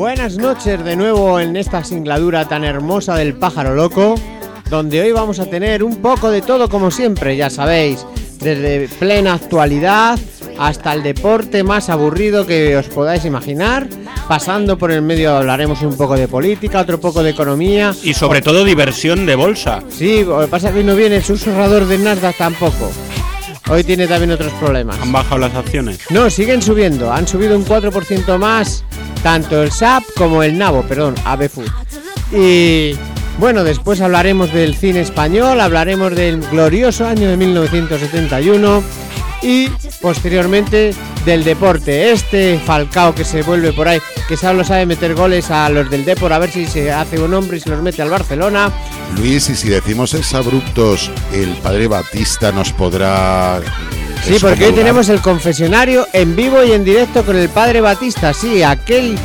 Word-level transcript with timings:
Buenas 0.00 0.38
noches 0.38 0.82
de 0.82 0.96
nuevo 0.96 1.38
en 1.40 1.56
esta 1.56 1.84
singladura 1.84 2.48
tan 2.48 2.64
hermosa 2.64 3.16
del 3.16 3.34
pájaro 3.34 3.74
loco, 3.74 4.14
donde 4.70 4.98
hoy 5.02 5.12
vamos 5.12 5.40
a 5.40 5.44
tener 5.44 5.84
un 5.84 5.96
poco 5.96 6.30
de 6.30 6.40
todo 6.40 6.70
como 6.70 6.90
siempre, 6.90 7.36
ya 7.36 7.50
sabéis, 7.50 8.06
desde 8.38 8.88
plena 8.98 9.34
actualidad 9.34 10.18
hasta 10.58 10.94
el 10.94 11.02
deporte 11.02 11.62
más 11.64 11.90
aburrido 11.90 12.46
que 12.46 12.78
os 12.78 12.86
podáis 12.86 13.26
imaginar, 13.26 13.88
pasando 14.26 14.78
por 14.78 14.90
el 14.90 15.02
medio 15.02 15.36
hablaremos 15.36 15.82
un 15.82 15.94
poco 15.94 16.16
de 16.16 16.28
política, 16.28 16.80
otro 16.80 16.98
poco 16.98 17.22
de 17.22 17.32
economía. 17.32 17.94
Y 18.02 18.14
sobre 18.14 18.40
todo 18.40 18.64
diversión 18.64 19.26
de 19.26 19.34
bolsa. 19.34 19.82
Sí, 19.90 20.24
lo 20.24 20.40
que 20.40 20.46
pasa 20.46 20.70
es 20.70 20.76
que 20.76 20.82
no 20.82 20.96
viene 20.96 21.16
el 21.16 21.24
susurrador 21.24 21.84
de 21.84 21.98
Nasdaq 21.98 22.38
tampoco. 22.38 22.90
Hoy 23.68 23.84
tiene 23.84 24.06
también 24.06 24.30
otros 24.30 24.52
problemas. 24.54 24.98
Han 24.98 25.12
bajado 25.12 25.42
las 25.42 25.54
acciones. 25.54 25.98
No, 26.08 26.30
siguen 26.30 26.62
subiendo. 26.62 27.12
Han 27.12 27.28
subido 27.28 27.54
un 27.54 27.66
4% 27.66 28.38
más 28.38 28.82
tanto 29.22 29.62
el 29.62 29.70
SAP 29.72 30.04
como 30.16 30.42
el 30.42 30.58
NABO, 30.58 30.82
perdón, 30.82 31.14
ABFU. 31.24 31.64
Y 32.32 32.96
bueno, 33.38 33.64
después 33.64 34.00
hablaremos 34.00 34.52
del 34.52 34.74
cine 34.74 35.00
español, 35.00 35.60
hablaremos 35.60 36.14
del 36.14 36.40
glorioso 36.40 37.06
año 37.06 37.28
de 37.28 37.36
1971 37.36 38.82
y 39.42 39.68
posteriormente 40.00 40.94
del 41.24 41.44
deporte. 41.44 42.12
Este 42.12 42.58
Falcao 42.64 43.14
que 43.14 43.24
se 43.24 43.42
vuelve 43.42 43.72
por 43.72 43.88
ahí, 43.88 44.00
que 44.28 44.36
solo 44.36 44.64
sabe 44.64 44.86
meter 44.86 45.14
goles 45.14 45.50
a 45.50 45.68
los 45.68 45.90
del 45.90 46.04
Depor, 46.04 46.32
a 46.32 46.38
ver 46.38 46.50
si 46.50 46.66
se 46.66 46.92
hace 46.92 47.18
un 47.18 47.34
hombre 47.34 47.58
y 47.58 47.60
se 47.60 47.70
los 47.70 47.82
mete 47.82 48.02
al 48.02 48.10
Barcelona. 48.10 48.70
Luis, 49.16 49.48
y 49.48 49.56
si 49.56 49.68
decimos 49.68 50.14
es 50.14 50.34
abruptos, 50.34 51.10
el 51.32 51.50
padre 51.56 51.88
Batista 51.88 52.52
nos 52.52 52.72
podrá... 52.72 53.60
Sí, 54.22 54.36
porque 54.40 54.66
hoy 54.66 54.72
tenemos 54.72 55.08
el 55.08 55.20
confesionario 55.20 56.06
en 56.12 56.36
vivo 56.36 56.62
y 56.62 56.72
en 56.72 56.84
directo 56.84 57.24
con 57.24 57.36
el 57.36 57.48
padre 57.48 57.80
Batista, 57.80 58.32
sí, 58.32 58.62
aquel 58.62 59.16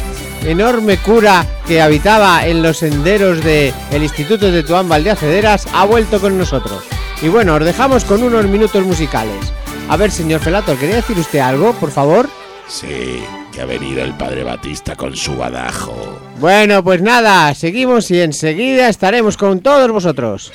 enorme 0.45 0.97
cura 0.97 1.45
que 1.67 1.81
habitaba 1.81 2.47
en 2.47 2.61
los 2.63 2.77
senderos 2.77 3.43
del 3.43 3.73
el 3.91 4.03
Instituto 4.03 4.51
de 4.51 4.63
Tuán 4.63 4.87
Valdeacederas 4.87 5.67
ha 5.73 5.85
vuelto 5.85 6.19
con 6.19 6.37
nosotros. 6.37 6.83
Y 7.21 7.27
bueno, 7.27 7.55
os 7.55 7.65
dejamos 7.65 8.05
con 8.05 8.23
unos 8.23 8.45
minutos 8.45 8.83
musicales. 8.85 9.51
A 9.89 9.97
ver, 9.97 10.11
señor 10.11 10.41
Felator, 10.41 10.77
¿quería 10.77 10.95
decir 10.95 11.17
usted 11.17 11.39
algo, 11.39 11.73
por 11.73 11.91
favor? 11.91 12.29
Sí, 12.67 13.23
que 13.51 13.61
ha 13.61 13.65
venido 13.65 14.03
el 14.03 14.15
padre 14.15 14.43
Batista 14.43 14.95
con 14.95 15.15
su 15.15 15.35
badajo. 15.35 16.19
Bueno, 16.39 16.83
pues 16.83 17.01
nada, 17.01 17.53
seguimos 17.53 18.09
y 18.11 18.21
enseguida 18.21 18.89
estaremos 18.89 19.37
con 19.37 19.61
todos 19.61 19.91
vosotros. 19.91 20.51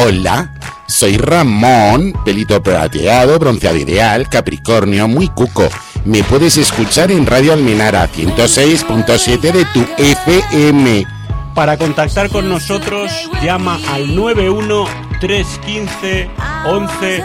Hola, 0.00 0.52
soy 0.86 1.16
Ramón, 1.16 2.12
pelito 2.24 2.62
plateado, 2.62 3.36
bronceado 3.36 3.76
ideal, 3.78 4.28
capricornio, 4.28 5.08
muy 5.08 5.26
cuco. 5.26 5.68
Me 6.04 6.22
puedes 6.22 6.56
escuchar 6.56 7.10
en 7.10 7.26
Radio 7.26 7.52
Almenara 7.52 8.08
106.7 8.08 9.40
de 9.40 9.64
tu 9.64 9.84
FM. 9.98 11.04
Para 11.52 11.76
contactar 11.76 12.30
con 12.30 12.48
nosotros, 12.48 13.10
llama 13.42 13.80
al 13.88 14.14
91 14.14 14.84
315 15.20 16.30
11 16.64 17.24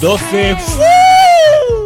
12. 0.00 0.56
We 0.78 1.83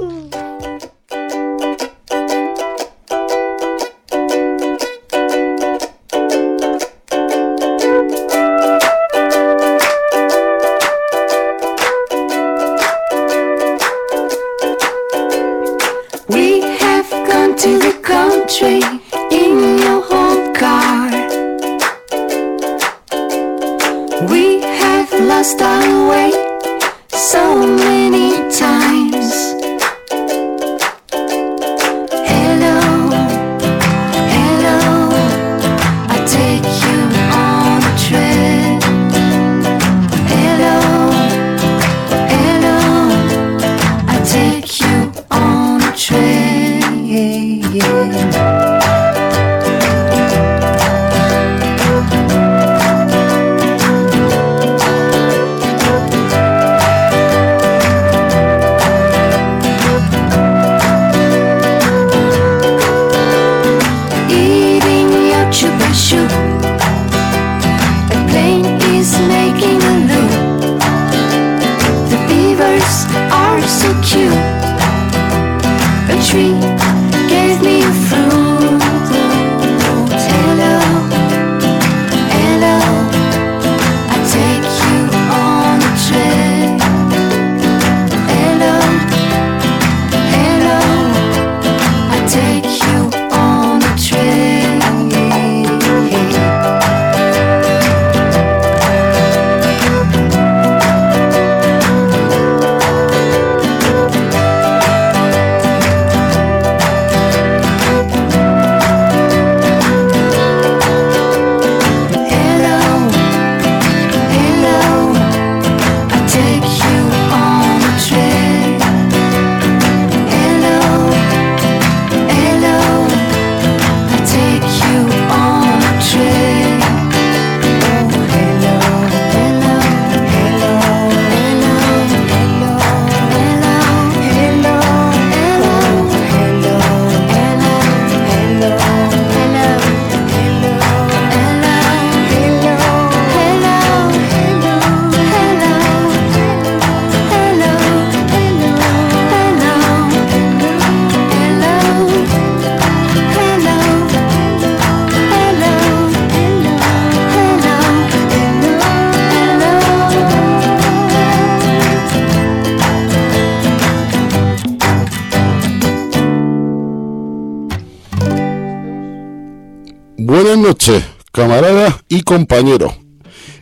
camaradas 171.32 171.94
y 172.08 172.22
compañeros. 172.22 172.94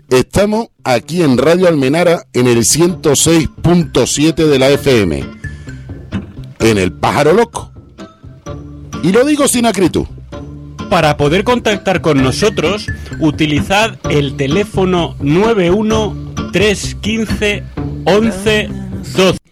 Estamos 0.08 0.68
aquí 0.84 1.22
en 1.22 1.36
Radio 1.36 1.68
Almenara 1.68 2.26
en 2.32 2.46
el 2.46 2.58
106.7 2.58 4.34
de 4.34 4.58
la 4.58 4.68
FM. 4.70 5.24
En 6.60 6.78
el 6.78 6.92
pájaro 6.92 7.32
loco. 7.32 7.70
Y 9.02 9.12
lo 9.12 9.24
digo 9.24 9.48
sin 9.48 9.66
acritud. 9.66 10.06
Para 10.88 11.16
poder 11.16 11.42
contactar 11.44 12.00
con 12.00 12.22
nosotros, 12.22 12.86
utilizad 13.18 13.98
el 14.08 14.36
teléfono 14.36 15.16
91 15.20 16.34
315 16.52 17.64
11 18.04 18.68
12. 19.16 19.45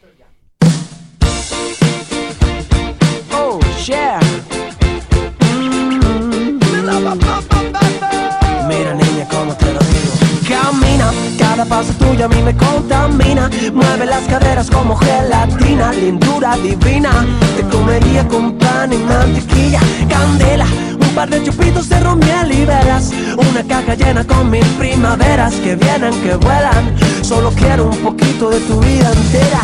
Cada 11.64 11.82
paso 11.82 11.94
tuyo 11.94 12.26
a 12.26 12.28
mí 12.28 12.43
me 12.43 12.55
contamina. 12.55 13.49
Mueve 13.72 14.05
las 14.05 14.25
caderas 14.25 14.69
como 14.69 14.96
gelatina, 14.96 15.93
lindura 15.93 16.56
divina. 16.56 17.25
Te 17.56 17.62
comería 17.75 18.26
con 18.28 18.58
pan 18.58 18.93
y 18.93 18.99
mantequilla, 18.99 19.81
candela. 20.08 20.66
Un 21.00 21.14
par 21.14 21.31
de 21.31 21.43
chupitos 21.43 21.88
de 21.88 22.00
romiel 22.00 22.52
y 22.52 22.66
verás 22.66 23.12
una 23.37 23.62
caja 23.62 23.94
llena 23.94 24.25
con 24.25 24.50
mil 24.50 24.66
primaveras 24.78 25.55
que 25.55 25.75
vienen, 25.76 26.12
que 26.22 26.34
vuelan. 26.37 26.94
Solo 27.22 27.50
quiero 27.52 27.87
un 27.87 27.96
poquito 27.99 28.50
de 28.50 28.61
tu 28.61 28.81
vida 28.81 29.11
entera, 29.11 29.62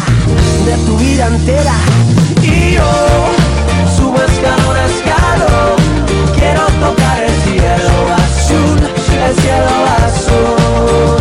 de 0.64 0.76
tu 0.86 0.96
vida 0.96 1.26
entera. 1.26 1.74
Y 2.42 2.76
yo 2.76 2.90
subo 3.94 4.16
escalón 4.22 4.76
a 4.76 4.86
escalón, 4.86 5.76
quiero 6.34 6.62
tocar 6.80 7.24
el 7.24 7.34
cielo 7.42 8.14
azul, 8.14 8.78
el 9.28 9.34
cielo 9.36 9.74
azul. 10.06 11.19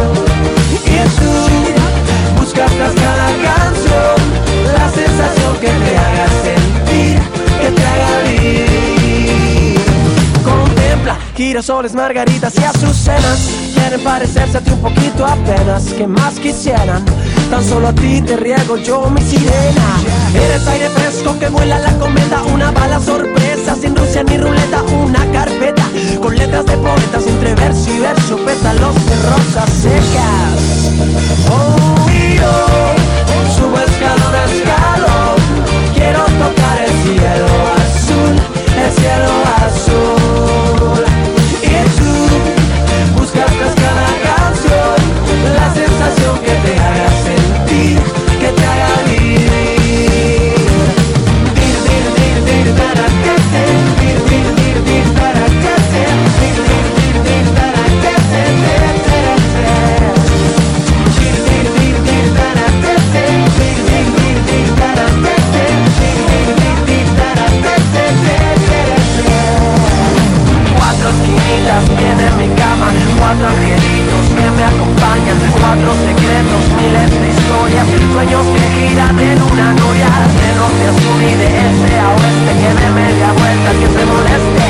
Que 5.60 5.68
te 5.68 5.98
haga 5.98 6.28
sentir, 6.44 7.20
que 7.62 7.72
te 7.72 7.86
haga 7.86 8.22
vivir. 8.24 9.80
Contempla 10.44 11.18
girasoles, 11.36 11.94
margaritas 11.94 12.54
y 12.58 12.64
azucenas. 12.64 13.40
Quieren 13.74 14.02
parecerse 14.02 14.58
a 14.58 14.62
ti 14.62 14.72
un 14.72 14.82
poquito 14.82 15.26
apenas. 15.26 15.86
que 15.94 16.08
más 16.08 16.36
quisieran? 16.40 17.04
Tan 17.50 17.64
solo 17.64 17.90
a 17.90 17.94
ti 17.94 18.22
te 18.22 18.38
riego 18.38 18.78
yo 18.78 19.10
mi 19.10 19.22
sirena. 19.22 20.00
Eres 20.34 20.66
aire 20.68 20.90
fresco 20.90 21.38
que 21.38 21.50
vuela 21.50 21.78
la 21.80 21.92
cometa. 21.98 22.42
Una 22.44 22.72
bala 22.72 23.00
sorpresa 23.00 23.76
sin 23.76 23.96
Rusia 23.96 24.24
ni 24.24 24.38
ruleta. 24.38 24.84
Una 24.84 25.26
carpeta 25.32 25.84
con 26.22 26.38
letras 26.38 26.66
de 26.68 26.78
poetas 26.78 27.28
entre 27.28 27.54
verso 27.56 27.90
y 27.94 28.00
verso. 28.00 28.38
Pétalos 28.46 28.96
de 28.96 29.16
rosas 29.30 29.70
secas. 29.70 30.92
Oh, 31.50 32.10
yo 32.36 33.56
subo 33.56 33.78
escalón 33.78 34.36
a 34.36 34.46
escalón. 34.46 35.29
Quiero 36.00 36.24
tocar 36.24 36.82
el 36.82 36.92
cielo 37.04 37.48
azul, 37.76 38.36
el 38.86 38.92
cielo 38.94 39.32
azul. 39.66 41.09
Acompañan, 75.20 75.38
cuatro 75.60 75.94
secretos, 76.06 76.64
miles 76.78 77.10
de 77.12 77.30
historias, 77.30 77.88
sueños 78.14 78.46
que 78.48 78.88
giran 78.88 79.20
en 79.20 79.42
una 79.42 79.74
noria, 79.74 80.10
de 80.40 80.50
norte 80.56 80.88
a 80.88 80.94
sur 80.94 81.22
y 81.22 81.36
de 81.36 81.48
este 81.48 82.00
a 82.00 82.10
oeste, 82.10 82.52
que 82.60 82.72
de 82.80 82.90
media 82.92 83.32
vuelta 83.34 83.70
que 83.80 83.88
se 83.88 84.06
moleste, 84.06 84.68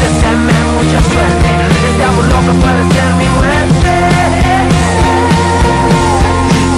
deseenme 0.00 0.52
mucha 0.76 1.00
suerte, 1.10 1.48
este 1.90 2.04
amor 2.04 2.24
loco 2.26 2.52
puede 2.60 2.82
ser 2.92 3.10
mi 3.18 3.28
muerte. 3.36 3.92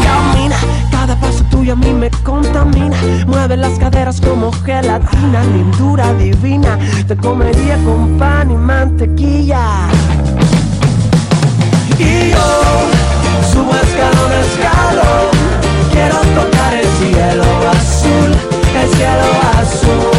Camina, 0.05 0.56
cada 0.90 1.17
paso 1.17 1.44
tuyo 1.50 1.72
a 1.72 1.76
mí 1.76 1.93
me 1.93 2.10
contamina. 2.22 2.96
Mueve 3.26 3.56
las 3.56 3.78
caderas 3.78 4.20
como 4.20 4.52
gelatina, 4.52 5.44
lindura 5.44 6.12
divina. 6.14 6.78
Te 7.06 7.17
comería 7.17 7.76
con 7.84 8.19
pan 8.19 8.50
y 8.50 8.56
mantequilla. 8.56 9.88
Y 11.99 12.32
Quiero 15.94 16.19
tocar 16.19 16.75
el 16.75 16.87
cielo 16.99 17.44
azul, 17.70 18.31
el 18.82 18.88
cielo 18.96 19.26
azul. 19.61 20.13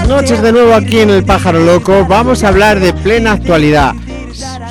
Buenas 0.00 0.22
noches 0.22 0.42
de 0.42 0.50
nuevo 0.52 0.72
aquí 0.72 1.00
en 1.00 1.10
El 1.10 1.24
Pájaro 1.24 1.60
Loco. 1.60 2.06
Vamos 2.06 2.42
a 2.42 2.48
hablar 2.48 2.80
de 2.80 2.94
plena 2.94 3.32
actualidad. 3.32 3.92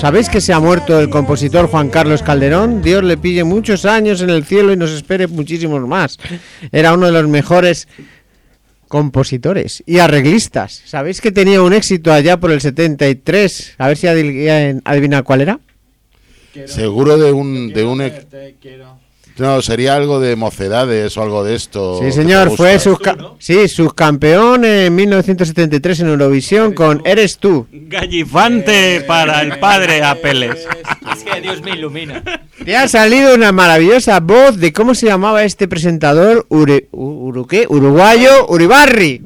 ¿Sabéis 0.02 0.28
que 0.28 0.42
se 0.42 0.54
ha 0.54 0.60
muerto 0.60 1.00
el 1.00 1.12
compositor 1.12 1.68
Juan 1.68 1.90
Carlos 1.90 2.24
Calderón? 2.24 2.82
Dios 2.82 3.04
le 3.04 3.16
pille 3.16 3.44
muchos 3.44 3.86
años 3.86 4.22
en 4.22 4.32
el 4.32 4.44
cielo 4.44 4.74
y 4.74 4.78
nos 4.78 4.90
espere 4.90 5.28
muchísimos 5.28 5.88
más. 5.88 6.18
Era 6.72 6.94
uno 6.94 7.06
de 7.06 7.12
los 7.12 7.28
mejores 7.28 7.88
compositores 8.88 9.84
y 9.86 10.00
arreglistas. 10.00 10.82
¿Sabéis 10.86 11.22
que 11.22 11.32
tenía 11.32 11.62
un 11.62 11.74
éxito 11.74 12.12
allá 12.12 12.40
por 12.40 12.52
el 12.52 12.60
73? 12.60 13.76
A 13.78 13.88
ver 13.88 13.98
si 13.98 14.08
adivina 14.08 14.82
adivina 14.84 15.22
cuál 15.22 15.42
era. 15.42 15.60
Seguro 16.66 17.18
de 17.20 17.32
un, 17.32 17.70
de 17.72 17.84
un... 17.84 18.02
No, 19.40 19.62
sería 19.62 19.96
algo 19.96 20.20
de 20.20 20.36
mocedades 20.36 21.16
o 21.18 21.22
algo 21.24 21.44
de 21.44 21.56
esto. 21.56 22.00
Sí, 22.04 22.12
señor, 22.12 22.56
fue 22.56 22.78
subca- 22.80 23.36
sí, 23.40 23.68
subcampeón 23.68 24.66
en 24.66 24.94
1973 24.96 26.02
en 26.02 26.08
Eurovisión 26.10 26.74
con 26.74 27.02
Eres 27.06 27.38
tú. 27.38 27.68
Gallifante 27.72 29.02
para 29.08 29.42
el 29.42 29.60
padre 29.60 30.04
Apeles. 30.04 30.68
Es 31.16 31.24
que 31.24 31.42
Dios 31.42 31.62
me 31.62 31.72
ilumina. 31.72 32.24
Te 32.64 32.76
ha 32.76 32.88
salido 32.88 33.34
una 33.36 33.52
maravillosa 33.52 34.20
voz 34.20 34.58
de 34.58 34.74
cómo 34.74 34.94
se 34.94 35.06
llamaba 35.08 35.44
este 35.44 35.68
presentador 35.68 36.46
Ure- 36.50 36.88
U- 36.92 37.30
Uru- 37.32 37.48
¿qué? 37.48 37.66
uruguayo 37.70 38.48
Uribarri. 38.48 39.22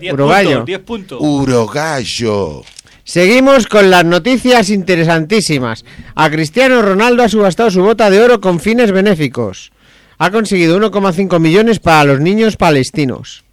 Diez 0.00 0.12
Uruguayo. 0.12 0.48
puntos, 0.50 0.66
10 0.66 0.78
puntos. 0.80 1.18
Urogallo. 1.22 2.62
Seguimos 3.06 3.68
con 3.68 3.88
las 3.88 4.04
noticias 4.04 4.68
interesantísimas. 4.68 5.84
A 6.16 6.28
Cristiano 6.28 6.82
Ronaldo 6.82 7.22
ha 7.22 7.28
subastado 7.28 7.70
su 7.70 7.80
bota 7.80 8.10
de 8.10 8.20
oro 8.20 8.40
con 8.40 8.58
fines 8.58 8.90
benéficos. 8.90 9.70
Ha 10.18 10.32
conseguido 10.32 10.76
1,5 10.76 11.38
millones 11.38 11.78
para 11.78 12.02
los 12.02 12.20
niños 12.20 12.56
palestinos. 12.56 13.44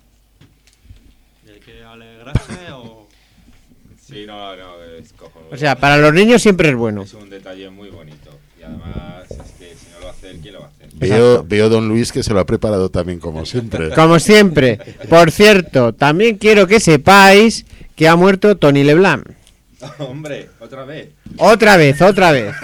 ¿Hay 1.47 1.59
que 1.59 1.83
alegrarse 1.83 2.71
o.? 2.71 3.07
Sí, 4.01 4.25
no, 4.25 4.55
no, 4.55 4.83
es 4.99 5.13
cojonudo. 5.13 5.51
O 5.51 5.57
sea, 5.57 5.75
para 5.75 5.97
los 5.97 6.13
niños 6.15 6.41
siempre 6.41 6.69
es 6.69 6.75
bueno. 6.75 7.03
es 7.03 7.13
un 7.13 7.29
detalle 7.29 7.69
muy 7.69 7.89
bonito. 7.89 8.31
Y 8.59 8.63
además, 8.63 9.29
es 9.29 9.51
que 9.59 9.75
si 9.75 9.91
no 9.93 9.99
lo 9.99 10.09
hace 10.09 10.31
él, 10.31 10.39
¿quién 10.41 10.55
lo 10.55 10.61
va 10.61 10.65
a 10.65 10.69
hacer? 10.69 10.89
Veo, 10.95 11.43
veo 11.43 11.69
don 11.69 11.87
Luis 11.87 12.11
que 12.11 12.23
se 12.23 12.33
lo 12.33 12.39
ha 12.39 12.45
preparado 12.47 12.89
también 12.89 13.19
como 13.19 13.45
siempre. 13.45 13.89
Como 13.95 14.17
siempre. 14.19 14.79
Por 15.09 15.29
cierto, 15.29 15.93
también 15.93 16.39
quiero 16.39 16.65
que 16.65 16.79
sepáis 16.79 17.67
que 17.95 18.07
ha 18.07 18.15
muerto 18.15 18.57
Tony 18.57 18.83
Leblanc. 18.83 19.42
Hombre, 19.99 20.49
otra 20.59 20.85
vez. 20.85 21.09
Otra 21.37 21.77
vez, 21.77 22.01
otra 22.01 22.31
vez. 22.31 22.55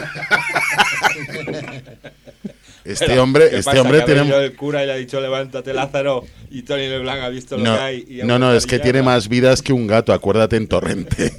Este 2.85 3.19
hombre, 3.19 3.49
¿Qué 3.49 3.57
este 3.57 3.69
pasa, 3.71 3.81
hombre 3.81 3.97
que 3.99 4.03
ha 4.03 4.15
venido 4.15 4.25
tiene... 4.37 4.45
el 4.45 4.55
cura 4.55 4.83
y 4.83 4.87
le 4.87 4.93
ha 4.93 4.95
dicho 4.95 5.19
lánzate 5.19 5.73
Lázaro 5.73 6.25
y 6.49 6.63
Tony 6.63 6.87
Leblanc 6.87 7.21
ha 7.21 7.29
visto 7.29 7.55
lo 7.57 7.63
No, 7.63 7.75
que 7.75 7.81
hay. 7.81 8.05
y 8.09 8.23
no, 8.23 8.39
no, 8.39 8.53
es 8.53 8.65
que 8.65 8.79
tiene 8.79 9.03
más 9.03 9.27
vidas 9.27 9.61
que 9.61 9.73
un 9.73 9.85
gato, 9.85 10.11
acuérdate 10.11 10.55
en 10.55 10.67
Torrente. 10.67 11.33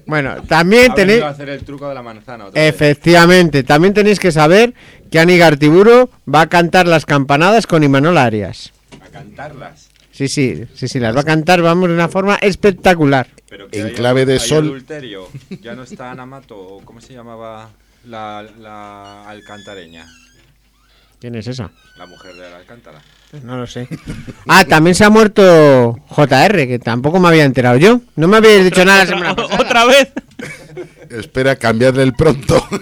Bueno, 0.06 0.36
también 0.48 0.94
tenéis... 0.94 1.18
venido 1.18 1.26
a 1.26 1.30
hacer 1.30 1.50
el 1.50 1.62
truco 1.64 1.86
de 1.86 1.94
la 1.94 2.02
manzana 2.02 2.46
otra 2.46 2.60
vez. 2.60 2.74
Efectivamente, 2.74 3.62
también 3.62 3.92
tenéis 3.92 4.18
que 4.18 4.32
saber 4.32 4.72
que 5.10 5.18
Ani 5.20 5.36
Gartiburu 5.36 6.08
va 6.26 6.40
a 6.42 6.46
cantar 6.48 6.88
las 6.88 7.04
campanadas 7.04 7.66
con 7.66 7.84
Imanol 7.84 8.16
Arias. 8.16 8.72
A 9.02 9.08
cantarlas. 9.08 9.87
Sí, 10.18 10.26
sí, 10.26 10.64
sí, 10.74 10.88
sí, 10.88 10.98
las 10.98 11.14
va 11.16 11.20
a 11.20 11.24
cantar, 11.24 11.62
vamos, 11.62 11.88
de 11.88 11.94
una 11.94 12.08
forma 12.08 12.34
espectacular. 12.40 13.28
Pero 13.48 13.68
que 13.68 13.78
En 13.78 13.86
hay- 13.86 13.92
clave 13.92 14.26
de 14.26 14.32
hay 14.32 14.38
sol. 14.40 14.64
adulterio. 14.64 15.28
Ya 15.62 15.76
no 15.76 15.84
está 15.84 16.10
Ana 16.10 16.26
Mato, 16.26 16.58
o 16.58 16.84
¿cómo 16.84 17.00
se 17.00 17.12
llamaba 17.14 17.70
la, 18.04 18.44
la 18.58 19.28
alcantareña? 19.28 20.06
¿Quién 21.20 21.36
es 21.36 21.46
esa? 21.46 21.70
La 21.96 22.06
mujer 22.06 22.34
de 22.34 22.50
la 22.50 22.56
alcántara. 22.56 23.00
Pues 23.30 23.44
no 23.44 23.56
lo 23.58 23.66
sé. 23.68 23.86
Ah, 24.48 24.64
también 24.64 24.96
se 24.96 25.04
ha 25.04 25.10
muerto 25.10 25.96
JR, 26.08 26.66
que 26.66 26.80
tampoco 26.80 27.20
me 27.20 27.28
había 27.28 27.44
enterado 27.44 27.76
yo. 27.76 28.00
No 28.16 28.26
me 28.26 28.38
habéis 28.38 28.64
dicho 28.64 28.84
nada 28.84 29.04
la 29.04 29.06
semana 29.06 29.32
Otra, 29.32 29.44
pasada. 29.46 29.62
otra 29.62 29.84
vez. 29.84 30.08
Espera 31.10 31.54
cambiarle 31.54 32.02
el 32.02 32.12
pronto. 32.14 32.66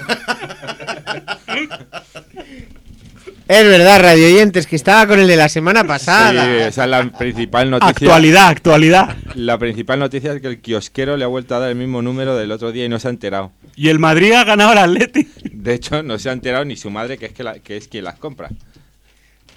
Es 3.48 3.64
verdad, 3.64 4.00
radio 4.00 4.26
oyentes, 4.26 4.66
que 4.66 4.74
estaba 4.74 5.06
con 5.06 5.20
el 5.20 5.28
de 5.28 5.36
la 5.36 5.48
semana 5.48 5.82
Sí, 5.82 5.86
pasada. 5.86 6.66
esa 6.66 6.82
es 6.84 6.90
la 6.90 7.04
principal 7.12 7.70
noticia. 7.70 7.90
Actualidad, 7.90 8.48
actualidad. 8.48 9.16
La 9.36 9.56
principal 9.56 10.00
noticia 10.00 10.32
es 10.32 10.40
que 10.40 10.48
el 10.48 10.58
kiosquero 10.60 11.16
le 11.16 11.22
ha 11.24 11.28
vuelto 11.28 11.54
a 11.54 11.60
dar 11.60 11.70
el 11.70 11.76
mismo 11.76 12.02
número 12.02 12.36
del 12.36 12.50
otro 12.50 12.72
día 12.72 12.84
y 12.86 12.88
no 12.88 12.98
se 12.98 13.06
ha 13.06 13.10
enterado. 13.10 13.52
Y 13.76 13.88
el 13.88 14.00
Madrid 14.00 14.32
ha 14.32 14.42
ganado 14.42 14.70
al 14.72 14.78
Atleti. 14.78 15.28
De 15.44 15.74
hecho, 15.74 16.02
no 16.02 16.18
se 16.18 16.28
ha 16.28 16.32
enterado 16.32 16.64
ni 16.64 16.76
su 16.76 16.90
madre, 16.90 17.18
que 17.18 17.26
es, 17.26 17.32
que 17.32 17.44
la- 17.44 17.58
que 17.60 17.76
es 17.76 17.86
quien 17.86 18.02
las 18.04 18.16
compra. 18.18 18.48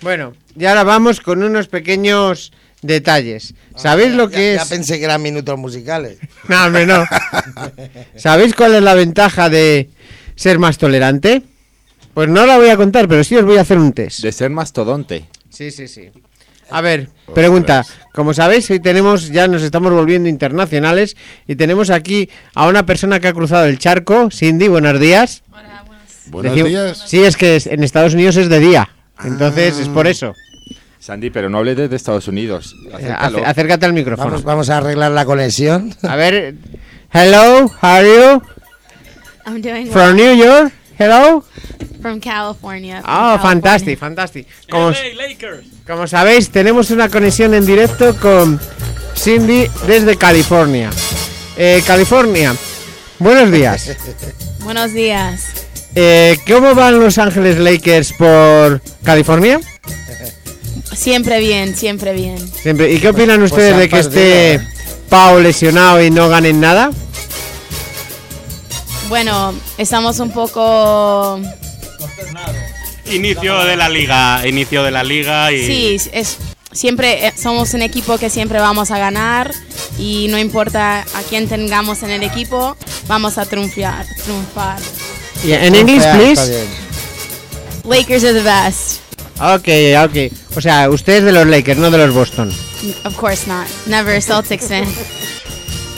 Bueno, 0.01 0.33
y 0.55 0.65
ahora 0.65 0.83
vamos 0.83 1.19
con 1.19 1.41
unos 1.41 1.67
pequeños 1.67 2.51
detalles. 2.83 3.55
¿Sabéis 3.75 4.13
lo 4.13 4.29
Ya- 4.29 4.35
que 4.37 4.53
ya 4.55 4.61
es? 4.61 4.67
pensé 4.69 4.99
que 4.99 5.05
eran 5.05 5.21
minutos 5.23 5.57
musicales. 5.57 6.19
No, 6.47 6.63
hombre, 6.63 6.85
no. 6.85 7.05
¿Sabéis 8.15 8.53
cuál 8.53 8.75
es 8.75 8.83
la 8.83 8.93
ventaja 8.93 9.49
de 9.49 9.89
ser 10.35 10.59
más 10.59 10.77
tolerante? 10.77 11.41
Pues 12.19 12.27
no 12.27 12.45
la 12.45 12.57
voy 12.57 12.67
a 12.67 12.75
contar, 12.75 13.07
pero 13.07 13.23
sí 13.23 13.37
os 13.37 13.45
voy 13.45 13.55
a 13.55 13.61
hacer 13.61 13.77
un 13.77 13.93
test. 13.93 14.19
De 14.19 14.33
ser 14.33 14.49
mastodonte. 14.49 15.23
Sí, 15.49 15.71
sí, 15.71 15.87
sí. 15.87 16.09
A 16.69 16.81
ver, 16.81 17.07
pregunta. 17.33 17.85
Como 18.13 18.33
sabéis, 18.33 18.69
hoy 18.71 18.81
tenemos, 18.81 19.29
ya 19.29 19.47
nos 19.47 19.61
estamos 19.63 19.93
volviendo 19.93 20.27
internacionales 20.27 21.15
y 21.47 21.55
tenemos 21.55 21.89
aquí 21.89 22.29
a 22.55 22.67
una 22.67 22.85
persona 22.85 23.21
que 23.21 23.29
ha 23.29 23.33
cruzado 23.33 23.67
el 23.67 23.79
charco. 23.79 24.27
Cindy, 24.31 24.67
buenos 24.67 24.99
días. 24.99 25.43
Buenos 26.25 26.57
Decim- 26.57 26.65
días. 26.67 27.03
Sí, 27.07 27.23
es 27.23 27.37
que 27.37 27.57
en 27.63 27.85
Estados 27.85 28.13
Unidos 28.15 28.35
es 28.35 28.49
de 28.49 28.59
día. 28.59 28.89
Entonces 29.23 29.79
es 29.79 29.87
por 29.87 30.05
eso. 30.05 30.35
Sandy, 30.99 31.29
pero 31.29 31.49
no 31.49 31.59
hables 31.59 31.77
desde 31.77 31.95
Estados 31.95 32.27
Unidos. 32.27 32.75
Eh, 32.85 32.95
Acércalo. 32.95 33.45
acércate 33.45 33.85
al 33.85 33.93
micrófono. 33.93 34.31
Vamos, 34.31 34.43
vamos 34.43 34.69
a 34.69 34.79
arreglar 34.79 35.11
la 35.13 35.23
conexión. 35.23 35.95
A 36.03 36.17
ver. 36.17 36.55
Hello, 37.13 37.67
how 37.81 37.89
are 37.89 38.05
you? 38.05 38.41
I'm 39.45 39.61
doing 39.61 39.83
well. 39.85 39.91
From 39.93 40.15
New 40.17 40.35
York. 40.35 40.73
Hello. 40.99 41.43
From 42.01 42.19
California. 42.19 43.01
from 43.01 43.05
Ah, 43.05 43.37
California. 43.37 43.39
fantástico, 43.39 43.99
fantástico. 43.99 44.49
Como, 44.69 44.91
como 45.87 46.07
sabéis, 46.07 46.49
tenemos 46.49 46.91
una 46.91 47.07
conexión 47.09 47.53
en 47.53 47.65
directo 47.65 48.15
con 48.17 48.59
Cindy 49.15 49.67
desde 49.87 50.17
California. 50.17 50.89
Eh, 51.57 51.81
California, 51.87 52.53
buenos 53.17 53.51
días. 53.51 53.95
Buenos 54.63 54.91
días. 54.93 55.45
Eh, 55.95 56.37
¿Cómo 56.45 56.75
van 56.75 56.99
Los 56.99 57.17
Ángeles 57.17 57.57
Lakers 57.57 58.13
por 58.13 58.81
California? 59.03 59.59
Siempre 60.93 61.39
bien, 61.39 61.75
siempre 61.75 62.13
bien. 62.13 62.37
Siempre. 62.37 62.91
¿Y 62.91 62.99
qué 62.99 63.09
opinan 63.09 63.39
Pues 63.39 63.51
ustedes 63.53 63.73
han 63.73 63.79
de 63.79 63.89
que 63.89 63.99
esté 63.99 64.53
eh. 64.55 64.67
Pau 65.09 65.39
lesionado 65.39 66.03
y 66.03 66.11
no 66.11 66.27
ganen 66.29 66.59
nada? 66.59 66.91
Bueno, 69.09 69.53
estamos 69.77 70.19
un 70.19 70.31
poco... 70.31 71.39
Inicio 73.11 73.63
de 73.63 73.75
la 73.75 73.89
liga, 73.89 74.47
inicio 74.47 74.83
de 74.83 74.91
la 74.91 75.03
liga 75.03 75.51
y... 75.51 75.65
Sí, 75.65 76.09
es 76.13 76.37
siempre 76.71 77.27
eh, 77.27 77.33
somos 77.35 77.73
un 77.73 77.81
equipo 77.81 78.17
que 78.17 78.29
siempre 78.29 78.59
vamos 78.59 78.91
a 78.91 78.99
ganar 78.99 79.51
y 79.97 80.27
no 80.29 80.37
importa 80.37 81.01
a 81.01 81.23
quién 81.27 81.47
tengamos 81.47 82.03
en 82.03 82.11
el 82.11 82.23
equipo, 82.23 82.77
vamos 83.07 83.37
a 83.37 83.45
triunfar, 83.45 84.05
triunfar. 84.23 84.79
Y 85.43 85.53
en 85.53 85.75
inglés, 85.75 86.05
please. 86.05 86.67
Lakers 87.83 88.23
are 88.23 88.33
the 88.33 88.43
best. 88.43 88.99
Ok, 89.41 89.67
ok. 90.05 90.57
O 90.57 90.61
sea, 90.61 90.89
usted 90.89 91.17
es 91.17 91.23
de 91.23 91.31
los 91.31 91.47
Lakers, 91.47 91.79
no 91.79 91.89
de 91.89 91.97
los 91.97 92.13
Boston. 92.13 92.53
Of 93.05 93.15
course 93.15 93.47
not. 93.47 93.67
Never 93.87 94.17
a 94.17 94.21
Celtics 94.21 94.67
fan. 94.67 94.85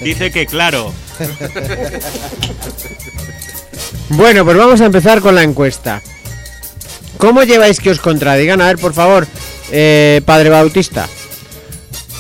Dice 0.03 0.31
que 0.33 0.47
claro. 0.47 0.93
Bueno, 4.11 4.45
pues 4.45 4.57
vamos 4.57 4.81
a 4.81 4.87
empezar 4.87 5.21
con 5.21 5.37
la 5.37 5.43
encuesta. 5.45 6.03
¿Cómo 7.19 7.45
lleváis 7.45 7.79
que 7.79 7.91
os 7.91 8.01
contradigan? 8.01 8.61
A 8.61 8.67
ver, 8.67 8.79
por 8.79 8.93
favor, 8.95 9.27
eh, 9.71 10.21
Padre 10.25 10.49
Bautista. 10.51 11.09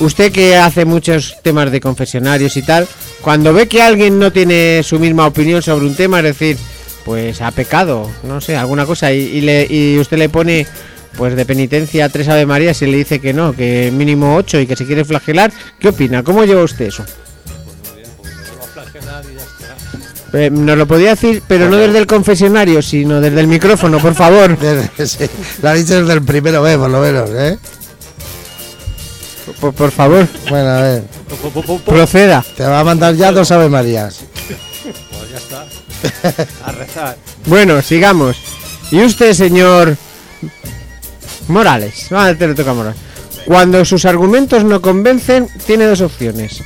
Usted 0.00 0.31
que 0.33 0.57
hace 0.57 0.85
muchos 0.85 1.37
temas 1.43 1.71
de 1.73 1.81
confesionarios 1.81 2.57
y 2.57 2.62
tal, 2.62 2.87
cuando 3.23 3.52
ve 3.52 3.69
que 3.69 3.83
alguien 3.83 4.19
no 4.19 4.33
tiene 4.33 4.83
su 4.83 4.99
misma 4.99 5.26
opinión 5.26 5.62
sobre 5.62 5.87
un 5.87 5.95
tema, 5.95 6.19
es 6.19 6.25
decir, 6.25 6.57
pues 7.05 7.41
ha 7.41 7.50
pecado, 7.50 8.11
no 8.25 8.41
sé, 8.41 8.57
alguna 8.57 8.85
cosa, 8.85 9.12
y, 9.12 9.21
y 9.21 9.41
le, 9.41 9.67
y 9.69 9.99
usted 9.99 10.19
le 10.19 10.29
pone 10.29 10.67
pues 11.17 11.37
de 11.37 11.45
penitencia 11.45 12.09
tres 12.09 12.29
Ave 12.29 12.47
Marías 12.47 12.81
y 12.83 12.87
le 12.87 12.97
dice 12.97 13.21
que 13.21 13.33
no, 13.33 13.52
que 13.52 13.91
mínimo 13.93 14.37
ocho 14.37 14.59
y 14.59 14.67
que 14.67 14.76
se 14.76 14.87
quiere 14.87 15.05
flagelar, 15.05 15.52
¿qué 15.79 15.88
opina? 15.88 16.23
¿Cómo 16.23 16.45
lleva 16.45 16.62
usted 16.62 16.87
eso? 16.87 17.05
Eh, 20.33 20.49
nos 20.50 20.79
lo 20.79 20.87
podía 20.87 21.11
decir, 21.11 21.43
pero 21.47 21.69
no 21.69 21.76
desde 21.76 21.99
el 21.99 22.07
confesionario, 22.07 22.81
sino 22.81 23.21
desde 23.21 23.41
el 23.41 23.47
micrófono, 23.47 23.99
por 23.99 24.14
favor. 24.14 24.57
Sí, 25.05 25.26
Lo 25.61 25.69
ha 25.69 25.75
dicho 25.75 26.00
desde 26.00 26.14
el 26.14 26.23
primero 26.23 26.62
B, 26.62 26.79
por 26.79 26.88
lo 26.88 27.00
menos, 27.00 27.29
¿eh? 27.31 27.59
Por, 29.62 29.73
por 29.73 29.92
favor, 29.92 30.26
Bueno, 30.50 30.69
a 30.71 30.81
ver. 30.81 31.04
proceda. 31.87 32.45
Te 32.57 32.64
va 32.64 32.81
a 32.81 32.85
mandar 32.85 33.14
ya 33.14 33.31
dos 33.31 33.52
Ave 33.52 33.69
Marías. 33.69 34.19
Bueno, 37.47 37.81
sigamos. 37.81 38.37
Y 38.90 38.99
usted, 39.04 39.33
señor 39.35 39.97
Morales, 41.47 42.11
a 42.11 42.35
te 42.35 42.49
le 42.49 42.57
toca 42.57 42.73
a 42.73 42.75
Morales. 42.75 43.00
Cuando 43.45 43.85
sus 43.85 44.04
argumentos 44.04 44.64
no 44.64 44.83
convencen, 44.83 45.49
tiene 45.64 45.87
dos 45.87 46.00
opciones. 46.00 46.61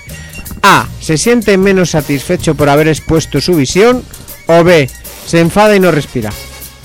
A. 0.63 0.87
Se 0.99 1.19
siente 1.19 1.59
menos 1.59 1.91
satisfecho 1.91 2.55
por 2.55 2.71
haber 2.71 2.89
expuesto 2.89 3.43
su 3.43 3.57
visión. 3.57 4.03
O 4.47 4.65
B. 4.65 4.89
Se 5.27 5.41
enfada 5.41 5.77
y 5.77 5.81
no 5.81 5.91
respira. 5.91 6.31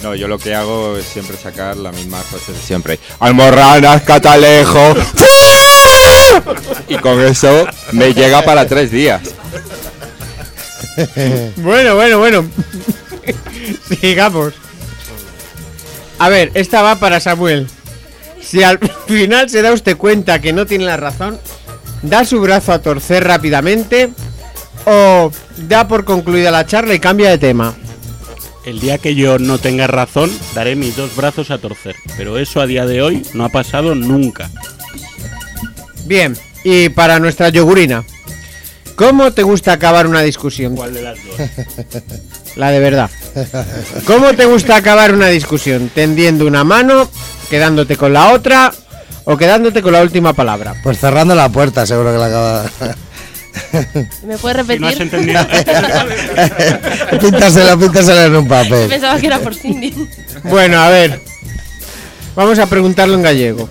No, 0.03 0.13
yo 0.13 0.27
lo 0.27 0.37
que 0.37 0.53
hago 0.55 0.97
es 0.97 1.05
siempre 1.05 1.37
sacar 1.37 1.77
la 1.77 1.93
misma 1.93 2.17
frase 2.17 2.51
de 2.51 2.59
siempre. 2.59 2.99
Almorranas, 3.19 4.01
catalejo. 4.01 4.93
Y 6.87 6.95
con 6.97 7.21
eso 7.21 7.67
me 7.91 8.13
llega 8.13 8.41
para 8.43 8.67
tres 8.67 8.91
días. 8.91 9.21
Bueno, 11.57 11.95
bueno, 11.95 12.19
bueno. 12.19 12.45
Sigamos. 14.01 14.53
A 16.19 16.29
ver, 16.29 16.51
esta 16.53 16.81
va 16.81 16.97
para 16.97 17.19
Samuel. 17.19 17.67
Si 18.41 18.63
al 18.63 18.79
final 19.07 19.49
se 19.49 19.61
da 19.61 19.71
usted 19.71 19.97
cuenta 19.97 20.41
que 20.41 20.53
no 20.53 20.65
tiene 20.65 20.85
la 20.85 20.97
razón, 20.97 21.39
da 22.01 22.25
su 22.25 22.41
brazo 22.41 22.73
a 22.73 22.81
torcer 22.81 23.23
rápidamente 23.23 24.11
o 24.85 25.31
da 25.67 25.87
por 25.87 26.05
concluida 26.05 26.51
la 26.51 26.65
charla 26.65 26.93
y 26.93 26.99
cambia 26.99 27.29
de 27.29 27.37
tema. 27.37 27.73
El 28.65 28.79
día 28.79 28.99
que 28.99 29.15
yo 29.15 29.39
no 29.39 29.57
tenga 29.57 29.87
razón, 29.87 30.31
daré 30.53 30.75
mis 30.75 30.95
dos 30.95 31.15
brazos 31.15 31.49
a 31.49 31.57
torcer. 31.57 31.95
Pero 32.17 32.37
eso 32.37 32.61
a 32.61 32.67
día 32.67 32.85
de 32.85 33.01
hoy 33.01 33.23
no 33.33 33.45
ha 33.45 33.49
pasado 33.49 33.95
nunca. 33.95 34.49
Bien, 36.05 36.37
y 36.63 36.89
para 36.89 37.19
nuestra 37.19 37.49
yogurina. 37.49 38.03
¿Cómo 38.95 39.31
te 39.31 39.43
gusta 39.43 39.73
acabar 39.73 40.05
una 40.05 40.21
discusión? 40.21 40.75
¿Cuál 40.75 40.93
de 40.93 41.01
las 41.01 41.17
dos? 41.25 41.35
La 42.55 42.69
de 42.71 42.79
verdad. 42.79 43.09
¿Cómo 44.05 44.33
te 44.33 44.45
gusta 44.45 44.75
acabar 44.75 45.13
una 45.13 45.27
discusión? 45.27 45.89
¿Tendiendo 45.93 46.45
una 46.45 46.63
mano, 46.63 47.09
quedándote 47.49 47.95
con 47.95 48.11
la 48.13 48.31
otra 48.33 48.71
o 49.23 49.37
quedándote 49.37 49.81
con 49.81 49.93
la 49.93 50.01
última 50.01 50.33
palabra? 50.33 50.75
Pues 50.83 50.99
cerrando 50.99 51.33
la 51.33 51.47
puerta, 51.49 51.85
seguro 51.85 52.11
que 52.11 52.17
la 52.19 52.25
acaba. 52.25 52.65
¿Me 54.25 54.37
puedes 54.37 54.67
Si 54.67 54.79
no 54.79 54.87
has 54.87 54.97
repetir? 54.97 55.01
entendido. 55.01 55.47
píntaselo, 57.21 57.79
píntaselo 57.79 58.21
en 58.25 58.35
un 58.35 58.47
papel. 58.47 58.89
Pensaba 58.89 59.19
que 59.19 59.27
era 59.27 59.39
por 59.39 59.55
Cindy. 59.55 60.09
Bueno, 60.43 60.79
a 60.81 60.89
ver. 60.89 61.21
Vamos 62.35 62.59
a 62.59 62.65
preguntarlo 62.65 63.15
en 63.15 63.21
gallego. 63.23 63.69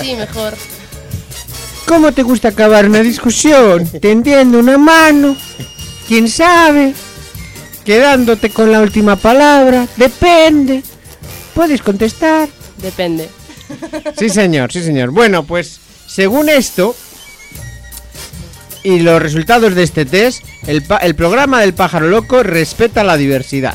Sí, 0.00 0.14
mejor. 0.16 0.54
¿Cómo 1.88 2.12
te 2.12 2.22
gusta 2.22 2.48
acabar 2.48 2.86
una 2.86 3.00
discusión? 3.00 3.88
¿Tendiendo 4.00 4.58
una 4.58 4.76
mano? 4.78 5.36
¿Quién 6.06 6.28
sabe? 6.28 6.94
¿Quedándote 7.84 8.50
con 8.50 8.70
la 8.70 8.80
última 8.80 9.16
palabra? 9.16 9.86
Depende. 9.96 10.82
Puedes 11.54 11.80
contestar. 11.82 12.48
Depende. 12.82 13.28
Sí, 14.18 14.28
señor, 14.28 14.70
sí, 14.72 14.82
señor. 14.82 15.10
Bueno, 15.10 15.44
pues 15.44 15.80
según 16.06 16.48
esto 16.48 16.94
y 18.82 19.00
los 19.00 19.20
resultados 19.20 19.74
de 19.74 19.82
este 19.82 20.04
test, 20.04 20.42
el, 20.66 20.82
pa- 20.82 20.98
el 20.98 21.14
programa 21.14 21.60
del 21.60 21.74
pájaro 21.74 22.06
loco 22.08 22.42
respeta 22.42 23.02
la 23.04 23.16
diversidad. 23.16 23.74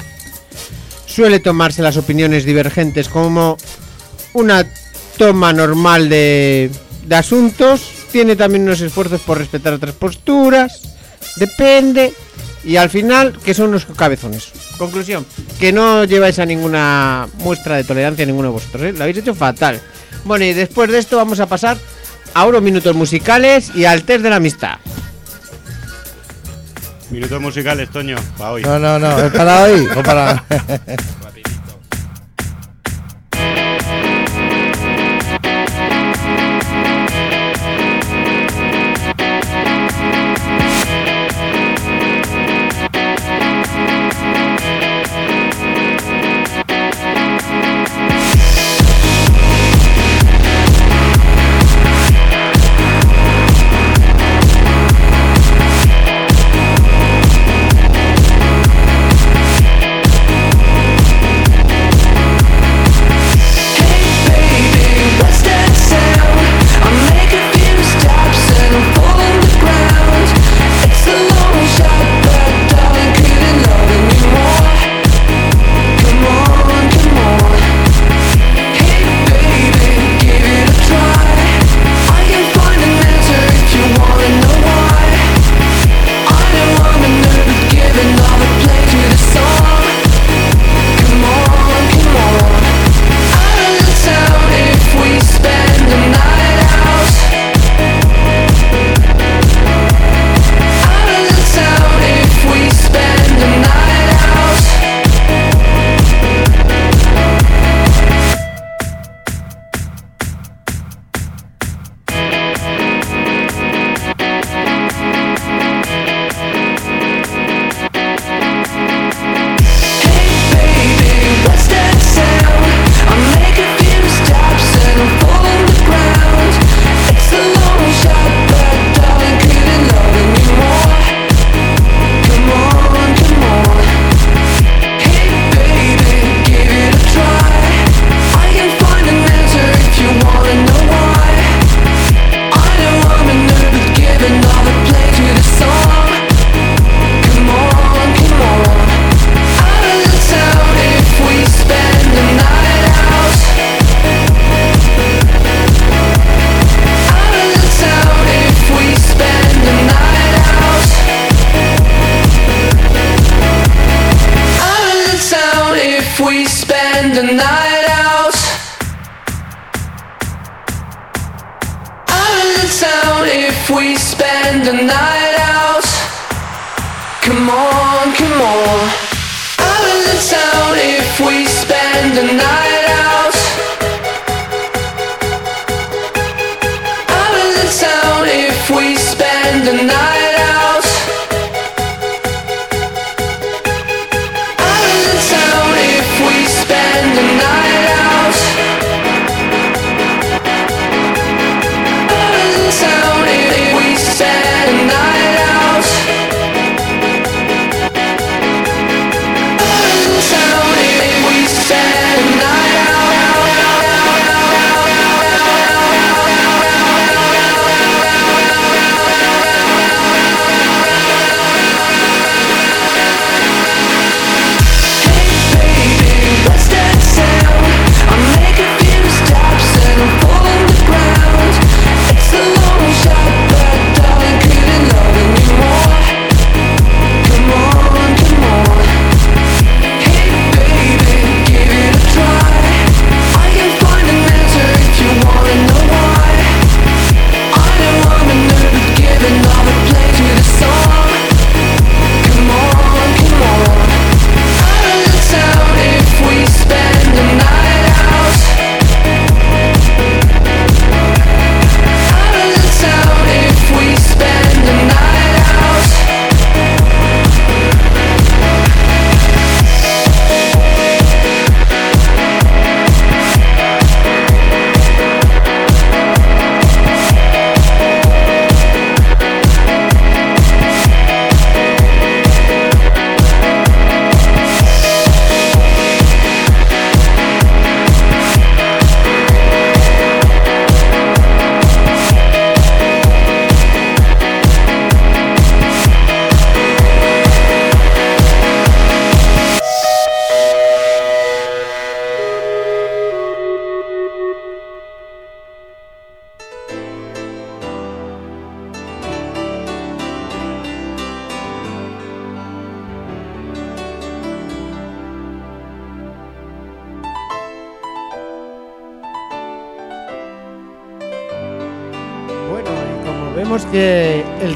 Suele 1.05 1.39
tomarse 1.39 1.81
las 1.83 1.97
opiniones 1.97 2.45
divergentes 2.45 3.09
como 3.09 3.57
una 4.33 4.65
toma 5.17 5.53
normal 5.53 6.09
de, 6.09 6.71
de 7.05 7.15
asuntos. 7.15 7.81
Tiene 8.13 8.35
también 8.35 8.61
unos 8.61 8.79
esfuerzos 8.79 9.21
por 9.21 9.39
respetar 9.39 9.73
otras 9.73 9.95
posturas. 9.95 10.81
Depende. 11.35 12.13
Y 12.63 12.75
al 12.75 12.91
final, 12.91 13.39
que 13.43 13.55
son 13.55 13.69
unos 13.69 13.87
cabezones. 13.87 14.51
Conclusión, 14.77 15.25
que 15.59 15.73
no 15.73 16.03
lleváis 16.03 16.37
a 16.37 16.45
ninguna 16.45 17.27
muestra 17.39 17.75
de 17.75 17.83
tolerancia 17.83 18.23
ninguno 18.23 18.49
de 18.49 18.53
vosotros, 18.53 18.83
¿eh? 18.83 18.93
Lo 18.93 19.01
habéis 19.01 19.17
hecho 19.17 19.33
fatal. 19.33 19.81
Bueno, 20.25 20.45
y 20.45 20.53
después 20.53 20.91
de 20.91 20.99
esto 20.99 21.17
vamos 21.17 21.39
a 21.39 21.47
pasar 21.47 21.75
a 22.35 22.45
unos 22.45 22.61
minutos 22.61 22.95
musicales 22.95 23.71
y 23.73 23.85
al 23.85 24.03
test 24.03 24.21
de 24.21 24.29
la 24.29 24.35
amistad. 24.35 24.77
Minutos 27.09 27.41
musicales, 27.41 27.89
Toño, 27.89 28.17
para 28.37 28.51
hoy. 28.51 28.61
No, 28.61 28.77
no, 28.77 28.99
no, 28.99 29.19
¿es 29.19 29.31
para 29.31 29.63
hoy 29.63 29.87
o 29.95 30.03
para...? 30.03 30.45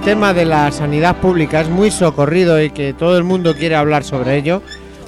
tema 0.07 0.33
de 0.33 0.45
la 0.45 0.71
sanidad 0.71 1.17
pública 1.17 1.59
es 1.59 1.67
muy 1.67 1.91
socorrido 1.91 2.61
y 2.63 2.69
que 2.69 2.93
todo 2.93 3.17
el 3.17 3.25
mundo 3.25 3.53
quiere 3.57 3.75
hablar 3.75 4.05
sobre 4.05 4.37
ello. 4.37 4.61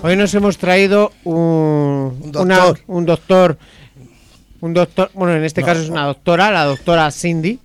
Hoy 0.03 0.17
nos 0.17 0.33
hemos 0.33 0.57
traído 0.57 1.13
un, 1.23 2.19
Un 2.21 2.31
una- 2.37 2.57
doctor. 2.57 2.79
un 2.87 3.05
doctor, 3.05 3.57
un 4.59 4.73
doctor, 4.73 5.09
bueno, 5.13 5.35
en 5.37 5.45
este 5.45 5.61
No. 5.61 5.67
caso 5.67 5.81
es 5.83 5.89
una 5.89 6.03
doctora, 6.05 6.51
la 6.51 6.65
doctora 6.65 7.09
Cindy, 7.11 7.59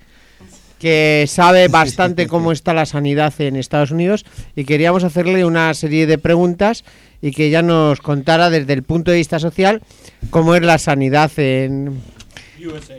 que 0.78 1.24
sabe 1.26 1.66
bastante 1.66 2.28
cómo 2.28 2.52
está 2.52 2.72
la 2.72 2.86
sanidad 2.86 3.34
en 3.40 3.56
Estados 3.56 3.90
Unidos 3.90 4.24
y 4.54 4.64
queríamos 4.64 5.02
hacerle 5.02 5.44
una 5.44 5.74
serie 5.74 6.06
de 6.06 6.18
preguntas 6.18 6.84
y 7.20 7.32
que 7.32 7.46
ella 7.46 7.62
nos 7.62 8.00
contara 8.00 8.48
desde 8.48 8.74
el 8.74 8.84
punto 8.84 9.10
de 9.10 9.16
vista 9.16 9.40
social 9.40 9.82
cómo 10.30 10.54
es 10.54 10.62
la 10.62 10.78
sanidad 10.78 11.32
en, 11.38 12.00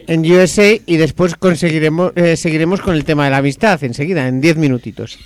en 0.08 0.32
USA 0.32 0.74
y 0.86 0.98
después 0.98 1.36
conseguiremos 1.36 2.12
eh, 2.16 2.38
seguiremos 2.38 2.82
con 2.82 2.96
el 2.96 3.04
tema 3.06 3.26
de 3.26 3.32
la 3.32 3.38
amistad 3.38 3.84
enseguida, 3.84 4.28
en 4.28 4.42
10 4.42 4.58
minutitos. 4.58 5.18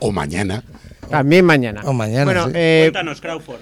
O 0.00 0.10
mañana. 0.10 0.64
También 1.10 1.44
mañana. 1.44 1.82
O 1.84 1.92
mañana, 1.92 2.24
Bueno, 2.24 2.46
sí. 2.46 2.52
eh, 2.54 2.80
Cuéntanos, 2.86 3.20
Crawford. 3.20 3.60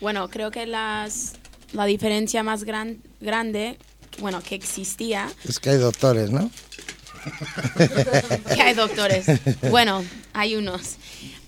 Bueno, 0.00 0.28
creo 0.28 0.50
que 0.50 0.66
las, 0.66 1.34
la 1.72 1.84
diferencia 1.86 2.42
más 2.42 2.64
gran, 2.64 2.98
grande, 3.20 3.76
bueno, 4.18 4.42
que 4.42 4.54
existía, 4.54 5.28
Es 5.48 5.58
que 5.58 5.70
hay 5.70 5.78
doctores, 5.78 6.30
¿no? 6.30 6.50
que 8.54 8.62
hay 8.62 8.74
doctores. 8.74 9.26
Bueno, 9.70 10.02
hay 10.32 10.56
unos. 10.56 10.96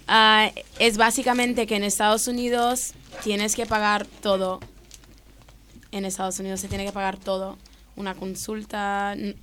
Ah, 0.09 0.51
es 0.79 0.97
básicamente 0.97 1.67
que 1.67 1.77
en 1.77 1.85
Estados 1.85 2.27
Unidos 2.29 2.93
tienes 3.23 3.55
que 3.57 3.67
pagar 3.67 4.07
todo. 4.07 4.61
En 5.91 6.05
Estados 6.05 6.39
Unidos 6.41 6.61
se 6.61 6.69
tiene 6.69 6.85
que 6.87 6.93
pagar 6.93 7.17
todo. 7.19 7.59
Una 7.97 8.15
consulta, 8.15 9.13
n- 9.13 9.35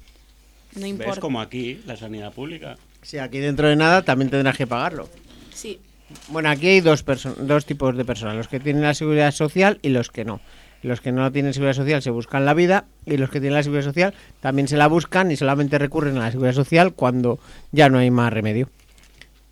no 0.76 0.82
¿Ves 0.82 0.90
importa. 0.90 1.22
como 1.22 1.42
aquí, 1.42 1.82
la 1.86 1.96
sanidad 1.98 2.32
pública? 2.34 2.78
si 3.02 3.18
aquí 3.18 3.38
dentro 3.40 3.70
de 3.70 3.78
nada 3.78 4.02
también 4.02 4.30
tendrás 4.30 4.58
que 4.58 4.68
pagarlo. 4.68 5.08
Sí, 5.54 5.80
Bueno, 6.28 6.50
aquí 6.50 6.68
hay 6.68 6.82
dos, 6.82 7.06
dos 7.38 7.66
tipos 7.66 7.96
de 7.96 8.04
personas, 8.04 8.36
los 8.36 8.48
que 8.50 8.60
tienen 8.60 8.82
la 8.82 8.94
seguridad 8.94 9.32
social 9.32 9.80
y 9.82 9.90
los 9.90 10.10
que 10.10 10.26
no. 10.26 10.42
Los 10.82 11.00
que 11.00 11.12
no 11.14 11.32
tienen 11.32 11.54
seguridad 11.54 11.76
social 11.76 12.02
se 12.02 12.10
buscan 12.10 12.44
la 12.46 12.54
vida 12.54 12.86
y 13.06 13.16
los 13.18 13.30
que 13.30 13.40
tienen 13.40 13.56
la 13.56 13.64
seguridad 13.64 13.86
social 13.86 14.14
también 14.42 14.68
se 14.68 14.76
la 14.76 14.88
buscan 14.88 15.32
y 15.32 15.38
solamente 15.38 15.78
recurren 15.78 16.18
a 16.18 16.22
la 16.22 16.32
seguridad 16.32 16.54
social 16.56 16.94
cuando 16.94 17.40
ya 17.72 17.88
no 17.90 18.00
hay 18.00 18.12
más 18.12 18.34
remedio. 18.34 18.70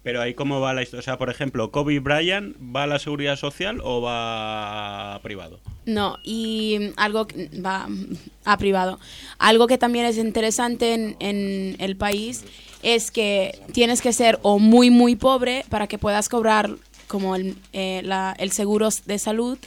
Pero 0.08 0.22
ahí 0.22 0.34
cómo 0.36 0.62
va 0.62 0.74
la 0.74 0.84
historia. 0.84 1.02
O 1.02 1.04
sea, 1.04 1.18
por 1.18 1.30
ejemplo, 1.30 1.70
Kobe 1.70 2.00
Bryant, 2.00 2.56
¿va 2.74 2.84
a 2.84 2.88
la 2.88 2.98
seguridad 2.98 3.36
social 3.36 3.82
o 3.84 4.00
va 4.00 5.16
a 5.16 5.22
privado? 5.22 5.60
No, 5.86 6.18
y 6.24 6.94
algo 6.96 7.28
va 7.62 7.90
a 8.46 8.58
privado. 8.58 9.02
Algo 9.38 9.68
que 9.68 9.78
también 9.78 10.06
es 10.06 10.18
interesante 10.18 10.94
en, 11.20 11.76
el 11.80 11.98
país 11.98 12.46
es 12.84 13.12
que 13.12 13.60
tienes 13.74 14.02
que 14.02 14.14
ser 14.14 14.40
o 14.44 14.60
muy 14.60 14.90
muy 14.92 15.18
pobre 15.18 15.66
para 15.68 15.88
que 15.88 15.98
puedas 15.98 16.30
cobrar 16.30 16.70
como 17.10 17.36
el, 17.36 17.58
eh, 17.74 18.00
la- 18.06 18.34
el 18.40 18.54
seguro 18.54 18.88
de 19.08 19.20
salud 19.20 19.58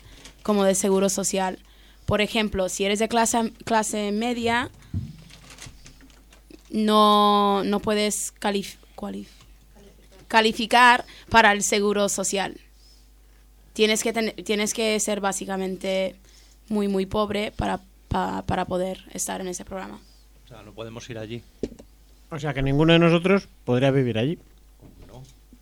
como 0.42 0.64
de 0.64 0.74
seguro 0.74 1.11
social. 1.11 1.59
Por 2.07 2.22
ejemplo, 2.22 2.70
si 2.70 2.87
eres 2.87 2.98
de 2.98 3.09
clase, 3.09 3.53
clase 3.66 4.11
media, 4.11 4.70
no, 6.70 7.62
no 7.64 7.81
puedes 7.81 8.33
calif- 8.40 8.76
cualif- 8.96 9.26
calificar 10.30 11.04
para 11.28 11.50
el 11.52 11.62
seguro 11.62 12.08
social 12.08 12.56
tienes 13.72 14.02
que 14.02 14.12
tener- 14.12 14.34
tienes 14.44 14.72
que 14.74 14.98
ser 15.00 15.20
básicamente 15.20 16.14
muy 16.68 16.86
muy 16.88 17.04
pobre 17.06 17.52
para, 17.52 17.80
pa- 18.08 18.42
para 18.46 18.64
poder 18.64 19.04
estar 19.12 19.40
en 19.40 19.48
ese 19.48 19.64
programa. 19.64 19.98
O 20.44 20.48
sea, 20.48 20.62
no 20.62 20.72
podemos 20.72 21.08
ir 21.10 21.18
allí. 21.18 21.42
O 22.30 22.38
sea 22.38 22.54
que 22.54 22.62
ninguno 22.62 22.92
de 22.92 22.98
nosotros 23.00 23.48
podría 23.64 23.90
vivir 23.90 24.18
allí. 24.18 24.38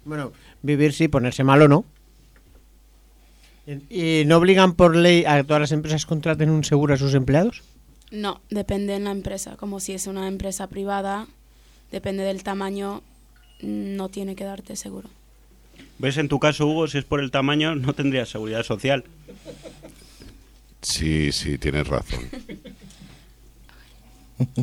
Bueno, 0.04 0.33
vivir 0.62 0.92
sí, 0.92 1.09
ponerse 1.09 1.44
malo 1.44 1.66
no. 1.68 1.85
¿Y 3.66 4.20
y 4.22 4.24
no 4.24 4.37
obligan 4.38 4.74
por 4.74 4.96
ley 4.96 5.24
a 5.26 5.37
que 5.38 5.44
todas 5.44 5.61
las 5.61 5.72
empresas 5.72 6.07
contraten 6.07 6.50
un 6.50 6.64
seguro 6.64 6.94
a 6.94 6.96
sus 6.96 7.14
empleados? 7.14 7.62
No, 8.11 8.40
depende 8.48 8.94
de 8.94 9.00
la 9.00 9.11
empresa. 9.11 9.57
Como 9.57 9.81
si 9.81 9.92
es 9.92 10.07
una 10.07 10.28
empresa 10.28 10.66
privada, 10.68 11.26
depende 11.92 12.22
del 12.24 12.42
tamaño, 12.42 13.02
no 13.61 14.09
tiene 14.09 14.37
que 14.37 14.44
darte 14.44 14.77
seguro. 14.77 15.09
¿Ves 15.99 16.16
en 16.16 16.29
tu 16.29 16.38
caso, 16.38 16.66
Hugo, 16.66 16.87
si 16.88 16.99
es 16.99 17.05
por 17.05 17.21
el 17.21 17.31
tamaño, 17.31 17.75
no 17.75 17.92
tendrías 17.92 18.29
seguridad 18.29 18.62
social? 18.62 19.05
Sí, 20.83 21.33
sí, 21.33 21.59
tienes 21.59 21.87
razón. 21.88 22.21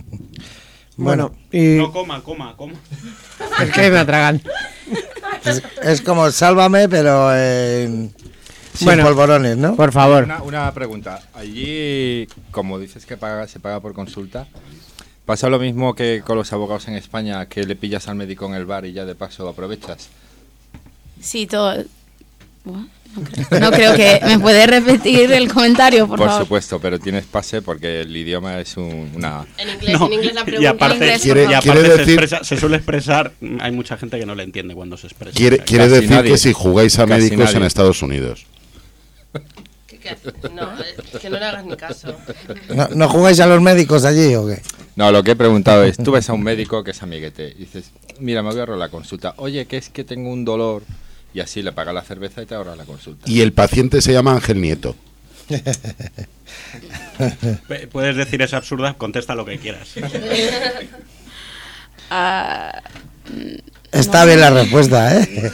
Bueno, 0.98 1.36
y 1.52 1.76
No, 1.76 1.92
coma, 1.92 2.24
coma, 2.24 2.56
coma. 2.56 2.76
es 3.62 3.70
que 3.72 3.92
me 3.92 3.98
atragan. 4.00 4.42
Es, 5.44 5.62
es 5.84 6.02
como 6.02 6.32
sálvame, 6.32 6.88
pero 6.88 7.32
eh, 7.34 8.10
sin 8.74 8.86
Bueno. 8.86 9.04
polvorones, 9.04 9.58
¿no? 9.58 9.76
Por 9.76 9.92
favor. 9.92 10.24
Una, 10.24 10.42
una 10.42 10.74
pregunta. 10.74 11.22
Allí, 11.34 12.28
como 12.52 12.80
dices 12.80 13.06
que 13.06 13.18
paga, 13.18 13.46
se 13.50 13.60
paga 13.60 13.82
por 13.82 13.94
consulta, 13.94 14.48
¿pasa 15.26 15.50
lo 15.50 15.60
mismo 15.60 15.96
que 15.96 16.22
con 16.26 16.38
los 16.38 16.52
abogados 16.54 16.88
en 16.88 16.96
España, 16.96 17.46
que 17.48 17.64
le 17.64 17.76
pillas 17.76 18.08
al 18.08 18.16
médico 18.16 18.46
en 18.46 18.54
el 18.56 18.66
bar 18.66 18.86
y 18.86 18.94
ya 18.94 19.06
de 19.06 19.16
paso 19.16 19.48
aprovechas? 19.48 20.10
Sí, 21.22 21.48
todo. 21.48 21.84
No 22.66 22.90
creo, 23.24 23.60
no 23.62 23.72
creo 23.72 23.96
que. 23.96 24.20
¿Me 24.26 24.40
puede 24.40 24.68
repetir 24.68 25.32
el 25.32 25.52
comentario, 25.52 26.06
por, 26.08 26.18
Por, 26.18 26.28
favor? 26.28 26.44
supuesto, 26.44 26.80
pero 26.82 27.00
tienes 27.00 27.24
pase 27.26 27.62
porque 27.62 28.02
el 28.02 28.16
idioma 28.16 28.60
es 28.60 28.76
un- 28.76 29.12
una... 29.16 29.46
En 29.58 29.70
inglés, 29.70 30.00
No, 30.00 30.08
en 30.08 30.14
inglés 30.14 30.34
la 30.34 30.42
y 30.42 30.44
pregunta. 30.44 30.70
aparte, 30.72 30.96
inglés, 30.96 31.22
Quiere- 31.22 31.44
y 31.44 31.54
aparte 31.54 31.72
quiere 31.72 31.82
se, 31.90 31.98
decir- 31.98 32.20
expresa- 32.20 32.44
se 32.44 32.58
suele 32.58 32.76
expresar, 32.78 33.32
hay 33.62 33.72
mucha 33.72 33.96
gente 33.98 34.20
que 34.20 34.26
no 34.26 34.36
le 34.36 34.44
entiende 34.44 34.76
cuando 34.76 34.98
se 34.98 35.08
expresa. 35.08 35.34
Quiere, 35.38 35.58
decir 35.88 36.10
nadie. 36.10 36.32
que 36.32 36.38
si 36.38 36.52
jugáis 36.52 37.00
a 37.00 37.06
médicos 37.06 37.54
en. 37.56 37.64
Estados 37.64 38.02
Unidos. 38.02 38.46
Que, 39.88 39.98
que- 40.00 40.18
no, 40.54 40.70
que 41.22 41.30
no 41.30 41.40
le 41.40 41.46
hagas 41.46 41.66
ni 41.66 41.76
caso. 41.78 42.14
¿No, 42.76 42.90
no 42.90 43.08
jugáis 43.10 43.40
a 43.40 43.48
los 43.48 43.62
médicos 43.62 44.04
allí 44.04 44.36
o 44.36 44.46
qué? 44.48 44.62
No, 44.96 45.12
lo 45.12 45.24
que 45.24 45.32
he 45.32 45.36
preguntado 45.36 45.84
es, 45.84 45.98
tú 45.98 46.12
ves 46.12 46.30
a 46.30 46.34
un 46.34 46.42
médico 46.44 46.84
que 46.84 46.92
es 46.92 47.04
amiguete 47.04 47.50
y 47.58 47.62
dices, 47.66 47.92
mira, 48.20 48.42
me 48.42 48.50
voy 48.50 48.58
a 48.58 48.62
ahorrar 48.62 48.78
la 48.78 48.90
consulta. 48.90 49.34
Oye, 49.38 49.66
que 49.66 49.78
es 49.78 49.90
que 49.90 50.04
tengo 50.04 50.32
un 50.32 50.46
dolor. 50.46 50.84
Y 51.34 51.42
así 51.42 51.62
le 51.62 51.74
paga 51.74 51.92
la 51.92 52.02
cerveza 52.02 52.42
y 52.42 52.46
te 52.46 52.56
ahorra 52.56 52.78
la 52.78 52.86
consulta. 52.86 53.30
Y 53.30 53.42
el 53.42 53.52
paciente 53.52 54.02
se 54.02 54.14
llama 54.14 54.32
Ángel 54.32 54.62
Nieto. 54.62 54.96
Puedes 57.92 58.16
decir 58.16 58.42
es 58.42 58.54
absurda, 58.54 58.94
contesta 58.94 59.36
lo 59.36 59.44
que 59.46 59.58
quieras. 59.60 59.90
Ah, 62.10 62.82
Está 63.92 64.22
No. 64.22 64.28
bien 64.28 64.40
la 64.40 64.50
respuesta, 64.52 65.18
¿eh? 65.20 65.52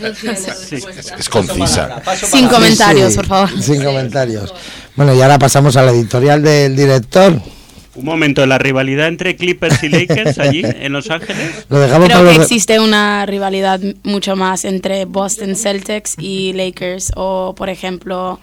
No 0.00 0.12
tiene 0.12 0.36
Sí, 0.36 0.76
respuesta. 0.76 1.16
Es 1.16 1.28
concisa. 1.28 2.02
sin 2.16 2.48
comentarios, 2.48 3.12
Sí, 3.12 3.16
por 3.18 3.26
favor. 3.26 3.62
Sin 3.62 3.84
comentarios. 3.84 4.54
Bueno, 4.96 5.14
y 5.14 5.20
ahora 5.20 5.38
pasamos 5.38 5.76
a 5.76 5.82
la 5.82 5.92
editorial 5.92 6.42
del 6.42 6.74
director. 6.76 7.40
Un 7.94 8.04
momento, 8.04 8.46
la 8.46 8.58
rivalidad 8.58 9.08
entre 9.08 9.36
Clippers 9.36 9.82
y 9.82 9.88
Lakers 9.88 10.38
allí 10.38 10.62
en 10.64 10.92
Los 10.92 11.10
Ángeles. 11.10 11.66
Lo 11.68 11.78
dejamos 11.78 12.08
Creo 12.08 12.20
para 12.20 12.30
que 12.32 12.38
los... 12.38 12.46
existe 12.46 12.80
una 12.80 13.26
rivalidad 13.26 13.80
mucho 14.02 14.34
más 14.34 14.64
entre 14.64 15.04
Boston 15.04 15.56
Celtics 15.56 16.14
y 16.18 16.52
Lakers, 16.54 17.12
o 17.16 17.54
por 17.54 17.68
ejemplo 17.68 18.40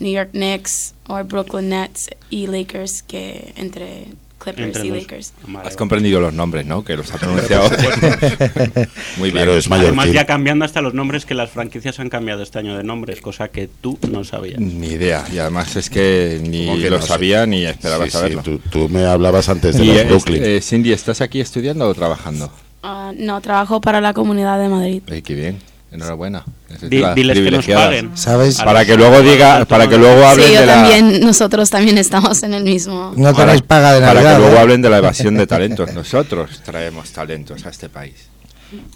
New 0.00 0.12
York 0.12 0.30
Knicks 0.32 0.94
o 1.06 1.22
Brooklyn 1.24 1.68
Nets 1.70 2.10
y 2.30 2.46
Lakers 2.46 3.02
que 3.02 3.52
entre 3.56 4.06
Clippers 4.42 4.66
Entre 4.68 4.86
y 4.86 4.88
los- 4.88 4.98
Lakers. 4.98 5.32
Has 5.64 5.76
comprendido 5.76 6.18
los 6.20 6.32
nombres, 6.32 6.64
¿no? 6.64 6.82
Que 6.82 6.96
los 6.96 7.12
ha 7.12 7.18
pronunciado. 7.18 7.68
Muy 9.18 9.30
bien. 9.30 9.44
Claro, 9.44 9.56
es 9.56 9.66
Además 9.70 9.94
mallorquín. 9.96 10.12
ya 10.14 10.24
cambiando 10.26 10.64
hasta 10.64 10.80
los 10.80 10.94
nombres 10.94 11.26
que 11.26 11.34
las 11.34 11.50
franquicias 11.50 12.00
han 12.00 12.08
cambiado 12.08 12.42
este 12.42 12.58
año 12.58 12.76
de 12.76 12.82
nombres, 12.84 13.20
cosa 13.20 13.48
que 13.48 13.68
tú 13.68 13.98
no 14.10 14.24
sabías. 14.24 14.58
Ni 14.58 14.88
idea. 14.88 15.24
Y 15.32 15.38
además 15.38 15.76
es 15.76 15.90
que 15.90 16.40
ni 16.42 16.66
¿Cómo 16.66 16.78
que 16.78 16.90
lo 16.90 16.96
no 16.96 17.02
sé? 17.02 17.08
sabía 17.08 17.44
ni 17.46 17.64
esperaba 17.66 18.04
Sí, 18.04 18.10
sí, 18.10 18.16
saberlo. 18.16 18.42
tú, 18.42 18.58
tú 18.70 18.88
me 18.88 19.04
hablabas 19.04 19.48
antes 19.48 19.76
de 19.76 19.84
Y, 19.84 19.88
los 19.88 19.96
eh, 19.98 20.04
Brooklyn. 20.04 20.42
eh, 20.44 20.60
Cindy, 20.62 20.92
¿estás 20.92 21.20
aquí 21.20 21.40
estudiando 21.40 21.86
o 21.88 21.94
trabajando? 21.94 22.50
Ah, 22.82 23.12
no, 23.16 23.40
trabajo 23.42 23.80
para 23.82 24.00
la 24.00 24.14
Comunidad 24.14 24.58
de 24.58 24.68
Madrid. 24.68 25.02
Eh, 25.08 25.20
qué 25.22 25.34
bien. 25.34 25.58
Enhorabuena. 25.92 26.44
Di- 26.82 27.02
diles 27.16 27.38
que 27.38 27.50
nos 27.50 27.66
paguen. 27.66 28.16
¿Sabéis? 28.16 28.60
A 28.60 28.64
Para 28.64 28.84
que 28.84 28.96
luego 28.96 29.20
diga, 29.22 29.64
para 29.64 29.88
que 29.88 29.98
luego 29.98 30.24
hablen 30.24 30.46
Sí, 30.46 30.54
yo 30.54 30.60
de 30.60 30.66
la 30.66 30.74
también, 30.74 31.20
nosotros 31.20 31.68
también 31.68 31.98
estamos 31.98 32.42
en 32.44 32.54
el 32.54 32.62
mismo. 32.64 33.12
No 33.16 33.32
para- 33.32 33.46
tenéis 33.46 33.62
paga 33.62 33.92
de 33.94 34.00
para 34.00 34.14
Navidad. 34.14 34.34
que 34.36 34.38
luego 34.42 34.56
¿eh? 34.56 34.60
hablen 34.60 34.82
de 34.82 34.90
la 34.90 34.98
evasión 34.98 35.34
de 35.36 35.46
talentos. 35.48 35.92
Nosotros 35.92 36.60
traemos 36.64 37.10
talentos 37.10 37.66
a 37.66 37.70
este 37.70 37.88
país. 37.88 38.14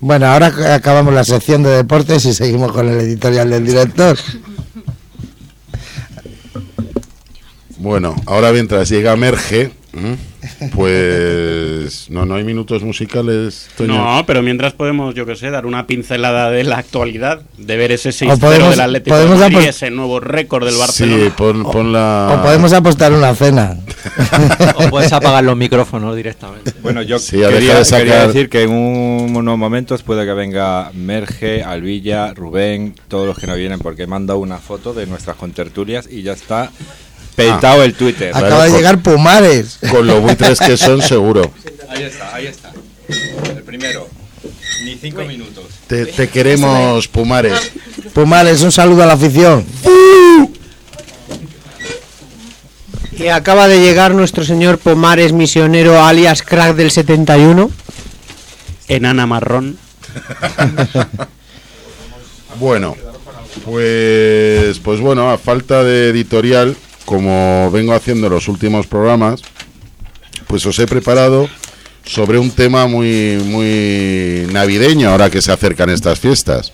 Bueno, 0.01 0.27
ahora 0.27 0.53
ac- 0.53 0.73
acabamos 0.73 1.13
la 1.15 1.25
sección 1.25 1.65
de 1.65 1.71
deportes 1.71 2.25
y 2.27 2.33
seguimos 2.35 2.71
con 2.71 2.89
el 2.89 3.01
editorial 3.01 3.51
del 3.51 3.67
director. 3.67 4.17
Bueno, 7.79 8.15
ahora 8.27 8.53
mientras 8.53 8.89
llega 8.89 9.17
Merge, 9.17 9.73
Pues 10.75 12.11
no, 12.11 12.25
no 12.27 12.35
hay 12.35 12.45
minutos 12.45 12.83
musicales. 12.83 13.69
Toño. 13.77 13.95
No, 13.95 14.27
pero 14.27 14.43
mientras 14.43 14.73
podemos, 14.73 15.15
yo 15.15 15.27
qué 15.27 15.37
sé, 15.37 15.51
dar 15.51 15.67
una 15.67 15.87
pincelada 15.87 16.51
de 16.51 16.65
la 16.65 16.79
actualidad, 16.79 17.41
de 17.59 17.77
ver 17.77 17.93
ese 17.93 18.11
6-0 18.11 18.39
podemos- 18.39 18.71
del 18.71 18.81
Atlético 18.81 19.17
podemos 19.17 19.39
de 19.41 19.51
Madrid, 19.51 19.69
ese 19.69 19.91
nuevo 19.91 20.21
récord 20.21 20.65
del 20.65 20.75
Sí, 20.75 20.81
Barcelona. 20.81 21.35
pon, 21.37 21.63
pon 21.65 21.93
la. 21.93 22.37
O 22.39 22.43
podemos 22.43 22.73
apostar 22.73 23.13
una 23.13 23.35
cena. 23.35 23.77
O 24.77 24.91
puedes 24.91 25.13
apagar 25.13 25.45
los 25.45 25.57
micrófonos 25.57 26.15
directamente. 26.17 26.73
Bueno, 26.83 27.03
yo 27.03 27.19
Sí, 27.19 27.37
quería, 27.39 27.49
deja 27.51 27.79
de 27.79 27.85
sacar- 27.85 28.07
quería 28.07 28.27
decir 28.27 28.49
que 28.49 28.63
en 28.63 28.71
un- 28.71 29.37
unos 29.37 29.59
momentos 29.59 30.03
puede 30.03 30.25
que 30.27 30.33
venga 30.35 30.91
Merge, 30.95 31.63
Alvilla, 31.63 32.35
Rubén, 32.35 32.95
todos 33.09 33.27
los 33.27 33.39
que 33.39 33.47
no 33.47 33.55
vienen, 33.55 33.79
porque 33.79 34.03
he 34.03 34.07
mandado 34.07 34.39
una 34.41 34.59
foto 34.59 34.93
de 34.93 35.07
nuestras 35.07 35.37
contertulias 35.37 36.09
y 36.11 36.23
ya 36.23 36.33
está 36.33 36.71
petado 37.37 37.83
el 37.83 37.95
Twitter. 37.95 38.31
Acaba 38.35 38.65
de 38.65 38.71
con- 38.71 38.79
llegar 38.79 38.99
Pumares. 38.99 39.79
Con 39.91 40.07
lo 40.07 40.21
buitres 40.21 40.59
que 40.59 40.77
son, 40.77 41.03
seguro. 41.03 41.51
Ahí 41.89 42.03
está, 42.05 42.35
ahí 42.35 42.47
está. 42.47 42.73
El 43.49 43.63
primero. 43.63 44.09
Ni 44.85 44.95
cinco 44.97 45.25
minutos. 45.25 45.65
Te, 45.87 46.07
te 46.07 46.29
queremos, 46.29 47.09
Pumares. 47.09 47.73
Pumares, 48.13 48.63
un 48.63 48.73
saludo 48.73 49.03
a 49.03 49.07
la 49.07 49.15
afición. 49.15 49.65
Que 53.17 53.31
acaba 53.31 53.69
de 53.69 53.81
llegar 53.81 54.13
nuestro 54.15 54.45
señor 54.45 54.79
Pomares 54.79 55.33
misionero 55.33 56.03
alias 56.05 56.43
crack 56.43 56.75
del 56.75 56.91
71. 56.91 57.71
Enana 58.89 59.27
marrón. 59.27 59.77
Bueno, 62.61 62.97
pues, 63.65 64.79
pues 64.79 65.01
bueno, 65.01 65.29
a 65.31 65.39
falta 65.39 65.83
de 65.83 66.11
editorial, 66.11 66.77
como 67.05 67.71
vengo 67.71 67.93
haciendo 67.93 68.27
en 68.27 68.33
los 68.33 68.49
últimos 68.49 68.87
programas, 68.87 69.43
pues 70.47 70.65
os 70.67 70.79
he 70.79 70.87
preparado 70.87 71.49
sobre 72.05 72.39
un 72.39 72.51
tema 72.51 72.87
muy, 72.87 73.39
muy 73.45 74.47
navideño 74.53 75.11
ahora 75.11 75.31
que 75.31 75.43
se 75.43 75.53
acercan 75.53 75.91
estas 75.91 76.19
fiestas. 76.19 76.73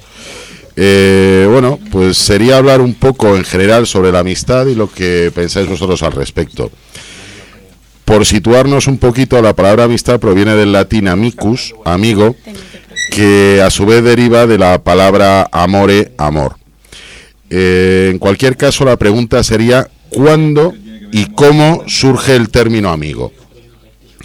Eh, 0.76 1.46
bueno, 1.50 1.78
pues 1.90 2.16
sería 2.16 2.56
hablar 2.56 2.80
un 2.80 2.94
poco 2.94 3.36
en 3.36 3.44
general 3.44 3.86
sobre 3.86 4.12
la 4.12 4.20
amistad 4.20 4.66
y 4.66 4.74
lo 4.74 4.90
que 4.90 5.30
pensáis 5.34 5.68
vosotros 5.68 6.02
al 6.02 6.12
respecto. 6.12 6.70
Por 8.04 8.26
situarnos 8.26 8.86
un 8.86 8.98
poquito, 8.98 9.40
la 9.40 9.54
palabra 9.54 9.84
amistad 9.84 10.18
proviene 10.18 10.54
del 10.54 10.72
latín 10.72 11.06
amicus, 11.06 11.74
amigo, 11.84 12.34
que 13.12 13.62
a 13.64 13.70
su 13.70 13.86
vez 13.86 14.02
deriva 14.02 14.46
de 14.46 14.58
la 14.58 14.82
palabra 14.82 15.48
amore, 15.52 16.12
amor. 16.18 16.56
Eh, 17.50 18.08
en 18.10 18.18
cualquier 18.18 18.56
caso, 18.56 18.84
la 18.84 18.96
pregunta 18.96 19.42
sería 19.44 19.88
¿cuándo 20.10 20.74
y 21.12 21.26
cómo 21.26 21.84
surge 21.86 22.36
el 22.36 22.50
término 22.50 22.90
amigo? 22.90 23.32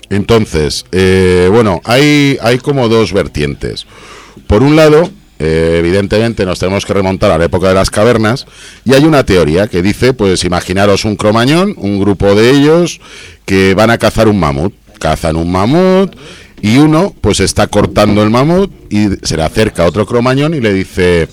Entonces, 0.10 0.86
eh, 0.92 1.50
bueno, 1.52 1.82
hay, 1.84 2.38
hay 2.42 2.60
como 2.60 2.88
dos 2.90 3.14
vertientes. 3.14 3.86
Por 4.48 4.62
un 4.62 4.76
lado, 4.76 5.10
eh, 5.40 5.78
evidentemente 5.80 6.46
nos 6.46 6.60
tenemos 6.60 6.86
que 6.86 6.94
remontar 6.94 7.32
a 7.32 7.38
la 7.38 7.46
época 7.46 7.68
de 7.68 7.74
las 7.74 7.90
cavernas 7.90 8.46
y 8.86 8.94
hay 8.94 9.04
una 9.04 9.26
teoría 9.26 9.68
que 9.68 9.82
dice, 9.82 10.14
pues 10.14 10.44
imaginaros 10.44 11.04
un 11.04 11.16
cromañón, 11.16 11.74
un 11.78 12.00
grupo 12.00 12.36
de 12.36 12.52
ellos 12.52 13.02
que 13.46 13.74
van 13.74 13.90
a 13.90 13.98
cazar 13.98 14.28
un 14.28 14.40
mamut. 14.40 14.74
Cazan 15.00 15.36
un 15.36 15.52
mamut 15.52 16.16
y 16.62 16.78
uno 16.78 17.14
pues 17.20 17.42
está 17.42 17.68
cortando 17.68 18.24
el 18.24 18.30
mamut 18.30 18.72
y 18.90 19.10
se 19.24 19.36
le 19.36 19.44
acerca 19.44 19.84
a 19.84 19.88
otro 19.88 20.06
cromañón 20.06 20.54
y 20.54 20.62
le 20.62 20.74
dice, 20.74 21.28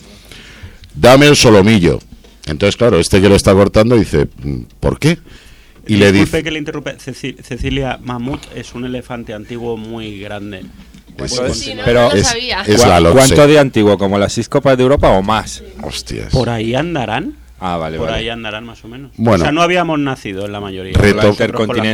dame 0.95 1.29
el 1.29 1.37
solomillo. 1.37 2.01
Entonces, 2.47 2.77
claro, 2.77 2.99
este 2.99 3.21
que 3.21 3.29
lo 3.29 3.37
está 3.37 3.53
cortando 3.53 3.97
dice, 3.97 4.29
"Mm, 4.43 4.63
¿por 4.81 4.99
qué? 4.99 5.19
Y 5.87 5.97
le 5.97 6.13
Disculpe 6.13 6.37
dice, 6.39 6.43
que 6.45 6.51
le 6.53 6.59
interrumpe. 6.59 6.97
Ceci- 6.99 7.37
Cecilia, 7.43 7.99
mamut 8.03 8.41
es 8.55 8.75
un 8.75 8.85
elefante 8.85 9.35
antiguo 9.35 9.77
muy 9.77 10.21
grande. 10.21 10.61
Es- 10.61 11.35
Puede 11.35 11.51
es- 11.51 11.57
continuar. 11.59 11.85
Pero 11.85 12.09
no 12.09 12.15
lo 12.15 12.23
sabía. 12.25 12.63
es 12.63 12.87
la 12.87 12.97
¿Cu- 12.99 13.03
LOTSE. 13.05 13.17
¿Cuánto 13.17 13.47
de 13.49 13.59
antiguo? 13.59 13.99
¿Como 13.99 14.19
las 14.19 14.33
seis 14.33 14.49
copas 14.49 14.77
de 14.77 14.83
Europa 14.85 15.09
o 15.11 15.23
más? 15.23 15.63
Hostias. 15.83 16.31
Por 16.33 16.49
ahí 16.51 16.75
andarán. 16.75 17.35
Ah, 17.65 17.77
vale, 17.77 17.97
Por 17.99 18.07
vale. 18.09 18.19
ahí 18.23 18.29
andarán 18.29 18.65
más 18.65 18.85
o 18.85 18.89
menos. 18.89 19.13
Bueno. 19.17 19.43
o 19.43 19.45
sea, 19.45 19.53
no 19.53 19.63
habíamos 19.63 19.99
nacido 19.99 20.47
en 20.47 20.53
la 20.53 20.61
mayoría. 20.61 20.95
Reto-. 20.97 21.35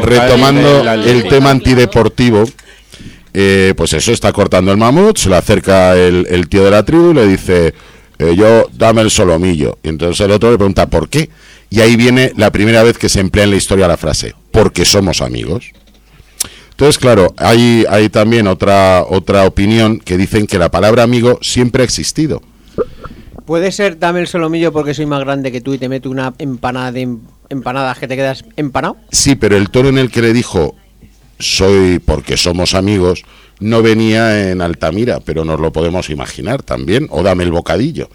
Retomando 0.03 0.83
La- 0.85 0.95
el 0.95 1.29
tema 1.29 1.51
antideportivo, 1.51 2.45
eh, 3.35 3.75
pues 3.77 3.93
eso, 3.93 4.13
está 4.13 4.33
cortando 4.33 4.71
el 4.73 4.79
mamut, 4.79 5.19
se 5.19 5.29
le 5.29 5.37
acerca 5.37 5.95
el, 5.97 6.27
el 6.31 6.49
tío 6.49 6.65
de 6.65 6.71
la 6.71 6.85
tribu 6.85 7.11
y 7.11 7.15
le 7.15 7.27
dice, 7.27 7.75
yo 8.19 8.67
dame 8.73 9.03
el 9.03 9.11
solomillo. 9.11 9.79
Y 9.83 9.89
entonces 9.89 10.21
el 10.21 10.33
otro 10.33 10.51
le 10.51 10.59
pregunta, 10.59 10.87
¿por 10.89 11.09
qué? 11.09 11.31
Y 11.71 11.81
ahí 11.81 11.97
viene 11.97 12.33
la 12.37 12.51
primera 12.51 12.83
vez 12.83 12.99
que 12.99 13.09
se 13.09 13.21
emplea 13.21 13.45
en 13.45 13.51
la 13.51 13.57
historia 13.57 13.89
la 13.89 13.97
frase, 13.97 14.35
porque 14.51 14.85
somos 14.85 15.21
amigos. 15.21 15.73
Entonces, 16.71 16.99
claro, 16.99 17.35
hay, 17.37 17.85
hay 17.91 18.09
también 18.09 18.47
otra, 18.47 19.05
otra 19.09 19.45
opinión 19.45 19.99
que 19.99 20.17
dicen 20.17 20.47
que 20.47 20.59
la 20.59 20.71
palabra 20.71 21.03
amigo 21.03 21.39
siempre 21.43 21.83
ha 21.83 21.85
existido. 21.85 22.41
Puede 23.47 23.73
ser 23.73 23.99
dame 23.99 24.21
el 24.21 24.29
solomillo 24.29 24.73
porque 24.73 24.95
soy 24.95 25.07
más 25.07 25.21
grande 25.21 25.51
que 25.51 25.61
tú 25.61 25.75
y 25.75 25.79
te 25.79 25.89
meto 25.89 26.11
una 26.11 26.35
empanada 26.39 26.93
de 26.93 27.01
em- 27.01 27.21
empanadas 27.49 27.99
que 27.99 28.07
te 28.07 28.15
quedas 28.15 28.45
empanado. 28.57 28.97
Sí, 29.11 29.35
pero 29.35 29.57
el 29.57 29.71
tono 29.71 29.89
en 29.89 29.99
el 29.99 30.11
que 30.11 30.23
le 30.23 30.33
dijo 30.33 30.77
soy 31.39 31.99
porque 31.99 32.37
somos 32.37 32.75
amigos 32.75 33.25
no 33.61 33.83
venía 33.83 34.51
en 34.51 34.61
Altamira, 34.61 35.21
pero 35.21 35.45
nos 35.45 35.61
lo 35.61 35.73
podemos 35.73 36.11
imaginar 36.11 36.63
también, 36.63 37.07
o 37.11 37.23
dame 37.23 37.45
el 37.45 37.53
bocadillo, 37.53 38.09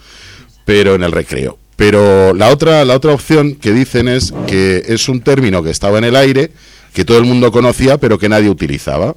pero 0.65 0.95
en 0.95 1.03
el 1.03 1.11
recreo. 1.11 1.57
Pero 1.75 2.33
la 2.33 2.49
otra, 2.49 2.85
la 2.85 2.95
otra 2.95 3.13
opción 3.13 3.55
que 3.55 3.73
dicen 3.73 4.07
es 4.07 4.33
que 4.47 4.83
es 4.87 5.09
un 5.09 5.21
término 5.21 5.63
que 5.63 5.71
estaba 5.71 5.97
en 5.97 6.03
el 6.03 6.15
aire, 6.15 6.51
que 6.93 7.05
todo 7.05 7.17
el 7.17 7.25
mundo 7.25 7.51
conocía, 7.51 7.97
pero 7.97 8.19
que 8.19 8.29
nadie 8.29 8.49
utilizaba. 8.49 9.15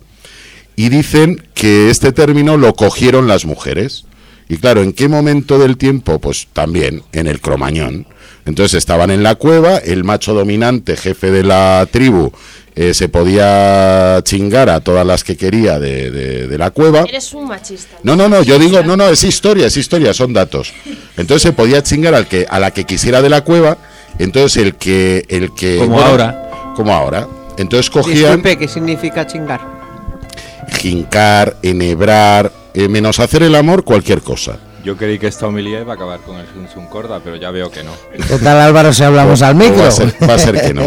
Y 0.75 0.89
dicen 0.89 1.43
que 1.55 1.91
este 1.91 2.12
término 2.12 2.57
lo 2.57 2.75
cogieron 2.75 3.29
las 3.29 3.45
mujeres. 3.45 4.05
Y 4.49 4.57
claro, 4.57 4.83
¿en 4.83 4.93
qué 4.93 5.09
momento 5.09 5.59
del 5.59 5.77
tiempo? 5.77 6.19
Pues 6.19 6.49
también 6.53 7.03
en 7.12 7.27
el 7.27 7.41
cromañón. 7.41 8.07
Entonces 8.47 8.79
estaban 8.79 9.11
en 9.11 9.23
la 9.23 9.35
cueva, 9.35 9.79
el 9.79 10.05
macho 10.05 10.33
dominante, 10.33 10.97
jefe 10.97 11.31
de 11.31 11.43
la 11.43 11.87
tribu, 11.91 12.31
eh, 12.77 12.93
se 12.95 13.09
podía 13.09 14.21
chingar 14.23 14.69
a 14.71 14.81
todas 14.81 15.05
las 15.07 15.25
que 15.25 15.37
quería 15.37 15.79
de, 15.81 16.11
de- 16.11 16.47
de 16.47 16.59
la 16.59 16.71
cueva. 16.71 17.05
Eres 17.09 17.33
un 17.35 17.49
machista. 17.49 17.97
No, 18.03 18.15
no, 18.17 18.29
no, 18.29 18.43
yo 18.43 18.59
digo, 18.59 18.83
no, 18.83 18.97
no, 18.97 19.09
es 19.09 19.25
historia, 19.25 19.67
es 19.67 19.77
historia, 19.79 20.12
son 20.15 20.33
datos. 20.35 20.73
Entonces 21.17 21.43
se 21.43 21.53
podía 21.53 21.83
chingar 21.83 22.15
al 22.15 22.29
que, 22.29 22.47
a 22.49 22.61
la 22.61 22.71
que 22.73 22.85
quisiera 22.85 23.23
de 23.23 23.31
la 23.31 23.41
cueva, 23.43 23.79
entonces 24.19 24.62
el 24.62 24.75
que, 24.77 25.25
el 25.29 25.55
que. 25.55 25.79
Como 25.79 26.01
ahora. 26.01 26.73
Como 26.77 26.93
ahora. 26.93 27.27
Entonces 27.59 27.89
cogían 27.91 28.17
Disculpe, 28.43 28.59
¿qué 28.59 28.69
significa 28.69 29.27
chingar? 29.27 29.61
jincar, 30.81 31.57
enhebrar, 31.62 32.53
eh, 32.75 32.89
menos 32.89 33.19
hacer 33.21 33.43
el 33.43 33.55
amor, 33.55 33.85
cualquier 33.85 34.21
cosa. 34.21 34.59
Yo 34.87 34.96
creí 34.96 35.18
que 35.18 35.27
esta 35.27 35.49
homilía 35.49 35.81
iba 35.81 35.94
a 35.94 35.96
acabar 35.96 36.20
con 36.20 36.37
el 36.37 36.46
Sun 36.46 36.68
Sun 36.72 36.87
Corda, 36.87 37.18
pero 37.18 37.35
ya 37.35 37.51
veo 37.51 37.72
que 37.72 37.83
no. 37.83 37.90
¿Qué 38.29 38.38
tal 38.38 38.57
Álvaro 38.61 38.92
si 38.92 39.03
hablamos 39.03 39.42
al 39.42 39.57
Pues 39.57 39.70
micro? 39.70 39.83
Va 39.83 39.88
a 39.88 39.90
ser, 39.90 40.14
va 40.31 40.35
a 40.35 40.38
ser 40.38 40.61
que 40.61 40.75
no. 40.75 40.87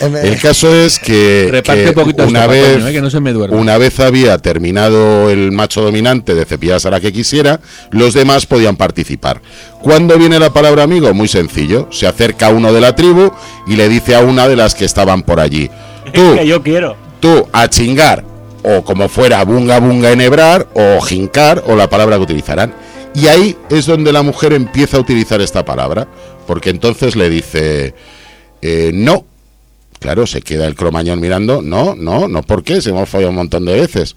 El 0.22 0.38
caso 0.38 0.74
es 0.74 0.98
que, 0.98 1.48
Reparte 1.50 1.82
que 1.82 1.88
un 1.88 1.94
poquito 1.94 2.26
una, 2.26 2.40
esto, 2.40 2.50
vez, 2.50 2.66
Patoño, 2.66 2.88
eh, 2.88 2.92
que 2.92 3.00
no 3.00 3.08
se 3.08 3.20
me 3.20 3.32
una 3.32 3.78
vez 3.78 4.00
había 4.00 4.36
terminado 4.36 5.30
el 5.30 5.50
macho 5.50 5.80
dominante 5.80 6.34
de 6.34 6.44
cepillarse 6.44 6.88
a 6.88 6.90
la 6.90 7.00
que 7.00 7.10
quisiera, 7.10 7.58
los 7.90 8.12
demás 8.12 8.44
podían 8.44 8.76
participar. 8.76 9.40
¿Cuándo 9.80 10.18
viene 10.18 10.38
la 10.38 10.52
palabra 10.52 10.82
amigo? 10.82 11.14
Muy 11.14 11.28
sencillo. 11.28 11.88
Se 11.90 12.06
acerca 12.06 12.50
uno 12.50 12.70
de 12.70 12.82
la 12.82 12.94
tribu 12.94 13.32
y 13.66 13.76
le 13.76 13.88
dice 13.88 14.14
a 14.14 14.20
una 14.20 14.46
de 14.46 14.56
las 14.56 14.74
que 14.74 14.84
estaban 14.84 15.22
por 15.22 15.40
allí. 15.40 15.70
Tú, 16.12 16.34
que 16.36 16.46
yo 16.46 16.62
quiero. 16.62 16.96
tú, 17.18 17.48
a 17.50 17.66
chingar, 17.70 18.24
o 18.62 18.84
como 18.84 19.08
fuera, 19.08 19.42
bunga 19.42 19.80
bunga 19.80 20.12
enhebrar, 20.12 20.68
o 20.74 21.00
jincar, 21.00 21.64
o 21.66 21.76
la 21.76 21.88
palabra 21.88 22.16
que 22.16 22.24
utilizarán. 22.24 22.91
Y 23.14 23.26
ahí 23.26 23.56
es 23.70 23.86
donde 23.86 24.12
la 24.12 24.22
mujer 24.22 24.52
empieza 24.52 24.96
a 24.96 25.00
utilizar 25.00 25.40
esta 25.40 25.64
palabra, 25.64 26.08
porque 26.46 26.70
entonces 26.70 27.14
le 27.16 27.28
dice, 27.30 27.94
eh, 28.62 28.90
no. 28.94 29.26
Claro, 29.98 30.26
se 30.26 30.42
queda 30.42 30.66
el 30.66 30.74
cromañón 30.74 31.20
mirando, 31.20 31.62
no, 31.62 31.94
no, 31.94 32.26
no, 32.26 32.42
¿por 32.42 32.64
qué? 32.64 32.80
Se 32.82 32.90
hemos 32.90 33.08
fallado 33.08 33.30
un 33.30 33.36
montón 33.36 33.64
de 33.64 33.74
veces. 33.80 34.16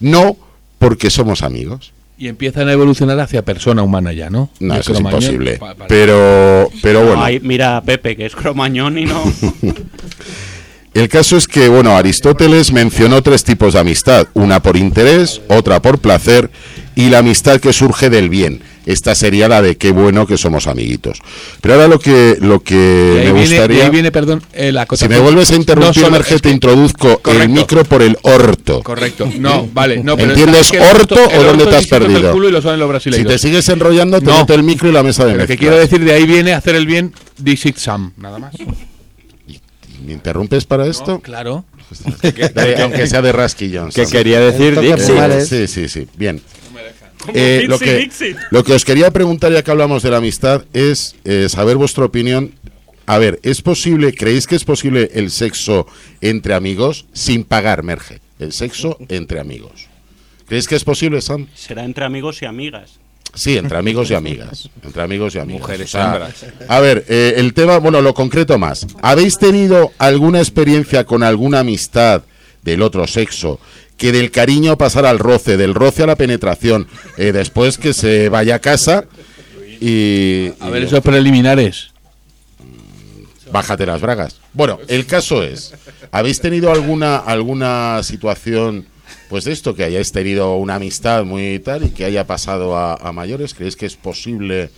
No, 0.00 0.36
porque 0.78 1.10
somos 1.10 1.42
amigos. 1.42 1.92
Y 2.18 2.28
empiezan 2.28 2.68
a 2.68 2.72
evolucionar 2.72 3.20
hacia 3.20 3.44
persona 3.44 3.82
humana 3.82 4.14
ya, 4.14 4.30
¿no? 4.30 4.48
No, 4.60 4.74
eso 4.76 4.92
es 4.94 5.00
imposible. 5.00 5.58
pa- 5.58 5.74
pa- 5.74 5.86
Pero, 5.86 6.70
pero 6.80 7.04
bueno. 7.04 7.22
Ay, 7.22 7.40
mira 7.40 7.76
a 7.76 7.82
Pepe, 7.82 8.16
que 8.16 8.24
es 8.24 8.34
cromañón 8.34 8.96
y 8.96 9.04
no. 9.04 9.22
El 10.94 11.08
caso 11.10 11.36
es 11.36 11.46
que, 11.46 11.68
bueno, 11.68 11.94
Aristóteles 11.94 12.72
mencionó 12.72 13.22
tres 13.22 13.44
tipos 13.44 13.74
de 13.74 13.80
amistad, 13.80 14.28
una 14.32 14.62
por 14.62 14.78
interés, 14.78 15.42
otra 15.48 15.82
por 15.82 15.98
placer 15.98 16.50
y 16.96 17.10
la 17.10 17.18
amistad 17.18 17.60
que 17.60 17.72
surge 17.72 18.10
del 18.10 18.28
bien. 18.28 18.60
Esta 18.86 19.14
sería 19.16 19.48
la 19.48 19.62
de 19.62 19.76
qué 19.76 19.90
bueno 19.90 20.26
que 20.28 20.38
somos 20.38 20.66
amiguitos. 20.68 21.18
Pero 21.60 21.74
ahora 21.74 21.88
lo 21.88 21.98
que 21.98 22.36
lo 22.40 22.60
que 22.62 22.74
ahí 22.74 23.26
me 23.26 23.32
viene, 23.32 23.40
gustaría 23.56 23.84
ahí 23.84 23.90
viene, 23.90 24.12
perdón, 24.12 24.42
eh, 24.52 24.70
la 24.72 24.86
si 24.96 25.08
me 25.08 25.18
vuelves 25.18 25.50
a 25.50 25.52
No 25.54 25.58
interrumpir, 25.58 25.94
solo- 25.94 26.10
Merge, 26.12 26.34
es 26.36 26.42
te 26.42 26.48
que- 26.48 26.54
introduzco 26.54 27.08
el 27.10 27.18
Correcto. 27.18 27.48
micro 27.48 27.84
por 27.84 28.02
el 28.02 28.16
orto. 28.22 28.82
Correcto. 28.84 29.28
No, 29.40 29.68
vale. 29.72 30.02
No, 30.02 30.16
pero 30.16 30.30
¿Entiendes 30.30 30.60
es 30.62 30.70
que 30.70 30.76
el 30.78 30.84
orto 30.84 31.16
o 31.16 31.30
el 31.40 31.46
dónde 31.46 31.64
te 31.66 31.70
has 31.76 31.86
que 31.86 31.96
es 31.96 32.00
el 32.00 32.06
perdido? 32.12 32.32
culo 32.32 32.48
y 32.48 32.52
lo 32.52 32.62
saben 32.62 32.78
los 32.78 32.86
Si 32.86 32.90
brasileños. 32.90 33.26
te 33.32 33.38
sigues 33.38 33.68
enrollando, 33.68 34.20
te 34.20 34.26
No. 34.26 34.38
meto 34.38 34.54
el 34.54 34.62
micro 34.62 34.88
y 34.88 34.92
la 34.92 35.02
mesa 35.02 35.24
de 35.24 35.32
Pero 35.32 35.46
que 35.46 35.52
mezclas. 35.54 35.58
quiero 35.70 35.76
decir, 35.82 36.04
de 36.04 36.12
ahí 36.12 36.24
viene 36.24 36.52
hacer 36.54 36.76
el 36.76 36.86
bien, 36.86 37.12
this 37.42 37.66
it 37.66 37.76
Sam, 37.76 38.12
nada 38.16 38.38
más. 38.38 38.54
¿Me 40.04 40.12
interrumpes 40.12 40.64
para 40.64 40.86
esto? 40.86 41.18
Claro. 41.20 41.64
De- 42.22 42.82
aunque 42.82 43.06
sea 43.08 43.22
de 43.22 43.32
rasquillón. 43.32 43.90
¿Qué 43.92 44.04
Sam. 44.04 44.12
quería 44.12 44.38
decir. 44.40 44.78
Sí, 45.48 45.66
sí, 45.66 45.88
sí. 45.88 46.06
Bien. 46.16 46.40
Eh, 47.34 47.64
lo, 47.66 47.78
que, 47.78 48.08
lo 48.50 48.64
que 48.64 48.72
os 48.72 48.84
quería 48.84 49.10
preguntar, 49.10 49.52
ya 49.52 49.62
que 49.62 49.70
hablamos 49.70 50.02
de 50.02 50.10
la 50.10 50.18
amistad, 50.18 50.64
es 50.72 51.16
eh, 51.24 51.48
saber 51.48 51.76
vuestra 51.76 52.04
opinión. 52.04 52.52
A 53.06 53.18
ver, 53.18 53.40
¿es 53.42 53.62
posible, 53.62 54.12
creéis 54.12 54.46
que 54.46 54.56
es 54.56 54.64
posible 54.64 55.10
el 55.14 55.30
sexo 55.30 55.86
entre 56.20 56.54
amigos 56.54 57.06
sin 57.12 57.44
pagar, 57.44 57.82
Merge? 57.82 58.20
El 58.38 58.52
sexo 58.52 58.98
entre 59.08 59.40
amigos. 59.40 59.88
¿Creéis 60.46 60.68
que 60.68 60.76
es 60.76 60.84
posible, 60.84 61.20
Sam? 61.20 61.46
Será 61.54 61.84
entre 61.84 62.04
amigos 62.04 62.42
y 62.42 62.46
amigas. 62.46 62.98
Sí, 63.34 63.58
entre 63.58 63.76
amigos 63.76 64.10
y 64.10 64.14
amigas. 64.14 64.70
Entre 64.82 65.02
amigos 65.02 65.34
y 65.34 65.38
amigas. 65.38 65.60
Mujeres 65.60 65.88
O 65.88 65.98
sea. 65.98 66.30
A 66.68 66.80
ver, 66.80 67.04
eh, 67.08 67.34
el 67.36 67.52
tema, 67.52 67.76
bueno, 67.78 68.00
lo 68.00 68.14
concreto 68.14 68.56
más. 68.56 68.86
¿Habéis 69.02 69.36
tenido 69.36 69.92
alguna 69.98 70.38
experiencia 70.38 71.04
con 71.04 71.22
alguna 71.22 71.58
amistad 71.58 72.22
del 72.62 72.80
otro 72.80 73.06
sexo 73.06 73.60
que 73.96 74.12
del 74.12 74.30
cariño 74.30 74.76
pasara 74.76 75.10
al 75.10 75.18
roce, 75.18 75.56
del 75.56 75.74
roce 75.74 76.02
a 76.02 76.06
la 76.06 76.16
penetración, 76.16 76.86
eh, 77.16 77.32
después 77.32 77.78
que 77.78 77.92
se 77.94 78.28
vaya 78.28 78.56
a 78.56 78.58
casa 78.58 79.04
y... 79.80 80.50
A 80.60 80.68
y- 80.68 80.70
ver, 80.70 80.82
esos 80.84 81.00
preliminares. 81.00 81.90
Bájate 83.52 83.86
las 83.86 84.00
bragas. 84.00 84.36
Bueno, 84.52 84.78
el 84.88 85.06
caso 85.06 85.42
es, 85.44 85.72
¿habéis 86.10 86.40
tenido 86.40 86.72
alguna 86.72 87.16
alguna 87.16 88.00
situación 88.02 88.86
pues 89.28 89.44
de 89.44 89.52
esto 89.52 89.74
que 89.74 89.84
hayáis 89.84 90.10
tenido 90.12 90.56
una 90.56 90.74
amistad 90.76 91.24
muy 91.24 91.58
tal 91.60 91.84
y 91.84 91.90
que 91.90 92.04
haya 92.04 92.26
pasado 92.26 92.76
a, 92.76 92.94
a 92.94 93.12
mayores? 93.12 93.54
¿Creéis 93.54 93.76
que 93.76 93.86
es 93.86 93.94
posible 93.96 94.70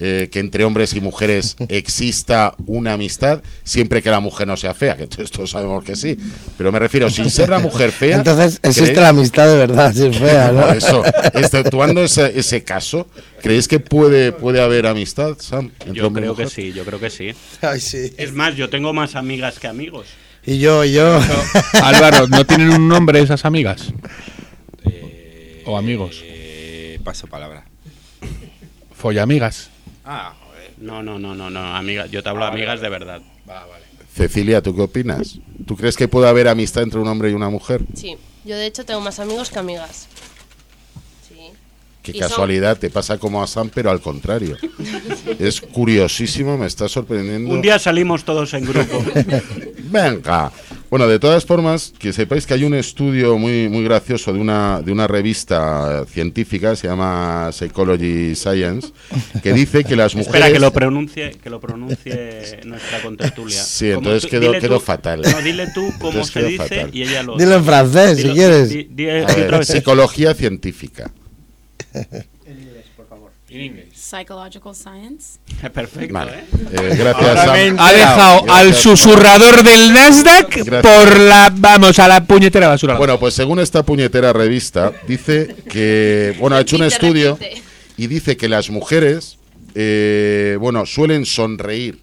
eh, 0.00 0.28
que 0.30 0.40
entre 0.40 0.64
hombres 0.64 0.94
y 0.94 1.00
mujeres 1.00 1.56
exista 1.68 2.54
una 2.66 2.94
amistad 2.94 3.42
siempre 3.62 4.02
que 4.02 4.10
la 4.10 4.20
mujer 4.20 4.46
no 4.46 4.56
sea 4.56 4.74
fea? 4.74 4.96
Que 4.96 5.06
todos 5.32 5.50
sabemos 5.50 5.84
que 5.84 5.96
sí, 5.96 6.16
pero 6.58 6.70
me 6.72 6.78
refiero 6.78 7.08
sin 7.10 7.30
ser 7.30 7.48
la 7.48 7.58
mujer 7.58 7.92
fea. 7.92 8.16
Entonces 8.16 8.58
existe 8.62 8.92
¿creéis- 8.94 9.00
la 9.02 9.08
amistad 9.10 9.46
de 9.48 9.56
verdad, 9.56 9.92
si 9.94 10.06
es 10.06 10.18
fea, 10.18 10.52
¿no? 10.52 10.66
por 10.66 10.76
eso, 10.76 11.02
exceptuando 11.34 12.02
ese, 12.04 12.38
ese 12.38 12.64
caso, 12.64 13.06
¿creéis 13.42 13.68
que 13.68 13.80
puede, 13.80 14.32
puede 14.32 14.60
haber 14.60 14.86
amistad, 14.86 15.36
Sam? 15.38 15.70
Yo 15.92 16.12
creo 16.12 16.34
que 16.34 16.46
sí, 16.48 16.72
yo 16.72 16.84
creo 16.84 16.98
que 17.00 17.10
sí. 17.10 17.30
Ay, 17.62 17.80
sí. 17.80 18.12
Es 18.16 18.32
más, 18.32 18.56
yo 18.56 18.68
tengo 18.70 18.92
más 18.92 19.14
amigas 19.14 19.58
que 19.58 19.66
amigos. 19.68 20.06
Y 20.46 20.58
yo, 20.58 20.84
y 20.84 20.92
yo. 20.92 21.20
Álvaro, 21.82 22.28
¿no 22.28 22.44
tienen 22.44 22.68
un 22.70 22.86
nombre 22.86 23.18
esas 23.20 23.44
amigas? 23.46 23.92
O 25.66 25.78
amigos. 25.78 26.20
Eh, 26.22 26.98
paso 27.02 27.26
palabra. 27.26 27.64
Follamigas. 28.94 29.70
Ah, 30.04 30.34
joder. 30.46 30.72
No, 30.78 31.02
no, 31.02 31.18
no, 31.18 31.34
no, 31.34 31.50
no, 31.50 31.60
amigas. 31.76 32.10
Yo 32.10 32.22
te 32.22 32.28
hablo 32.28 32.44
de 32.44 32.50
amigas 32.52 32.80
de 32.80 32.88
verdad. 32.88 33.20
Cecilia, 34.14 34.62
¿tú 34.62 34.74
qué 34.76 34.82
opinas? 34.82 35.38
¿Tú 35.66 35.76
crees 35.76 35.96
que 35.96 36.08
puede 36.08 36.28
haber 36.28 36.46
amistad 36.48 36.82
entre 36.82 37.00
un 37.00 37.08
hombre 37.08 37.30
y 37.30 37.34
una 37.34 37.48
mujer? 37.50 37.82
Sí, 37.94 38.16
yo 38.44 38.56
de 38.56 38.66
hecho 38.66 38.84
tengo 38.84 39.00
más 39.00 39.18
amigos 39.18 39.50
que 39.50 39.58
amigas. 39.58 40.06
Sí. 41.28 41.36
Qué 42.02 42.12
Y 42.12 42.20
son- 42.20 42.28
casualidad, 42.28 42.78
te 42.78 42.90
pasa 42.90 43.18
como 43.18 43.42
a 43.42 43.46
Sam, 43.46 43.70
pero 43.74 43.90
al 43.90 44.00
contrario. 44.00 44.56
es 45.38 45.60
curiosísimo, 45.60 46.56
me 46.56 46.66
está 46.66 46.88
sorprendiendo. 46.88 47.52
Un 47.52 47.62
día 47.62 47.78
salimos 47.78 48.24
todos 48.24 48.54
en 48.54 48.64
grupo. 48.66 49.02
Venga. 49.84 50.52
Bueno, 50.90 51.08
de 51.08 51.18
todas 51.18 51.44
formas, 51.44 51.92
que 51.98 52.12
sepáis 52.12 52.46
que 52.46 52.54
hay 52.54 52.62
un 52.62 52.74
estudio 52.74 53.36
muy, 53.36 53.68
muy 53.68 53.82
gracioso 53.82 54.32
de 54.32 54.38
una, 54.38 54.80
de 54.80 54.92
una 54.92 55.08
revista 55.08 56.04
científica, 56.06 56.76
se 56.76 56.86
llama 56.86 57.50
Psychology 57.52 58.36
Science, 58.36 58.88
que 59.42 59.52
dice 59.52 59.82
que 59.82 59.96
las 59.96 60.14
mujeres... 60.14 60.34
Espera, 60.36 60.52
que 60.52 60.60
lo 60.60 60.72
pronuncie, 60.72 61.30
que 61.42 61.50
lo 61.50 61.58
pronuncie 61.58 62.60
nuestra 62.64 63.02
contertulia. 63.02 63.60
Sí, 63.60 63.90
entonces 63.90 64.30
quedó- 64.30 64.52
quedó 64.60 64.78
fatal. 64.78 65.22
No, 65.22 65.42
dile 65.42 65.66
tú 65.74 65.92
cómo 65.98 66.10
Entonces 66.20 66.32
se 66.32 66.42
dice 66.44 66.62
fatal. 66.62 66.90
y 66.92 67.02
ella 67.02 67.22
lo... 67.24 67.36
Dilo 67.38 67.54
en 67.56 67.64
francés, 67.64 68.18
si 68.18 68.28
quieres. 68.30 68.68
di- 68.70 68.88
di- 68.90 69.08
A 69.08 69.14
di 69.14 69.20
ver, 69.24 69.44
otra 69.46 69.58
vez. 69.58 69.68
psicología 73.54 73.84
científica. 73.84 73.94
Psychological 73.94 74.74
science. 74.74 75.38
Perfecto, 75.72 76.14
Vale. 76.14 76.32
¿eh? 76.32 76.44
Eh, 76.72 76.96
gracias, 76.96 77.14
Ahora 77.38 77.44
Sam. 77.44 77.76
Ha 77.78 77.92
dejado 77.92 78.42
Gracias, 78.44 78.58
al 78.58 78.74
Sam. 78.74 78.82
susurrador 78.82 79.62
del 79.62 79.92
Nasdaq 79.92 80.56
Gracias. 80.64 80.82
por 80.82 81.20
la. 81.20 81.52
Vamos, 81.54 81.98
a 81.98 82.08
la 82.08 82.24
puñetera 82.24 82.68
basura. 82.68 82.96
Bueno, 82.96 83.18
pues 83.18 83.34
según 83.34 83.60
esta 83.60 83.82
puñetera 83.82 84.32
revista, 84.32 84.92
dice 85.06 85.54
que, 85.68 86.34
bueno, 86.38 86.56
ha 86.56 86.60
hecho 86.60 86.76
un 86.76 86.84
estudio 86.84 87.38
y 87.96 88.06
dice 88.08 88.36
que 88.36 88.48
las 88.48 88.70
mujeres, 88.70 89.38
eh, 89.74 90.56
bueno, 90.60 90.86
suelen 90.86 91.24
sonreír 91.24 92.00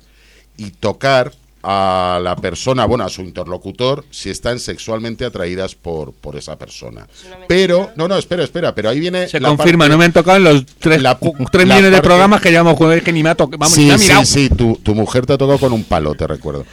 y 0.58 0.72
tocar 0.72 1.34
a 1.64 2.20
la 2.24 2.36
persona, 2.36 2.86
bueno, 2.86 3.04
a 3.04 3.10
su 3.10 3.22
interlocutor, 3.22 4.04
si 4.10 4.30
están 4.30 4.60
sexualmente 4.60 5.26
atraídas 5.26 5.76
por, 5.76 6.14
por 6.14 6.36
esa 6.36 6.58
persona. 6.58 7.08
Pero, 7.48 7.92
no, 7.96 8.08
no, 8.08 8.18
espera, 8.18 8.44
espera, 8.44 8.74
pero 8.74 8.90
ahí 8.90 9.00
viene... 9.00 9.28
Se 9.28 9.40
la 9.40 9.50
confirma, 9.50 9.84
parte- 9.86 9.92
no 9.92 9.98
me 10.00 10.06
han 10.06 10.14
tocado 10.14 10.38
en 10.38 10.44
los 10.44 10.66
tres, 10.80 11.02
La- 11.02 11.20
tres 11.52 11.68
la 11.68 11.76
millones 11.76 11.92
de 11.96 12.02
programas 12.02 12.42
que 12.42 12.50
llevamos 12.50 12.78
con 12.78 12.92
él 12.92 13.04
que 13.04 13.14
ni 13.14 13.22
me 13.24 13.30
ha 13.30 13.36
tocado. 13.36 13.58
Vamos, 13.60 13.74
sí, 13.76 13.92
sí, 13.98 14.26
sí, 14.26 14.50
tu, 14.50 14.76
tu 14.82 14.96
mujer 14.96 15.26
te 15.26 15.34
ha 15.34 15.38
tocado 15.38 15.60
con 15.60 15.72
un 15.74 15.84
palo, 15.84 16.16
te 16.16 16.26
recuerdo. 16.28 16.66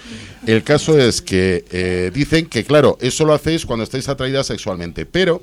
El 0.46 0.62
caso 0.62 0.96
es 0.98 1.20
que 1.20 1.64
eh, 1.70 2.11
dicen 2.14 2.46
que, 2.46 2.64
claro, 2.64 2.96
eso 3.01 3.24
lo 3.27 3.35
hacéis 3.35 3.66
cuando 3.66 3.83
estáis 3.85 4.09
atraídas 4.09 4.46
sexualmente, 4.46 5.05
pero 5.05 5.42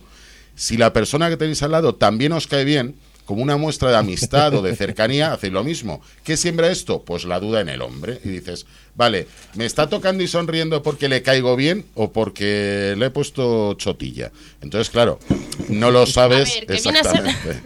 si 0.55 0.77
la 0.77 0.93
persona 0.93 1.29
que 1.29 1.37
tenéis 1.37 1.61
al 1.61 1.71
lado 1.71 1.93
también 1.95 2.31
os 2.31 2.47
cae 2.47 2.63
bien, 2.63 2.95
como 3.25 3.41
una 3.41 3.57
muestra 3.57 3.89
de 3.89 3.97
amistad 3.97 4.53
o 4.53 4.61
de 4.61 4.75
cercanía, 4.75 5.33
hacéis 5.33 5.51
lo 5.53 5.63
mismo. 5.63 6.01
¿Qué 6.23 6.37
siembra 6.37 6.71
esto? 6.71 7.01
Pues 7.03 7.25
la 7.25 7.39
duda 7.39 7.59
en 7.61 7.69
el 7.69 7.81
hombre. 7.81 8.19
Y 8.23 8.29
dices, 8.29 8.65
vale, 8.95 9.27
¿me 9.55 9.65
está 9.65 9.87
tocando 9.89 10.23
y 10.23 10.27
sonriendo 10.27 10.81
porque 10.81 11.09
le 11.09 11.21
caigo 11.21 11.55
bien 11.55 11.85
o 11.95 12.11
porque 12.11 12.95
le 12.97 13.05
he 13.07 13.09
puesto 13.09 13.73
chotilla? 13.75 14.31
Entonces, 14.61 14.89
claro, 14.89 15.19
no 15.69 15.91
lo 15.91 16.05
sabes 16.05 16.49
ver, 16.67 16.79
ser- 16.79 16.91
exactamente. 16.93 17.61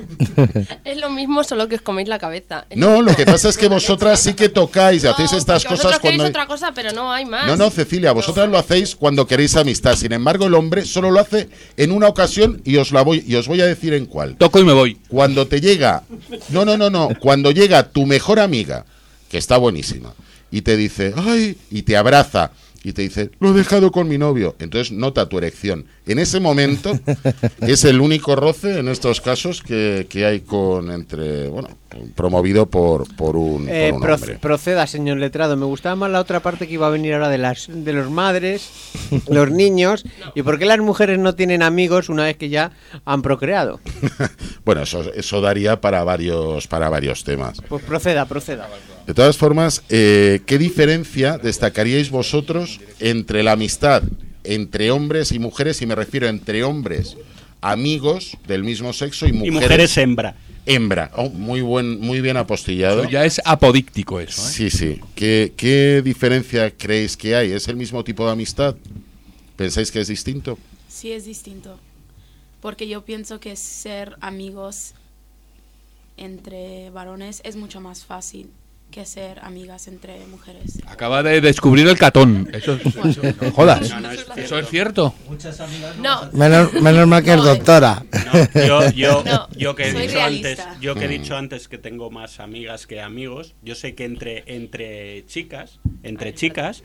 Es 0.85 0.97
lo 0.97 1.09
mismo, 1.09 1.43
solo 1.43 1.67
que 1.67 1.75
os 1.75 1.81
coméis 1.81 2.07
la 2.07 2.19
cabeza. 2.19 2.65
Es 2.69 2.77
No, 2.77 3.01
lo 3.01 3.15
que 3.15 3.25
pasa 3.25 3.49
es 3.49 3.57
que 3.57 3.67
vosotras 3.67 4.19
sí 4.19 4.33
que 4.33 4.49
tocáis 4.49 5.03
y 5.03 5.05
No, 5.05 5.11
hacéis 5.13 5.33
estas 5.33 5.63
cosas 5.65 5.99
cuando... 5.99 6.23
hay- 6.23 6.29
otra 6.29 6.47
cosa, 6.47 6.71
pero 6.73 6.91
no 6.91 7.11
hay 7.11 7.25
más. 7.25 7.45
No, 7.47 7.55
no, 7.55 7.69
Cecilia, 7.69 8.11
vosotras 8.11 8.49
lo 8.49 8.57
hacéis 8.57 8.95
cuando 8.95 9.27
queréis 9.27 9.55
amistad. 9.55 9.95
Sin 9.95 10.11
embargo, 10.11 10.45
el 10.47 10.53
hombre 10.55 10.85
solo 10.85 11.11
lo 11.11 11.19
hace 11.19 11.49
en 11.77 11.91
una 11.91 12.07
ocasión 12.07 12.61
y 12.65 12.77
os 12.77 12.91
la 12.91 13.01
voy 13.03 13.23
y 13.27 13.35
os 13.35 13.47
voy 13.47 13.61
a 13.61 13.65
decir 13.65 13.93
en 13.93 14.05
cuál. 14.05 14.35
Toco 14.37 14.59
y 14.59 14.63
me 14.63 14.73
voy. 14.73 14.95
Cuando 15.07 15.47
te 15.47 15.61
llega, 15.61 16.03
no, 16.49 16.65
no, 16.65 16.77
no, 16.77 16.89
no, 16.89 17.09
cuando 17.19 17.51
llega 17.51 17.89
tu 17.89 18.05
mejor 18.05 18.39
amiga, 18.39 18.85
que 19.29 19.37
está 19.37 19.57
buenísima, 19.57 20.13
y 20.51 20.61
te 20.61 20.75
dice, 20.77 21.13
ay, 21.15 21.57
y 21.71 21.83
te 21.83 21.97
abraza 21.97 22.51
y 22.81 22.93
te 22.93 23.01
dice, 23.01 23.29
lo 23.41 23.49
he 23.49 23.53
dejado 23.53 23.91
con 23.91 24.07
mi 24.07 24.17
novio. 24.17 24.55
Entonces 24.59 24.93
nota 24.93 25.27
tu 25.27 25.37
erección. 25.37 25.85
En 26.07 26.17
ese 26.17 26.39
momento 26.39 26.97
es 27.61 27.83
el 27.83 27.99
único 27.99 28.37
roce 28.37 28.79
en 28.79 28.87
estos 28.87 29.19
casos 29.19 29.61
que, 29.61 30.07
que 30.09 30.25
hay 30.25 30.39
con 30.39 30.89
entre, 30.89 31.49
bueno, 31.49 31.67
promovido 32.15 32.67
por, 32.67 33.13
por 33.17 33.35
un, 33.35 33.65
por 33.65 33.75
Eh, 33.75 33.91
un 33.91 34.01
proce- 34.01 34.13
hombre. 34.21 34.35
proceda, 34.39 34.87
señor 34.87 35.17
letrado. 35.17 35.57
Me 35.57 35.65
gustaba 35.65 35.97
más 35.97 36.09
la 36.09 36.21
otra 36.21 36.39
parte 36.39 36.67
que 36.69 36.75
iba 36.75 36.87
a 36.87 36.89
venir 36.89 37.13
ahora 37.15 37.27
de 37.27 37.37
las 37.37 37.67
de 37.69 37.91
los 37.91 38.09
madres, 38.09 38.69
los 39.29 39.51
niños 39.51 40.05
y 40.33 40.41
por 40.41 40.57
qué 40.57 40.65
las 40.65 40.79
mujeres 40.79 41.19
no 41.19 41.35
tienen 41.35 41.61
amigos 41.63 42.07
una 42.07 42.23
vez 42.23 42.37
que 42.37 42.47
ya 42.47 42.71
han 43.05 43.21
procreado. 43.21 43.81
Bueno, 44.65 44.83
eso, 44.83 45.11
eso 45.15 45.41
daría 45.41 45.81
para 45.81 46.03
varios, 46.03 46.67
para 46.67 46.89
varios 46.89 47.23
temas. 47.23 47.59
Pues 47.67 47.83
proceda, 47.83 48.25
proceda. 48.25 48.67
De 49.09 49.15
todas 49.15 49.37
formas, 49.37 49.81
eh, 49.89 50.41
¿qué 50.45 50.59
diferencia 50.59 51.39
destacaríais 51.39 52.11
vosotros 52.11 52.79
entre 52.99 53.41
la 53.41 53.53
amistad 53.53 54.03
entre 54.43 54.91
hombres 54.91 55.31
y 55.31 55.39
mujeres? 55.39 55.81
Y 55.81 55.87
me 55.87 55.95
refiero 55.95 56.27
entre 56.27 56.63
hombres 56.63 57.17
amigos 57.59 58.37
del 58.45 58.63
mismo 58.63 58.93
sexo 58.93 59.25
y 59.25 59.29
Y 59.29 59.33
mujeres, 59.33 59.61
mujeres 59.61 59.97
hembra. 59.97 60.35
hembra. 60.67 61.11
Oh, 61.15 61.27
muy 61.31 61.61
buen, 61.61 61.99
muy 61.99 62.21
bien 62.21 62.37
apostillado. 62.37 63.01
Eso 63.01 63.09
ya 63.09 63.25
es 63.25 63.41
apodíctico 63.45 64.19
eso, 64.19 64.47
¿eh? 64.47 64.51
Sí, 64.51 64.69
sí. 64.69 65.01
¿Qué, 65.15 65.53
¿Qué 65.57 66.03
diferencia 66.05 66.69
creéis 66.69 67.17
que 67.17 67.35
hay? 67.35 67.51
¿Es 67.51 67.67
el 67.67 67.77
mismo 67.77 68.03
tipo 68.03 68.27
de 68.27 68.33
amistad? 68.33 68.75
¿Pensáis 69.55 69.89
que 69.89 70.01
es 70.01 70.07
distinto? 70.07 70.59
Sí 70.87 71.13
es 71.13 71.25
distinto. 71.25 71.79
Porque 72.61 72.87
yo 72.87 73.03
pienso 73.03 73.39
que 73.39 73.55
ser 73.55 74.17
amigos 74.21 74.93
entre 76.15 76.91
varones 76.91 77.41
es 77.43 77.55
mucho 77.55 77.81
más 77.81 78.05
fácil 78.05 78.51
que 78.89 79.05
ser 79.05 79.39
amigas 79.43 79.87
entre 79.87 80.19
mujeres. 80.27 80.79
Acaba 80.87 81.21
de 81.23 81.41
descubrir 81.41 81.87
el 81.87 81.97
catón. 81.97 82.49
Eso 82.53 82.73
es, 82.73 82.83
no 83.41 83.51
jodas. 83.51 83.89
No, 83.89 83.99
no, 84.01 84.11
es 84.11 84.25
Eso 84.35 84.57
es 84.59 84.67
cierto. 84.69 85.13
No, 86.01 86.29
Menos, 86.33 86.73
menos 86.73 87.07
mal 87.07 87.23
que 87.23 87.31
es 87.31 87.37
No, 87.37 87.43
doctora. 87.43 88.03
No, 88.25 88.61
yo, 88.65 88.91
yo, 88.91 89.23
No, 89.23 89.47
yo 89.55 89.75
que 89.75 89.89
he 89.89 89.91
soy 89.91 90.01
dicho 90.03 90.13
realista. 90.15 90.49
antes, 90.69 90.81
yo 90.81 90.95
que 90.95 91.05
he 91.05 91.07
Mm. 91.07 91.11
dicho 91.21 91.37
antes 91.37 91.67
que 91.67 91.77
tengo 91.77 92.09
más 92.11 92.39
amigas 92.39 92.87
que 92.87 93.01
amigos, 93.01 93.55
yo 93.61 93.75
sé 93.75 93.95
que 93.95 94.05
entre 94.05 94.43
entre 94.47 95.25
chicas, 95.27 95.79
entre 96.03 96.33
chicas 96.33 96.83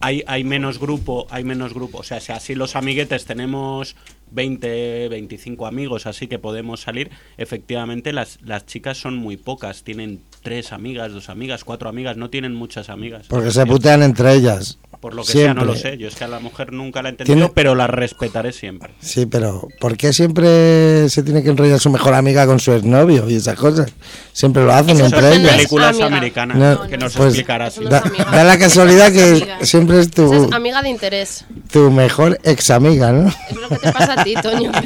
hay, 0.00 0.22
hay 0.26 0.44
menos 0.44 0.78
grupo, 0.78 1.26
hay 1.30 1.44
menos 1.44 1.74
grupo, 1.74 1.98
o 1.98 2.02
sea, 2.02 2.20
si 2.20 2.32
así 2.32 2.54
los 2.54 2.76
amiguetes 2.76 3.24
tenemos 3.24 3.96
20, 4.30 5.08
25 5.08 5.66
amigos, 5.66 6.06
así 6.06 6.26
que 6.26 6.38
podemos 6.38 6.80
salir, 6.80 7.10
efectivamente 7.36 8.12
las, 8.12 8.38
las 8.42 8.66
chicas 8.66 8.98
son 8.98 9.16
muy 9.16 9.36
pocas, 9.36 9.82
tienen 9.82 10.22
tres 10.42 10.72
amigas, 10.72 11.12
dos 11.12 11.28
amigas, 11.28 11.64
cuatro 11.64 11.88
amigas, 11.88 12.16
no 12.16 12.30
tienen 12.30 12.54
muchas 12.54 12.90
amigas. 12.90 13.26
Porque 13.28 13.50
se 13.50 13.66
putean 13.66 14.02
entre 14.02 14.34
ellas. 14.34 14.78
Por 15.00 15.14
lo 15.14 15.22
que 15.24 15.32
sea, 15.32 15.54
no 15.54 15.62
Siempre. 15.62 15.64
lo 15.64 15.74
sé. 15.80 15.96
Yo 15.96 16.08
es 16.08 16.14
que 16.14 16.24
a 16.24 16.28
la 16.28 16.40
mujer 16.40 16.72
nunca 16.74 17.00
la 17.00 17.08
he 17.08 17.12
entendido, 17.12 17.34
Tiene- 17.34 17.52
pero 17.54 17.74
la 17.74 17.86
respetaré 17.86 18.52
siempre. 18.52 18.90
Sí, 19.00 19.24
pero 19.24 19.66
¿por 19.80 19.96
qué 19.96 20.12
siempre 20.12 21.08
se 21.08 21.22
tiene 21.22 21.42
que 21.42 21.48
enrollar 21.48 21.80
su 21.80 21.88
mejor 21.88 22.12
amiga 22.12 22.44
con 22.46 22.60
su 22.60 22.70
exnovio 22.72 23.26
y 23.28 23.36
esas 23.36 23.56
cosas? 23.56 23.90
Siempre 24.34 24.62
lo 24.62 24.72
hacen 24.74 24.96
Eso 24.96 25.06
entre 25.06 25.36
ellas. 25.36 25.52
películas 25.56 25.88
amiga. 25.90 26.06
americanas 26.06 26.56
No, 26.58 26.86
que 26.86 26.98
nos 26.98 27.14
pues, 27.14 27.28
explicarás. 27.28 27.78
no 27.78 27.84
es 27.84 27.88
Da, 27.90 28.02
da 28.30 28.44
la 28.44 28.58
casualidad 28.58 29.10
que 29.10 29.46
siempre 29.64 30.00
es 30.00 30.08
Esa 30.08 30.22
es 30.22 30.48
tu, 30.48 30.54
amiga 30.54 30.82
de 30.82 30.88
interés. 30.90 31.46
tu 31.72 31.90
mejor 31.90 32.38
ex 32.44 32.68
amiga, 32.70 33.10
¿no? 33.10 33.28
Es 33.48 33.56
lo 33.56 33.68
que 33.70 33.76
te 33.78 33.92
pasa 33.92 34.20
a 34.20 34.24
ti, 34.24 34.34
Toño. 34.42 34.70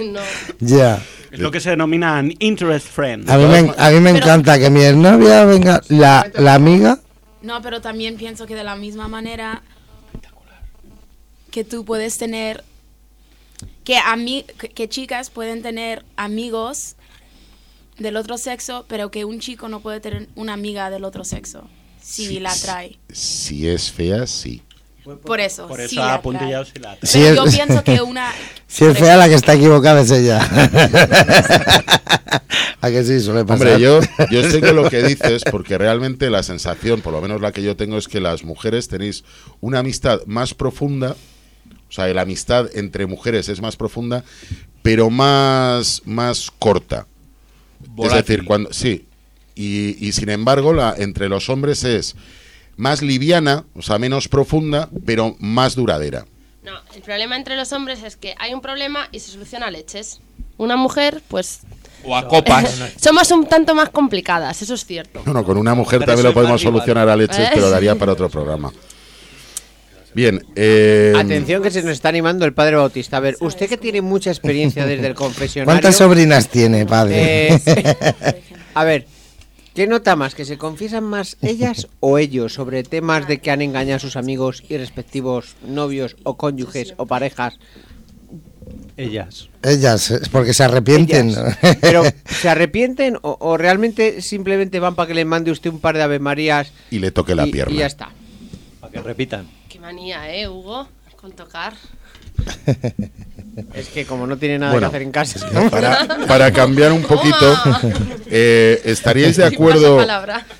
No. 0.00 0.20
Ya. 0.60 1.02
Es 1.30 1.38
lo 1.38 1.50
que 1.50 1.60
se 1.60 1.70
denominan 1.70 2.32
interest 2.38 2.86
friends. 2.86 3.30
A 3.30 3.36
mí 3.36 3.44
me, 3.44 3.72
a 3.76 3.90
mí 3.90 4.00
me 4.00 4.10
encanta 4.10 4.58
que 4.58 4.68
mi 4.70 4.82
exnovia 4.82 5.44
venga, 5.44 5.80
la, 5.88 6.26
la 6.34 6.54
amiga, 6.54 6.98
No, 7.42 7.60
pero 7.62 7.80
también 7.80 8.16
pienso 8.16 8.46
que 8.46 8.54
de 8.54 8.64
la 8.64 8.76
misma 8.76 9.08
manera 9.08 9.62
que 11.50 11.64
tú 11.64 11.84
puedes 11.84 12.16
tener 12.18 12.64
que 13.84 13.96
ami- 13.96 14.44
que, 14.46 14.68
que 14.68 14.88
chicas 14.88 15.30
pueden 15.30 15.62
tener 15.62 16.04
amigos 16.16 16.96
del 17.98 18.16
otro 18.16 18.38
sexo, 18.38 18.84
pero 18.88 19.10
que 19.10 19.24
un 19.24 19.40
chico 19.40 19.68
no 19.68 19.80
puede 19.80 20.00
tener 20.00 20.28
una 20.36 20.52
amiga 20.52 20.90
del 20.90 21.04
otro 21.04 21.24
sexo 21.24 21.68
si 22.00 22.26
Sí, 22.26 22.40
la 22.40 22.54
trae. 22.56 22.98
Si 23.10 23.68
es 23.68 23.90
fea, 23.90 24.26
sí. 24.26 24.62
Por 25.04 25.40
eso, 25.40 25.66
Por 25.66 25.78
sí 25.78 25.84
eso 25.84 25.90
si 25.90 26.78
la 26.78 26.96
Si 27.02 27.18
Pero 27.20 27.44
es- 27.44 27.52
yo 27.52 27.64
pienso 27.64 27.84
que 27.84 28.00
una 28.02 28.32
si 28.66 28.84
es 28.84 28.98
fea 28.98 29.16
la 29.16 29.28
que 29.28 29.34
está 29.34 29.54
equivocada 29.54 30.02
es 30.02 30.10
ella. 30.10 30.40
¿A 32.82 32.90
que 32.90 33.04
sí? 33.04 33.20
Suele 33.20 33.44
pasar. 33.44 33.66
Hombre, 33.68 33.80
yo, 33.82 34.00
yo 34.30 34.50
sé 34.50 34.60
que 34.60 34.72
lo 34.72 34.88
que 34.88 35.02
dices, 35.02 35.42
porque 35.50 35.76
realmente 35.76 36.30
la 36.30 36.42
sensación, 36.42 37.02
por 37.02 37.12
lo 37.12 37.20
menos 37.20 37.40
la 37.40 37.52
que 37.52 37.62
yo 37.62 37.76
tengo, 37.76 37.98
es 37.98 38.08
que 38.08 38.20
las 38.20 38.42
mujeres 38.42 38.88
tenéis 38.88 39.22
una 39.60 39.80
amistad 39.80 40.20
más 40.26 40.54
profunda, 40.54 41.14
o 41.88 41.92
sea, 41.92 42.06
la 42.08 42.22
amistad 42.22 42.68
entre 42.74 43.06
mujeres 43.06 43.48
es 43.50 43.60
más 43.60 43.76
profunda, 43.76 44.24
pero 44.82 45.10
más, 45.10 46.02
más 46.06 46.50
corta. 46.58 47.06
Volátil. 47.80 48.18
Es 48.20 48.26
decir, 48.26 48.44
cuando. 48.46 48.72
Sí. 48.72 49.06
Y, 49.54 49.96
y 50.06 50.12
sin 50.12 50.30
embargo, 50.30 50.72
la, 50.72 50.94
entre 50.96 51.28
los 51.28 51.50
hombres 51.50 51.84
es 51.84 52.16
más 52.76 53.02
liviana, 53.02 53.64
o 53.74 53.82
sea, 53.82 53.98
menos 53.98 54.28
profunda, 54.28 54.88
pero 55.04 55.36
más 55.38 55.74
duradera. 55.74 56.26
No, 56.62 56.72
el 56.94 57.02
problema 57.02 57.36
entre 57.36 57.56
los 57.56 57.72
hombres 57.72 58.02
es 58.02 58.16
que 58.16 58.34
hay 58.38 58.52
un 58.52 58.60
problema 58.60 59.08
y 59.12 59.20
se 59.20 59.32
soluciona 59.32 59.66
a 59.66 59.70
leches. 59.70 60.20
Una 60.58 60.76
mujer, 60.76 61.22
pues. 61.28 61.60
O 62.04 62.14
a 62.14 62.28
copas. 62.28 62.82
Somos 63.00 63.30
un 63.30 63.46
tanto 63.46 63.74
más 63.74 63.88
complicadas, 63.88 64.60
eso 64.60 64.74
es 64.74 64.84
cierto. 64.84 65.22
Bueno, 65.24 65.44
con 65.44 65.56
una 65.56 65.74
mujer 65.74 66.00
Pero 66.00 66.12
también 66.12 66.26
lo 66.26 66.34
podemos 66.34 66.60
solucionar 66.60 67.08
a 67.08 67.16
leches, 67.16 67.38
¿Eh? 67.38 67.50
pero 67.54 67.70
daría 67.70 67.94
para 67.94 68.12
otro 68.12 68.28
programa. 68.28 68.72
Bien, 70.12 70.44
eh, 70.56 71.12
Atención 71.16 71.62
que 71.62 71.70
se 71.70 71.82
nos 71.82 71.92
está 71.92 72.08
animando 72.08 72.44
el 72.44 72.52
padre 72.52 72.76
Bautista. 72.76 73.18
A 73.18 73.20
ver, 73.20 73.36
usted 73.40 73.68
que 73.68 73.76
tiene 73.76 74.02
mucha 74.02 74.30
experiencia 74.30 74.84
desde 74.84 75.06
el 75.06 75.14
confesionario. 75.14 75.72
¿Cuántas 75.72 75.96
sobrinas 75.96 76.48
tiene, 76.48 76.84
padre? 76.84 77.54
Eh, 77.54 78.42
a 78.74 78.84
ver, 78.84 79.06
¿qué 79.80 79.86
nota 79.86 80.14
más? 80.14 80.34
¿Que 80.34 80.44
se 80.44 80.58
confiesan 80.58 81.04
más 81.04 81.38
ellas 81.40 81.88
o 82.00 82.18
ellos 82.18 82.52
sobre 82.52 82.82
temas 82.82 83.26
de 83.26 83.40
que 83.40 83.50
han 83.50 83.62
engañado 83.62 83.96
a 83.96 83.98
sus 83.98 84.14
amigos 84.14 84.62
y 84.68 84.76
respectivos 84.76 85.56
novios 85.66 86.16
o 86.22 86.36
cónyuges 86.36 86.92
o 86.98 87.06
parejas? 87.06 87.58
Ellas. 88.98 89.48
Ellas, 89.62 90.10
es 90.10 90.28
porque 90.28 90.52
se 90.52 90.64
arrepienten. 90.64 91.30
Ellas. 91.30 91.56
Pero, 91.80 92.02
¿se 92.26 92.50
arrepienten 92.50 93.16
o, 93.22 93.38
o 93.40 93.56
realmente 93.56 94.20
simplemente 94.20 94.80
van 94.80 94.96
para 94.96 95.06
que 95.06 95.14
le 95.14 95.24
mande 95.24 95.50
usted 95.50 95.70
un 95.70 95.80
par 95.80 95.96
de 95.96 96.02
Ave 96.02 96.18
Marías 96.18 96.74
y 96.90 96.98
le 96.98 97.10
toque 97.10 97.34
la 97.34 97.46
y, 97.46 97.50
pierna. 97.50 97.74
y 97.74 97.78
ya 97.78 97.86
está? 97.86 98.10
Para 98.82 98.92
que 98.92 99.00
repitan. 99.00 99.48
Qué 99.70 99.80
manía, 99.80 100.30
¿eh, 100.30 100.46
Hugo? 100.46 100.88
Con 101.18 101.32
tocar. 101.32 101.72
Es 103.74 103.88
que 103.88 104.04
como 104.04 104.26
no 104.26 104.36
tiene 104.36 104.58
nada 104.58 104.72
Bueno, 104.72 104.90
que 104.90 104.96
hacer 104.96 105.02
en 105.02 105.12
casa. 105.12 105.48
Para, 105.70 106.26
para 106.26 106.52
cambiar 106.52 106.92
un 106.92 107.02
poquito, 107.02 107.56
eh, 108.30 108.80
¿estaríais 108.84 109.36
de 109.36 109.44
acuerdo? 109.44 110.00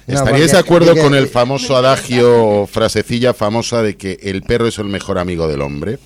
¿Estaríais 0.06 0.52
de 0.52 0.58
acuerdo 0.58 0.96
con 0.96 1.14
el 1.14 1.28
famoso 1.28 1.76
adagio 1.76 2.46
o 2.46 2.66
frasecilla 2.66 3.34
famosa 3.34 3.82
de 3.82 3.96
que 3.96 4.18
el 4.22 4.42
perro 4.42 4.66
es 4.66 4.78
el 4.78 4.86
mejor 4.86 5.18
amigo 5.18 5.48
del 5.48 5.62
hombre? 5.62 5.98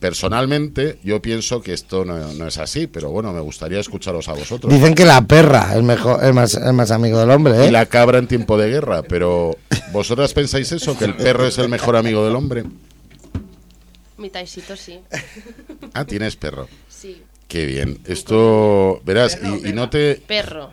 Personalmente, 0.00 0.98
yo 1.02 1.20
pienso 1.20 1.60
que 1.60 1.72
esto 1.72 2.04
no, 2.04 2.32
no 2.34 2.46
es 2.46 2.58
así, 2.58 2.86
pero 2.86 3.10
bueno, 3.10 3.32
me 3.32 3.40
gustaría 3.40 3.80
escucharos 3.80 4.28
a 4.28 4.32
vosotros. 4.32 4.72
Dicen 4.72 4.94
que 4.94 5.04
la 5.04 5.22
perra 5.22 5.74
es 5.74 5.82
mejor, 5.82 6.24
es 6.24 6.34
más, 6.34 6.54
es 6.54 6.72
más 6.72 6.90
amigo 6.90 7.18
del 7.18 7.30
hombre, 7.30 7.64
¿eh? 7.64 7.68
Y 7.68 7.70
la 7.70 7.86
cabra 7.86 8.18
en 8.18 8.26
tiempo 8.26 8.56
de 8.58 8.68
guerra, 8.70 9.02
pero 9.02 9.56
¿vosotras 9.92 10.32
pensáis 10.32 10.70
eso? 10.72 10.96
¿Que 10.96 11.06
el 11.06 11.14
perro 11.14 11.46
es 11.46 11.58
el 11.58 11.68
mejor 11.68 11.96
amigo 11.96 12.24
del 12.24 12.36
hombre? 12.36 12.64
Mi 14.18 14.30
taisito 14.30 14.76
sí. 14.76 15.00
Ah, 15.94 16.04
tienes 16.04 16.36
perro. 16.36 16.68
Sí. 16.88 17.22
Qué 17.46 17.64
bien. 17.64 18.00
Esto, 18.06 19.00
verás, 19.04 19.38
y, 19.42 19.68
y 19.68 19.72
no 19.72 19.88
te 19.88 20.16
Perro. 20.16 20.70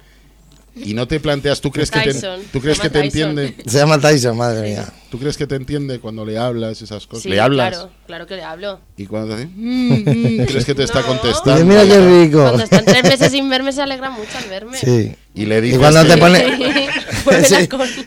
Y 0.75 0.93
no 0.93 1.07
te 1.07 1.19
planteas, 1.19 1.61
¿tú 1.61 1.71
crees 1.71 1.89
que 1.91 1.99
te, 2.01 2.13
Tyson. 2.13 2.41
tú 2.51 2.59
crees 2.61 2.79
que 2.79 2.89
te 2.89 3.01
Tyson. 3.01 3.29
entiende? 3.39 3.55
Se 3.69 3.77
llama 3.77 3.99
Tyson, 3.99 4.35
madre 4.37 4.61
mía. 4.69 4.85
¿Tú 5.09 5.19
crees 5.19 5.37
que 5.37 5.47
te 5.47 5.55
entiende 5.55 5.99
cuando 5.99 6.25
le 6.25 6.37
hablas 6.37 6.81
esas 6.81 7.07
cosas? 7.07 7.23
Sí, 7.23 7.29
¿Le 7.29 7.39
hablas? 7.39 7.69
Claro, 7.69 7.91
claro 8.05 8.27
que 8.27 8.35
le 8.35 8.43
hablo. 8.43 8.81
Y 8.97 9.05
cuando 9.05 9.35
te 9.35 9.45
dice, 9.45 9.51
"Mm, 9.55 10.41
mm", 10.41 10.45
¿crees 10.47 10.65
que 10.65 10.75
te 10.75 10.83
está 10.83 10.99
No. 11.01 11.07
contestando? 11.07 11.53
Dice, 11.53 11.63
mira 11.65 11.83
qué 11.85 12.23
rico. 12.25 12.41
Cuando 12.41 12.63
están 12.63 12.83
tres 12.85 13.03
meses 13.03 13.31
sin 13.31 13.49
verme 13.49 13.71
se 13.71 13.81
alegra 13.81 14.09
mucho 14.09 14.37
al 14.37 14.49
verme. 14.49 14.77
Sí. 14.77 15.13
Y 15.33 15.45
le 15.45 15.57
Y 15.59 15.61
dices 15.61 15.79
cuando 15.79 16.03
que- 16.03 16.09
te 16.09 16.17
pone... 16.17 16.89
Sí. 17.25 17.55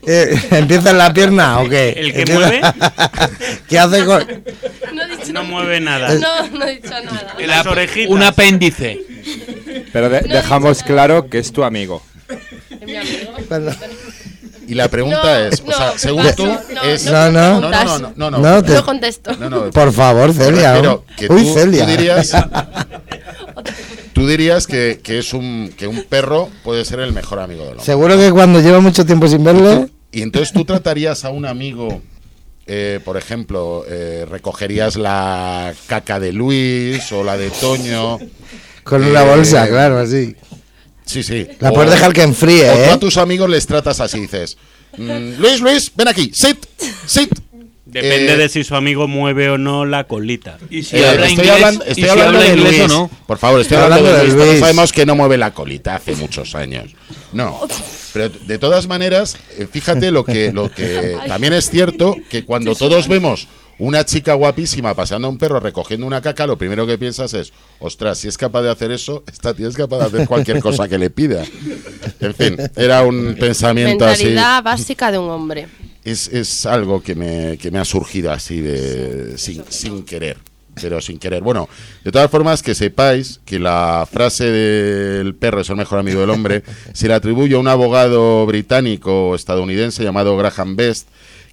Eh, 0.07 0.41
¿Empieza 0.53 0.91
en 0.91 0.99
la 0.99 1.13
pierna 1.13 1.59
o 1.61 1.69
qué? 1.69 1.91
¿El 1.91 2.13
que 2.13 2.21
Empieza- 2.21 2.39
mueve? 2.41 2.61
¿Qué 3.69 3.79
hace 3.79 4.05
con...? 4.05 4.25
No 4.95 5.03
he 5.03 5.17
dicho 5.17 5.33
No 5.33 5.43
mueve 5.45 5.81
nada. 5.81 6.15
No, 6.15 6.47
no 6.57 6.65
he 6.65 6.77
dicho 6.77 6.91
nada. 6.91 7.35
Las 7.45 7.67
orejitas. 7.67 8.11
Un 8.13 8.23
apéndice. 8.23 9.01
Pero 9.93 10.09
de- 10.09 10.21
dejamos 10.21 10.83
claro 10.85 11.29
que 11.29 11.39
es 11.39 11.53
tu 11.53 11.65
amigo. 11.65 12.01
Es 12.81 12.87
mi 12.87 12.97
amigo. 12.97 13.33
Cuando- 13.49 13.73
Y 14.67 14.75
la 14.75 14.89
pregunta 14.89 15.23
No, 15.23 15.47
es, 15.47 15.61
o 15.61 15.65
no, 15.65 15.73
sea, 15.77 15.93
según 15.99 16.23
paso, 16.25 16.37
tú, 16.37 16.47
no, 16.75 16.83
es... 16.83 17.07
No, 17.07 17.31
no. 17.31 17.61
no, 17.61 17.71
no, 17.71 17.71
no, 17.71 17.99
no, 17.99 18.13
no, 18.17 18.31
no. 18.31 18.39
No, 18.39 18.63
te- 18.63 18.75
No 18.75 18.85
contesto. 18.85 19.35
No, 19.37 19.49
no, 19.49 19.71
Por 19.71 19.93
favor, 19.93 20.33
Celia. 20.35 20.83
¿no? 20.83 21.05
que 21.17 21.27
Uy, 21.33 21.45
tú, 21.45 21.55
Celia. 21.55 21.85
tú 21.85 21.91
dirías, 21.91 22.33
tú 24.13 24.27
dirías 24.27 24.67
que, 24.67 25.01
que 25.03 25.19
es 25.19 25.33
un, 25.33 25.73
que 25.77 25.87
un 25.87 26.05
perro 26.05 26.49
puede 26.65 26.85
ser 26.85 27.01
el 27.01 27.13
mejor 27.13 27.39
amigo 27.41 27.61
del 27.63 27.71
hombre. 27.73 27.85
Seguro 27.87 28.17
que 28.19 28.31
cuando 28.31 28.61
lleva 28.61 28.81
mucho 28.81 29.05
tiempo 29.07 29.27
sin 29.29 29.43
verle... 29.45 29.89
Y 30.11 30.23
entonces 30.23 30.53
tú 30.53 30.65
tratarías 30.65 31.25
a 31.27 31.31
un 31.31 31.45
amigo, 31.45 32.01
eh, 32.67 32.99
por 33.05 33.17
ejemplo, 33.19 33.85
eh, 33.89 34.27
recogerías 34.29 34.97
la 34.97 35.75
caca 35.87 36.19
de 36.19 36.33
Luis 36.33 37.13
o 37.13 37.23
la 37.23 37.37
de 37.37 37.51
Toño. 37.51 38.19
Con 38.85 39.05
una 39.05 39.23
Eh, 39.23 39.29
bolsa, 39.29 39.69
claro, 39.69 39.99
así. 39.99 40.35
Sí, 41.09 41.23
sí. 41.23 41.47
La 41.59 41.71
O- 41.71 41.75
puedes 41.75 41.91
dejar 41.91 42.13
que 42.13 42.23
enfríe, 42.23 42.69
o 42.71 42.75
tú 42.75 42.81
¿eh? 42.81 42.91
a 42.91 42.99
tus 42.99 43.17
amigos 43.17 43.49
les 43.51 43.67
tratas 43.67 43.99
así, 44.01 44.21
dices, 44.21 44.59
"Mm, 44.97 45.39
Luis, 45.41 45.61
Luis, 45.61 45.93
ven 45.97 46.09
aquí, 46.09 46.31
sit, 46.35 46.59
sit. 47.07 47.31
Depende 47.87 48.35
Eh, 48.35 48.37
de 48.37 48.49
si 48.51 48.65
su 48.65 48.75
amigo 48.77 49.09
mueve 49.09 49.49
o 49.49 49.57
no 49.57 49.87
la 49.87 50.05
colita. 50.05 50.59
Y 50.69 50.83
si 50.83 50.97
Eh, 50.99 51.07
habla 51.09 51.27
estoy 51.27 51.31
inglés, 51.33 51.51
hablando, 51.53 51.85
y 51.87 51.89
estoy 51.89 52.05
si 52.05 52.11
hablando 52.11 52.39
habla 52.39 52.51
de 52.51 52.57
inglés 52.59 52.79
Luis. 52.79 52.83
o 52.83 52.89
no. 52.89 53.11
Por 53.27 53.39
favor, 53.39 53.61
estoy 53.63 53.77
Estoy 53.77 53.85
hablando, 53.85 54.07
hablando 54.09 54.13
de 54.13 54.19
de 54.19 54.25
Luis. 54.25 54.35
Todos 54.37 54.49
Luis. 54.51 54.61
sabemos 54.61 54.93
que 54.93 55.07
no 55.07 55.17
mueve 55.17 55.39
la 55.39 55.55
colita 55.55 55.95
hace 55.95 56.15
muchos 56.15 56.55
años. 56.55 56.91
No. 57.33 57.61
Pero 58.13 58.29
de 58.29 58.59
todas 58.59 58.87
maneras, 58.89 59.39
eh, 59.59 59.67
fíjate 59.73 60.11
lo 60.11 60.23
que, 60.27 60.53
lo 60.53 60.71
que 60.71 61.17
también 61.27 61.55
es 61.55 61.71
cierto 61.71 62.15
que 62.29 62.45
cuando 62.45 62.75
todos 62.75 63.09
vemos 63.09 63.49
una 63.79 64.05
chica 64.05 64.35
guapísima 64.35 64.95
paseando 64.95 65.29
a 65.29 65.31
un 65.31 65.39
perro 65.39 65.61
recogiendo 65.61 66.07
una 66.07 66.21
caca, 66.21 66.47
lo 66.47 66.59
primero 66.59 66.87
que 66.87 66.99
piensas 66.99 67.33
es, 67.35 67.53
ostras, 67.79 68.19
si 68.19 68.29
es 68.29 68.37
capaz 68.37 68.63
de 68.63 68.71
hacer 68.71 68.91
eso, 68.91 69.23
esta 69.31 69.55
tía 69.55 69.69
es 69.69 69.77
capaz 69.77 69.99
de 69.99 70.05
hacer 70.05 70.29
cualquier 70.29 70.61
cosa 70.61 70.89
que 70.89 70.99
le 70.99 71.11
pida. 71.11 71.45
En 72.21 72.35
fin, 72.35 72.57
era 72.77 73.03
un 73.03 73.37
pensamiento 73.39 74.05
así. 74.05 74.25
Mentalidad 74.25 74.63
básica 74.63 75.13
de 75.13 75.19
un 75.19 75.31
hombre. 75.31 75.69
Es, 76.05 76.29
es 76.29 76.67
algo 76.67 77.03
que 77.03 77.15
me, 77.15 77.59
que 77.59 77.71
me 77.71 77.79
ha 77.79 77.85
surgido 77.85 78.33
así 78.33 78.61
de 78.61 79.37
sin, 79.37 79.63
sin 79.69 80.05
querer, 80.05 80.39
pero 80.81 81.01
sin 81.01 81.19
querer. 81.19 81.43
Bueno, 81.43 81.69
de 82.03 82.11
todas 82.11 82.31
formas 82.31 82.63
que 82.63 82.75
sepáis 82.75 83.41
que 83.45 83.59
la 83.59 84.09
frase 84.11 84.51
del 84.51 85.35
perro 85.35 85.61
es 85.61 85.71
el 85.71 85.77
mejor 85.77 85.99
amigo 85.99 86.21
del 86.21 86.31
hombre 86.31 86.63
se 86.95 87.09
le 87.09 87.15
atribuye 87.15 87.55
a 87.55 87.59
un 87.59 87.69
abogado 87.69 88.47
británico 88.47 89.31
o 89.31 89.35
estadounidense 89.35 90.03
llamado 90.03 90.37
Graham 90.37 90.77
Best, 90.77 91.09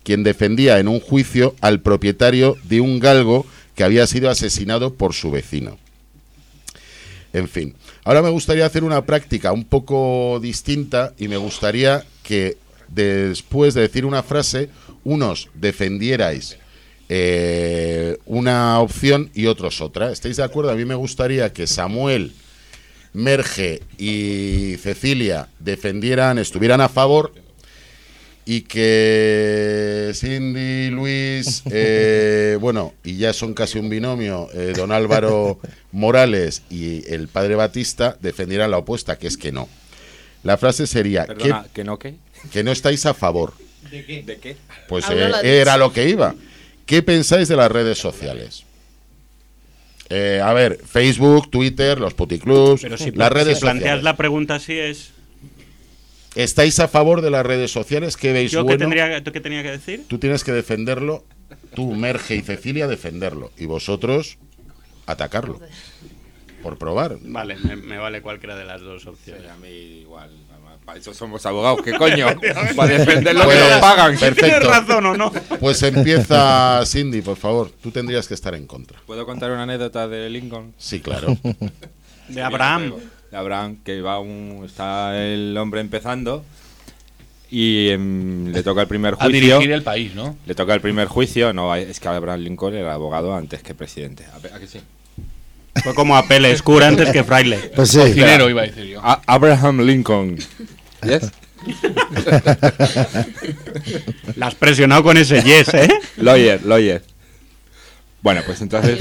quien 0.06 0.24
defendía 0.24 0.80
en 0.80 0.88
un 0.88 1.02
juicio 1.02 1.56
al 1.60 1.82
propietario 1.82 2.56
de 2.64 2.80
un 2.80 3.00
galgo 3.00 3.46
que 3.76 3.84
había 3.84 4.08
sido 4.08 4.30
asesinado 4.30 4.94
por 4.94 5.14
su 5.14 5.32
vecino. 5.32 5.78
En 7.34 7.50
fin, 7.50 7.76
ahora 8.06 8.22
me 8.22 8.30
gustaría 8.30 8.66
hacer 8.66 8.86
una 8.86 9.06
práctica 9.06 9.52
un 9.52 9.66
poco 9.66 10.40
distinta 10.42 11.14
y 11.18 11.28
me 11.28 11.36
gustaría 11.36 12.06
que 12.24 12.56
después 12.88 13.74
de 13.74 13.82
decir 13.82 14.06
una 14.06 14.24
frase, 14.24 14.70
unos 15.04 15.50
defendierais 15.54 16.58
eh, 17.08 18.18
una 18.26 18.80
opción 18.80 19.30
y 19.34 19.46
otros 19.46 19.80
otra. 19.82 20.12
¿Estáis 20.12 20.38
de 20.38 20.44
acuerdo? 20.44 20.72
A 20.72 20.76
mí 20.76 20.86
me 20.86 20.96
gustaría 20.96 21.54
que 21.54 21.68
Samuel, 21.68 22.34
Merge 23.14 23.82
y 23.98 24.78
Cecilia 24.78 25.50
defendieran, 25.60 26.40
estuvieran 26.40 26.82
a 26.82 26.90
favor 26.90 27.34
y 28.46 28.62
que 28.62 30.12
Cindy, 30.14 30.92
Luis, 30.92 31.64
eh, 31.72 32.58
bueno, 32.62 32.94
y 33.04 33.18
ya 33.18 33.34
son 33.34 33.54
casi 33.54 33.80
un 33.80 33.90
binomio, 33.90 34.48
eh, 34.54 34.74
don 34.76 34.92
Álvaro 34.92 35.60
Morales 35.92 36.62
y 36.70 37.12
el 37.12 37.28
padre 37.28 37.56
Batista 37.56 38.18
defendieran 38.22 38.72
la 38.72 38.78
opuesta, 38.78 39.18
que 39.18 39.28
es 39.28 39.38
que 39.38 39.52
no. 39.52 39.68
La 40.44 40.58
frase 40.58 40.86
sería 40.86 41.26
Perdona, 41.26 41.64
que, 41.64 41.70
¿que 41.72 41.84
no 41.84 41.98
qué? 41.98 42.16
que 42.52 42.64
no 42.64 42.72
estáis 42.72 43.06
a 43.08 43.16
favor. 43.16 43.54
¿De 43.90 44.06
qué? 44.06 44.24
¿De 44.24 44.38
qué? 44.38 44.58
Pues 44.88 45.06
eh, 45.10 45.32
era 45.44 45.78
lo 45.78 45.92
que 45.92 46.08
iba. 46.08 46.36
¿Qué 46.86 47.02
pensáis 47.02 47.48
de 47.48 47.56
las 47.56 47.72
redes 47.72 47.98
sociales? 47.98 48.64
Eh, 50.10 50.40
a 50.44 50.54
ver, 50.54 50.80
Facebook, 50.86 51.50
Twitter, 51.50 52.00
los 52.00 52.14
puticlubs, 52.14 52.82
Pero 52.82 52.98
si, 52.98 53.12
las 53.12 53.32
redes 53.32 53.58
si 53.58 53.62
planteas 53.62 53.84
sociales. 53.84 54.04
la 54.04 54.16
pregunta 54.16 54.56
así 54.56 54.78
es... 54.78 55.15
¿Estáis 56.36 56.80
a 56.80 56.88
favor 56.88 57.22
de 57.22 57.30
las 57.32 57.46
redes 57.46 57.72
sociales? 57.72 58.18
¿Qué 58.18 58.34
veis 58.34 58.52
¿Yo 58.52 58.60
qué, 58.62 58.64
bueno? 58.64 58.80
tendría, 58.80 59.24
¿tú 59.24 59.32
qué 59.32 59.40
tenía 59.42 59.64
que 59.64 59.72
decir? 59.72 60.04
Tú 60.08 60.18
tienes 60.18 60.44
que 60.44 60.52
defenderlo, 60.52 61.24
tú, 61.74 61.94
Merge 61.94 62.36
y 62.36 62.42
Cecilia, 62.42 62.88
defenderlo. 62.88 63.52
Y 63.58 63.66
vosotros, 63.66 64.38
atacarlo. 65.06 65.60
Por 66.62 66.78
probar. 66.78 67.18
Vale, 67.22 67.56
me, 67.58 67.76
me 67.76 67.98
vale 67.98 68.22
cualquiera 68.22 68.56
de 68.56 68.66
las 68.66 68.82
dos 68.82 69.06
opciones. 69.06 69.50
A 69.50 69.56
mí 69.58 69.68
igual. 70.02 70.30
Para 70.84 71.00
eso 71.00 71.16
somos 71.16 71.44
abogados, 71.48 71.82
¿qué 71.84 71.94
coño? 71.94 72.28
Para 72.76 72.94
defender 72.98 73.34
lo 73.34 73.42
que 73.42 73.48
Pues, 73.48 73.70
nos 73.72 73.80
pagan. 73.80 74.12
perfecto. 74.20 74.46
¿Tienes 74.46 74.68
razón 74.68 75.06
o 75.08 75.18
no? 75.18 75.32
Pues 75.60 75.82
empieza 75.82 76.84
Cindy, 76.86 77.22
por 77.22 77.38
favor. 77.38 77.72
Tú 77.82 77.90
tendrías 77.90 78.28
que 78.28 78.36
estar 78.36 78.54
en 78.54 78.68
contra. 78.68 79.00
¿Puedo 79.08 79.26
contar 79.26 79.50
una 79.52 79.64
anécdota 79.64 80.08
de 80.08 80.30
Lincoln? 80.30 80.76
Sí, 80.78 81.00
claro. 81.00 81.36
De 82.28 82.42
Abraham. 82.44 82.94
Abraham, 83.36 83.78
que 83.84 84.02
va 84.02 84.20
un, 84.20 84.64
está 84.66 85.22
el 85.22 85.56
hombre 85.58 85.82
empezando 85.82 86.44
y 87.52 87.90
em, 87.90 88.48
le 88.52 88.64
toca 88.64 88.82
el 88.82 88.88
primer 88.88 89.14
A 89.20 89.26
juicio. 89.26 89.40
dirigir 89.42 89.72
el 89.72 89.84
país, 89.84 90.16
¿no? 90.16 90.36
Le 90.46 90.56
toca 90.56 90.74
el 90.74 90.82
primer 90.82 91.08
juicio. 91.08 91.54
No, 91.54 91.74
es 91.76 92.00
que 92.00 92.08
Abraham 92.08 92.40
Lincoln 92.42 92.76
era 92.76 92.94
abogado 92.94 93.36
antes 93.36 93.62
que 93.62 93.74
presidente. 93.76 94.26
¿A, 94.34 94.56
a 94.56 94.60
que 94.60 94.68
sí? 94.68 94.80
Fue 95.84 95.94
como 95.94 96.16
a 96.18 96.28
Pele, 96.28 96.58
cura 96.62 96.88
antes 96.88 97.12
que 97.12 97.24
fraile. 97.24 97.72
Pues 97.76 97.90
sí. 97.90 98.00
Cocinero, 98.00 98.50
iba 98.50 98.64
a 98.64 98.66
decir 98.66 98.86
yo. 98.86 99.00
A- 99.04 99.22
Abraham 99.28 99.82
Lincoln. 99.82 100.38
¿Yes? 101.04 101.32
La 104.36 104.48
has 104.48 104.56
presionado 104.56 105.04
con 105.04 105.18
ese 105.18 105.42
yes, 105.42 105.74
¿eh? 105.74 105.88
Lawyer, 106.18 106.64
lawyer. 106.64 107.04
Bueno, 108.26 108.42
pues 108.44 108.60
entonces 108.62 108.98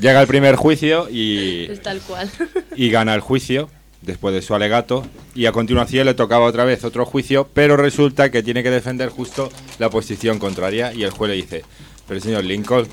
llega 0.00 0.20
el 0.20 0.26
primer 0.26 0.56
juicio 0.56 1.08
y, 1.08 1.66
Es 1.70 1.80
tal 1.80 2.00
cual. 2.00 2.28
y 2.76 2.90
gana 2.90 3.14
el 3.14 3.20
juicio 3.20 3.70
después 4.02 4.34
de 4.34 4.42
su 4.42 4.52
alegato 4.52 5.06
y 5.32 5.46
a 5.46 5.52
continuación 5.52 6.06
le 6.06 6.14
tocaba 6.14 6.46
otra 6.46 6.64
vez 6.64 6.82
otro 6.82 7.06
juicio, 7.06 7.48
pero 7.54 7.76
resulta 7.76 8.32
que 8.32 8.42
tiene 8.42 8.64
que 8.64 8.72
defender 8.72 9.10
justo 9.10 9.48
la 9.78 9.90
posición 9.90 10.40
contraria 10.40 10.92
y 10.92 11.04
el 11.04 11.10
juez 11.10 11.30
le 11.30 11.36
dice, 11.36 11.62
pero 12.08 12.18
señor 12.18 12.42
Lincoln, 12.42 12.88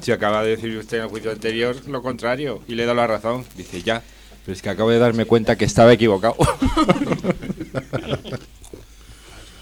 si 0.00 0.10
acaba 0.10 0.42
de 0.42 0.56
decir 0.56 0.74
usted 0.78 0.96
en 0.96 1.02
el 1.02 1.10
juicio 1.10 1.32
anterior 1.32 1.76
lo 1.86 2.00
contrario 2.00 2.62
y 2.66 2.74
le 2.74 2.86
da 2.86 2.94
la 2.94 3.06
razón, 3.06 3.44
dice 3.58 3.82
ya, 3.82 4.02
pero 4.46 4.54
es 4.54 4.62
que 4.62 4.70
acabo 4.70 4.88
de 4.88 5.00
darme 5.00 5.26
cuenta 5.26 5.58
que 5.58 5.66
estaba 5.66 5.92
equivocado. 5.92 6.36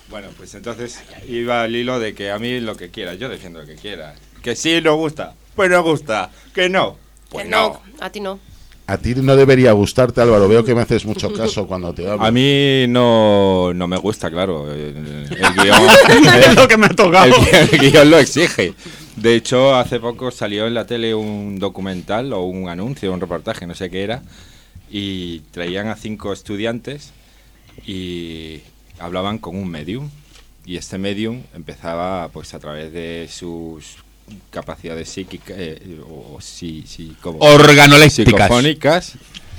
bueno, 0.08 0.28
pues 0.36 0.54
entonces 0.54 1.02
iba 1.26 1.62
al 1.62 1.74
hilo 1.74 1.98
de 1.98 2.14
que 2.14 2.30
a 2.30 2.38
mí 2.38 2.60
lo 2.60 2.76
que 2.76 2.90
quiera, 2.90 3.14
yo 3.14 3.28
defiendo 3.28 3.58
lo 3.58 3.66
que 3.66 3.74
quiera. 3.74 4.14
Que 4.40 4.54
sí 4.54 4.80
nos 4.80 4.96
gusta, 4.96 5.34
pues 5.58 5.70
nos 5.72 5.82
gusta, 5.82 6.30
que 6.54 6.68
no, 6.68 6.96
pues 7.30 7.44
Que 7.44 7.50
no. 7.50 7.80
A 7.98 8.10
ti 8.10 8.20
no. 8.20 8.38
A 8.86 8.96
ti 8.96 9.12
no 9.16 9.34
debería 9.34 9.72
gustarte, 9.72 10.20
Álvaro. 10.20 10.46
Veo 10.46 10.64
que 10.64 10.72
me 10.72 10.82
haces 10.82 11.04
mucho 11.04 11.32
caso 11.34 11.66
cuando 11.66 11.92
te 11.92 12.08
hablo. 12.08 12.24
A 12.24 12.30
mí 12.30 12.86
no, 12.88 13.74
no 13.74 13.88
me 13.88 13.96
gusta, 13.96 14.30
claro. 14.30 14.72
El, 14.72 15.26
el 15.30 15.54
guion, 15.56 15.82
Es 16.48 16.54
lo 16.54 16.68
que 16.68 16.76
me 16.76 16.86
ha 16.86 16.90
tocado. 16.90 17.34
el 17.50 17.68
el 17.72 17.90
guion 17.90 18.08
lo 18.08 18.18
exige. 18.20 18.72
De 19.16 19.34
hecho, 19.34 19.74
hace 19.74 19.98
poco 19.98 20.30
salió 20.30 20.68
en 20.68 20.74
la 20.74 20.86
tele 20.86 21.12
un 21.12 21.58
documental 21.58 22.32
o 22.34 22.42
un 22.44 22.68
anuncio, 22.68 23.12
un 23.12 23.20
reportaje, 23.20 23.66
no 23.66 23.74
sé 23.74 23.90
qué 23.90 24.04
era, 24.04 24.22
y 24.88 25.40
traían 25.50 25.88
a 25.88 25.96
cinco 25.96 26.32
estudiantes 26.32 27.10
y 27.84 28.60
hablaban 29.00 29.38
con 29.38 29.56
un 29.56 29.68
medium. 29.68 30.08
Y 30.64 30.76
este 30.76 30.98
medium 30.98 31.42
empezaba, 31.52 32.28
pues, 32.28 32.54
a 32.54 32.60
través 32.60 32.92
de 32.92 33.28
sus 33.28 33.96
capacidades 34.50 35.08
psíquicas 35.08 35.56
eh, 35.58 36.00
o 36.08 36.40
sí, 36.40 36.84
sí, 36.86 37.16
como 37.20 37.38
Organolépticas. 37.40 38.32
psicofónicas, 38.34 39.12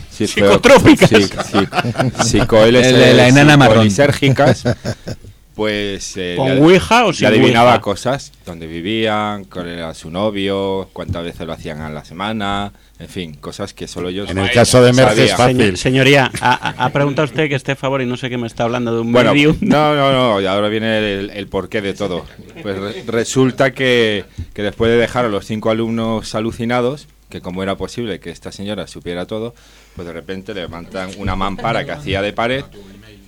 sí, 0.10 0.28
Psicotrópicas. 0.28 1.10
sí, 1.10 1.24
sí, 1.24 2.30
psico 2.30 2.66
la 2.66 3.28
enana 3.28 3.58
marrón. 3.58 3.88
pues 5.60 6.16
eh, 6.16 6.36
¿Con 6.38 6.56
le- 6.56 6.62
Ouija 6.62 7.04
o 7.06 7.10
le 7.12 7.18
sin 7.18 7.28
adivinaba 7.28 7.72
Ouija? 7.72 7.82
cosas, 7.82 8.32
dónde 8.46 8.66
vivían, 8.66 9.44
cuál 9.44 9.68
era 9.68 9.94
su 9.94 10.10
novio, 10.10 10.88
cuántas 10.94 11.22
veces 11.22 11.46
lo 11.46 11.52
hacían 11.52 11.82
a 11.82 11.90
la 11.90 12.06
semana, 12.06 12.72
en 12.98 13.10
fin, 13.10 13.34
cosas 13.34 13.74
que 13.74 13.86
solo 13.86 14.08
ellos 14.08 14.30
En 14.30 14.38
el 14.38 14.50
caso 14.52 14.82
de 14.82 14.94
Merge 14.94 15.26
es 15.26 15.36
fácil. 15.36 15.58
Señor- 15.58 15.78
señoría, 15.78 16.32
ha, 16.40 16.54
ha- 16.70 16.86
ha 16.86 16.90
preguntado 16.92 17.26
usted 17.26 17.50
que 17.50 17.56
esté 17.56 17.74
a 17.74 17.76
favor 17.76 18.02
y 18.02 18.06
no 18.06 18.16
sé 18.16 18.30
qué 18.30 18.38
me 18.38 18.48
está 18.48 18.64
hablando 18.64 18.96
de 18.96 19.02
un 19.02 19.12
Bueno, 19.12 19.34
medium. 19.34 19.58
no, 19.62 19.96
no, 19.96 20.14
no, 20.14 20.40
y 20.40 20.46
ahora 20.46 20.70
viene 20.70 20.98
el, 21.20 21.30
el 21.32 21.48
porqué 21.48 21.82
de 21.82 21.94
todo. 21.94 22.26
Pues 22.62 22.78
re- 22.78 23.04
resulta 23.08 23.72
que, 23.72 24.24
que 24.54 24.64
después 24.64 24.90
de 24.90 24.96
dejar 24.98 25.26
a 25.26 25.30
los 25.30 25.46
cinco 25.46 25.72
alumnos 25.72 26.36
alucinados, 26.36 27.10
que 27.30 27.42
como 27.42 27.64
era 27.64 27.76
posible 27.76 28.22
que 28.22 28.30
esta 28.32 28.52
señora 28.54 28.88
supiera 28.88 29.26
todo, 29.28 29.54
pues 29.96 30.08
de 30.08 30.14
repente 30.14 30.54
levantan 30.54 31.10
una 31.18 31.36
mampara 31.36 31.84
que 31.86 31.92
hacía 31.92 32.22
de 32.22 32.32
pared 32.34 32.64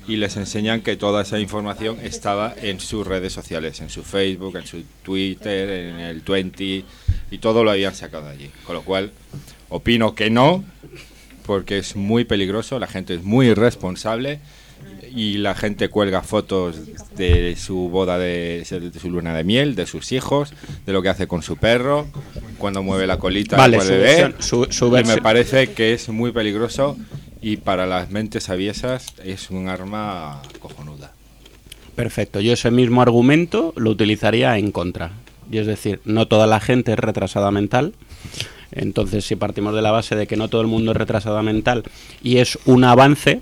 y 0.08 0.16
les 0.18 0.36
enseñan 0.38 0.82
que 0.82 0.96
toda 0.98 1.22
esa 1.22 1.40
información 1.40 1.98
estaba 2.02 2.54
en 2.62 2.80
sus 2.80 3.06
redes 3.06 3.34
sociales, 3.34 3.80
en 3.82 3.90
su 3.90 4.04
Facebook, 4.04 4.58
en 4.58 4.66
su 4.66 4.84
Twitter, 5.04 5.70
en 5.70 6.00
el 6.00 6.22
20 6.22 6.84
y 7.32 7.38
todo 7.38 7.64
lo 7.64 7.72
habían 7.72 7.96
sacado 7.96 8.26
de 8.26 8.32
allí. 8.32 8.52
Con 8.66 8.76
lo 8.76 8.82
cual, 8.84 9.12
opino 9.70 10.16
que 10.16 10.30
no, 10.30 10.64
porque 11.46 11.78
es 11.78 11.96
muy 11.96 12.24
peligroso, 12.26 12.80
la 12.80 12.88
gente 12.88 13.14
es 13.16 13.24
muy 13.24 13.48
irresponsable 13.48 14.40
y 15.14 15.38
la 15.38 15.54
gente 15.54 15.90
cuelga 15.90 16.22
fotos 16.24 16.78
de 17.16 17.56
su 17.56 17.90
boda 17.90 18.18
de, 18.18 18.66
de 18.70 19.00
su 19.00 19.10
luna 19.10 19.36
de 19.36 19.44
miel, 19.44 19.76
de 19.76 19.86
sus 19.86 20.12
hijos, 20.12 20.54
de 20.86 20.94
lo 20.94 21.02
que 21.02 21.10
hace 21.10 21.28
con 21.28 21.44
su 21.44 21.58
perro, 21.58 22.08
cuando 22.58 22.82
mueve 22.82 23.06
la 23.08 23.18
colita 23.18 23.58
Vale, 23.58 23.78
del 23.78 23.86
su 23.86 23.92
bebé. 23.94 24.06
versión- 24.24 24.36
su- 24.42 24.68
su 24.72 24.98
y 24.98 25.04
me 25.04 25.18
parece 25.18 25.74
que 25.74 25.94
es 25.94 26.10
muy 26.10 26.32
peligroso 26.32 26.98
y 27.42 27.58
para 27.58 27.86
las 27.86 28.12
mentes 28.12 28.50
aviesas 28.50 29.14
es 29.24 29.50
un 29.50 29.68
arma 29.68 30.42
cojonuda. 30.60 31.12
Perfecto, 31.96 32.40
yo 32.40 32.54
ese 32.54 32.72
mismo 32.72 33.02
argumento 33.02 33.74
lo 33.76 33.90
utilizaría 33.90 34.58
en 34.58 34.72
contra. 34.72 35.12
Y 35.52 35.58
es 35.58 35.68
decir, 35.68 36.00
no 36.06 36.28
toda 36.28 36.48
la 36.48 36.60
gente 36.60 36.94
es 36.94 37.00
retrasada 37.00 37.52
mental. 37.52 37.94
Entonces, 38.72 39.26
si 39.26 39.36
partimos 39.36 39.76
de 39.76 39.82
la 39.82 39.92
base 39.92 40.16
de 40.16 40.28
que 40.28 40.38
no 40.38 40.48
todo 40.48 40.62
el 40.62 40.68
mundo 40.68 40.92
es 40.92 40.98
retrasada 40.98 41.44
mental 41.44 41.84
y 42.24 42.38
es 42.38 42.58
un 42.66 42.86
avance, 42.86 43.42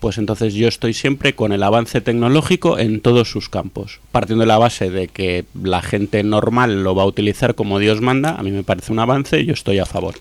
pues 0.00 0.18
entonces 0.18 0.52
yo 0.52 0.68
estoy 0.68 0.92
siempre 0.92 1.34
con 1.34 1.52
el 1.52 1.62
avance 1.62 2.02
tecnológico 2.02 2.78
en 2.78 3.00
todos 3.00 3.30
sus 3.30 3.48
campos. 3.48 4.00
Partiendo 4.12 4.42
de 4.42 4.48
la 4.48 4.58
base 4.58 4.90
de 4.90 5.08
que 5.08 5.46
la 5.54 5.80
gente 5.80 6.22
normal 6.22 6.82
lo 6.82 6.94
va 6.94 7.04
a 7.04 7.06
utilizar 7.06 7.54
como 7.54 7.78
Dios 7.78 8.02
manda, 8.02 8.36
a 8.36 8.42
mí 8.42 8.50
me 8.50 8.64
parece 8.64 8.92
un 8.92 8.98
avance 8.98 9.40
y 9.40 9.46
yo 9.46 9.54
estoy 9.54 9.78
a 9.78 9.86
favor. 9.86 10.14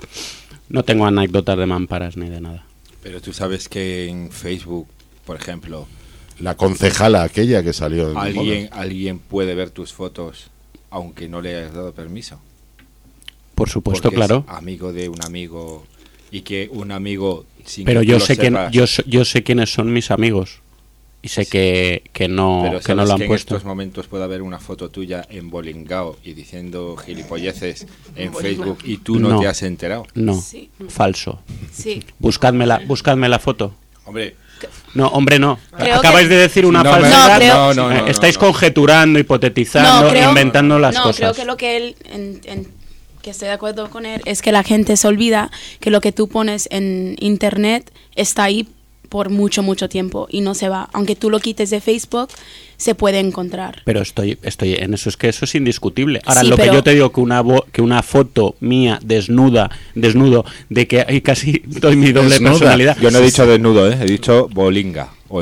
No 0.69 0.83
tengo 0.83 1.05
anécdotas 1.05 1.57
de 1.57 1.65
mamparas 1.65 2.15
ni 2.15 2.29
de 2.29 2.39
nada. 2.39 2.65
Pero 3.05 3.21
tú 3.21 3.33
sabes 3.33 3.69
que 3.69 4.07
en 4.07 4.31
Facebook, 4.31 4.87
por 5.27 5.35
ejemplo, 5.39 5.85
La 6.39 6.57
concejala 6.57 7.21
aquella 7.21 7.61
que 7.61 7.71
salió 7.71 8.09
en 8.09 8.17
alguien, 8.17 8.67
alguien 8.71 9.19
puede 9.19 9.53
ver 9.53 9.69
tus 9.69 9.93
fotos 9.93 10.47
aunque 10.89 11.29
no 11.29 11.39
le 11.39 11.55
hayas 11.55 11.71
dado 11.75 11.93
permiso. 11.93 12.39
Por 13.53 13.69
supuesto, 13.69 14.09
Porque 14.09 14.15
es 14.21 14.25
claro. 14.27 14.43
amigo 14.47 14.91
de 14.91 15.07
un 15.09 15.21
amigo 15.23 15.85
y 16.31 16.41
que 16.41 16.67
un 16.71 16.91
amigo 16.91 17.45
sin 17.63 17.85
Pero 17.85 17.99
que 18.01 18.07
yo 18.07 18.19
sé, 18.19 18.37
quién, 18.37 18.53
sepas- 18.55 18.71
yo, 18.71 18.87
so- 18.87 19.03
yo 19.05 19.23
sé 19.23 19.43
quiénes 19.43 19.71
son 19.71 19.93
mis 19.93 20.09
amigos. 20.09 20.61
Y 21.25 21.27
sé 21.27 21.47
que, 21.47 22.03
que 22.13 22.27
no, 22.27 22.59
Pero 22.63 22.79
que 22.81 22.93
no 22.93 23.03
lo 23.03 23.13
han 23.13 23.17
que 23.17 23.23
en 23.23 23.27
puesto. 23.29 23.55
estos 23.55 23.65
momentos 23.67 24.05
puede 24.05 24.23
haber 24.25 24.43
una 24.43 24.59
foto 24.59 24.89
tuya 24.89 25.25
en 25.31 25.49
Bolingao 25.49 26.17
y 26.23 26.33
diciendo 26.33 26.95
gilipolleces 27.03 27.87
en 28.15 28.31
Facebook 28.31 28.77
y 28.83 28.97
tú 28.97 29.17
no, 29.19 29.29
No. 29.29 29.39
te 29.39 29.47
has 29.47 29.63
enterado. 29.63 30.05
No, 30.13 30.39
Sí. 30.39 30.69
falso. 30.87 31.41
Sí. 31.73 32.03
Buscadme 32.19 32.67
la, 32.67 32.77
buscadme 32.85 33.27
la 33.27 33.39
foto. 33.39 33.73
Hombre, 34.05 34.35
No, 34.93 35.07
hombre, 35.07 35.39
no. 35.39 35.57
Creo 35.75 35.95
Acabáis 35.97 36.27
que- 36.27 36.35
de 36.35 36.41
decir 36.41 36.63
una 36.65 36.83
No, 36.83 36.91
falsedad. 36.91 37.29
No, 37.31 37.35
creo- 37.37 37.55
no, 37.55 37.73
no, 37.73 37.91
Eh, 37.91 38.01
no, 38.01 38.07
Estáis 38.07 38.35
no. 38.35 38.41
conjeturando, 38.41 39.17
hipotetizando, 39.19 40.03
No, 40.03 40.09
creo- 40.11 40.29
inventando 40.29 40.77
las 40.79 40.93
no, 40.95 41.01
cosas. 41.03 41.17
creo 41.17 41.33
que 41.33 41.45
lo 41.45 41.57
que 41.57 41.75
él, 41.77 41.95
en- 42.05 42.39
en- 42.45 42.67
que 43.23 43.31
estoy 43.31 43.47
de 43.47 43.53
acuerdo 43.55 43.89
con 43.89 44.05
él, 44.05 44.21
es 44.25 44.43
que 44.43 44.51
la 44.51 44.61
gente 44.63 44.95
se 44.95 45.07
olvida 45.07 45.49
que 45.79 45.89
lo 45.89 45.99
que 46.01 46.11
tú 46.11 46.27
pones 46.29 46.67
en 46.71 47.15
internet 47.19 47.91
está 48.15 48.43
ahí 48.43 48.67
por 49.15 49.29
mucho, 49.29 49.63
mucho 49.63 49.87
tiempo 49.87 50.27
y 50.29 50.41
no 50.41 50.53
se 50.55 50.67
va. 50.67 50.89
Aunque 50.91 51.15
tú 51.15 51.29
lo 51.29 51.39
quites 51.39 51.69
de 51.69 51.79
Facebook, 51.79 52.27
se 52.75 52.95
puede 52.95 53.19
encontrar. 53.21 53.81
Pero 53.85 54.01
estoy, 54.01 54.37
estoy 54.43 54.73
en 54.73 54.93
eso, 54.93 55.07
es 55.07 55.15
que 55.15 55.29
eso 55.29 55.45
es 55.45 55.55
indiscutible. 55.55 56.19
Ahora, 56.25 56.41
Sí, 56.41 56.47
lo 56.47 56.57
que 56.57 56.65
yo 56.65 56.83
te 56.83 56.93
digo, 56.93 57.13
que 57.13 57.21
una, 57.21 57.41
vo- 57.41 57.63
que 57.71 57.81
una 57.81 58.03
foto 58.03 58.55
mía 58.59 58.99
desnuda, 59.01 59.71
desnudo, 59.93 60.43
de 60.67 60.85
que 60.89 60.99
hay 61.07 61.21
casi 61.21 61.61
doy 61.65 61.95
mi 61.95 62.11
doble 62.11 62.31
Desnuda. 62.31 62.51
personalidad. 62.51 62.97
yo 62.99 63.09
no 63.09 63.19
he 63.19 63.21
dicho 63.21 63.45
desnudo, 63.47 63.89
¿eh? 63.89 63.97
he 64.01 64.05
dicho 64.05 64.49
bolinga 64.51 65.13
o 65.29 65.39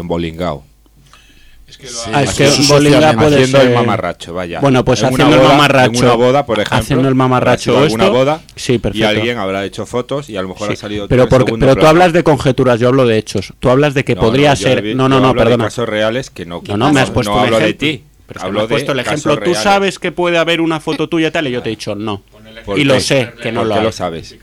Ah, 2.14 2.24
es 2.24 2.34
que 2.34 2.48
Bolinga 2.68 3.14
puede 3.14 3.36
haciendo 3.38 3.58
el 3.62 3.68
ser- 3.68 3.76
mamarracho, 3.76 4.34
vaya. 4.34 4.60
Bueno, 4.60 4.84
pues 4.86 5.02
En 5.02 5.14
haciendo 5.14 5.36
el 5.36 5.42
mamarracho. 5.48 5.92
En 6.00 6.06
una 6.06 6.14
boda, 6.16 6.46
por 6.46 6.60
ejemplo. 6.60 6.78
Haciendo 6.78 7.08
el 7.10 7.16
mamarracho 7.16 7.86
esto, 7.86 8.12
boda. 8.12 8.42
sí, 8.56 8.74
Y 8.74 8.78
perfecto. 8.80 9.08
alguien 9.08 9.38
habrá 9.38 9.66
hecho 9.66 9.86
fotos 9.86 10.30
y 10.30 10.38
a 10.38 10.42
lo 10.42 10.50
mejor 10.50 10.68
Sí, 10.68 10.74
ha 10.74 10.78
salido. 10.78 11.08
pero 11.08 11.28
porque, 11.30 11.54
pero 11.60 11.74
tú 11.74 11.80
plano. 11.82 11.90
hablas 11.90 12.14
de 12.14 12.24
conjeturas, 12.24 12.80
yo 12.80 12.88
hablo 12.88 13.06
de 13.06 13.18
hechos. 13.18 13.54
Tú 13.60 13.70
hablas 13.70 13.94
de 13.94 14.04
que 14.04 14.16
No, 14.16 14.22
podría 14.22 14.52
no, 14.52 14.56
ser. 14.56 14.82
vi- 14.82 14.96
No, 14.96 15.04
yo 15.06 15.10
no, 15.10 15.20
no, 15.20 15.28
hablo 15.30 15.42
de 15.42 15.46
perdona. 15.46 15.64
casos 15.66 15.90
reales 15.90 16.30
que 16.30 16.46
no. 16.46 16.62
No, 16.68 16.78
no, 16.78 16.94
me 16.94 17.02
has 17.02 17.10
puesto 17.12 17.32
no 17.32 17.38
un 17.40 17.44
hablo 17.46 17.58
de 17.60 17.66
ejemplo. 17.66 17.88
ti. 17.88 18.04
Pero 18.26 18.42
hablo 18.42 18.60
me 18.60 18.64
has 18.64 18.70
de 18.70 18.74
puesto 18.76 18.92
el 18.94 19.00
ejemplo. 19.00 19.34
Tú 19.36 19.40
reales. 19.42 19.60
sabes 19.60 20.00
que 20.00 20.12
puede 20.12 20.38
haber 20.38 20.62
una 20.62 20.80
foto 20.80 21.10
tuya 21.10 21.28
y 21.28 21.32
tal, 21.32 21.48
y 21.48 21.52
yo 21.52 21.62
te 21.62 21.70
he 21.70 21.72
dicho 21.72 21.96
no. 21.96 22.22
¿Por 22.66 22.80
Y 22.80 22.84
lo 22.86 23.00
sé 23.00 23.32
que 23.42 23.52
no 23.52 23.62
¿Por 23.62 23.70
lo 23.70 23.82
lo 23.82 23.92
sabes? 23.92 24.36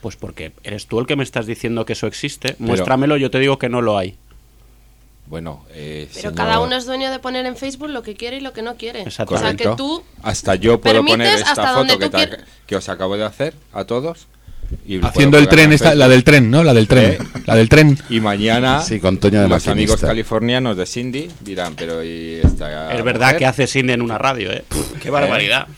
Pues 0.00 0.16
porque 0.16 0.52
eres 0.64 0.86
tú 0.86 0.98
el 0.98 1.06
que 1.06 1.14
me 1.14 1.22
estás 1.22 1.46
diciendo 1.46 1.84
que 1.84 1.92
eso 1.92 2.06
existe. 2.06 2.56
Muéstramelo, 2.58 3.16
yo 3.18 3.30
te 3.30 3.38
digo 3.38 3.58
que 3.58 3.68
no 3.68 3.82
lo 3.82 3.98
hay. 3.98 4.16
Bueno, 5.30 5.64
eh, 5.70 6.08
Pero 6.12 6.22
señor- 6.22 6.34
cada 6.34 6.58
uno 6.58 6.74
es 6.76 6.86
dueño 6.86 7.08
de 7.12 7.20
poner 7.20 7.46
en 7.46 7.56
Facebook 7.56 7.88
lo 7.88 8.02
que 8.02 8.14
quiere 8.16 8.38
y 8.38 8.40
lo 8.40 8.52
que 8.52 8.62
no 8.62 8.74
quiere. 8.74 9.04
O 9.06 9.10
sea, 9.10 9.24
que 9.56 9.68
tú 9.76 10.02
Hasta 10.22 10.56
yo 10.56 10.80
puedo 10.80 11.04
poner 11.04 11.36
esta 11.38 11.72
foto 11.74 11.98
que, 12.00 12.10
te- 12.10 12.30
que 12.66 12.74
os 12.76 12.88
acabo 12.88 13.16
de 13.16 13.24
hacer 13.24 13.54
a 13.72 13.84
todos. 13.84 14.26
y 14.84 14.98
Haciendo 15.04 15.38
el 15.38 15.46
tren, 15.48 15.66
en 15.66 15.72
esta, 15.74 15.94
la 15.94 16.08
del 16.08 16.24
tren, 16.24 16.50
¿no? 16.50 16.64
La 16.64 16.74
del 16.74 16.88
tren. 16.88 17.12
¿Eh? 17.12 17.18
La 17.46 17.54
del 17.54 17.68
tren. 17.68 17.96
Y 18.10 18.18
mañana 18.20 18.82
Sí, 18.82 18.98
con 18.98 19.18
Toño 19.18 19.36
de 19.42 19.48
los 19.48 19.50
maquinista. 19.64 19.72
amigos 19.72 20.00
californianos 20.00 20.76
de 20.76 20.86
Cindy 20.86 21.30
dirán, 21.40 21.74
pero 21.76 22.02
¿y 22.04 22.40
esta 22.42 22.92
Es 22.92 23.04
verdad 23.04 23.26
mujer? 23.28 23.38
que 23.38 23.46
hace 23.46 23.66
Cindy 23.68 23.92
en 23.92 24.02
una 24.02 24.18
radio, 24.18 24.50
¿eh? 24.52 24.64
¡Qué 25.00 25.10
barbaridad! 25.10 25.68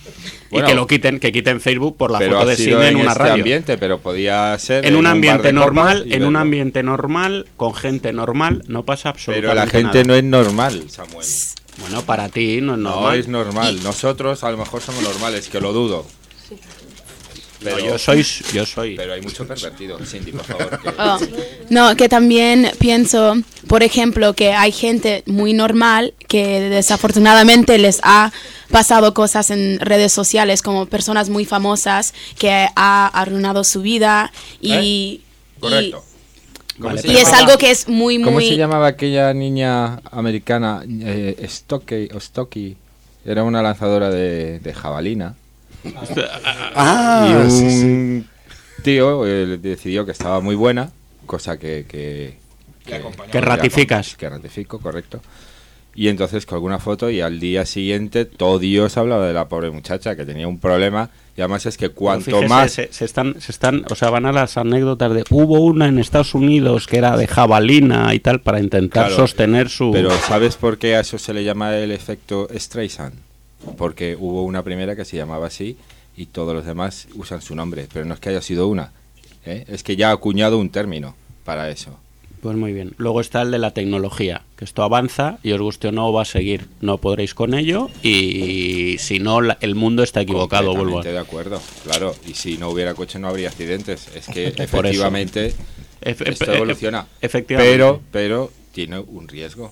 Bueno, 0.53 0.67
y 0.67 0.71
que 0.71 0.77
lo 0.77 0.87
quiten, 0.87 1.19
que 1.19 1.33
quiten 1.33 1.61
Facebook 1.61 1.97
por 1.97 2.11
la 2.11 2.21
foto 2.21 2.47
de 2.47 2.57
Cindy 2.57 2.73
en, 2.75 2.83
en 2.83 2.97
una 2.97 3.13
este 3.13 3.19
radio. 3.19 3.35
ambiente, 3.35 3.79
pero 3.79 3.99
podía 3.99 4.57
ser 4.59 4.87
en 4.87 4.95
un 4.97 5.07
ambiente 5.07 5.53
normal, 5.53 6.05
en 6.11 6.25
un 6.25 6.37
ambiente 6.37 6.83
normal, 6.83 7.47
con 7.57 7.75
gente 7.75 8.13
normal, 8.13 8.63
no 8.69 8.85
pasa 8.85 9.09
absolutamente 9.09 9.49
Pero 9.49 9.55
la 9.65 9.67
gente 9.67 9.99
nada. 9.99 10.05
no 10.05 10.15
es 10.15 10.25
normal, 10.25 10.85
Samuel. 10.91 11.27
Bueno, 11.81 12.03
para 12.03 12.29
ti 12.29 12.61
no 12.61 12.75
es 12.75 12.79
No 12.79 12.91
normal. 12.91 13.19
es 13.19 13.29
normal. 13.29 13.83
Nosotros 13.83 14.45
a 14.45 14.51
lo 14.51 14.59
mejor 14.59 14.81
somos 14.83 15.03
normales, 15.03 15.49
que 15.49 15.61
lo 15.61 15.73
dudo. 15.73 16.07
No, 17.65 17.79
yo 17.79 17.99
soy, 17.99 18.25
yo 18.53 18.67
soy. 18.67 18.97
Pero 18.97 19.13
hay 19.15 19.21
mucho 19.23 19.47
pervertido, 19.47 19.99
Cindy, 20.05 20.33
por 20.33 20.45
favor. 20.45 20.81
que- 20.83 20.89
Oh, 20.99 21.19
No, 21.71 21.97
que 21.97 22.09
también 22.09 22.71
pienso, 22.79 23.37
por 23.69 23.83
ejemplo, 23.83 24.35
que 24.35 24.53
hay 24.53 24.73
gente 24.73 25.23
muy 25.27 25.53
normal 25.53 26.15
que 26.29 26.61
desafortunadamente 26.61 27.79
les 27.79 28.01
ha 28.03 28.33
pasado 28.71 29.13
cosas 29.15 29.51
en 29.51 29.79
redes 29.81 30.13
sociales, 30.13 30.63
como 30.63 30.87
personas 30.87 31.29
muy 31.29 31.45
famosas 31.45 32.15
que 32.39 32.69
ha 32.75 33.07
arruinado 33.09 33.65
su 33.65 33.83
vida 33.83 34.33
y, 34.61 34.73
y, 34.75 35.21
Correcto. 35.61 36.05
¿Cómo 36.81 36.97
se 36.97 37.07
y 37.07 37.11
es 37.17 37.25
llamaba? 37.25 37.39
algo 37.39 37.59
que 37.59 37.71
es 37.71 37.87
muy, 37.87 38.17
¿Cómo 38.19 38.33
muy... 38.33 38.49
se 38.49 38.57
llamaba 38.57 38.87
aquella 38.89 39.33
niña 39.35 40.01
americana? 40.11 40.83
Eh, 40.89 41.37
Stockey, 41.49 42.09
o 42.15 42.19
Stocky. 42.19 42.77
Era 43.25 43.45
una 43.45 43.63
lanzadora 43.63 44.09
de, 44.11 44.59
de 44.59 44.75
jabalina. 44.75 45.37
Ah, 46.75 47.29
y 47.31 47.35
un 47.35 47.51
sí, 47.51 47.71
sí. 47.71 48.27
tío 48.83 49.27
eh, 49.27 49.59
decidió 49.59 50.05
que 50.07 50.13
estaba 50.13 50.41
muy 50.41 50.55
buena, 50.55 50.91
cosa 51.27 51.59
que... 51.59 51.87
Que, 51.89 52.37
Que 53.31 53.41
ratificas. 53.41 54.17
Que 54.17 54.29
ratifico, 54.29 54.81
correcto. 54.81 55.21
Y 55.95 56.09
entonces 56.09 56.47
con 56.47 56.57
alguna 56.57 56.79
foto 56.79 57.11
y 57.11 57.21
al 57.21 57.39
día 57.39 57.67
siguiente 57.67 58.25
todo 58.25 58.59
Dios 58.59 58.97
hablaba 58.97 59.27
de 59.27 59.35
la 59.35 59.49
pobre 59.49 59.71
muchacha 59.71 60.17
que 60.17 60.25
tenía 60.25 60.49
un 60.49 60.59
problema 60.59 61.11
y 61.37 61.43
además 61.43 61.67
es 61.67 61.77
que 61.77 61.91
cuanto 61.91 62.25
Fíjese, 62.31 62.49
más... 62.49 62.73
se, 62.73 62.93
se 62.93 63.05
están, 63.05 63.41
se 63.41 63.53
están, 63.53 63.85
o 63.91 63.95
sea, 63.95 64.11
van 64.11 64.25
a 64.27 64.33
las 64.33 64.57
anécdotas 64.57 65.13
de 65.15 65.25
hubo 65.31 65.61
una 65.61 65.89
en 65.89 65.99
Estados 65.99 66.35
Unidos 66.35 66.87
que 66.87 66.97
era 66.97 67.17
de 67.17 67.27
jabalina 67.27 68.13
y 68.15 68.21
tal 68.21 68.41
para 68.41 68.59
intentar 68.59 69.09
Claro, 69.09 69.17
sostener 69.17 69.69
su. 69.69 69.91
Pero 69.93 70.11
¿sabes 70.11 70.57
por 70.57 70.79
qué 70.79 70.97
a 70.97 71.01
eso 71.01 71.19
se 71.19 71.35
le 71.35 71.45
llama 71.45 71.77
el 71.77 71.91
efecto 71.93 72.49
Streisand? 72.55 73.15
Porque 73.77 74.17
hubo 74.19 74.43
una 74.45 74.63
primera 74.63 74.97
que 74.97 75.05
se 75.05 75.17
llamaba 75.17 75.47
así 75.47 75.77
y 76.17 76.27
todos 76.27 76.55
los 76.55 76.65
demás 76.67 77.09
usan 77.15 77.41
su 77.43 77.55
nombre, 77.55 77.87
pero 77.93 78.05
no 78.05 78.15
es 78.15 78.21
que 78.21 78.29
haya 78.31 78.43
sido 78.43 78.69
una, 78.69 78.93
¿eh? 79.47 79.65
es 79.69 79.83
que 79.83 79.97
ya 79.97 80.11
ha 80.11 80.13
acuñado 80.13 80.59
un 80.59 80.71
término 80.71 81.15
para 81.45 81.71
eso. 81.71 81.99
Pues 82.43 82.57
muy 82.57 82.73
bien. 82.73 82.93
Luego 82.97 83.21
está 83.21 83.43
el 83.43 83.53
de 83.53 83.59
la 83.61 83.71
tecnología, 83.73 84.43
que 84.57 84.65
esto 84.65 84.83
avanza 84.83 85.39
y 85.45 85.53
os 85.53 85.61
guste 85.61 85.89
o 85.89 85.93
no 85.93 86.13
va 86.13 86.23
a 86.23 86.25
seguir. 86.25 86.67
No 86.81 86.99
podréis 86.99 87.35
con 87.35 87.55
ello 87.55 87.89
y 88.03 88.97
si 88.99 89.21
no 89.21 89.41
la- 89.41 89.59
el 89.61 89.77
mundo 89.77 90.03
está 90.03 90.23
equivocado, 90.23 90.75
vuelvo 90.75 90.99
a 90.99 91.03
de 91.05 91.17
acuerdo, 91.19 91.61
claro. 91.85 92.17
Y 92.27 92.35
si 92.35 92.59
no 92.59 92.71
hubiera 92.71 92.95
coche 92.95 93.21
no 93.21 93.29
habría 93.29 93.49
accidentes. 93.49 94.09
Es 94.17 94.27
que 94.27 94.49
efectivamente 94.57 95.55
Efe- 96.01 96.31
esto 96.31 96.53
evoluciona. 96.53 97.07
efectivamente. 97.21 97.73
Pero, 97.73 98.01
pero 98.11 98.53
tiene 98.73 98.99
un 98.99 99.29
riesgo. 99.29 99.71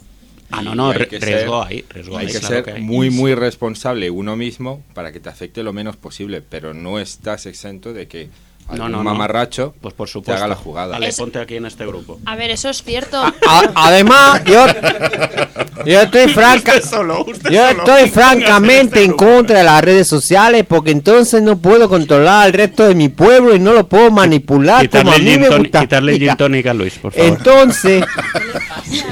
Ah, 0.53 0.63
no, 0.63 0.75
no, 0.75 0.91
hay 0.91 0.99
riesgo 1.05 1.21
ser- 1.21 1.73
hay, 1.73 1.85
riesgo 1.91 2.19
hay 2.19 2.27
hay, 2.27 2.33
que 2.33 2.39
claro 2.41 2.55
ser 2.57 2.65
que 2.65 2.71
hay. 2.73 2.83
muy, 2.83 3.11
muy 3.11 3.35
responsable 3.35 4.11
uno 4.11 4.37
mismo 4.37 4.83
para 4.95 5.13
que 5.13 5.21
te 5.21 5.29
afecte 5.29 5.63
lo 5.63 5.73
menos 5.73 5.97
posible, 5.97 6.43
pero 6.43 6.75
no 6.75 6.99
estás 6.99 7.47
exento 7.47 7.93
de 7.93 8.09
que 8.09 8.29
No, 8.77 8.89
no, 8.89 8.99
no. 8.99 9.05
mamarracho 9.05 9.75
Pues 9.81 9.95
por 9.95 10.07
te 10.09 10.13
supuesto. 10.13 10.35
haga 10.39 10.49
la 10.49 10.55
jugada. 10.57 10.93
Vale, 10.93 11.09
Es- 11.09 11.17
ponte 11.17 11.39
aquí 11.39 11.57
en 11.57 11.67
este 11.67 11.87
grupo. 11.87 12.19
A 12.27 12.37
ver, 12.37 12.51
eso 12.51 12.69
es 12.71 12.83
cierto. 12.83 13.19
A- 13.21 13.33
además, 13.75 14.43
yo, 14.45 14.65
yo 15.87 16.03
estoy 16.03 16.29
franca, 16.29 16.75
Usted 16.77 16.89
solo, 16.89 17.25
usted 17.25 17.51
yo 17.51 17.61
solo. 17.67 17.71
estoy 17.71 17.85
Póngase 18.11 18.11
francamente 18.11 19.05
en 19.05 19.11
este 19.11 19.17
contra 19.25 19.59
de 19.59 19.65
las 19.65 19.83
redes 19.83 20.09
sociales 20.09 20.65
porque 20.69 20.91
entonces 20.91 21.43
no 21.43 21.59
puedo 21.59 21.89
controlar 21.89 22.47
al 22.47 22.53
resto 22.53 22.87
de 22.87 22.95
mi 22.95 23.09
pueblo 23.09 23.55
y 23.55 23.59
no 23.61 23.73
lo 23.73 23.89
puedo 23.89 24.11
manipular 24.11 24.89
como 24.89 25.13
Quitarle 25.13 25.15
a 25.15 25.19
mí 25.19 25.31
gin 25.31 25.41
me 25.51 25.59
gusta. 25.59 25.81
quitarle 25.81 26.19
gin 26.19 26.37
tonic 26.37 26.67
a 26.67 26.75
Luis, 26.75 26.95
por 26.95 27.13
favor. 27.13 27.29
Entonces, 27.29 28.05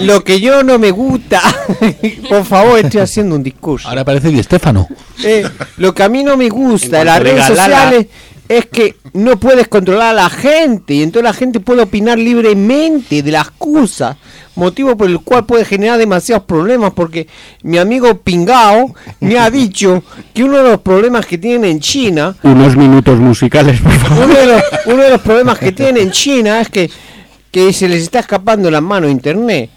lo 0.01 0.23
que 0.25 0.41
yo 0.41 0.63
no 0.63 0.79
me 0.79 0.91
gusta, 0.91 1.41
por 2.29 2.45
favor, 2.45 2.79
estoy 2.79 3.01
haciendo 3.01 3.35
un 3.35 3.43
discurso. 3.43 3.89
Ahora 3.89 4.05
parece 4.05 4.29
Di 4.29 4.43
Stefano. 4.43 4.87
Eh, 5.25 5.49
lo 5.79 5.95
que 5.95 6.03
a 6.03 6.09
mí 6.09 6.23
no 6.23 6.37
me 6.37 6.49
gusta 6.49 6.99
de 6.99 7.05
las 7.05 7.21
redes 7.21 7.45
sociales 7.47 8.07
es 8.49 8.67
que 8.67 8.97
no 9.13 9.39
puedes 9.39 9.69
controlar 9.69 10.11
a 10.11 10.23
la 10.23 10.31
gente 10.31 10.95
y 10.95 11.03
entonces 11.03 11.25
la 11.25 11.33
gente 11.35 11.61
puede 11.61 11.83
opinar 11.83 12.19
libremente 12.19 13.23
de 13.23 13.31
las 13.31 13.51
cosas, 13.51 14.17
motivo 14.55 14.97
por 14.97 15.09
el 15.09 15.21
cual 15.21 15.45
puede 15.45 15.65
generar 15.65 15.99
demasiados 15.99 16.45
problemas 16.45 16.93
porque 16.95 17.27
mi 17.63 17.79
amigo 17.79 18.15
Pingao 18.19 18.95
me 19.21 19.39
ha 19.39 19.51
dicho 19.51 20.03
que 20.33 20.45
uno 20.45 20.57
de 20.59 20.71
los 20.71 20.81
problemas 20.81 21.27
que 21.27 21.39
tienen 21.39 21.65
en 21.65 21.81
China, 21.81 22.35
Unos 22.43 22.77
minutos 22.77 23.19
musicales, 23.19 23.81
por 23.81 23.93
favor. 23.93 24.25
uno 24.25 24.35
de 24.35 24.47
los, 24.47 24.63
uno 24.87 25.03
de 25.03 25.11
los 25.11 25.21
problemas 25.21 25.59
que 25.59 25.73
tienen 25.73 25.99
en 26.05 26.11
China 26.11 26.61
es 26.61 26.69
que, 26.71 26.91
que 27.51 27.73
se 27.73 27.89
les 27.89 28.03
está 28.03 28.21
escapando 28.21 28.71
la 28.71 28.81
mano 28.81 29.09
internet. 29.09 29.71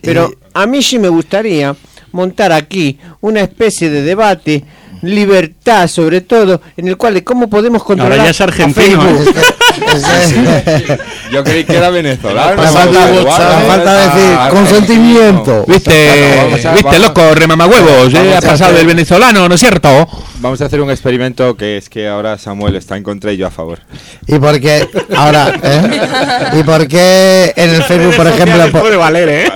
Pero 0.00 0.30
a 0.54 0.66
mí 0.66 0.82
sí 0.82 0.98
me 0.98 1.08
gustaría 1.08 1.74
montar 2.12 2.52
aquí 2.52 2.98
una 3.20 3.40
especie 3.40 3.90
de 3.90 4.02
debate, 4.02 4.64
libertad 5.02 5.86
sobre 5.88 6.20
todo, 6.20 6.60
en 6.76 6.88
el 6.88 6.96
cual 6.96 7.14
de 7.14 7.24
cómo 7.24 7.48
podemos 7.48 7.82
controlar 7.84 8.12
Ahora 8.12 8.24
ya 8.24 8.30
es 8.30 8.40
a 8.40 8.44
argentino. 8.44 9.02
Facebook. 9.02 9.34
Yo 11.32 11.44
creí 11.44 11.64
que 11.64 11.76
era 11.76 11.90
venezolano. 11.90 12.62
La 12.62 12.68
falta, 12.70 13.10
la 13.10 13.60
falta 13.66 13.94
de 13.94 14.02
decir 14.06 14.36
Ah, 14.38 14.48
consentimiento. 14.50 15.64
¿Viste? 15.66 16.46
¿Viste, 16.74 16.98
loco? 16.98 17.34
Remamahuevos. 17.34 18.12
¿eh? 18.14 18.34
Ha 18.36 18.40
pasado 18.40 18.74
del 18.74 18.86
venezolano, 18.86 19.48
¿no 19.48 19.54
es 19.54 19.60
cierto? 19.60 20.08
Vamos 20.40 20.60
a 20.60 20.66
hacer 20.66 20.80
un 20.80 20.90
experimento 20.90 21.56
que 21.56 21.76
es 21.76 21.88
que 21.88 22.08
ahora 22.08 22.38
Samuel 22.38 22.76
está 22.76 22.96
en 22.96 23.02
contra 23.02 23.32
y 23.32 23.36
yo 23.36 23.46
a 23.46 23.50
favor. 23.50 23.80
¿Y 24.26 24.38
por 24.38 24.60
qué? 24.60 24.88
Ahora, 25.16 25.52
¿eh? 25.62 26.00
¿Y 26.60 26.62
por 26.62 26.86
qué 26.86 27.52
en 27.56 27.70
el 27.74 27.82
Facebook, 27.82 28.14
por 28.16 28.26
ejemplo, 28.28 28.80
puede 28.80 28.96
valer, 28.96 29.28
¿eh? 29.28 29.52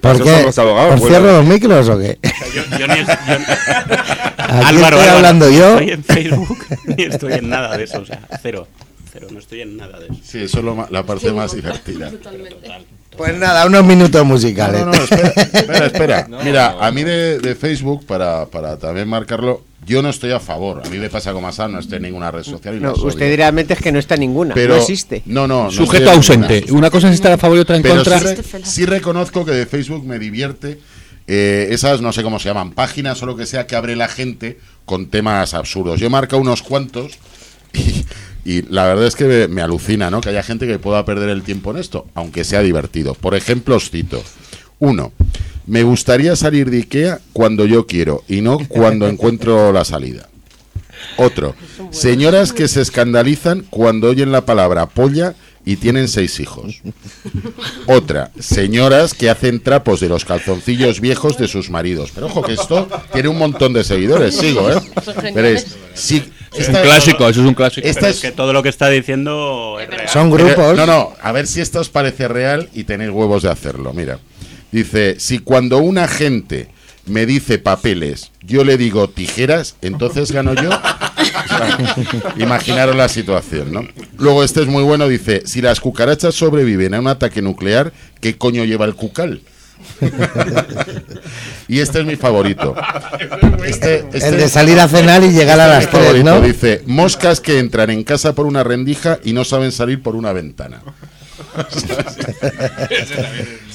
Por 0.00 0.22
qué? 0.22 0.30
son 0.34 0.42
los 0.46 0.58
abogados, 0.58 0.94
¿Os 0.94 1.00
bueno. 1.00 1.16
cierro 1.18 1.32
los 1.38 1.44
micros 1.46 1.88
o 1.88 1.98
qué? 1.98 2.18
Yo, 2.54 2.78
yo 2.78 2.86
ni 2.88 2.96
yo- 2.96 3.12
Aquí 4.38 4.76
estoy 4.76 5.06
hablando 5.08 5.50
yo. 5.50 5.70
Estoy 5.78 5.90
en 5.90 6.04
Facebook 6.04 6.58
ni 6.96 7.02
estoy 7.04 7.32
en 7.34 7.48
nada 7.48 7.76
de 7.76 7.84
eso, 7.84 8.00
o 8.00 8.06
sea, 8.06 8.20
cero. 8.42 8.68
Cero, 9.12 9.28
no 9.30 9.38
estoy 9.38 9.62
en 9.62 9.76
nada 9.76 9.98
de 9.98 10.06
eso. 10.06 10.14
Sí, 10.22 10.42
eso 10.42 10.58
es 10.58 10.64
lo 10.64 10.86
la 10.90 11.02
parte 11.04 11.32
más 11.32 11.54
divertida. 11.54 12.10
Pues 13.16 13.36
nada, 13.36 13.66
unos 13.66 13.84
minutos 13.84 14.24
musicales. 14.24 14.80
No, 14.80 14.86
no, 14.86 14.92
no, 14.92 15.04
espera, 15.04 15.28
espera, 15.52 15.86
espera. 15.86 16.26
No. 16.28 16.42
Mira, 16.42 16.76
a 16.80 16.90
mí 16.90 17.02
de, 17.04 17.38
de 17.38 17.54
Facebook, 17.54 18.04
para, 18.06 18.46
para 18.46 18.76
también 18.78 19.08
marcarlo, 19.08 19.62
yo 19.86 20.02
no 20.02 20.10
estoy 20.10 20.32
a 20.32 20.40
favor. 20.40 20.82
A 20.84 20.88
mí 20.90 20.98
me 20.98 21.08
pasa 21.08 21.32
como 21.32 21.48
a 21.48 21.52
Sam, 21.52 21.72
no 21.72 21.78
estoy 21.78 21.96
en 21.96 22.02
ninguna 22.02 22.30
red 22.30 22.42
social 22.42 22.74
y 22.76 22.80
No, 22.80 22.90
las 22.90 22.98
odio. 22.98 23.08
usted 23.08 23.36
realmente 23.36 23.74
es 23.74 23.80
que 23.80 23.92
no 23.92 23.98
está 23.98 24.16
ninguna, 24.16 24.52
Pero, 24.54 24.74
no 24.74 24.80
existe. 24.80 25.22
No, 25.26 25.46
no. 25.46 25.64
no 25.64 25.70
Sujeto 25.70 26.10
en 26.10 26.16
ausente. 26.16 26.60
ninguna. 26.62 26.78
Una 26.78 26.90
cosa 26.90 27.08
es 27.08 27.14
estar 27.14 27.32
a 27.32 27.38
favor 27.38 27.56
y 27.56 27.60
otra 27.60 27.76
en 27.76 27.82
Pero 27.82 27.94
contra. 27.96 28.18
sí, 28.18 28.26
re- 28.26 28.42
sí 28.64 28.84
reconozco 28.86 29.44
que 29.44 29.52
de 29.52 29.66
Facebook 29.66 30.04
me 30.04 30.18
divierte 30.18 30.78
eh, 31.28 31.68
esas, 31.70 32.00
no 32.00 32.12
sé 32.12 32.22
cómo 32.22 32.38
se 32.38 32.48
llaman, 32.48 32.72
páginas 32.72 33.22
o 33.22 33.26
lo 33.26 33.36
que 33.36 33.46
sea 33.46 33.66
que 33.66 33.76
abre 33.76 33.96
la 33.96 34.08
gente 34.08 34.58
con 34.84 35.06
temas 35.08 35.54
absurdos. 35.54 35.98
Yo 36.00 36.06
he 36.06 36.10
marcado 36.10 36.42
unos 36.42 36.62
cuantos 36.62 37.18
y, 37.72 38.04
y 38.46 38.62
la 38.62 38.84
verdad 38.84 39.08
es 39.08 39.16
que 39.16 39.24
me, 39.24 39.48
me 39.48 39.60
alucina, 39.60 40.08
¿no? 40.08 40.20
Que 40.20 40.28
haya 40.28 40.44
gente 40.44 40.68
que 40.68 40.78
pueda 40.78 41.04
perder 41.04 41.30
el 41.30 41.42
tiempo 41.42 41.72
en 41.72 41.78
esto, 41.78 42.06
aunque 42.14 42.44
sea 42.44 42.60
divertido. 42.60 43.14
Por 43.14 43.34
ejemplo, 43.34 43.74
os 43.74 43.90
cito. 43.90 44.22
Uno, 44.78 45.12
me 45.66 45.82
gustaría 45.82 46.36
salir 46.36 46.70
de 46.70 46.76
Ikea 46.76 47.18
cuando 47.32 47.66
yo 47.66 47.88
quiero 47.88 48.22
y 48.28 48.42
no 48.42 48.60
cuando 48.68 49.08
encuentro 49.08 49.72
la 49.72 49.84
salida. 49.84 50.28
Otro, 51.16 51.56
señoras 51.90 52.52
que 52.52 52.68
se 52.68 52.82
escandalizan 52.82 53.66
cuando 53.68 54.10
oyen 54.10 54.30
la 54.30 54.46
palabra 54.46 54.86
polla 54.86 55.34
y 55.64 55.76
tienen 55.76 56.06
seis 56.06 56.38
hijos. 56.38 56.82
Otra, 57.86 58.30
señoras 58.38 59.12
que 59.12 59.28
hacen 59.28 59.60
trapos 59.60 59.98
de 59.98 60.08
los 60.08 60.24
calzoncillos 60.24 61.00
viejos 61.00 61.36
de 61.36 61.48
sus 61.48 61.68
maridos. 61.68 62.12
Pero 62.14 62.26
ojo 62.26 62.42
que 62.42 62.52
esto 62.52 62.88
tiene 63.12 63.28
un 63.28 63.38
montón 63.38 63.72
de 63.72 63.82
seguidores, 63.82 64.36
sigo, 64.36 64.70
¿eh? 64.70 64.80
Veréis, 65.34 65.66
sí, 65.94 66.22
Es 66.54 66.68
un 66.68 66.74
clásico, 66.74 67.28
eso 67.28 67.40
es 67.40 67.46
un 67.46 67.54
clásico. 67.54 67.86
Esta 67.86 68.08
es 68.08 68.16
es 68.16 68.22
que 68.22 68.32
todo 68.32 68.52
lo 68.52 68.62
que 68.62 68.68
está 68.68 68.88
diciendo 68.88 69.78
es 69.80 69.88
real. 69.88 70.08
Son 70.08 70.30
Pero- 70.30 70.46
grupos. 70.46 70.76
No, 70.76 70.86
no, 70.86 71.12
a 71.20 71.32
ver 71.32 71.46
si 71.46 71.60
esto 71.60 71.80
os 71.80 71.88
parece 71.88 72.28
real 72.28 72.68
y 72.74 72.84
tenéis 72.84 73.10
huevos 73.10 73.42
de 73.42 73.50
hacerlo. 73.50 73.92
Mira, 73.92 74.18
dice, 74.72 75.18
si 75.18 75.38
cuando 75.38 75.78
un 75.78 75.98
agente 75.98 76.68
me 77.06 77.24
dice 77.26 77.58
papeles, 77.58 78.32
yo 78.42 78.64
le 78.64 78.76
digo 78.76 79.08
tijeras, 79.08 79.76
entonces 79.82 80.32
gano 80.32 80.54
yo. 80.54 80.70
Imaginaros 82.38 82.96
la 82.96 83.08
situación, 83.08 83.72
¿no? 83.72 83.86
Luego 84.18 84.42
este 84.44 84.62
es 84.62 84.66
muy 84.66 84.82
bueno, 84.82 85.08
dice, 85.08 85.42
si 85.46 85.60
las 85.62 85.80
cucarachas 85.80 86.34
sobreviven 86.34 86.94
a 86.94 87.00
un 87.00 87.06
ataque 87.08 87.42
nuclear, 87.42 87.92
¿qué 88.20 88.36
coño 88.36 88.64
lleva 88.64 88.84
el 88.84 88.94
cucal? 88.94 89.40
y 91.68 91.80
este 91.80 92.00
es 92.00 92.06
mi 92.06 92.16
favorito. 92.16 92.74
Este- 93.64 94.06
este- 94.12 94.28
El 94.28 94.36
de 94.36 94.48
salir 94.48 94.78
a 94.80 94.88
cenar 94.88 95.22
y 95.22 95.30
llegar 95.30 95.58
a 95.60 95.78
este 95.78 95.78
es 95.78 95.84
las 95.84 95.84
mi 95.86 95.90
3, 95.90 96.04
favorito, 96.04 96.30
¿no? 96.40 96.40
Dice, 96.40 96.82
moscas 96.86 97.40
que 97.40 97.58
entran 97.58 97.90
en 97.90 98.04
casa 98.04 98.34
por 98.34 98.46
una 98.46 98.62
rendija 98.64 99.18
y 99.24 99.32
no 99.32 99.44
saben 99.44 99.72
salir 99.72 100.02
por 100.02 100.16
una 100.16 100.32
ventana. 100.32 100.82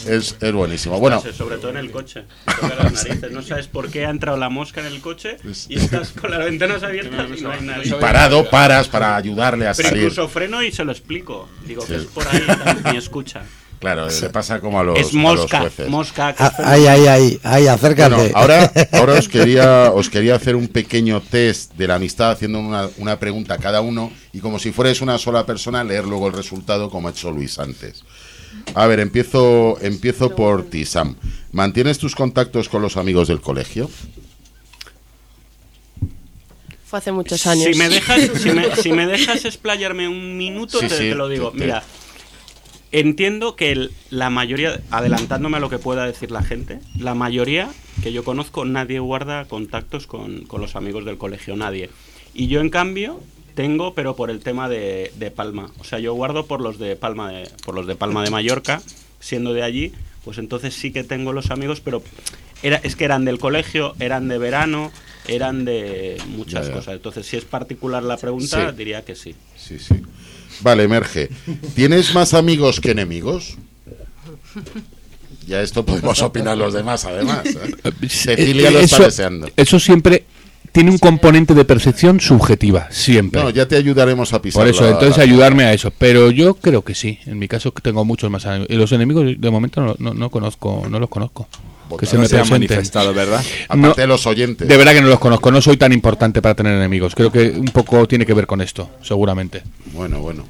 es, 0.08 0.36
es 0.40 0.54
buenísimo. 0.54 1.00
Bueno, 1.00 1.22
sobre 1.36 1.58
todo 1.58 1.70
en 1.70 1.78
el 1.78 1.92
coche. 1.92 2.24
Toca 2.46 2.76
las 2.76 2.94
narices. 3.06 3.32
No 3.32 3.42
sabes 3.42 3.68
por 3.68 3.90
qué 3.90 4.06
ha 4.06 4.10
entrado 4.10 4.38
la 4.38 4.50
mosca 4.50 4.82
en 4.82 4.88
el 4.88 5.00
coche 5.02 5.38
y 5.70 5.78
estás 5.78 6.10
con 6.12 6.32
las 6.32 6.40
ventanas 6.44 6.84
abiertas 6.84 7.28
y 7.38 7.42
no 7.42 7.52
hay 7.52 7.62
nadie. 7.62 7.88
y 7.88 7.92
parado, 7.94 8.50
paras 8.50 8.88
para 8.88 9.16
ayudarle 9.16 9.68
a 9.68 9.74
Pero 9.74 9.90
salir. 9.90 10.04
incluso 10.04 10.28
freno 10.28 10.64
y 10.64 10.72
se 10.72 10.84
lo 10.84 10.92
explico. 10.92 11.50
Digo 11.66 11.86
que 11.86 11.96
es 11.98 12.04
por 12.06 12.28
ahí, 12.28 12.44
ni 12.92 12.98
escucha. 12.98 13.44
Claro, 13.82 14.08
le 14.08 14.30
pasa 14.30 14.60
como 14.62 14.80
a 14.80 14.84
los, 14.84 14.96
es 15.00 15.08
a 15.08 15.08
los 15.08 15.14
mosca, 15.16 15.60
jueces. 15.62 15.90
mosca. 15.90 16.36
Ah, 16.38 16.54
Ahí, 16.60 16.86
ahí, 16.86 17.08
ahí, 17.08 17.40
ahí, 17.44 17.68
acércate. 17.68 18.16
Bueno, 18.16 18.32
ahora, 18.36 18.72
ahora 18.94 19.14
os 19.16 19.28
quería 19.28 19.92
os 19.92 20.08
quería 20.10 20.36
hacer 20.36 20.56
un 20.56 20.68
pequeño 20.68 21.20
test 21.20 21.74
de 21.74 21.88
la 21.88 21.96
amistad 21.96 22.30
haciendo 22.32 22.60
una, 22.60 22.88
una 22.98 23.18
pregunta 23.20 23.56
a 23.56 23.58
cada 23.58 23.82
uno 23.82 24.12
y 24.34 24.40
como 24.40 24.60
si 24.60 24.72
fuerais 24.72 25.02
una 25.02 25.18
sola 25.18 25.48
persona 25.48 25.84
leer 25.84 26.06
luego 26.06 26.28
el 26.28 26.34
resultado 26.34 26.92
como 26.92 27.08
ha 27.08 27.12
hecho 27.12 27.32
Luis 27.32 27.58
antes. 27.58 28.04
A 28.76 28.86
ver, 28.86 29.00
empiezo 29.00 29.78
empiezo 29.82 30.36
por 30.36 30.64
ti, 30.70 30.86
Sam. 30.86 31.16
¿Mantienes 31.52 31.98
tus 31.98 32.14
contactos 32.16 32.70
con 32.70 32.84
los 32.84 32.98
amigos 32.98 33.30
del 33.30 33.42
colegio? 33.42 33.90
Fue 36.86 37.00
hace 37.00 37.12
muchos 37.12 37.48
años. 37.48 37.66
Si 37.72 37.80
me 37.80 37.88
dejas, 37.90 38.22
si 38.42 38.52
me, 38.52 38.76
si 38.76 38.92
me 38.92 39.08
dejas 39.08 39.46
explayarme 39.46 40.08
un 40.08 40.38
minuto, 40.38 40.80
Sí, 40.80 40.88
te, 40.88 40.98
sí, 40.98 41.04
te 41.10 41.16
lo 41.16 41.30
digo. 41.30 41.52
te- 41.52 41.58
te- 41.60 41.64
Mira, 41.66 41.84
entiendo 42.92 43.56
que 43.56 43.72
el- 43.72 43.92
la 44.10 44.30
mayoría, 44.30 44.80
adelantándome 44.92 45.58
a 45.58 45.60
lo 45.60 45.70
que 45.70 45.80
pueda 45.80 46.06
decir 46.06 46.32
la 46.32 46.44
gente, 46.44 46.80
la 46.98 47.16
mayoría 47.16 47.70
que 48.04 48.12
yo 48.12 48.24
conozco, 48.24 48.66
nadie 48.66 49.00
guarda 49.00 49.46
contactos 49.46 50.08
con, 50.08 50.42
con 50.46 50.62
los 50.62 50.76
amigos 50.76 51.06
del 51.06 51.18
colegio, 51.18 51.56
nadie. 51.56 51.90
Y 52.34 52.48
yo, 52.48 52.60
en 52.62 52.70
cambio, 52.70 53.20
tengo, 53.56 53.94
pero 53.94 54.16
por 54.16 54.30
el 54.30 54.40
tema 54.40 54.70
de, 54.70 55.12
de 55.18 55.32
Palma. 55.32 55.72
O 55.80 55.84
sea, 55.84 56.00
yo 56.00 56.14
guardo 56.14 56.46
por 56.46 56.62
los 56.62 56.80
de 56.80 56.96
Palma 56.96 57.32
de, 57.32 57.50
por 57.66 57.76
los 57.76 57.88
de 57.88 57.96
Palma 57.96 58.24
de 58.24 58.30
Mallorca, 58.32 58.82
siendo 59.20 59.54
de 59.54 59.64
allí, 59.64 59.92
pues 60.24 60.38
entonces 60.38 60.74
sí 60.74 60.92
que 60.92 61.04
tengo 61.04 61.34
los 61.34 61.52
amigos, 61.52 61.82
pero 61.82 62.02
era, 62.64 62.78
es 62.78 62.96
que 62.96 63.06
eran 63.06 63.26
del 63.26 63.40
colegio, 63.40 63.94
eran 64.00 64.28
de 64.28 64.38
verano, 64.38 64.92
eran 65.28 65.66
de 65.66 66.18
muchas 66.30 66.66
Ya, 66.68 66.70
ya. 66.72 66.78
cosas. 66.78 66.94
Entonces, 66.96 67.26
si 67.26 67.38
es 67.38 67.44
particular 67.46 68.04
la 68.04 68.18
pregunta, 68.18 68.70
Sí. 68.72 68.76
diría 68.78 69.04
que 69.04 69.16
sí. 69.16 69.36
Sí, 69.58 69.78
sí. 69.80 69.96
Vale, 70.62 70.88
Merge. 70.88 71.30
¿Tienes 71.76 72.14
más 72.14 72.34
amigos 72.34 72.80
que 72.80 72.92
enemigos? 72.92 73.58
Ya 75.48 75.62
esto 75.62 75.86
podemos 75.86 76.22
opinar 76.22 76.58
los 76.58 76.74
demás, 76.74 77.06
además. 77.06 77.42
¿eh? 77.46 78.08
Cecilia 78.10 78.70
Eh, 78.70 78.72
lo 78.72 78.80
está 78.80 78.96
eso- 78.98 79.06
deseando. 79.06 79.50
Eso 79.56 79.80
siempre 79.80 80.26
tiene 80.72 80.92
un 80.92 80.98
componente 80.98 81.54
de 81.54 81.66
percepción 81.66 82.20
subjetiva, 82.20 82.88
siempre. 82.92 83.42
No, 83.42 83.50
ya 83.50 83.68
te 83.68 83.76
ayudaremos 83.76 84.34
a 84.34 84.42
pisar. 84.42 84.62
Por 84.62 84.68
eso, 84.70 84.84
la- 84.84 84.92
entonces 84.92 85.18
la- 85.18 85.24
ayudarme 85.24 85.64
a 85.66 85.74
eso. 85.74 85.92
Pero 85.98 86.32
yo 86.32 86.54
creo 86.56 86.84
que 86.84 86.96
sí. 86.96 87.20
En 87.26 87.40
mi 87.40 87.48
caso 87.48 87.72
tengo 87.82 88.06
muchos 88.06 88.30
más 88.32 88.46
amigos. 88.46 88.68
Y 88.70 88.76
los 88.76 88.92
enemigos 88.92 89.26
de 89.38 89.50
momento 89.50 89.82
no, 89.82 89.96
no, 90.00 90.14
no 90.14 90.30
conozco, 90.30 90.86
no 90.90 91.00
los 91.00 91.10
conozco. 91.10 91.48
Que 92.00 92.06
se 92.06 92.18
me 92.18 92.26
se 92.26 92.40
han 92.40 92.50
manifestado, 92.50 93.14
¿verdad? 93.14 93.44
Aparte 93.68 94.00
de 94.02 94.08
los 94.08 94.26
oyentes. 94.26 94.66
de 94.66 94.78
verdad 94.78 94.94
que 94.94 95.02
no 95.02 95.10
los 95.10 95.20
conozco. 95.20 95.52
No 95.52 95.62
soy 95.62 95.76
tan 95.76 95.92
importante 95.92 96.42
para 96.42 96.56
tener 96.56 96.74
enemigos. 96.74 97.14
Creo 97.16 97.30
que 97.34 97.50
un 97.52 97.66
poco 97.66 98.08
tiene 98.08 98.26
que 98.26 98.34
ver 98.34 98.48
con 98.48 98.62
esto, 98.62 98.90
seguramente. 99.02 99.62
Bueno, 99.94 100.22
bueno. 100.22 100.46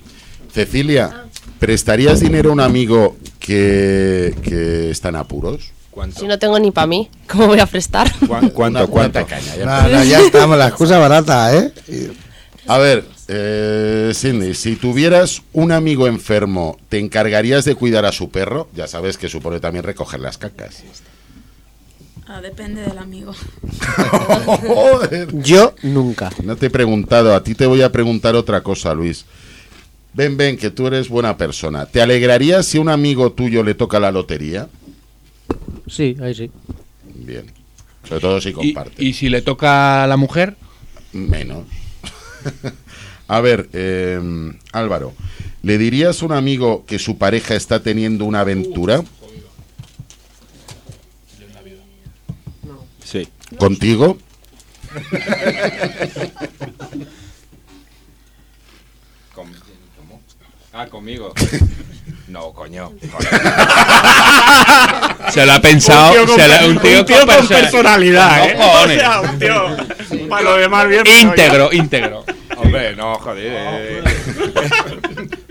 Cecilia, 0.54 1.24
¿prestarías 1.58 2.20
dinero 2.20 2.52
a 2.52 2.54
un 2.54 2.60
amigo 2.60 3.18
que, 3.40 4.36
que 4.44 4.92
está 4.92 5.10
en 5.10 5.16
apuros? 5.16 5.72
Si 6.18 6.26
no 6.26 6.40
tengo 6.40 6.58
ni 6.58 6.72
para 6.72 6.88
mí, 6.88 7.10
¿cómo 7.28 7.48
voy 7.48 7.60
a 7.60 7.66
prestar? 7.66 8.12
¿Cuánto? 8.54 8.88
¿Cuánto? 8.88 9.26
caña, 9.26 9.56
ya 9.58 9.66
No, 9.66 9.90
no, 9.90 10.04
ya 10.04 10.22
estamos, 10.22 10.58
la 10.58 10.68
excusa 10.68 10.98
barata, 10.98 11.56
¿eh? 11.56 11.72
A 12.68 12.78
ver, 12.78 13.04
eh, 13.28 14.12
Cindy, 14.14 14.54
si 14.54 14.76
tuvieras 14.76 15.42
un 15.52 15.72
amigo 15.72 16.08
enfermo, 16.08 16.78
¿te 16.90 17.00
encargarías 17.00 17.66
de 17.66 17.76
cuidar 17.76 18.06
a 18.06 18.12
su 18.12 18.30
perro? 18.30 18.70
Ya 18.74 18.88
sabes 18.88 19.18
que 19.18 19.28
supone 19.28 19.60
también 19.60 19.84
recoger 19.84 20.20
las 20.20 20.38
cacas. 20.38 20.84
Ah, 22.28 22.40
depende 22.40 22.82
del 22.82 22.98
amigo. 22.98 23.34
Joder. 24.68 25.28
Yo 25.44 25.74
nunca. 25.84 26.30
No 26.44 26.56
te 26.56 26.68
he 26.68 26.70
preguntado, 26.70 27.36
a 27.36 27.44
ti 27.44 27.56
te 27.56 27.66
voy 27.66 27.82
a 27.82 27.92
preguntar 27.92 28.36
otra 28.36 28.62
cosa, 28.62 28.94
Luis. 28.94 29.26
Ven, 30.14 30.38
ven, 30.38 30.58
que 30.58 30.70
tú 30.70 30.88
eres 30.88 31.10
buena 31.10 31.36
persona. 31.36 31.86
¿Te 31.86 32.02
alegrarías 32.02 32.66
si 32.66 32.78
a 32.78 32.82
un 32.82 32.90
amigo 32.90 33.32
tuyo 33.34 33.64
le 33.64 33.76
toca 33.76 34.00
la 34.00 34.12
lotería? 34.12 34.70
Sí, 35.88 36.16
ahí 36.22 36.34
sí. 36.34 36.52
Bien. 37.16 37.52
Sobre 38.08 38.22
todo 38.22 38.42
si 38.42 38.52
comparte. 38.54 39.04
y 39.04 39.14
si 39.14 39.30
le 39.30 39.42
toca 39.42 40.04
a 40.04 40.08
la 40.08 40.18
mujer, 40.18 40.56
Menos. 41.14 41.66
a 43.28 43.42
ver, 43.42 43.70
eh, 43.74 44.20
Álvaro, 44.72 45.14
¿le 45.62 45.78
dirías 45.78 46.22
a 46.22 46.26
un 46.26 46.32
amigo 46.32 46.86
que 46.86 47.00
su 47.00 47.18
pareja 47.18 47.56
está 47.56 47.84
teniendo 47.84 48.26
una 48.26 48.42
aventura 48.42 49.04
Sí. 53.04 53.28
contigo? 53.58 54.18
Ah, 60.74 60.88
conmigo. 60.88 61.34
No, 62.32 62.54
coño. 62.54 62.94
se 65.32 65.46
lo 65.46 65.54
ha 65.54 65.62
pensado. 65.62 66.12
Un 66.12 66.18
tío 66.18 66.26
con 66.28 66.36
se 66.42 66.48
la- 66.48 66.66
un 66.68 66.80
tío 66.80 67.00
un 67.00 67.06
tío 67.06 67.18
con 67.18 67.26
con 67.28 67.36
perso- 67.48 67.62
personalidad, 67.62 68.50
¿eh? 68.50 68.58
O 68.60 68.88
sea, 68.88 69.22
un 69.22 69.40
tío 69.40 69.78
para 70.30 70.42
lo 70.44 70.56
demás 70.58 70.88
bien. 70.88 71.02
pero 71.04 71.20
íntegro, 71.20 71.70
íntegro. 71.74 72.26
Hombre, 72.58 72.96
no, 72.96 73.16
joder. 73.16 73.54
eh. 73.54 74.04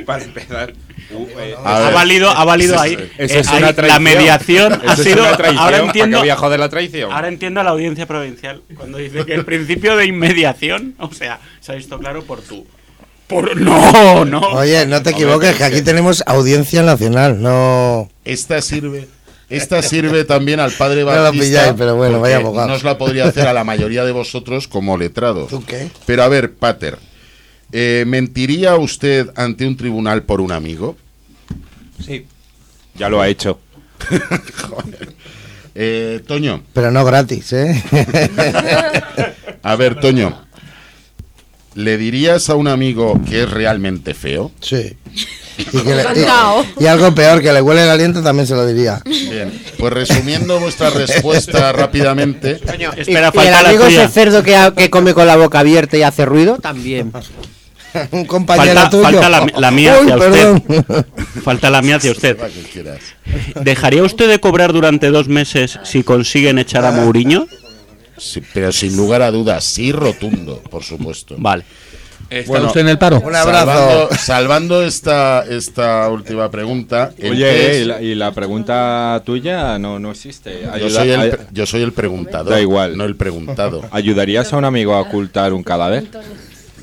Para 0.06 0.24
empezar. 0.24 0.72
uh, 1.12 1.26
eh, 1.38 1.54
Ha 1.64 1.90
valido, 1.90 2.30
ha 2.30 2.44
valido 2.44 2.80
ahí. 2.80 2.94
Eso 3.18 3.34
Eh, 3.36 3.40
es 3.40 3.48
ahí 3.48 3.58
una 3.58 3.66
la 3.68 3.72
traición. 3.74 4.02
mediación 4.02 4.72
Eso 4.72 4.90
ha 4.90 4.94
es 4.94 5.02
sido. 5.02 5.22
una 5.22 5.36
traición. 5.36 5.58
ahora 5.62 5.78
¿Para 5.78 5.92
qué 5.92 6.00
entiendo. 6.00 6.56
la 6.58 6.68
traición? 6.68 7.12
Ahora 7.12 7.28
entiendo 7.28 7.60
a 7.60 7.64
la 7.64 7.70
audiencia 7.70 8.06
provincial 8.06 8.62
cuando 8.76 8.98
dice 8.98 9.24
que 9.26 9.34
el 9.34 9.44
principio 9.44 9.96
de 9.96 10.06
inmediación, 10.06 10.94
o 10.98 11.12
sea, 11.12 11.38
se 11.60 11.72
ha 11.72 11.74
visto 11.74 11.98
claro 11.98 12.22
por 12.24 12.40
tú. 12.42 12.66
Por 13.30 13.56
no, 13.60 14.24
no. 14.24 14.40
Oye, 14.40 14.84
no 14.86 15.02
te 15.02 15.10
equivoques, 15.10 15.56
que 15.56 15.64
aquí 15.64 15.82
tenemos 15.82 16.22
audiencia 16.26 16.82
nacional, 16.82 17.40
no... 17.40 18.10
Esta 18.24 18.60
sirve. 18.60 19.08
Esta 19.48 19.82
sirve 19.82 20.24
también 20.24 20.60
al 20.60 20.72
padre 20.72 21.02
No 21.04 21.14
lo 21.14 21.22
Batista. 21.22 21.44
pilláis, 21.44 21.74
pero 21.78 21.96
bueno, 21.96 22.20
vaya 22.20 22.36
abogado. 22.36 22.68
No 22.68 22.74
os 22.74 22.82
la 22.84 22.98
podría 22.98 23.26
hacer 23.26 23.46
a 23.46 23.52
la 23.52 23.64
mayoría 23.64 24.04
de 24.04 24.12
vosotros 24.12 24.68
como 24.68 24.98
letrados. 24.98 25.48
¿Tú 25.48 25.64
qué? 25.64 25.90
Pero 26.06 26.24
a 26.24 26.28
ver, 26.28 26.52
Pater, 26.54 26.98
eh, 27.72 28.04
¿mentiría 28.06 28.76
usted 28.76 29.30
ante 29.36 29.66
un 29.66 29.76
tribunal 29.76 30.24
por 30.24 30.40
un 30.40 30.52
amigo? 30.52 30.96
Sí. 32.04 32.26
Ya 32.96 33.08
lo 33.08 33.20
ha 33.20 33.28
hecho. 33.28 33.60
Eh, 35.74 36.20
Toño, 36.26 36.62
Pero 36.72 36.90
no 36.90 37.04
gratis, 37.04 37.52
¿eh? 37.52 37.82
a 39.62 39.76
ver, 39.76 40.00
Toño, 40.00 40.36
¿le 41.84 41.96
dirías 41.98 42.48
a 42.50 42.54
un 42.54 42.68
amigo 42.68 43.20
que 43.28 43.42
es 43.42 43.50
realmente 43.50 44.14
feo? 44.14 44.50
sí. 44.60 44.96
Y, 45.60 45.64
que 45.64 45.94
le- 45.94 46.00
Encantado. 46.00 46.64
y- 46.78 46.84
y 46.84 46.86
algo 46.86 47.14
peor, 47.14 47.42
que 47.42 47.52
le 47.52 47.60
huele 47.60 47.82
el 47.82 47.90
aliento 47.90 48.22
también 48.22 48.46
se 48.46 48.54
lo 48.54 48.66
diría. 48.66 49.02
Bien, 49.04 49.52
pues 49.78 49.92
resumiendo 49.92 50.58
vuestra 50.58 50.88
respuesta 50.88 51.70
rápidamente, 51.74 52.52
Espera, 52.52 53.30
y, 53.34 53.38
y 53.38 53.46
el 53.46 53.54
amigo 53.54 53.84
tuya. 53.84 54.04
ese 54.04 54.12
cerdo 54.12 54.42
que, 54.42 54.88
come 54.88 55.12
con 55.12 55.26
la 55.26 55.36
boca 55.36 55.58
abierta 55.58 55.98
y 55.98 56.02
hace 56.02 56.24
ruido, 56.24 56.56
también. 56.56 57.12
Un 58.12 58.24
compañero 58.24 58.72
Falta, 58.72 58.88
tuyo. 58.90 59.02
falta 59.20 59.28
la, 59.28 59.46
la 59.54 59.70
mía 59.70 59.96
hacia 60.00 60.16
perdón. 60.16 60.64
usted. 60.66 61.04
Falta 61.42 61.68
la 61.68 61.82
mía 61.82 61.96
hacia 61.96 62.12
usted. 62.12 62.38
¿Dejaría 63.60 64.02
usted 64.02 64.28
de 64.30 64.40
cobrar 64.40 64.72
durante 64.72 65.10
dos 65.10 65.28
meses 65.28 65.78
si 65.82 66.02
consiguen 66.04 66.58
echar 66.58 66.84
a 66.86 66.92
Mourinho? 66.92 67.46
Sí, 68.20 68.42
pero 68.52 68.70
sin 68.70 68.96
lugar 68.96 69.22
a 69.22 69.30
dudas, 69.30 69.64
sí 69.64 69.92
rotundo, 69.92 70.62
por 70.70 70.84
supuesto. 70.84 71.34
Vale. 71.38 71.64
¿Está 72.28 72.60
usted 72.62 72.82
en 72.82 72.88
el 72.90 72.98
paro? 72.98 73.20
Un 73.20 73.34
abrazo. 73.34 73.66
Salvando, 73.66 74.08
salvando 74.16 74.82
esta, 74.84 75.44
esta 75.48 76.08
última 76.10 76.48
pregunta. 76.50 77.12
Oye, 77.20 77.80
¿y 77.80 77.84
la, 77.84 78.02
y 78.02 78.14
la 78.14 78.30
pregunta 78.32 79.20
tuya 79.26 79.78
no, 79.80 79.98
no 79.98 80.12
existe? 80.12 80.60
yo, 80.78 80.90
soy 80.90 81.10
el, 81.10 81.20
ay- 81.20 81.32
yo 81.50 81.66
soy 81.66 81.82
el 81.82 81.92
preguntador. 81.92 82.52
Da 82.52 82.60
igual. 82.60 82.96
No 82.96 83.04
el 83.04 83.16
preguntado. 83.16 83.82
¿Ayudarías 83.90 84.52
a 84.52 84.58
un 84.58 84.64
amigo 84.64 84.94
a 84.94 85.00
ocultar 85.00 85.52
un 85.52 85.64
cadáver? 85.64 86.04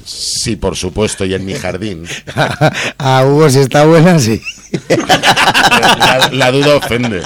Sí, 0.03 0.55
por 0.57 0.75
supuesto, 0.75 1.23
y 1.23 1.33
en 1.33 1.45
mi 1.45 1.53
jardín. 1.53 2.03
Ah, 2.97 3.23
Hugo, 3.25 3.49
si 3.49 3.59
está 3.59 3.85
buena, 3.85 4.19
sí. 4.19 4.41
La, 4.89 6.29
la 6.33 6.51
duda 6.51 6.75
ofende. 6.77 7.21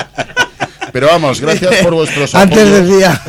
Pero 0.91 1.07
vamos, 1.07 1.39
gracias 1.41 1.75
por 1.77 1.93
vuestros 1.95 2.35
Antes 2.35 2.59
apoyos. 2.59 2.87
decía. 2.89 3.21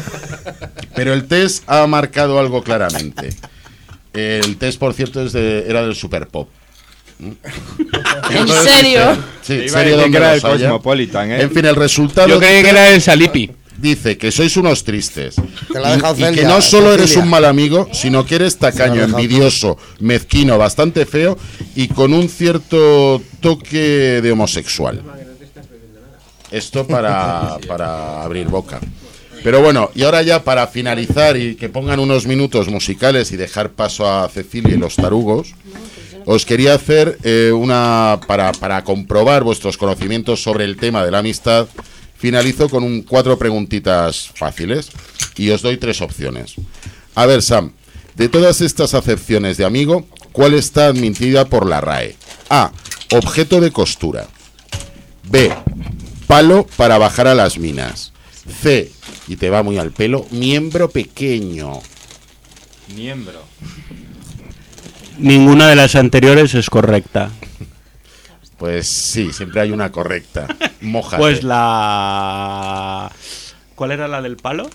Pero 0.95 1.12
el 1.12 1.26
test 1.26 1.64
ha 1.66 1.86
marcado 1.86 2.38
algo 2.38 2.62
claramente. 2.62 3.30
El 4.12 4.57
test, 4.57 4.78
por 4.78 4.95
cierto, 4.95 5.22
es 5.22 5.32
de, 5.32 5.64
era 5.68 5.82
del 5.82 5.95
Super 5.95 6.28
Pop. 6.28 6.49
¿En 7.20 8.49
serio? 8.49 9.16
Sí, 9.43 9.55
iba 9.55 9.64
a 9.64 9.68
serio 9.68 9.97
donde 9.97 10.18
era 10.18 10.34
el. 10.34 10.43
Cosmopolitan, 10.43 11.30
¿eh? 11.30 11.43
En 11.43 11.51
fin, 11.51 11.64
el 11.64 11.76
resultado. 11.76 12.28
Yo 12.28 12.38
creí 12.38 12.57
dice- 12.57 12.62
que 12.64 12.70
era 12.70 12.90
el 12.90 13.01
Salipi. 13.01 13.51
Dice 13.78 14.18
que 14.18 14.30
sois 14.30 14.57
unos 14.57 14.84
tristes. 14.84 15.36
Te 15.36 16.20
y, 16.20 16.34
que 16.34 16.45
no 16.45 16.61
solo 16.61 16.93
eres 16.93 17.16
un 17.16 17.28
mal 17.28 17.45
amigo, 17.45 17.88
sino 17.93 18.24
que 18.26 18.36
eres 18.36 18.59
tacaño, 18.59 19.03
envidioso, 19.03 19.78
mezquino, 19.99 20.59
bastante 20.59 21.07
feo 21.07 21.38
y 21.74 21.88
con 21.88 22.12
un 22.12 22.28
cierto 22.28 23.20
toque 23.40 24.20
de 24.22 24.30
homosexual. 24.30 25.03
Esto 26.51 26.86
para, 26.86 27.57
para 27.66 28.22
abrir 28.22 28.47
boca. 28.47 28.78
Pero 29.43 29.61
bueno, 29.61 29.90
y 29.95 30.05
ahora 30.05 30.22
ya 30.22 30.45
para 30.45 30.66
finalizar 30.68 31.36
y 31.36 31.57
que 31.57 31.68
pongan 31.68 31.99
unos 31.99 32.26
minutos 32.26 32.68
musicales 32.68 33.32
y 33.32 33.36
dejar 33.36 33.70
paso 33.70 34.09
a 34.09 34.28
Cecilia 34.28 34.74
y 34.74 34.78
los 34.78 34.95
tarugos, 34.97 35.55
os 36.26 36.47
quería 36.47 36.74
hacer 36.74 37.18
eh, 37.24 37.51
una, 37.53 38.20
para, 38.26 38.53
para 38.53 38.84
comprobar 38.84 39.43
vuestros 39.43 39.76
conocimientos 39.76 40.43
sobre 40.43 40.64
el 40.64 40.76
tema 40.76 41.05
de 41.05 41.11
la 41.11 41.18
amistad, 41.18 41.66
finalizo 42.16 42.68
con 42.68 42.84
un, 42.84 43.03
cuatro 43.03 43.36
preguntitas 43.36 44.30
fáciles 44.34 44.90
y 45.36 45.51
os 45.51 45.62
doy 45.62 45.76
tres 45.76 46.01
opciones. 46.01 46.55
A 47.16 47.26
ver, 47.26 47.43
Sam, 47.43 47.72
de 48.14 48.28
todas 48.28 48.61
estas 48.61 48.95
acepciones 48.95 49.57
de 49.57 49.64
amigo, 49.64 50.07
¿cuál 50.30 50.55
está 50.55 50.86
admitida 50.86 51.47
por 51.47 51.66
la 51.66 51.80
RAE? 51.80 52.14
A. 52.49 52.70
Objeto 53.12 53.61
de 53.61 53.72
costura. 53.72 54.28
B. 55.24 55.53
Palo 56.26 56.66
para 56.76 56.99
bajar 56.99 57.26
a 57.26 57.34
las 57.34 57.59
minas. 57.59 58.11
C. 58.49 58.90
Y 59.28 59.36
te 59.36 59.51
va 59.51 59.62
muy 59.62 59.78
al 59.78 59.93
pelo. 59.93 60.26
Miembro 60.30 60.90
pequeño. 60.90 61.80
Miembro. 62.95 63.43
Ninguna 65.18 65.68
de 65.68 65.76
las 65.76 65.95
anteriores 65.95 66.55
es 66.55 66.68
correcta. 66.70 67.30
Pues 68.59 68.86
sí, 68.88 69.32
siempre 69.32 69.61
hay 69.61 69.70
una 69.70 69.90
correcta. 69.90 70.47
Mójate. 70.80 71.20
Pues 71.20 71.43
la... 71.43 73.11
¿Cuál 73.74 73.93
era 73.93 74.09
la 74.09 74.22
del 74.22 74.36
palo? 74.36 74.68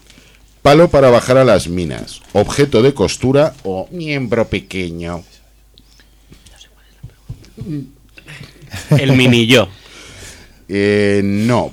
Palo 0.62 0.90
para 0.90 1.10
bajar 1.10 1.38
a 1.38 1.46
las 1.46 1.68
minas. 1.68 2.22
Objeto 2.34 2.82
de 2.82 2.94
costura 2.94 3.54
o 3.64 3.88
miembro 3.92 4.48
pequeño. 4.48 5.24
El 8.90 9.16
minillo. 9.16 9.70
Eh, 10.68 11.22
no. 11.24 11.72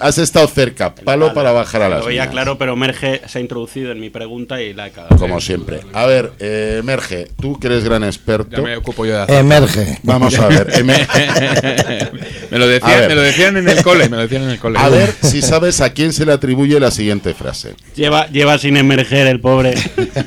Has 0.00 0.18
estado 0.18 0.46
cerca. 0.46 0.94
Palo 0.94 1.34
para 1.34 1.50
bajar 1.50 1.82
a 1.82 1.88
las 1.88 2.00
Lo 2.00 2.06
veía 2.06 2.22
minas. 2.22 2.32
claro, 2.32 2.56
pero 2.58 2.76
Merge 2.76 3.20
se 3.26 3.38
ha 3.38 3.40
introducido 3.40 3.90
en 3.90 3.98
mi 3.98 4.10
pregunta 4.10 4.62
y 4.62 4.72
la 4.74 4.86
he 4.86 4.90
cagado. 4.92 5.16
Como 5.16 5.40
siempre. 5.40 5.80
A 5.92 6.06
ver, 6.06 6.32
eh, 6.38 6.82
Merge, 6.84 7.28
tú 7.40 7.58
que 7.58 7.66
eres 7.66 7.82
gran 7.82 8.04
experto. 8.04 8.56
Ya 8.58 8.62
me 8.62 8.76
ocupo 8.76 9.04
yo 9.04 9.14
de 9.14 9.22
hacer. 9.22 9.34
Emerge. 9.36 9.98
Vamos 10.04 10.38
a 10.38 10.46
ver. 10.46 10.68
emer- 10.74 11.08
me, 12.50 12.58
lo 12.58 12.64
A 12.64 12.68
decían, 12.68 12.98
ver. 13.00 13.08
me 13.08 13.14
lo 13.16 13.20
decían 13.22 13.56
en 13.56 13.68
el 13.68 13.82
cole, 13.82 14.08
me 14.08 14.16
lo 14.16 14.22
decían 14.22 14.42
en 14.44 14.50
el 14.50 14.58
cole. 14.60 14.78
A 14.78 14.88
ver 14.88 15.12
si 15.22 15.42
sabes 15.42 15.80
a 15.80 15.90
quién 15.92 16.12
se 16.12 16.24
le 16.26 16.32
atribuye 16.32 16.78
la 16.78 16.90
siguiente 16.92 17.34
frase. 17.34 17.74
Lleva, 17.96 18.28
lleva 18.28 18.58
sin 18.58 18.76
emerger 18.76 19.26
el 19.26 19.40
pobre. 19.40 19.74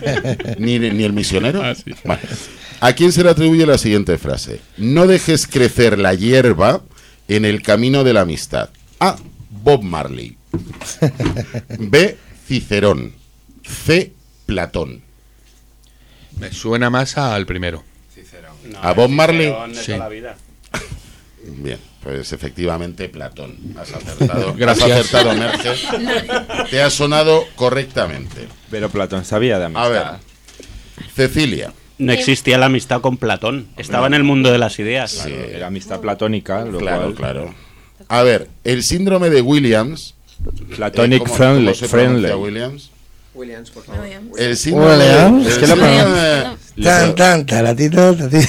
¿Ni, 0.58 0.80
ni 0.80 1.04
el 1.04 1.14
misionero? 1.14 1.62
Ah, 1.64 1.74
sí. 1.76 1.94
Vale. 2.04 2.22
¿A 2.82 2.92
quién 2.94 3.12
se 3.14 3.24
le 3.24 3.30
atribuye 3.30 3.66
la 3.66 3.78
siguiente 3.78 4.18
frase? 4.18 4.60
No 4.78 5.08
dejes 5.08 5.48
crecer 5.48 5.98
la 5.98 6.14
hierba 6.14 6.82
en 7.30 7.46
el 7.46 7.62
camino 7.62 8.04
de 8.04 8.14
la 8.14 8.22
amistad. 8.22 8.70
A. 9.00 9.16
Bob 9.66 9.82
Marley. 9.82 10.38
B. 11.80 12.18
Cicerón. 12.48 13.14
C. 13.64 14.14
Platón. 14.46 15.02
Me 16.40 16.52
suena 16.52 16.92
más 16.92 17.18
al 17.18 17.48
primero. 17.48 17.84
¿A 18.84 18.94
Bob 18.94 19.10
Marley? 19.10 19.48
Cicerón 19.48 19.74
de 19.74 19.80
Sí. 19.82 19.86
toda 19.88 19.98
la 19.98 20.10
vida. 20.10 20.38
Bien, 21.48 21.80
pues 22.04 22.32
efectivamente 22.32 23.10
Platón. 23.10 23.56
Has 23.80 23.92
acertado. 23.94 24.54
Gracias. 24.56 24.92
Has 24.92 25.00
acertado, 25.00 25.34
Merge. 25.36 26.68
Te 26.70 26.82
ha 26.84 26.90
sonado 26.92 27.44
correctamente. 27.56 28.48
Pero 28.70 28.90
Platón 28.90 29.26
sabía 29.26 29.58
de 29.58 29.66
amistad. 29.66 29.86
A 29.86 29.90
ver. 29.90 30.04
Cecilia. 31.16 31.74
No 31.98 32.12
existía 32.12 32.58
la 32.60 32.68
amistad 32.68 33.02
con 33.02 33.18
Platón. 33.18 33.68
Estaba 33.78 34.06
en 34.06 34.14
el 34.14 34.24
mundo 34.24 34.52
de 34.52 34.60
las 34.60 34.78
ideas. 34.78 35.10
Sí. 35.12 35.32
Era 35.34 35.68
amistad 35.68 36.02
platónica, 36.02 36.66
lo 36.66 36.78
Claro, 36.78 37.02
cual- 37.04 37.16
claro. 37.16 37.56
A 38.08 38.24
ver, 38.24 38.50
el 38.64 38.84
síndrome 38.84 39.30
de 39.30 39.42
Williams. 39.42 40.14
Platonic 40.76 41.22
eh, 41.22 41.24
¿cómo- 41.26 41.36
friendly. 41.36 41.66
cómo 41.66 41.76
se 41.76 41.88
friendly. 41.88 42.32
Williams? 42.34 42.90
Williams, 43.34 43.70
por 43.72 43.84
favor. 43.84 44.06
El 44.38 44.56
síndrome, 44.58 44.92
Williams. 44.96 45.46
el 45.46 45.52
Es 45.52 45.58
que 45.58 45.68
la 45.68 45.76
síndrome- 45.76 46.84
Tan, 46.84 47.16
tan, 47.16 47.46
taratito, 47.46 48.14
de- 48.14 48.48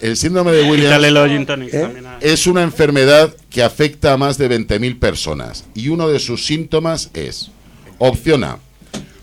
el 0.00 0.16
síndrome 0.16 0.52
de 0.52 0.62
Williams 0.70 1.04
¿Eh? 1.04 1.44
también 1.46 2.06
a- 2.06 2.18
es 2.20 2.46
una 2.46 2.62
enfermedad 2.62 3.34
que 3.50 3.62
afecta 3.62 4.12
a 4.12 4.16
más 4.16 4.38
de 4.38 4.48
20.000 4.48 4.98
personas 4.98 5.64
y 5.74 5.88
uno 5.88 6.08
de 6.08 6.18
sus 6.20 6.46
síntomas 6.46 7.10
es 7.14 7.50
opción 7.98 8.44
A, 8.44 8.58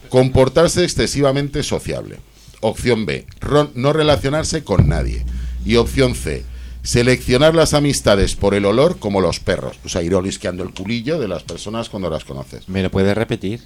comportarse 0.10 0.84
excesivamente 0.84 1.64
sociable. 1.64 2.18
Opción 2.60 3.06
B, 3.08 3.26
no 3.74 3.94
relacionarse 3.94 4.64
con 4.64 4.88
nadie. 4.88 5.26
Y 5.66 5.78
opción 5.78 6.14
C, 6.16 6.44
seleccionar 6.84 7.54
las 7.54 7.74
amistades 7.74 8.36
por 8.36 8.54
el 8.54 8.66
olor 8.66 8.98
como 8.98 9.22
los 9.22 9.40
perros. 9.40 9.78
O 9.86 9.90
sea, 9.90 10.02
ir 10.02 10.16
olisqueando 10.16 10.64
el 10.64 10.74
culillo 10.74 11.20
de 11.20 11.28
las 11.28 11.44
personas 11.44 11.90
cuando 11.90 12.10
las 12.10 12.26
conoces. 12.26 12.68
¿Me 12.68 12.82
lo 12.82 12.90
puedes 12.90 13.16
repetir? 13.16 13.62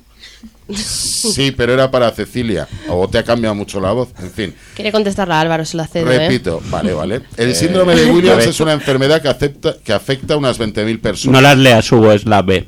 Sí, 0.73 1.51
pero 1.51 1.73
era 1.73 1.91
para 1.91 2.11
Cecilia. 2.11 2.67
O 2.89 3.07
te 3.07 3.17
ha 3.17 3.23
cambiado 3.23 3.55
mucho 3.55 3.79
la 3.79 3.91
voz. 3.91 4.09
En 4.19 4.31
fin, 4.31 4.55
Quiere 4.75 4.91
contestarle 4.91 5.33
a 5.35 5.41
Álvaro, 5.41 5.63
se 5.65 5.77
la 5.77 5.87
cedo, 5.87 6.11
¿eh? 6.11 6.27
repito. 6.27 6.61
Vale, 6.69 6.93
vale. 6.93 7.21
El 7.37 7.55
síndrome 7.55 7.95
de 7.95 8.11
Williams 8.11 8.45
es 8.45 8.59
una 8.59 8.73
enfermedad 8.73 9.21
que, 9.21 9.29
acepta, 9.29 9.75
que 9.83 9.93
afecta 9.93 10.33
a 10.33 10.37
unas 10.37 10.59
20.000 10.59 10.99
personas. 10.99 11.33
No 11.33 11.41
las 11.41 11.57
leas, 11.57 11.91
Hugo, 11.91 12.11
es 12.11 12.25
la 12.25 12.41
B. 12.41 12.67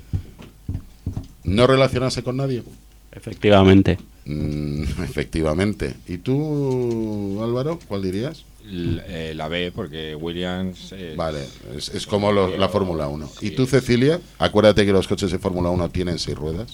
¿No 1.44 1.66
relacionarse 1.66 2.24
con 2.24 2.38
nadie? 2.38 2.64
Efectivamente. 3.12 3.98
Mm, 4.26 4.84
efectivamente. 5.04 5.96
¿Y 6.08 6.18
tú, 6.18 7.42
Álvaro, 7.44 7.80
cuál 7.88 8.04
dirías? 8.04 8.44
Eh, 8.70 9.34
la 9.36 9.48
B, 9.48 9.72
porque 9.74 10.16
Williams. 10.16 10.92
eh, 10.92 11.14
Vale, 11.16 11.46
es, 11.76 11.90
es 11.90 12.06
como 12.06 12.32
lo- 12.32 12.56
la 12.58 12.68
Fórmula 12.70 13.08
1. 13.08 13.30
¿Y 13.42 13.52
tú, 13.52 13.66
Cecilia? 13.66 14.20
Acuérdate 14.40 14.86
que 14.86 14.92
los 14.92 15.08
coches 15.08 15.32
de 15.32 15.40
Fórmula 15.40 15.70
1 15.70 15.90
tienen 15.90 16.20
seis 16.20 16.38
ruedas. 16.38 16.68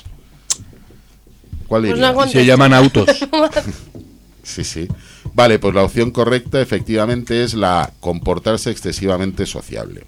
¿Cuál 1.68 1.84
Pues 1.88 2.00
no 2.00 2.28
Se 2.28 2.46
llaman 2.46 2.74
autos. 2.74 3.08
Sí, 4.44 4.66
sí. 4.66 4.90
Vale, 5.34 5.58
pues 5.58 5.74
la 5.74 5.84
opción 5.84 6.12
correcta 6.12 6.60
efectivamente 6.62 7.46
es 7.46 7.54
la 7.54 7.94
comportarse 8.02 8.72
excesivamente 8.72 9.46
sociable. 9.46 10.04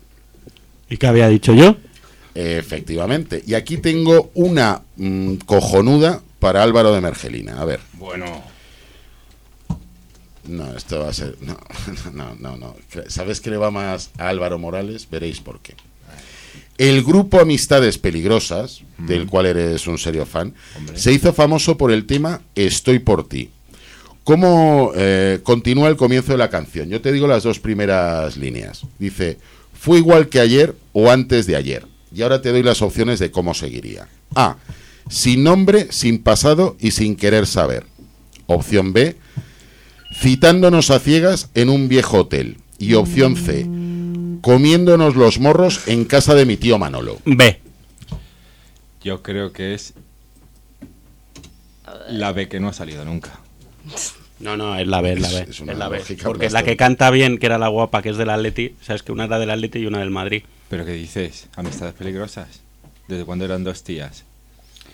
¿Y 0.89 0.97
qué 0.97 1.07
había 1.07 1.29
dicho 1.29 1.53
yo? 1.53 1.77
Efectivamente. 2.35 3.41
Y 3.47 3.53
aquí 3.53 3.77
tengo 3.77 4.31
una 4.33 4.81
mm, 4.97 5.35
cojonuda 5.45 6.21
para 6.39 6.63
Álvaro 6.63 6.91
de 6.93 6.99
Mergelina. 6.99 7.61
A 7.61 7.65
ver. 7.65 7.79
Bueno. 7.93 8.43
No, 10.47 10.75
esto 10.75 10.99
va 10.99 11.09
a 11.09 11.13
ser. 11.13 11.37
No, 11.41 11.57
no, 12.13 12.35
no, 12.39 12.57
no. 12.57 12.75
¿Sabes 13.07 13.41
qué 13.41 13.49
le 13.49 13.57
va 13.57 13.71
más 13.71 14.11
a 14.17 14.29
Álvaro 14.29 14.59
Morales? 14.59 15.07
Veréis 15.09 15.39
por 15.39 15.59
qué. 15.59 15.75
El 16.77 17.03
grupo 17.03 17.39
Amistades 17.39 17.97
Peligrosas, 17.97 18.81
del 18.97 19.27
cual 19.27 19.45
eres 19.45 19.87
un 19.87 19.97
serio 19.97 20.25
fan, 20.25 20.53
se 20.93 21.13
hizo 21.13 21.31
famoso 21.31 21.77
por 21.77 21.91
el 21.91 22.05
tema 22.05 22.41
Estoy 22.53 22.99
por 22.99 23.29
ti. 23.29 23.49
¿Cómo 24.25 24.91
eh, 24.95 25.39
continúa 25.43 25.87
el 25.87 25.95
comienzo 25.95 26.31
de 26.33 26.37
la 26.37 26.49
canción? 26.49 26.89
Yo 26.89 26.99
te 26.99 27.13
digo 27.13 27.27
las 27.27 27.43
dos 27.43 27.59
primeras 27.59 28.35
líneas. 28.35 28.81
Dice, 28.99 29.37
fue 29.73 29.99
igual 29.99 30.27
que 30.29 30.39
ayer 30.39 30.75
o 30.93 31.11
antes 31.11 31.45
de 31.45 31.55
ayer. 31.55 31.85
Y 32.13 32.23
ahora 32.23 32.41
te 32.41 32.51
doy 32.51 32.63
las 32.63 32.81
opciones 32.81 33.19
de 33.19 33.31
cómo 33.31 33.53
seguiría. 33.53 34.07
A. 34.33 34.57
Sin 35.09 35.43
nombre, 35.43 35.87
sin 35.91 36.23
pasado 36.23 36.75
y 36.79 36.91
sin 36.91 37.15
querer 37.15 37.45
saber. 37.45 37.85
Opción 38.47 38.93
B. 38.93 39.15
Citándonos 40.17 40.91
a 40.91 40.99
ciegas 40.99 41.49
en 41.53 41.69
un 41.69 41.87
viejo 41.87 42.19
hotel. 42.19 42.57
Y 42.77 42.93
opción 42.95 43.35
C. 43.35 43.65
Comiéndonos 44.41 45.15
los 45.15 45.39
morros 45.39 45.87
en 45.87 46.05
casa 46.05 46.35
de 46.35 46.45
mi 46.45 46.57
tío 46.57 46.77
Manolo. 46.77 47.19
B. 47.25 47.59
Yo 49.03 49.21
creo 49.23 49.51
que 49.53 49.73
es. 49.73 49.93
La 52.09 52.31
B 52.31 52.47
que 52.47 52.59
no 52.59 52.69
ha 52.69 52.73
salido 52.73 53.05
nunca. 53.05 53.39
No, 54.39 54.57
no, 54.57 54.75
es 54.77 54.87
la 54.87 55.01
B, 55.01 55.13
es 55.13 55.21
la 55.21 55.29
B. 55.29 55.39
Es- 55.43 55.49
es 55.49 55.59
una 55.61 55.71
es 55.73 55.77
la 55.77 55.89
B. 55.89 56.01
Porque 56.23 56.49
la 56.49 56.63
que 56.63 56.75
canta 56.75 57.09
bien, 57.11 57.37
que 57.37 57.45
era 57.45 57.57
la 57.57 57.67
guapa, 57.69 58.01
que 58.01 58.09
es 58.09 58.17
del 58.17 58.29
Atleti, 58.29 58.75
sabes 58.81 59.03
que 59.03 59.11
una 59.11 59.25
era 59.25 59.39
del 59.39 59.49
Atleti 59.49 59.79
y 59.79 59.85
una 59.85 59.99
del 59.99 60.11
Madrid. 60.11 60.43
¿Pero 60.69 60.85
qué 60.85 60.91
dices? 60.93 61.47
¿Amistades 61.55 61.93
peligrosas? 61.93 62.61
¿Desde 63.07 63.23
cuándo 63.23 63.45
eran 63.45 63.63
dos 63.63 63.83
tías? 63.83 64.25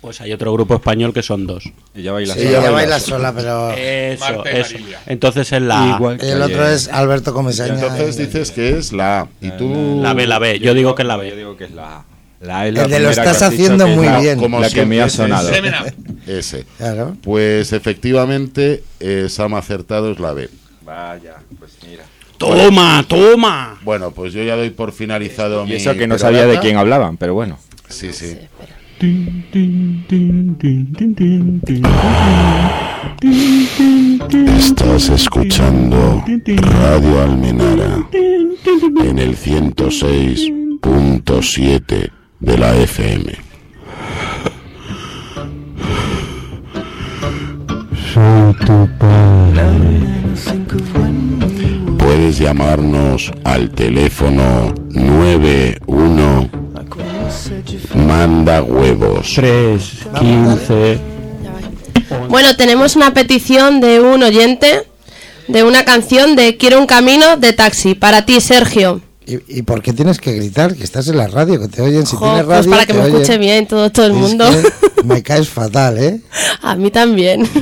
Pues 0.02 0.20
hay 0.20 0.34
otro 0.34 0.52
grupo 0.52 0.74
español 0.76 1.14
que 1.14 1.22
son 1.22 1.46
dos. 1.46 1.64
Ella 1.94 2.12
baila 2.12 2.34
Sí, 2.34 2.40
sola. 2.44 2.58
ella 2.60 2.72
baila 2.72 3.00
sola, 3.00 3.34
pero. 3.36 3.72
Eso, 3.74 4.20
Marta 4.26 4.52
y 4.52 4.58
eso. 4.60 4.76
Entonces 5.06 5.52
es 5.52 5.62
la 5.62 5.94
Igual 5.96 6.18
que 6.18 6.32
El 6.32 6.42
otro 6.42 6.68
es 6.68 6.88
Alberto 6.88 7.34
Comesaña. 7.34 7.76
Entonces 7.76 8.18
y- 8.18 8.26
dices 8.26 8.50
que 8.52 8.78
es 8.78 8.94
la 8.94 9.22
A. 9.22 9.28
Y 9.42 9.52
tú. 9.52 10.00
La 10.02 10.14
B, 10.16 10.26
la 10.26 10.40
B. 10.40 10.60
Yo 10.60 10.74
digo 10.74 10.96
que 10.96 11.04
es 11.04 11.08
la 11.08 11.18
B. 11.18 11.30
Yo 11.30 11.36
digo 11.36 11.56
que 11.56 11.66
es 11.66 11.72
la 11.72 11.98
A. 12.00 12.06
La 12.42 12.62
A 12.62 12.68
es 12.68 12.74
la 12.74 12.84
El 12.86 12.90
de 12.90 13.00
lo 13.00 13.10
estás 13.12 13.44
haciendo 13.44 13.86
muy 13.88 14.08
la- 14.08 14.20
bien. 14.20 14.40
Como 14.40 14.60
la 14.60 14.70
que 14.72 14.86
me 14.88 14.96
siempre 14.96 15.02
ha 15.04 15.10
sonado. 15.10 15.50
ese. 16.26 16.66
Claro. 16.80 17.16
Pues 17.22 17.72
efectivamente, 17.72 18.84
eh, 19.00 19.28
Sam 19.30 19.54
acertado, 19.54 20.12
es 20.12 20.20
la 20.20 20.34
B. 20.34 20.50
Vaya, 20.84 21.36
pues 21.60 21.74
mira. 21.88 22.04
¡Toma, 22.40 23.06
toma! 23.08 23.78
Bueno, 23.84 24.10
pues 24.10 24.34
yo 24.34 24.42
ya 24.42 24.56
doy 24.56 24.72
por 24.72 24.94
finalizado 24.94 25.64
Y 25.66 25.70
mi 25.70 25.74
eso 25.76 25.94
que 25.94 26.08
no 26.08 26.18
sabía 26.18 26.48
de 26.48 26.58
quién 26.60 26.76
hablaban, 26.78 27.18
pero 27.18 27.36
bueno. 27.36 27.60
Sí, 27.88 28.12
sí. 28.14 28.36
Estás 34.60 35.10
escuchando 35.10 36.24
Radio 36.46 37.24
Almenara 37.24 38.08
en 39.04 39.18
el 39.18 39.36
106.7 39.36 42.12
de 42.42 42.58
la 42.60 42.76
FM. 42.76 43.34
Soy 48.14 48.54
tu 48.68 48.88
padre. 49.00 49.64
Puedes 52.14 52.40
llamarnos 52.40 53.32
al 53.46 53.70
teléfono 53.70 54.76
91 54.90 56.50
Manda 57.96 58.62
huevos. 58.64 59.32
3, 59.34 59.82
15. 60.20 61.00
Bueno, 62.28 62.54
tenemos 62.58 62.98
una 62.98 63.14
petición 63.14 63.80
de 63.80 64.02
un 64.02 64.24
oyente 64.24 64.84
de 65.48 65.64
una 65.64 65.86
canción 65.86 66.36
de 66.36 66.58
Quiero 66.58 66.80
un 66.82 66.86
camino 66.86 67.38
de 67.38 67.54
taxi. 67.54 67.96
Para 67.96 68.26
ti, 68.26 68.42
Sergio. 68.42 69.00
¿Y, 69.26 69.60
y 69.60 69.62
por 69.62 69.82
qué 69.82 69.94
tienes 69.94 70.20
que 70.20 70.34
gritar? 70.34 70.76
Que 70.76 70.84
estás 70.84 71.08
en 71.08 71.16
la 71.16 71.28
radio, 71.30 71.62
que 71.62 71.70
te 71.70 71.82
oyen. 71.82 72.06
Si 72.06 72.18
Jo, 72.18 72.26
tienes 72.26 72.44
pues 72.44 72.58
radio. 72.58 72.72
para 72.72 72.86
que 72.86 72.94
me 72.94 73.04
oyen. 73.04 73.16
escuche 73.22 73.38
bien 73.38 73.68
todo, 73.68 73.90
todo 73.90 74.08
el 74.08 74.12
Es 74.12 74.18
mundo. 74.18 74.50
me 75.06 75.24
caes 75.24 75.48
fatal, 75.48 75.98
¿eh? 75.98 76.20
A 76.62 76.76
mí 76.76 76.92
también. 76.92 77.48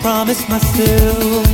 promised 0.00 0.48
myself 0.48 1.46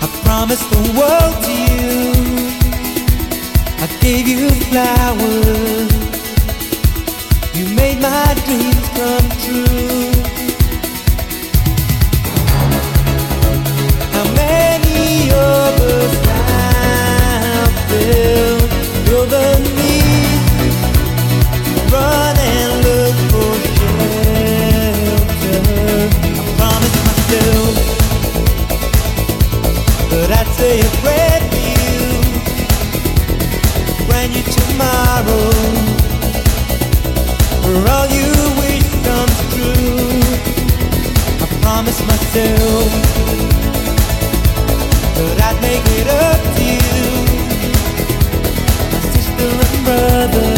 I 0.00 0.06
promised 0.22 0.68
the 0.70 0.82
world 0.98 1.36
to 1.44 1.52
you. 1.52 2.12
I 3.78 3.86
gave 4.00 4.28
you 4.28 4.48
flowers. 4.68 5.92
You 7.56 7.74
made 7.74 8.00
my 8.00 8.34
dreams 8.44 8.88
come 8.94 9.28
true. 9.40 10.15
say 30.56 30.80
for 30.80 31.12
you 34.32 34.42
tomorrow 34.42 35.50
all 37.94 38.08
you 38.18 38.32
wish 38.60 38.88
comes 39.04 39.38
true. 39.52 40.20
I 41.42 41.46
promise 41.60 42.00
myself 42.06 42.88
I'd 45.46 45.58
make 45.60 45.86
it 46.00 46.08
up 46.26 46.40
to 46.56 46.64
you, 46.64 47.04
my 48.92 49.00
sister 49.12 49.48
and 49.66 49.84
brother. 49.84 50.55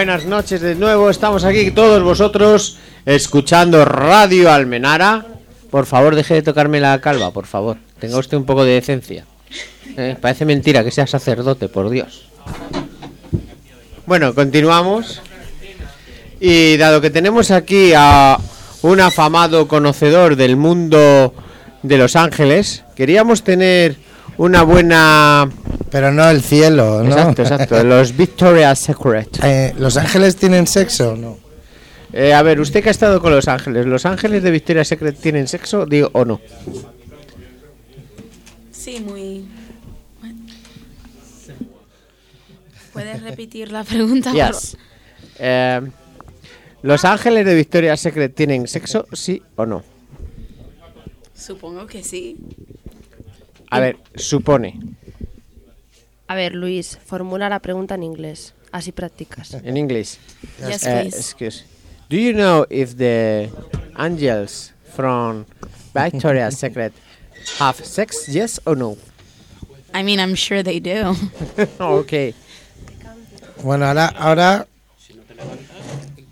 Buenas 0.00 0.24
noches 0.24 0.62
de 0.62 0.76
nuevo, 0.76 1.10
estamos 1.10 1.44
aquí 1.44 1.72
todos 1.72 2.02
vosotros 2.02 2.78
escuchando 3.04 3.84
Radio 3.84 4.50
Almenara. 4.50 5.26
Por 5.70 5.84
favor, 5.84 6.14
deje 6.14 6.32
de 6.32 6.40
tocarme 6.40 6.80
la 6.80 6.98
calva, 7.02 7.32
por 7.32 7.44
favor. 7.44 7.76
Tenga 7.98 8.16
usted 8.16 8.38
un 8.38 8.46
poco 8.46 8.64
de 8.64 8.72
decencia. 8.72 9.26
Eh, 9.98 10.16
parece 10.18 10.46
mentira 10.46 10.82
que 10.82 10.90
sea 10.90 11.06
sacerdote, 11.06 11.68
por 11.68 11.90
Dios. 11.90 12.30
Bueno, 14.06 14.34
continuamos. 14.34 15.20
Y 16.40 16.78
dado 16.78 17.02
que 17.02 17.10
tenemos 17.10 17.50
aquí 17.50 17.92
a 17.94 18.38
un 18.80 19.00
afamado 19.02 19.68
conocedor 19.68 20.34
del 20.34 20.56
mundo 20.56 21.34
de 21.82 21.98
Los 21.98 22.16
Ángeles, 22.16 22.84
queríamos 22.96 23.44
tener 23.44 23.96
una 24.36 24.62
buena... 24.62 25.48
Pero 25.90 26.12
no 26.12 26.28
el 26.28 26.42
cielo, 26.42 27.02
¿no? 27.02 27.10
Exacto, 27.10 27.42
exacto. 27.42 27.84
Los 27.84 28.16
Victoria's 28.16 28.78
Secret. 28.78 29.38
Eh, 29.42 29.74
¿Los 29.76 29.96
ángeles 29.96 30.36
tienen 30.36 30.66
sexo 30.66 31.12
o 31.12 31.16
no? 31.16 31.38
Eh, 32.12 32.32
a 32.32 32.42
ver, 32.42 32.60
usted 32.60 32.82
que 32.82 32.88
ha 32.88 32.92
estado 32.92 33.20
con 33.20 33.32
Los 33.32 33.48
Ángeles, 33.48 33.86
¿Los 33.86 34.04
Ángeles 34.04 34.42
de 34.42 34.50
Victoria's 34.50 34.88
Secret 34.88 35.16
tienen 35.18 35.46
sexo, 35.46 35.86
digo, 35.86 36.10
o 36.12 36.24
no? 36.24 36.40
Sí, 38.72 39.00
muy... 39.00 39.46
¿Puedes 42.92 43.22
repetir 43.22 43.70
la 43.70 43.84
pregunta? 43.84 44.32
Yes. 44.32 44.76
Eh, 45.38 45.80
¿Los 46.82 47.04
Ángeles 47.04 47.46
de 47.46 47.54
Victoria's 47.54 48.00
Secret 48.00 48.34
tienen 48.34 48.66
sexo, 48.66 49.06
sí 49.12 49.42
o 49.56 49.66
no? 49.66 49.84
Supongo 51.34 51.86
que 51.86 52.02
sí. 52.02 52.36
A 53.70 53.80
ver, 53.80 53.96
supone. 54.16 54.78
A 56.26 56.34
ver, 56.34 56.54
Luis, 56.54 56.98
formula 57.04 57.48
la 57.48 57.58
pregunta 57.60 57.94
en 57.94 58.02
inglés. 58.02 58.54
Así 58.72 58.92
practicas. 58.92 59.54
In 59.64 59.76
English. 59.76 60.18
Yes, 60.66 60.84
Uh, 60.84 61.00
please. 61.00 61.16
excuse. 61.18 61.64
Do 62.08 62.16
you 62.16 62.32
know 62.32 62.66
if 62.70 62.96
the 62.96 63.50
angels 63.98 64.72
from 64.94 65.44
Victoria's 65.94 66.56
Secret 66.60 66.92
have 67.58 67.84
sex? 67.84 68.28
Yes 68.28 68.60
or 68.64 68.76
no? 68.76 68.96
I 69.92 70.02
mean, 70.04 70.20
I'm 70.20 70.36
sure 70.36 70.62
they 70.62 70.78
do. 70.80 71.16
okay. 71.80 72.34
Bueno, 73.64 73.86
ahora, 73.86 74.06
ahora 74.16 74.66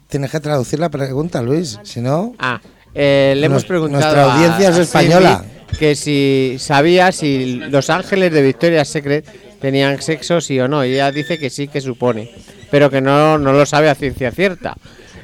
tienes 0.09 0.31
que 0.31 0.40
traducir 0.40 0.78
la 0.78 0.89
pregunta, 0.89 1.43
Luis. 1.43 1.78
Si 1.82 2.01
no, 2.01 2.35
Ah, 2.39 2.60
eh, 2.94 3.35
le 3.36 3.47
hemos 3.47 3.65
preguntado 3.65 4.01
nuestra 4.15 4.24
a- 4.24 4.35
audiencia 4.35 4.69
es 4.70 4.77
a 4.78 4.82
española. 4.82 5.40
Cindy 5.43 5.57
que 5.78 5.94
si 5.94 6.56
sabía 6.59 7.12
si 7.12 7.56
los 7.56 7.88
ángeles 7.90 8.32
de 8.32 8.42
Victoria's 8.42 8.88
Secret 8.88 9.24
tenían 9.60 10.00
sexo, 10.02 10.40
sí 10.40 10.59
o 10.60 10.68
no. 10.68 10.84
Y 10.84 10.94
ella 10.94 11.12
dice 11.12 11.38
que 11.38 11.50
sí, 11.50 11.68
que 11.68 11.80
supone, 11.80 12.30
pero 12.70 12.90
que 12.90 13.00
no, 13.00 13.38
no 13.38 13.52
lo 13.52 13.64
sabe 13.66 13.88
a 13.88 13.94
ciencia 13.94 14.30
cierta. 14.30 14.76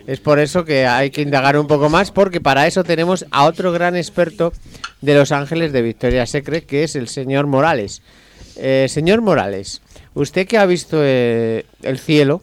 Es 0.07 0.21
por 0.21 0.39
eso 0.39 0.65
que 0.65 0.87
hay 0.87 1.11
que 1.11 1.23
indagar 1.23 1.57
un 1.59 1.67
poco 1.67 1.89
más, 1.89 2.11
porque 2.11 2.41
para 2.41 2.67
eso 2.67 2.85
tenemos 2.85 3.25
a 3.31 3.45
otro 3.45 3.73
gran 3.73 3.97
experto 3.97 4.53
de 5.01 5.15
los 5.15 5.33
ángeles 5.33 5.73
de 5.73 5.83
Victoria's 5.83 6.31
Secret, 6.31 6.67
que 6.67 6.85
es 6.85 6.95
el 6.95 7.09
señor 7.09 7.47
Morales. 7.47 8.03
Eh, 8.57 8.87
señor 8.89 9.23
Morales, 9.23 9.81
usted 10.13 10.47
que 10.47 10.59
ha 10.59 10.67
visto 10.67 10.99
eh, 11.01 11.65
el 11.83 11.99
cielo, 11.99 12.43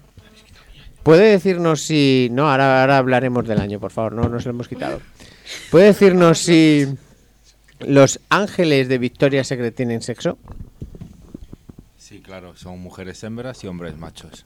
¿puede 1.03 1.31
decirnos 1.31 1.81
si... 1.81 2.29
No, 2.31 2.49
ahora, 2.51 2.81
ahora 2.81 2.97
hablaremos 2.97 3.47
del 3.47 3.61
año, 3.61 3.79
por 3.79 3.91
favor, 3.91 4.13
no 4.13 4.27
nos 4.27 4.45
lo 4.45 4.51
hemos 4.51 4.67
quitado. 4.67 4.99
¿Puede 5.69 5.85
decirnos 5.85 6.39
si 6.39 6.87
los 7.87 8.19
ángeles 8.29 8.87
de 8.87 8.97
Victoria's 8.97 9.47
Secret 9.47 9.75
tienen 9.75 10.01
sexo? 10.01 10.37
Sí, 11.97 12.19
claro, 12.19 12.55
son 12.55 12.79
mujeres 12.79 13.23
hembras 13.23 13.63
y 13.63 13.67
hombres 13.67 13.97
machos. 13.97 14.45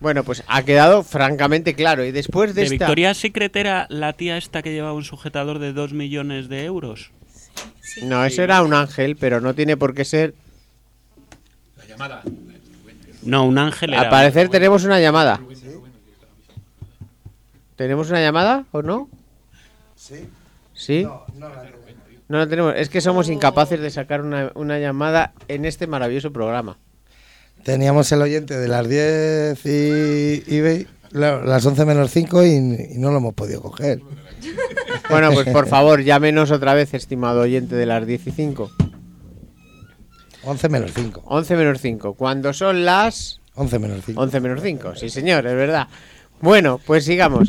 Bueno, 0.00 0.24
pues 0.24 0.44
ha 0.46 0.62
quedado 0.62 1.02
francamente 1.02 1.74
claro. 1.74 2.04
Y 2.04 2.12
después 2.12 2.54
de, 2.54 2.62
¿De 2.62 2.74
esta... 2.74 2.84
Victoria 2.84 3.14
Secret 3.14 3.56
era 3.56 3.86
la 3.88 4.12
tía 4.12 4.36
esta 4.36 4.62
que 4.62 4.72
llevaba 4.72 4.92
un 4.92 5.04
sujetador 5.04 5.58
de 5.58 5.72
2 5.72 5.94
millones 5.94 6.48
de 6.48 6.64
euros? 6.64 7.10
No, 8.02 8.24
eso 8.24 8.42
era 8.42 8.62
un 8.62 8.74
ángel, 8.74 9.16
pero 9.16 9.40
no 9.40 9.54
tiene 9.54 9.76
por 9.76 9.94
qué 9.94 10.04
ser... 10.04 10.34
No, 13.22 13.44
un 13.44 13.58
ángel. 13.58 13.94
Al 13.94 14.10
parecer 14.10 14.50
tenemos 14.50 14.84
una 14.84 15.00
llamada. 15.00 15.40
¿Tenemos 17.76 18.10
una 18.10 18.20
llamada 18.20 18.64
o 18.72 18.82
no? 18.82 19.08
Sí. 19.96 20.28
¿Sí? 20.76 21.04
No, 22.28 22.38
la 22.38 22.46
tenemos. 22.48 22.74
Es 22.76 22.88
que 22.88 23.00
somos 23.00 23.28
incapaces 23.28 23.80
de 23.80 23.90
sacar 23.90 24.20
una, 24.20 24.52
una 24.54 24.78
llamada 24.78 25.32
en 25.48 25.64
este 25.64 25.86
maravilloso 25.86 26.32
programa. 26.32 26.76
teníamos 27.64 28.10
el 28.12 28.22
oyente 28.22 28.56
de 28.56 28.68
las 28.68 28.88
10 28.88 29.64
y, 29.66 30.44
y 30.46 30.60
ve- 30.60 30.86
la- 31.10 31.40
las 31.42 31.64
11 31.66 31.84
menos 31.84 32.10
5 32.10 32.44
y, 32.44 32.50
y 32.50 32.98
no 32.98 33.10
lo 33.10 33.18
hemos 33.18 33.34
podido 33.34 33.60
coger. 33.62 34.00
Bueno, 35.08 35.30
pues 35.32 35.46
por 35.50 35.68
favor, 35.68 36.02
llámenos 36.02 36.50
otra 36.50 36.74
vez, 36.74 36.92
estimado 36.92 37.40
oyente 37.42 37.76
de 37.76 37.86
las 37.86 38.04
15. 38.04 38.54
11 40.44 40.68
menos 40.68 40.90
5. 40.94 41.22
11 41.26 41.56
menos 41.56 41.80
5. 41.80 42.14
Cuando 42.14 42.52
son 42.52 42.84
las 42.84 43.40
11 43.54 43.78
menos 43.78 44.02
5. 44.04 44.20
11 44.20 44.40
menos 44.40 44.60
5. 44.62 44.94
Sí, 44.96 45.08
señor, 45.08 45.46
es 45.46 45.54
verdad. 45.54 45.86
Bueno, 46.40 46.80
pues 46.84 47.04
sigamos. 47.04 47.48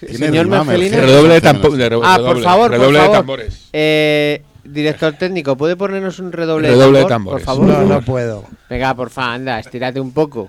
Señor. 0.00 0.46
Mergelina. 0.46 1.00
Redoble 1.00 1.34
de 1.34 1.40
de 1.76 1.88
re- 1.88 1.96
Ah, 2.02 2.16
por 2.16 2.24
redoble, 2.26 2.42
favor, 2.44 2.70
por 2.70 2.78
redoble 2.78 2.98
de 3.00 3.08
tambores. 3.08 3.68
Eh, 3.72 4.42
director 4.64 5.12
técnico, 5.14 5.56
¿puede 5.56 5.76
ponernos 5.76 6.18
un 6.18 6.30
redoble, 6.32 6.68
Redoble 6.68 6.98
de 6.98 7.04
de 7.04 7.08
tambor, 7.08 7.40
tambores. 7.42 7.46
por 7.46 7.54
favor? 7.76 7.88
No, 7.88 7.94
no 7.94 8.02
puedo. 8.02 8.44
Venga, 8.68 8.94
por 8.94 9.10
favor, 9.10 9.30
anda, 9.34 9.58
estírate 9.58 10.00
un 10.00 10.12
poco. 10.12 10.48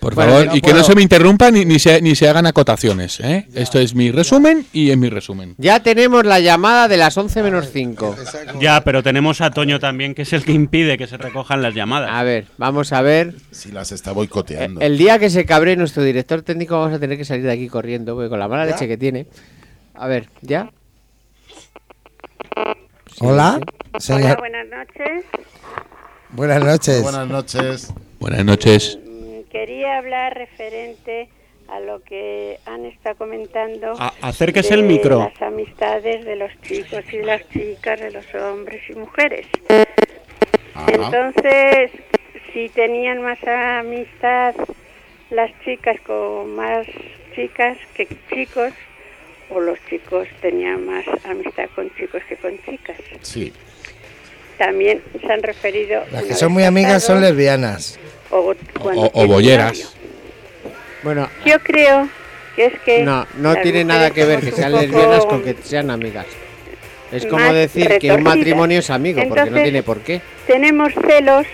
Por 0.00 0.14
Bueno, 0.14 0.32
favor, 0.32 0.46
no 0.46 0.56
y 0.56 0.60
que 0.62 0.72
no 0.72 0.82
se 0.82 0.94
me 0.94 1.02
interrumpa 1.02 1.50
ni, 1.50 1.66
ni, 1.66 1.78
se, 1.78 2.00
ni 2.00 2.14
se 2.14 2.26
hagan 2.26 2.46
acotaciones. 2.46 3.20
¿eh? 3.20 3.46
Esto 3.54 3.78
es 3.78 3.94
mi 3.94 4.10
resumen 4.10 4.66
y 4.72 4.90
es 4.90 4.96
mi 4.96 5.10
resumen. 5.10 5.54
Ya 5.58 5.80
tenemos 5.80 6.24
la 6.24 6.40
llamada 6.40 6.88
de 6.88 6.96
las 6.96 7.16
11 7.18 7.42
menos 7.42 7.70
5. 7.70 8.16
Ya, 8.60 8.80
pero 8.82 9.02
tenemos 9.02 9.42
a 9.42 9.50
Toño 9.50 9.78
también, 9.78 10.14
que 10.14 10.22
es 10.22 10.32
el 10.32 10.42
que 10.44 10.52
impide 10.52 10.96
que 10.96 11.06
se 11.06 11.18
recojan 11.18 11.60
las 11.60 11.74
llamadas. 11.74 12.10
A 12.12 12.22
ver, 12.22 12.46
vamos 12.56 12.94
a 12.94 13.02
ver. 13.02 13.34
Si 13.50 13.72
las 13.72 13.92
está 13.92 14.12
boicoteando. 14.12 14.80
El 14.80 14.96
día 14.96 15.18
que 15.18 15.28
se 15.28 15.44
cabre 15.44 15.76
nuestro 15.76 16.02
director 16.02 16.40
técnico 16.40 16.78
vamos 16.78 16.94
a 16.94 16.98
tener 16.98 17.18
que 17.18 17.26
salir 17.26 17.44
de 17.44 17.52
aquí 17.52 17.68
corriendo, 17.68 18.14
porque 18.14 18.30
con 18.30 18.38
la 18.38 18.48
mala 18.48 18.64
leche 18.64 18.88
que 18.88 18.96
tiene. 18.96 19.26
A 19.94 20.06
ver, 20.06 20.28
¿ya? 20.40 20.70
Hola, 23.18 23.60
Hola, 24.08 24.36
buenas 24.38 24.66
noches. 24.70 25.24
Buenas 26.30 26.64
noches. 26.64 27.02
Buenas 27.02 27.28
noches. 27.28 27.92
Buenas 28.18 28.44
noches. 28.44 28.98
Quería 29.50 29.98
hablar 29.98 30.34
referente 30.36 31.28
a 31.68 31.80
lo 31.80 32.02
que 32.02 32.58
han 32.66 32.84
estado 32.86 33.16
comentando. 33.16 33.94
A- 33.98 34.12
acérquese 34.22 34.74
el 34.74 34.82
micro. 34.84 35.18
Las 35.18 35.42
amistades 35.42 36.24
de 36.24 36.36
los 36.36 36.50
chicos 36.62 37.04
y 37.12 37.18
las 37.22 37.48
chicas, 37.50 38.00
de 38.00 38.10
los 38.10 38.32
hombres 38.34 38.82
y 38.88 38.94
mujeres. 38.94 39.46
Entonces, 40.88 41.90
si 42.52 42.68
tenían 42.70 43.22
más 43.22 43.38
amistad 43.44 44.54
las 45.30 45.50
chicas 45.64 46.00
con 46.00 46.54
más 46.56 46.86
chicas 47.34 47.78
que 47.94 48.08
chicos, 48.32 48.72
o 49.50 49.60
los 49.60 49.78
chicos 49.86 50.26
tenían 50.40 50.86
más 50.86 51.04
amistad 51.24 51.68
con 51.74 51.92
chicos 51.96 52.22
que 52.28 52.36
con 52.36 52.56
chicas. 52.62 52.96
Sí. 53.22 53.52
También 54.60 55.02
se 55.18 55.32
han 55.32 55.42
referido. 55.42 56.04
Las 56.12 56.24
que 56.24 56.34
son 56.34 56.52
muy 56.52 56.64
amigas 56.64 57.02
son 57.02 57.22
lesbianas. 57.22 57.98
O, 58.30 58.54
O, 59.14 59.26
bolleras. 59.26 59.96
Bueno, 61.02 61.30
Yo 61.46 61.58
creo 61.60 62.10
que 62.54 62.66
es 62.66 62.78
que. 62.84 63.02
no, 63.02 63.26
no 63.38 63.56
tiene 63.56 63.84
nada 63.84 64.10
que 64.10 64.26
ver 64.26 64.40
que 64.40 64.52
sean 64.52 64.72
lesbianas 64.72 65.24
con 65.24 65.42
que 65.42 65.56
sean 65.62 65.90
amigas. 65.90 66.26
Es 67.10 67.24
como 67.24 67.54
decir 67.54 67.98
que 67.98 68.12
un 68.12 68.22
matrimonio 68.22 68.80
es 68.80 68.90
amigo, 68.90 69.22
porque 69.26 69.50
no 69.50 69.62
tiene 69.62 69.82
por 69.82 70.00
qué. 70.00 70.20
Tenemos 70.46 70.92
celos 70.92 71.46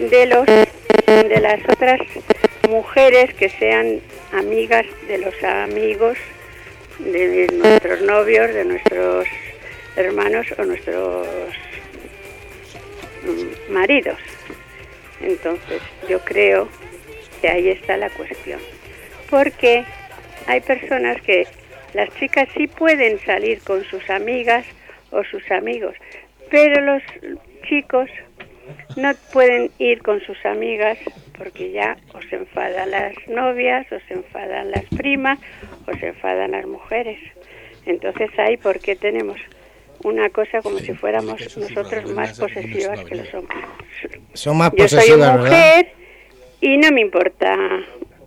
de 0.00 0.26
los 0.26 0.46
de 0.46 1.40
las 1.40 1.60
otras 1.70 2.00
mujeres 2.68 3.32
que 3.34 3.50
sean 3.50 4.00
amigas 4.32 4.84
de 5.06 5.18
los 5.18 5.44
amigos 5.44 6.18
de 6.98 7.46
nuestros 7.52 8.00
novios, 8.02 8.52
de 8.52 8.64
nuestros 8.64 9.28
hermanos 9.94 10.46
o 10.58 10.64
nuestros 10.64 11.28
maridos. 13.70 14.18
Entonces, 15.20 15.82
yo 16.08 16.20
creo 16.20 16.68
que 17.40 17.48
ahí 17.48 17.68
está 17.68 17.96
la 17.96 18.10
cuestión. 18.10 18.60
Porque 19.30 19.84
hay 20.46 20.60
personas 20.60 21.20
que 21.22 21.46
las 21.94 22.10
chicas 22.18 22.48
sí 22.54 22.66
pueden 22.66 23.18
salir 23.20 23.60
con 23.62 23.84
sus 23.84 24.08
amigas 24.10 24.66
o 25.10 25.24
sus 25.24 25.50
amigos, 25.50 25.94
pero 26.50 26.80
los 26.80 27.02
chicos 27.68 28.10
no 28.96 29.12
pueden 29.32 29.70
ir 29.78 30.02
con 30.02 30.20
sus 30.20 30.44
amigas 30.44 30.98
porque 31.36 31.70
ya 31.70 31.96
o 32.14 32.22
se 32.22 32.36
enfadan 32.36 32.90
las 32.90 33.14
novias, 33.28 33.86
o 33.92 33.98
se 34.08 34.14
enfadan 34.14 34.70
las 34.70 34.84
primas, 34.96 35.38
o 35.86 35.92
se 35.96 36.08
enfadan 36.08 36.52
las 36.52 36.66
mujeres. 36.66 37.18
Entonces 37.84 38.30
ahí, 38.38 38.56
¿por 38.56 38.80
qué 38.80 38.96
tenemos 38.96 39.38
una 40.06 40.30
cosa 40.30 40.62
como 40.62 40.78
si 40.78 40.92
fuéramos 40.94 41.40
nosotros 41.56 42.10
más 42.12 42.38
posesivas 42.38 43.04
que 43.04 43.14
los 43.16 43.34
hombres? 43.34 43.58
Son 44.34 44.56
más 44.56 44.70
Yo 44.76 44.86
soy 44.88 44.98
posesivas, 44.98 45.32
¿verdad? 45.34 45.38
mujer 45.44 45.88
Y 46.60 46.76
no 46.78 46.90
me 46.92 47.00
importa, 47.00 47.56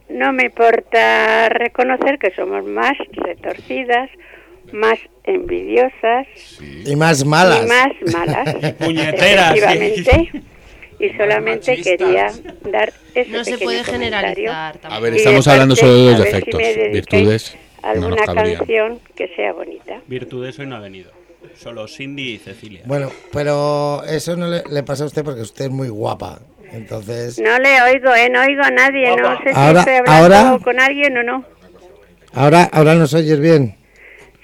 no 0.09 0.33
me 0.33 0.45
importa 0.45 1.49
reconocer 1.49 2.19
que 2.19 2.31
somos 2.31 2.65
más 2.65 2.93
retorcidas, 3.11 4.09
más 4.73 4.99
envidiosas 5.23 6.27
Y 6.85 6.95
más 6.95 7.23
malas. 7.25 7.63
y 7.63 7.67
más 7.67 8.13
malas. 8.13 8.73
Puñeteras, 8.79 9.53
sí. 9.57 9.59
efectivamente. 9.63 10.41
Y 10.99 11.09
solamente 11.17 11.71
machistas. 11.71 11.97
quería 11.97 12.27
dar 12.71 12.91
ese 13.15 13.31
No 13.31 13.43
se 13.45 13.57
puede 13.57 13.83
generalizar 13.85 14.77
A 14.83 14.99
ver, 14.99 15.13
estamos 15.13 15.47
hablando 15.47 15.75
solo 15.77 15.93
de 15.95 16.11
los 16.11 16.19
si 16.19 16.25
defectos. 16.25 16.59
dedicáis 16.59 16.91
Virtudes 16.93 17.57
no 17.81 17.89
Alguna 17.89 18.15
cabrían. 18.25 18.57
canción 18.57 18.99
que 19.15 19.27
sea 19.37 19.53
bonita. 19.53 20.01
Virtudes 20.07 20.59
hoy 20.59 20.65
no 20.67 20.75
ha 20.75 20.79
venido. 20.81 21.11
Solo 21.55 21.87
Cindy 21.87 22.33
y 22.33 22.37
Cecilia. 22.37 22.81
Bueno, 22.85 23.11
pero 23.33 24.01
eso 24.05 24.35
no 24.35 24.47
le, 24.47 24.63
le 24.69 24.83
pasa 24.83 25.03
a 25.03 25.07
usted 25.07 25.23
porque 25.23 25.41
usted 25.41 25.65
es 25.65 25.71
muy 25.71 25.89
guapa. 25.89 26.39
Entonces, 26.71 27.39
No 27.39 27.57
le 27.59 27.81
oigo, 27.81 28.13
¿eh? 28.15 28.29
No 28.29 28.41
oigo 28.41 28.61
a 28.63 28.71
nadie. 28.71 29.15
No 29.17 29.37
sé 29.43 29.49
si 29.49 29.55
Ahora- 29.59 29.79
estoy 29.79 29.95
hablando 29.95 30.13
ahora- 30.37 30.59
con 30.63 30.79
alguien 30.79 31.17
o 31.17 31.23
no. 31.23 31.45
ahora, 32.33 32.63
ahora 32.71 32.95
nos 32.95 33.13
oyes 33.13 33.39
bien. 33.39 33.75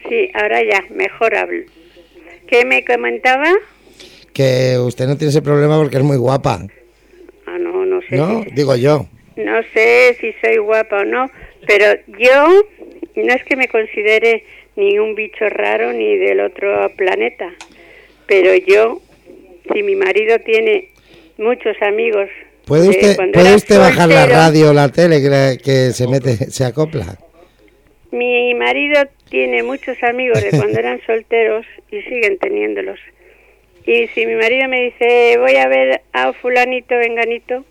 Sí, 0.10 0.30
ahora 0.34 0.60
ya, 0.64 0.84
mejor 0.94 1.36
hablo. 1.36 1.64
¿Qué 2.48 2.66
me 2.66 2.84
comentaba? 2.84 3.50
Que 4.34 4.78
usted 4.80 5.08
no 5.08 5.18
tiene 5.18 5.30
ese 5.30 5.42
problema 5.42 5.78
porque 5.78 5.98
es 5.98 6.04
muy 6.04 6.18
guapa. 6.18 6.60
Ah, 7.48 7.58
no, 7.60 7.86
no 7.86 8.02
sé. 8.10 8.18
¿No? 8.18 8.44
si- 8.44 8.52
Digo 8.52 8.76
yo. 8.76 9.08
no 9.38 9.62
sé 9.74 10.18
si 10.20 10.34
soy 10.42 10.58
guapa 10.58 10.98
o 10.98 11.06
no, 11.06 11.30
pero 11.68 11.86
yo 12.20 12.64
no 13.16 13.34
es 13.34 13.44
que 13.46 13.56
me 13.56 13.68
considere 13.68 14.44
ni 14.76 15.00
un 15.00 15.16
bicho 15.16 15.48
raro 15.50 15.94
ni 15.94 16.18
del 16.18 16.42
otro 16.42 16.90
planeta, 16.96 17.54
pero 18.28 18.56
yo, 18.56 19.02
si 19.72 19.84
mi 19.84 19.96
marido 19.96 20.40
tiene 20.40 20.90
muchos 21.38 21.80
amigos. 21.82 22.30
¿Puede 22.66 22.84
de 22.84 22.90
usted, 22.90 23.32
¿puede 23.32 23.56
usted 23.56 23.78
bajar 23.78 24.10
la 24.10 24.26
radio 24.26 24.72
o 24.72 24.74
la 24.74 24.90
tele 24.90 25.22
que, 25.64 25.92
se 25.92 26.08
mete, 26.08 26.50
se 26.52 26.66
acopla? 26.66 27.18
Mi 28.12 28.54
marido 28.56 29.04
tiene 29.30 29.62
muchos 29.64 30.02
amigos 30.04 30.42
de 30.42 30.50
cuando 30.50 30.80
eran 30.80 31.00
solteros 31.06 31.66
y 31.92 32.02
siguen 32.02 32.38
teniéndolos. 32.40 33.00
Y 33.86 34.08
si 34.08 34.26
mi 34.26 34.36
marido 34.36 34.68
me 34.68 34.86
dice, 34.86 35.38
voy 35.38 35.56
a 35.58 35.68
ver 35.68 36.02
a 36.14 36.34
fulanito, 36.34 36.96
venganito, 36.96 37.64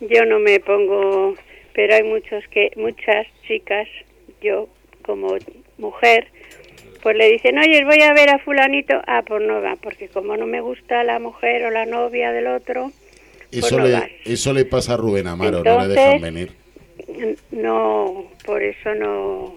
yo 0.00 0.26
no 0.26 0.38
me 0.38 0.60
pongo, 0.60 1.34
pero 1.72 1.94
hay 1.94 2.02
muchos 2.02 2.44
que, 2.48 2.70
muchas 2.76 3.26
chicas, 3.46 3.88
yo 4.42 4.68
como 5.02 5.36
mujer, 5.78 6.26
pues 7.04 7.18
le 7.18 7.30
dicen, 7.30 7.58
oye, 7.58 7.84
voy 7.84 8.00
a 8.00 8.14
ver 8.14 8.30
a 8.30 8.38
fulanito, 8.38 8.98
ah, 9.06 9.22
pues 9.26 9.42
no 9.42 9.60
va, 9.60 9.76
porque 9.76 10.08
como 10.08 10.38
no 10.38 10.46
me 10.46 10.62
gusta 10.62 11.04
la 11.04 11.18
mujer 11.18 11.66
o 11.66 11.70
la 11.70 11.84
novia 11.84 12.32
del 12.32 12.46
otro, 12.46 12.92
pues 13.50 13.66
Eso, 13.66 13.76
no 13.78 13.82
vas. 13.82 14.08
le, 14.24 14.32
eso 14.32 14.54
le 14.54 14.64
pasa 14.64 14.94
a 14.94 14.96
Rubén 14.96 15.26
Amaro, 15.26 15.62
no 15.62 15.86
le 15.86 15.88
dejan 15.88 16.20
venir. 16.22 16.52
No, 17.50 18.24
por 18.46 18.62
eso 18.62 18.94
no. 18.94 19.54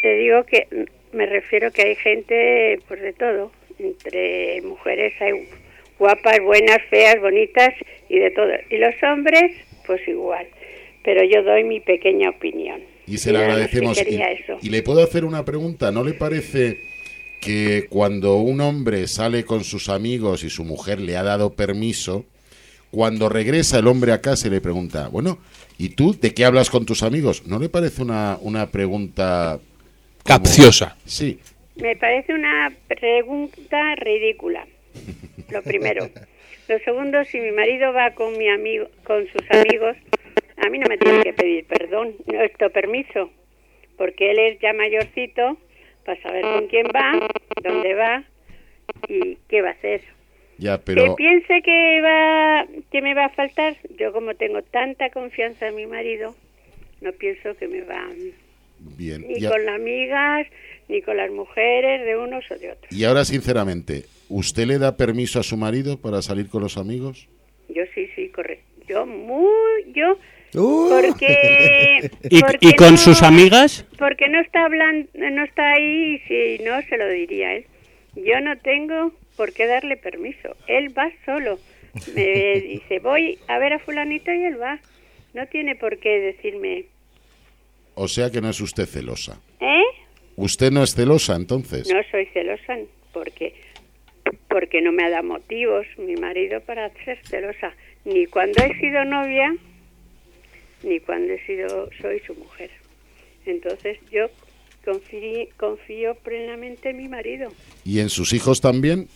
Te 0.00 0.16
digo 0.16 0.44
que 0.44 0.66
me 1.12 1.26
refiero 1.26 1.70
que 1.70 1.82
hay 1.82 1.94
gente, 1.96 2.80
pues 2.88 3.02
de 3.02 3.12
todo. 3.12 3.52
Entre 3.78 4.62
mujeres 4.62 5.12
hay 5.20 5.46
guapas, 5.98 6.40
buenas, 6.40 6.78
feas, 6.88 7.20
bonitas 7.20 7.74
y 8.08 8.18
de 8.20 8.30
todo. 8.30 8.52
Y 8.70 8.78
los 8.78 8.94
hombres, 9.02 9.52
pues 9.86 10.00
igual. 10.08 10.46
Pero 11.04 11.22
yo 11.24 11.42
doy 11.42 11.62
mi 11.62 11.80
pequeña 11.80 12.30
opinión. 12.30 12.80
Y 13.06 13.18
se 13.18 13.32
le 13.32 13.38
agradecemos. 13.38 13.98
Y, 14.00 14.04
quería 14.04 14.32
eso. 14.32 14.58
y 14.60 14.70
le 14.70 14.82
puedo 14.82 15.02
hacer 15.02 15.24
una 15.24 15.44
pregunta. 15.44 15.90
¿No 15.92 16.02
le 16.04 16.12
parece 16.14 16.80
que 17.40 17.86
cuando 17.88 18.36
un 18.36 18.60
hombre 18.60 19.06
sale 19.08 19.44
con 19.44 19.62
sus 19.64 19.88
amigos 19.88 20.42
y 20.44 20.50
su 20.50 20.64
mujer 20.64 21.00
le 21.00 21.16
ha 21.16 21.22
dado 21.22 21.52
permiso, 21.54 22.24
cuando 22.90 23.28
regresa 23.28 23.78
el 23.78 23.86
hombre 23.86 24.12
a 24.12 24.20
casa 24.20 24.48
y 24.48 24.50
le 24.50 24.60
pregunta, 24.60 25.08
bueno, 25.08 25.38
¿y 25.78 25.90
tú 25.90 26.18
de 26.18 26.32
qué 26.34 26.44
hablas 26.44 26.70
con 26.70 26.86
tus 26.86 27.02
amigos? 27.02 27.46
¿No 27.46 27.58
le 27.58 27.68
parece 27.68 28.02
una, 28.02 28.38
una 28.40 28.70
pregunta... 28.70 29.58
como- 29.58 30.24
Capciosa. 30.24 30.96
Sí. 31.04 31.38
Me 31.76 31.94
parece 31.96 32.32
una 32.32 32.72
pregunta 32.88 33.94
ridícula. 33.96 34.66
Lo 35.50 35.62
primero. 35.62 36.08
Lo 36.68 36.78
segundo, 36.80 37.24
si 37.26 37.38
mi 37.38 37.52
marido 37.52 37.92
va 37.92 38.10
con 38.12 38.36
mi 38.38 38.48
amigo, 38.48 38.88
con 39.04 39.24
sus 39.28 39.42
amigos, 39.50 39.96
a 40.56 40.68
mí 40.70 40.78
no 40.78 40.86
me 40.88 40.98
tiene 40.98 41.22
que 41.22 41.32
pedir 41.32 41.66
perdón, 41.66 42.14
no 42.26 42.40
esto 42.42 42.70
permiso, 42.70 43.30
porque 43.96 44.30
él 44.30 44.38
es 44.38 44.60
ya 44.60 44.72
mayorcito 44.72 45.56
para 46.04 46.20
saber 46.22 46.42
con 46.42 46.66
quién 46.68 46.86
va, 46.86 47.28
dónde 47.62 47.94
va 47.94 48.24
y 49.08 49.36
qué 49.48 49.62
va 49.62 49.70
a 49.70 49.72
hacer. 49.72 50.02
Ya, 50.58 50.78
Que 50.78 50.84
pero... 50.94 51.16
piense 51.16 51.60
que 51.62 52.00
va, 52.02 52.66
que 52.90 53.02
me 53.02 53.14
va 53.14 53.26
a 53.26 53.28
faltar, 53.30 53.76
yo 53.98 54.12
como 54.12 54.34
tengo 54.34 54.62
tanta 54.62 55.10
confianza 55.10 55.68
en 55.68 55.74
mi 55.74 55.86
marido, 55.86 56.34
no 57.02 57.12
pienso 57.12 57.54
que 57.56 57.68
me 57.68 57.82
va 57.82 58.08
Bien. 58.78 59.26
ni 59.28 59.42
con 59.46 59.64
las 59.66 59.74
amigas, 59.74 60.46
ni 60.88 61.02
con 61.02 61.16
las 61.16 61.30
mujeres 61.30 62.06
de 62.06 62.16
unos 62.16 62.50
o 62.50 62.56
de 62.56 62.72
otros. 62.72 62.90
y 62.92 63.04
ahora, 63.04 63.24
sinceramente, 63.24 64.04
¿usted 64.30 64.66
le 64.66 64.78
da 64.78 64.96
permiso 64.96 65.40
a 65.40 65.42
su 65.42 65.56
marido 65.56 66.00
para 66.00 66.22
salir 66.22 66.48
con 66.48 66.62
los 66.62 66.78
amigos? 66.78 67.28
Yo 67.68 67.82
sí, 67.94 68.08
sí, 68.14 68.28
correcto. 68.28 68.64
Yo 68.88 69.04
muy, 69.04 69.50
yo, 69.94 70.16
Uh. 70.54 70.88
porque, 70.88 72.10
¿Y, 72.30 72.40
porque 72.40 72.58
y 72.60 72.72
con 72.74 72.92
no- 72.92 72.96
sus 72.96 73.22
amigas? 73.22 73.84
porque 73.98 74.28
no 74.28 74.40
está 74.40 74.64
hablando, 74.64 75.08
no 75.14 75.44
está 75.44 75.72
ahí, 75.72 76.14
y 76.14 76.18
si 76.58 76.64
no 76.64 76.80
se 76.82 76.96
lo 76.96 77.08
diría 77.08 77.54
él. 77.54 77.66
Yo 78.14 78.40
no 78.40 78.56
tengo 78.58 79.12
por 79.36 79.52
qué 79.52 79.66
darle 79.66 79.96
permiso. 79.96 80.56
Él 80.66 80.96
va 80.96 81.10
solo. 81.24 81.58
Me 82.14 82.60
dice, 82.60 82.98
voy 83.00 83.38
a 83.48 83.58
ver 83.58 83.74
a 83.74 83.78
fulanito 83.78 84.32
y 84.32 84.44
él 84.44 84.60
va. 84.60 84.78
No 85.34 85.46
tiene 85.48 85.74
por 85.76 85.98
qué 85.98 86.18
decirme, 86.20 86.86
O 87.94 88.08
sea 88.08 88.30
que 88.30 88.40
no 88.40 88.48
es 88.48 88.60
usted 88.60 88.86
celosa. 88.86 89.38
¿eh? 89.60 89.82
¿Usted 90.36 90.70
no 90.70 90.82
es 90.82 90.94
celosa, 90.94 91.36
entonces? 91.36 91.90
No 91.92 92.00
soy 92.10 92.26
celosa 92.26 92.76
porque 93.12 93.54
porque 94.48 94.80
no 94.80 94.90
me 94.92 95.04
ha 95.04 95.10
dado 95.10 95.24
motivos 95.24 95.86
mi 95.98 96.16
marido 96.16 96.60
para 96.62 96.88
ser 97.04 97.18
celosa, 97.26 97.72
ni 98.04 98.26
cuando 98.26 98.62
he 98.64 98.74
sido 98.80 99.04
novia, 99.04 99.54
ni 100.82 101.00
cuando 101.00 101.32
he 101.32 101.46
sido 101.46 101.88
soy 102.00 102.20
su 102.26 102.34
mujer. 102.34 102.70
Entonces 103.44 103.98
yo 104.10 104.26
confío, 104.84 105.46
confío 105.56 106.14
plenamente 106.16 106.90
en 106.90 106.96
mi 106.96 107.08
marido. 107.08 107.52
¿Y 107.84 108.00
en 108.00 108.08
sus 108.08 108.32
hijos 108.32 108.60
también? 108.60 109.08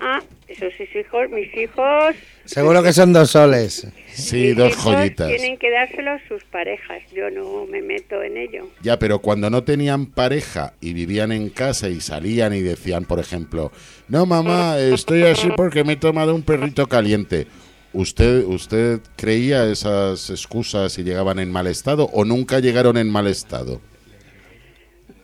Ah, 0.00 0.22
esos 0.46 0.72
sus 0.74 0.94
hijos, 0.94 1.30
mis 1.30 1.54
hijos, 1.56 2.14
Seguro 2.44 2.82
que 2.82 2.92
son 2.92 3.12
dos 3.12 3.30
soles. 3.30 3.86
Sí, 4.12 4.36
mis 4.36 4.56
dos 4.56 4.72
hijos 4.72 4.84
joyitas. 4.84 5.28
tienen 5.28 5.58
que 5.58 5.70
dárselos 5.70 6.20
sus 6.28 6.42
parejas. 6.44 7.02
Yo 7.12 7.30
no 7.30 7.66
me 7.66 7.82
meto 7.82 8.22
en 8.22 8.36
ello. 8.36 8.68
Ya, 8.82 8.98
pero 8.98 9.18
cuando 9.18 9.50
no 9.50 9.64
tenían 9.64 10.06
pareja 10.06 10.74
y 10.80 10.92
vivían 10.92 11.32
en 11.32 11.50
casa 11.50 11.88
y 11.88 12.00
salían 12.00 12.54
y 12.54 12.60
decían, 12.60 13.04
por 13.04 13.18
ejemplo, 13.18 13.72
no 14.08 14.24
mamá, 14.24 14.78
estoy 14.78 15.24
así 15.24 15.48
porque 15.56 15.84
me 15.84 15.94
he 15.94 15.96
tomado 15.96 16.34
un 16.34 16.42
perrito 16.42 16.86
caliente. 16.86 17.46
¿Usted, 17.94 18.44
¿Usted 18.44 19.00
creía 19.16 19.64
esas 19.70 20.28
excusas 20.28 20.98
y 20.98 21.04
llegaban 21.04 21.38
en 21.38 21.50
mal 21.50 21.66
estado 21.66 22.04
o 22.12 22.24
nunca 22.24 22.60
llegaron 22.60 22.98
en 22.98 23.10
mal 23.10 23.26
estado? 23.26 23.80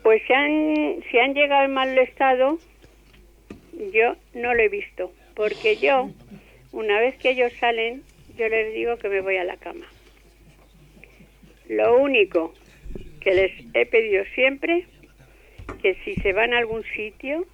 Pues 0.03 0.23
si 0.27 0.33
han, 0.33 1.03
si 1.11 1.19
han 1.19 1.35
llegado 1.35 1.65
en 1.65 1.75
mal 1.75 1.97
estado, 1.99 2.59
yo 3.93 4.17
no 4.35 4.55
lo 4.55 4.63
he 4.63 4.69
visto, 4.69 5.13
porque 5.35 5.77
yo, 5.77 6.11
una 6.73 7.01
vez 7.01 7.17
que 7.17 7.31
ellos 7.31 7.53
salen, 7.61 8.03
yo 8.37 8.49
les 8.49 8.75
digo 8.75 8.97
que 8.97 9.09
me 9.09 9.21
voy 9.21 9.37
a 9.37 9.45
la 9.45 9.57
cama. 9.57 9.87
Lo 11.69 11.99
único 11.99 12.55
que 13.21 13.35
les 13.35 13.53
he 13.75 13.87
pedido 13.87 14.25
siempre, 14.35 14.87
que 15.83 15.97
si 16.05 16.15
se 16.17 16.33
van 16.33 16.55
a 16.55 16.59
algún 16.59 16.83
sitio, 16.97 17.47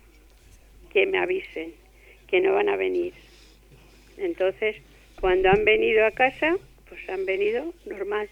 que 0.93 1.07
me 1.07 1.19
avisen, 1.19 1.73
que 2.29 2.41
no 2.41 2.55
van 2.55 2.69
a 2.69 2.77
venir. 2.77 3.13
Entonces, 4.19 4.77
cuando 5.21 5.49
han 5.51 5.65
venido 5.65 6.05
a 6.07 6.11
casa, 6.11 6.57
pues 6.89 7.01
han 7.09 7.25
venido 7.27 7.73
normal. 7.87 8.29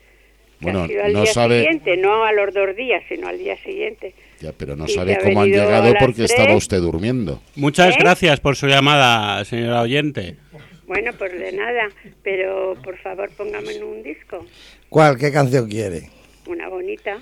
Bueno, 0.61 0.83
ha 0.83 0.89
sido 0.89 1.05
al 1.05 1.13
no 1.13 1.23
día 1.23 1.33
sabe- 1.33 1.61
siguiente, 1.61 1.97
no 1.97 2.25
a 2.25 2.33
los 2.33 2.53
dos 2.53 2.75
días, 2.75 3.03
sino 3.09 3.29
al 3.29 3.39
día 3.39 3.57
siguiente. 3.59 4.15
Ya, 4.41 4.53
pero 4.53 4.75
no 4.75 4.87
Y 4.87 4.89
sabe 4.89 5.17
cómo 5.23 5.43
han 5.43 5.51
llegado 5.51 5.93
porque 6.01 6.25
estaba 6.25 6.55
usted 6.57 6.79
durmiendo. 6.79 7.41
Muchas 7.55 7.95
¿Eh? 7.95 7.99
gracias 8.01 8.41
por 8.41 8.57
su 8.57 8.67
llamada, 8.67 9.45
señora 9.45 9.83
oyente. 9.83 10.37
Bueno, 10.87 11.13
pues 11.19 11.33
de 11.39 11.53
nada, 11.53 11.89
pero 12.23 12.75
por 12.83 12.97
favor 12.99 13.31
póngame 13.37 13.73
en 13.77 13.85
un 13.85 14.03
disco, 14.03 14.45
¿Cuál? 14.89 15.19
¿Qué 15.19 15.31
canción 15.31 15.69
quiere? 15.69 16.09
una 16.47 16.69
bonita. 16.69 17.19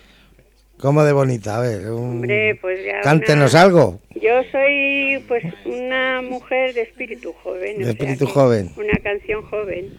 ¿Cómo 0.78 1.04
de 1.04 1.12
bonita? 1.12 1.56
A 1.56 1.60
ver, 1.60 1.90
un- 1.90 2.10
Hombre, 2.16 2.54
pues 2.60 2.84
ya. 2.84 3.00
cántenos 3.00 3.52
una- 3.54 3.62
algo. 3.62 4.00
Yo 4.20 4.42
soy 4.52 5.22
pues 5.26 5.42
una 5.64 6.20
mujer 6.22 6.74
de 6.74 6.82
espíritu 6.82 7.32
joven. 7.42 7.78
De 7.78 7.90
espíritu 7.90 8.26
joven. 8.26 8.70
Una 8.76 8.98
canción 9.02 9.42
joven. 9.42 9.94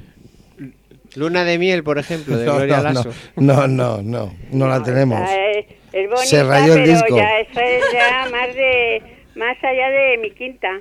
Luna 1.15 1.43
de 1.45 1.57
miel, 1.57 1.83
por 1.83 1.97
ejemplo, 1.97 2.37
de 2.37 2.45
No, 2.45 2.55
Gloria 2.57 2.77
no, 2.77 2.83
Lasso. 2.83 3.09
no, 3.37 3.67
no, 3.67 4.01
no, 4.03 4.33
no 4.51 4.67
la 4.67 4.83
tenemos. 4.83 5.19
Esa 5.21 5.49
Es, 5.51 5.65
es 5.93 6.09
bonita, 6.09 6.25
Se 6.25 6.43
rayó 6.43 6.73
el 6.75 6.81
pero 6.83 6.93
disco. 6.93 7.17
ya 7.17 7.39
eso 7.39 7.59
es 7.59 7.83
ya 7.93 8.27
más 8.31 8.55
de 8.55 9.01
más 9.35 9.57
allá 9.63 9.89
de 9.89 10.17
mi 10.19 10.31
quinta. 10.31 10.79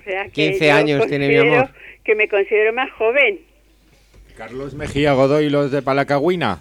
O 0.00 0.02
sea 0.04 0.24
que 0.24 0.30
15 0.30 0.66
yo 0.66 0.74
años 0.74 1.06
tiene 1.06 1.28
mi 1.28 1.36
amor. 1.36 1.70
Que 2.04 2.14
me 2.14 2.28
considero 2.28 2.72
más 2.74 2.90
joven. 2.92 3.38
Carlos 4.36 4.74
Mejía 4.74 5.12
Godoy, 5.12 5.48
los 5.48 5.70
de 5.70 5.80
Palacagüina. 5.82 6.60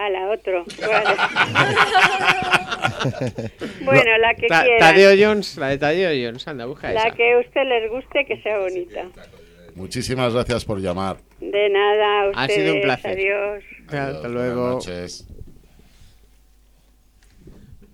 A 0.00 0.08
la 0.08 0.30
otro. 0.30 0.64
bueno, 3.84 4.18
la 4.18 4.34
que 4.34 4.46
Ta- 4.46 4.62
quieran. 4.62 4.78
Tadeo 4.80 5.10
Jones, 5.28 5.56
la 5.58 5.68
de 5.68 5.78
Tadeo 5.78 6.10
Jones, 6.26 6.46
anda, 6.48 6.64
busca 6.66 6.90
La 6.92 7.06
esa. 7.08 7.16
que 7.16 7.34
a 7.34 7.38
usted 7.38 7.62
les 7.66 7.90
guste, 7.90 8.24
que 8.24 8.40
sea 8.42 8.58
bonita. 8.58 9.04
Muchísimas 9.74 10.32
gracias 10.32 10.64
por 10.64 10.80
llamar. 10.80 11.18
De 11.40 11.68
nada, 11.70 12.22
a 12.22 12.24
Ha 12.24 12.30
ustedes. 12.30 12.54
sido 12.54 12.74
un 12.74 12.80
placer. 12.82 13.10
Adiós. 13.12 13.64
Hasta 13.88 14.28
luego. 14.28 14.62
Buenas 14.62 14.86
noches. 14.86 15.26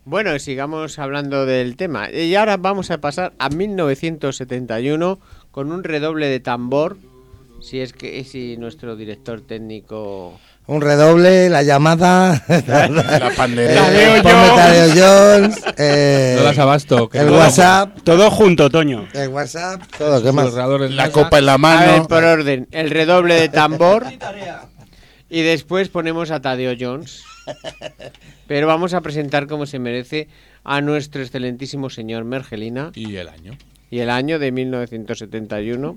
Bueno, 0.05 0.39
sigamos 0.39 0.99
hablando 1.01 1.47
del 1.47 1.77
tema. 1.77 2.11
Y 2.13 2.35
ahora 2.37 2.57
vamos 2.57 2.91
a 2.93 3.01
pasar 3.01 3.33
a 3.39 3.49
1971 3.49 5.19
con 5.51 5.73
un 5.73 5.83
redoble 5.83 6.29
de 6.29 6.39
tambor. 6.41 6.97
Si 7.61 7.81
es 7.81 7.93
que 7.93 8.23
si 8.25 8.57
nuestro 8.59 8.95
director 8.95 9.41
técnico 9.41 10.39
Un 10.69 10.81
redoble, 10.81 11.49
la 11.49 11.63
llamada. 11.63 12.43
La 12.49 13.31
pandereta. 13.37 13.89
Eh, 13.93 14.21
Tadeo 14.23 14.89
Jones. 14.97 15.63
eh, 15.79 16.35
No 16.39 16.43
das 16.45 16.59
abasto. 16.59 17.09
que 17.09 17.19
el 17.19 17.29
todo- 17.29 17.39
WhatsApp. 17.39 17.99
Todo 18.03 18.31
junto, 18.33 18.69
Toño. 18.69 19.07
El 19.13 19.29
WhatsApp. 19.29 19.81
Todo, 19.97 20.21
¿qué 20.23 20.33
más? 20.33 20.53
La 20.91 21.13
copa 21.13 21.39
en 21.39 21.47
la 21.47 21.55
A 21.55 21.57
ver, 21.59 21.61
mano. 21.91 22.09
por 22.09 22.25
orden, 22.25 22.67
el 22.73 22.91
redoble 22.91 23.35
de 23.35 23.49
tambor. 23.49 24.07
Y 25.31 25.43
después 25.43 25.89
ponemos 25.89 26.33
a 26.33 26.41
Tadeo 26.41 26.75
Jones. 26.79 27.23
Pero 28.49 28.67
vamos 28.67 28.93
a 28.93 29.01
presentar 29.03 29.47
como 29.47 29.67
se 29.67 29.79
merece 29.79 30.27
a 30.65 30.81
nuestro 30.81 31.23
excelentísimo 31.23 31.91
señor 31.91 32.25
Mergelina 32.25 32.91
Y 32.95 33.15
el 33.17 33.29
año. 33.29 33.53
y 33.89 34.01
el 34.01 34.11
año 34.11 34.41
de 34.41 34.51
1971. 34.51 35.97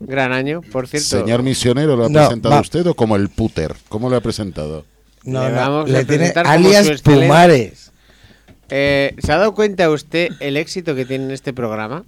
Gran 0.00 0.32
año, 0.32 0.60
por 0.72 0.86
cierto. 0.88 1.08
Señor 1.08 1.42
misionero, 1.42 1.96
¿lo 1.96 2.06
ha 2.06 2.08
No, 2.08 2.20
presentado 2.20 2.54
va. 2.54 2.60
usted 2.60 2.86
o 2.86 2.94
como 2.94 3.16
el 3.16 3.28
puter? 3.28 3.74
¿Cómo 3.88 4.10
lo 4.10 4.16
ha 4.16 4.20
presentado? 4.20 4.84
No, 5.24 5.42
Le 5.44 5.50
no, 5.50 5.56
vamos 5.56 5.84
a 5.90 5.92
le 5.92 6.04
tiene 6.04 6.18
presentar 6.30 6.44
como 6.44 6.54
alias 6.54 7.02
Pumares. 7.02 7.92
Eh, 8.68 9.14
¿Se 9.18 9.32
ha 9.32 9.36
dado 9.38 9.54
cuenta 9.54 9.88
usted 9.90 10.30
el 10.40 10.56
éxito 10.56 10.94
que 10.94 11.04
tiene 11.04 11.24
en 11.26 11.30
este 11.30 11.52
programa? 11.52 12.04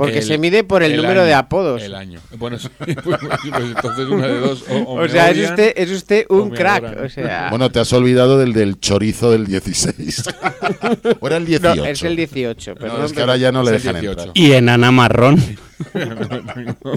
Porque 0.00 0.20
El- 0.20 0.24
se 0.24 0.38
mide 0.38 0.64
por 0.64 0.82
el, 0.82 0.96
número 0.96 1.20
año, 1.20 1.24
de 1.28 1.34
apodos. 1.34 1.82
El 1.82 1.94
año. 1.94 2.20
Bueno, 2.38 2.58
sí, 2.58 2.68
pues, 2.78 2.96
pues 3.04 3.64
entonces 3.66 4.08
una 4.08 4.26
de 4.28 4.40
dos. 4.40 4.64
O, 4.70 4.74
o 4.78 5.04
O 5.04 5.08
sea, 5.08 5.28
es 5.28 5.36
odian, 5.36 5.50
usted, 5.50 5.72
es 5.76 5.90
usted 5.90 6.24
un 6.30 6.48
crack. 6.50 6.84
adoran. 6.84 7.04
O 7.04 7.08
sea, 7.10 7.46
Bueno, 7.50 7.70
te 7.70 7.80
has 7.80 7.92
olvidado 7.92 8.38
del 8.38 8.54
del 8.54 8.80
chorizo 8.80 9.30
del 9.30 9.46
16. 9.46 10.24
¿O 11.20 11.26
era 11.26 11.36
el 11.36 11.44
18? 11.44 11.76
no, 11.76 11.84
es 11.84 12.02
el 12.02 12.16
18. 12.16 12.70
No, 12.70 12.80
perdón, 12.80 13.04
es 13.04 13.12
que 13.12 13.20
ahora 13.20 13.36
ya 13.36 13.52
no 13.52 13.62
le 13.62 13.76
Es 13.76 13.82
dejan 13.82 14.00
18. 14.00 14.20
entrar. 14.20 14.38
Y 14.38 14.52
enana 14.52 14.90
marrón. 14.90 15.36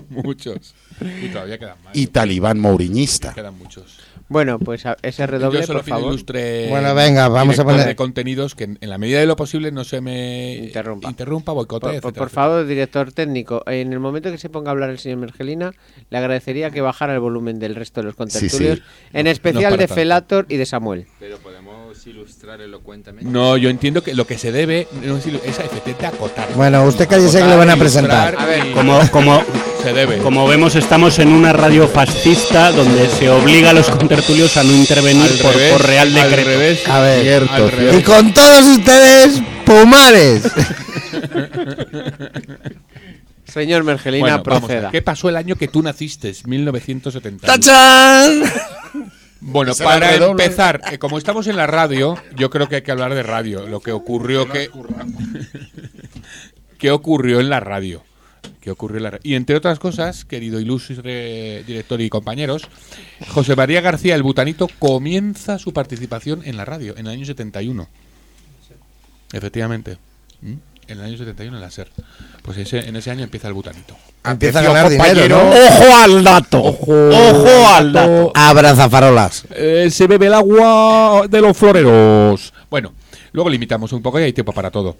Muchos. 0.10 0.74
Y 1.22 1.28
todavía 1.28 1.58
quedan 1.58 1.76
más. 1.84 1.96
Y 1.96 2.08
talibán 2.08 2.60
mouriñista. 2.60 3.34
Quedan 3.34 3.58
muchos. 3.58 3.98
Bueno, 4.34 4.60
pues 4.60 4.86
a- 4.86 4.98
ese 5.04 5.26
redoble, 5.28 5.60
Yo 5.62 5.66
solo 5.68 5.80
por 5.80 5.86
pido 5.86 5.96
favor. 5.98 6.12
ilustre 6.14 6.68
Bueno, 6.70 6.94
venga, 6.96 7.28
vamos 7.30 7.58
a 7.60 7.64
poner- 7.64 7.86
de 7.86 7.96
contenidos 7.96 8.56
que 8.56 8.66
en, 8.66 8.78
en 8.82 8.90
la 8.90 8.98
medida 8.98 9.20
de 9.20 9.26
lo 9.28 9.36
posible 9.36 9.72
no 9.72 9.84
se 9.84 10.02
me 10.02 10.56
Interrumpa. 10.56 11.08
interrumpa 11.10 11.52
boicotee, 11.54 11.80
Por, 11.80 12.02
por- 12.02 12.10
etcétera, 12.10 12.26
por 12.26 12.30
favor, 12.32 12.66
director 12.66 13.12
técnico, 13.12 13.64
en 13.68 13.94
el 13.94 14.00
momento 14.00 14.32
que 14.32 14.38
se 14.38 14.50
ponga 14.50 14.70
a 14.70 14.74
hablar 14.74 14.90
el 14.90 15.00
señor 15.00 15.20
Mergelina, 15.20 15.72
le 16.10 16.18
agradecería 16.18 16.72
que 16.72 16.82
bajara 16.82 17.14
el 17.14 17.20
volumen 17.20 17.60
del 17.60 17.76
resto 17.76 18.02
de 18.02 18.08
los 18.08 18.16
contertulios, 18.16 18.80
sí. 18.80 18.84
en 19.14 19.26
No, 19.26 19.30
especial 19.32 19.72
no 19.72 19.78
de 19.78 19.88
tanto. 19.88 19.94
Felator 19.96 20.46
y 20.50 20.58
de 20.58 20.66
Samuel. 20.66 21.06
Pero 21.20 21.38
podemos 21.38 21.93
ilustrar 22.08 22.62
elocuentemente. 22.62 23.30
No, 23.30 23.56
yo 23.58 23.70
entiendo 23.70 24.04
que 24.04 24.14
lo 24.14 24.26
que 24.28 24.38
se 24.38 24.52
debe 24.52 24.88
no 25.04 25.18
es, 25.18 25.26
es 25.28 25.60
a 25.60 25.64
efectivamente 25.64 26.06
acotar. 26.06 26.48
Bueno, 26.56 26.84
usted 26.86 27.08
cállese 27.08 27.40
que 27.40 27.46
le 27.48 27.56
van 27.56 27.70
a 27.70 27.78
presentar. 27.78 28.36
A 28.38 28.46
ver, 28.46 28.72
Como, 28.74 29.00
como, 29.12 29.44
se 29.82 29.94
debe. 29.94 30.18
como 30.20 30.48
vemos, 30.48 30.76
estamos 30.76 31.20
en 31.20 31.30
una 31.30 31.54
radio 31.54 31.88
fascista 31.88 32.72
donde 32.72 33.08
se 33.10 33.30
obliga 33.30 33.70
a 33.72 33.74
los 33.74 33.90
contertulios 33.90 34.56
a 34.58 34.64
no 34.64 34.72
intervenir 34.74 35.24
Al 35.32 35.38
por, 35.40 35.54
revés, 35.56 35.72
por 35.74 35.86
real 35.86 36.08
al 36.18 36.30
decreto. 36.30 36.50
revés. 36.50 36.88
A 36.88 37.00
ver. 37.00 37.22
Cierto, 37.22 37.54
Al 37.54 37.72
revés. 37.72 38.00
Y 38.00 38.04
con 38.04 38.34
todos 38.34 38.66
ustedes, 38.66 39.42
Pumares. 39.66 40.44
Señor 43.46 43.84
Mergelina, 43.84 44.38
Bueno, 44.38 44.44
proceda. 44.44 44.90
¿Qué 44.90 45.02
pasó 45.04 45.30
el 45.30 45.36
año 45.36 45.56
que 45.56 45.68
tú 45.68 45.84
naciste? 45.84 46.34
1970. 46.46 47.46
¡Tachán! 47.46 48.44
Bueno, 49.46 49.74
para 49.76 50.10
empezar, 50.32 50.82
eh, 50.92 50.98
como 50.98 51.18
estamos 51.18 51.48
en 51.48 51.58
la 51.58 51.68
radio, 51.68 52.16
yo 52.36 52.50
creo 52.50 52.70
que 52.70 52.78
hay 52.78 52.82
que 52.82 52.92
hablar 52.92 53.14
de 53.14 53.24
radio. 53.24 53.68
Lo 53.68 53.82
que 53.82 53.92
ocurrió 53.92 54.48
que. 54.50 54.70
¿Qué 56.78 56.92
ocurrió 56.92 57.40
en 57.40 57.50
la 57.50 57.60
radio? 57.60 58.04
¿Qué 58.60 58.72
ocurrió 58.72 58.98
en 58.98 59.04
la 59.04 59.12
ra- 59.12 59.20
Y 59.24 59.36
entre 59.36 59.56
otras 59.56 59.80
cosas, 59.80 60.26
querido 60.26 60.60
ilustre 60.60 61.64
director 61.66 62.00
y 62.02 62.10
compañeros, 62.10 62.64
José 63.30 63.56
María 63.56 63.82
García, 63.82 64.16
el 64.16 64.24
butanito, 64.24 64.68
comienza 64.80 65.60
su 65.60 65.74
participación 65.74 66.42
en 66.46 66.58
la 66.58 66.66
radio 66.66 66.94
en 66.98 67.08
el 67.08 67.14
año 67.14 67.26
71. 67.26 67.88
Efectivamente. 69.34 69.98
¿Mm? 70.42 70.54
En 70.88 71.00
el 71.00 71.06
año 71.06 71.18
71 71.18 71.58
en 71.58 71.62
la 71.62 71.72
SER. 71.72 71.90
Pues 72.42 72.58
ese, 72.58 72.80
en 72.80 72.96
ese 72.96 73.10
año 73.10 73.24
empieza 73.24 73.48
el 73.48 73.54
butanito. 73.54 73.96
Empieza 74.26 74.60
a 74.60 74.64
ganar 74.64 74.90
dinero, 74.90 75.28
¿no? 75.30 75.50
¡Ojo 75.50 75.96
al 75.96 76.24
dato! 76.24 76.62
¡Ojo 76.62 77.68
al 77.68 77.94
dato! 77.94 78.32
Abraza 78.36 78.90
farolas. 78.90 79.46
Eh, 79.52 79.90
se 79.92 80.08
bebe 80.08 80.28
el 80.28 80.34
agua 80.34 81.26
de 81.30 81.42
los 81.42 81.56
floreros. 81.56 82.54
Bueno, 82.70 82.94
luego 83.32 83.50
limitamos 83.50 83.94
un 83.94 84.02
poco 84.02 84.20
y 84.20 84.24
hay 84.24 84.34
tiempo 84.34 84.52
para 84.52 84.72
todo. 84.72 84.98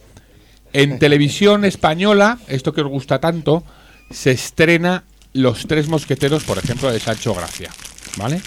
En 0.72 0.98
televisión 1.00 1.66
española, 1.66 2.40
esto 2.48 2.74
que 2.74 2.82
os 2.82 2.88
gusta 2.88 3.20
tanto, 3.20 3.64
se 4.10 4.32
estrena 4.32 5.04
Los 5.34 5.68
Tres 5.68 5.88
Mosqueteros, 5.88 6.44
por 6.44 6.58
ejemplo, 6.58 6.92
de 6.92 7.00
Sancho 7.00 7.34
Gracia. 7.34 7.70
¿Vale? 8.18 8.42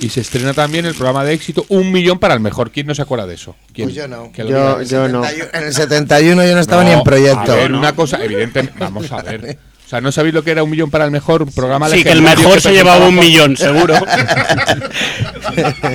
Y 0.00 0.08
se 0.08 0.20
estrena 0.20 0.52
también 0.54 0.84
el 0.86 0.94
programa 0.94 1.24
de 1.24 1.32
éxito 1.34 1.64
Un 1.68 1.92
Millón 1.92 2.18
para 2.18 2.34
el 2.34 2.40
Mejor. 2.40 2.70
¿Quién 2.72 2.86
no 2.86 2.94
se 2.94 3.02
acuerda 3.02 3.26
de 3.26 3.34
eso? 3.34 3.54
¿Quién? 3.72 3.86
Pues 3.88 3.94
yo 3.96 4.08
no. 4.08 4.30
Yo, 4.36 4.44
diga. 4.44 4.82
yo 4.82 5.08
no. 5.08 5.24
En 5.24 5.62
el 5.64 5.72
71 5.72 6.44
yo 6.44 6.54
no 6.54 6.60
estaba 6.60 6.82
ni 6.84 6.90
en 6.90 7.02
proyecto. 7.02 7.52
A 7.52 7.56
ver, 7.56 7.72
una 7.72 7.94
cosa, 7.94 8.22
evidentemente. 8.24 8.78
Vamos 8.78 9.10
a 9.12 9.22
ver. 9.22 9.58
O 9.86 9.88
sea, 9.88 10.00
¿no 10.00 10.10
sabéis 10.10 10.34
lo 10.34 10.42
que 10.42 10.50
era 10.50 10.62
un 10.62 10.70
millón 10.70 10.90
para 10.90 11.04
el 11.04 11.10
mejor 11.10 11.42
Un 11.42 11.52
programa 11.52 11.90
Sí, 11.90 12.02
que 12.02 12.10
el 12.10 12.22
mejor 12.22 12.58
se 12.60 12.72
llevaba 12.72 13.06
un 13.06 13.14
millón, 13.16 13.54
seguro. 13.56 13.94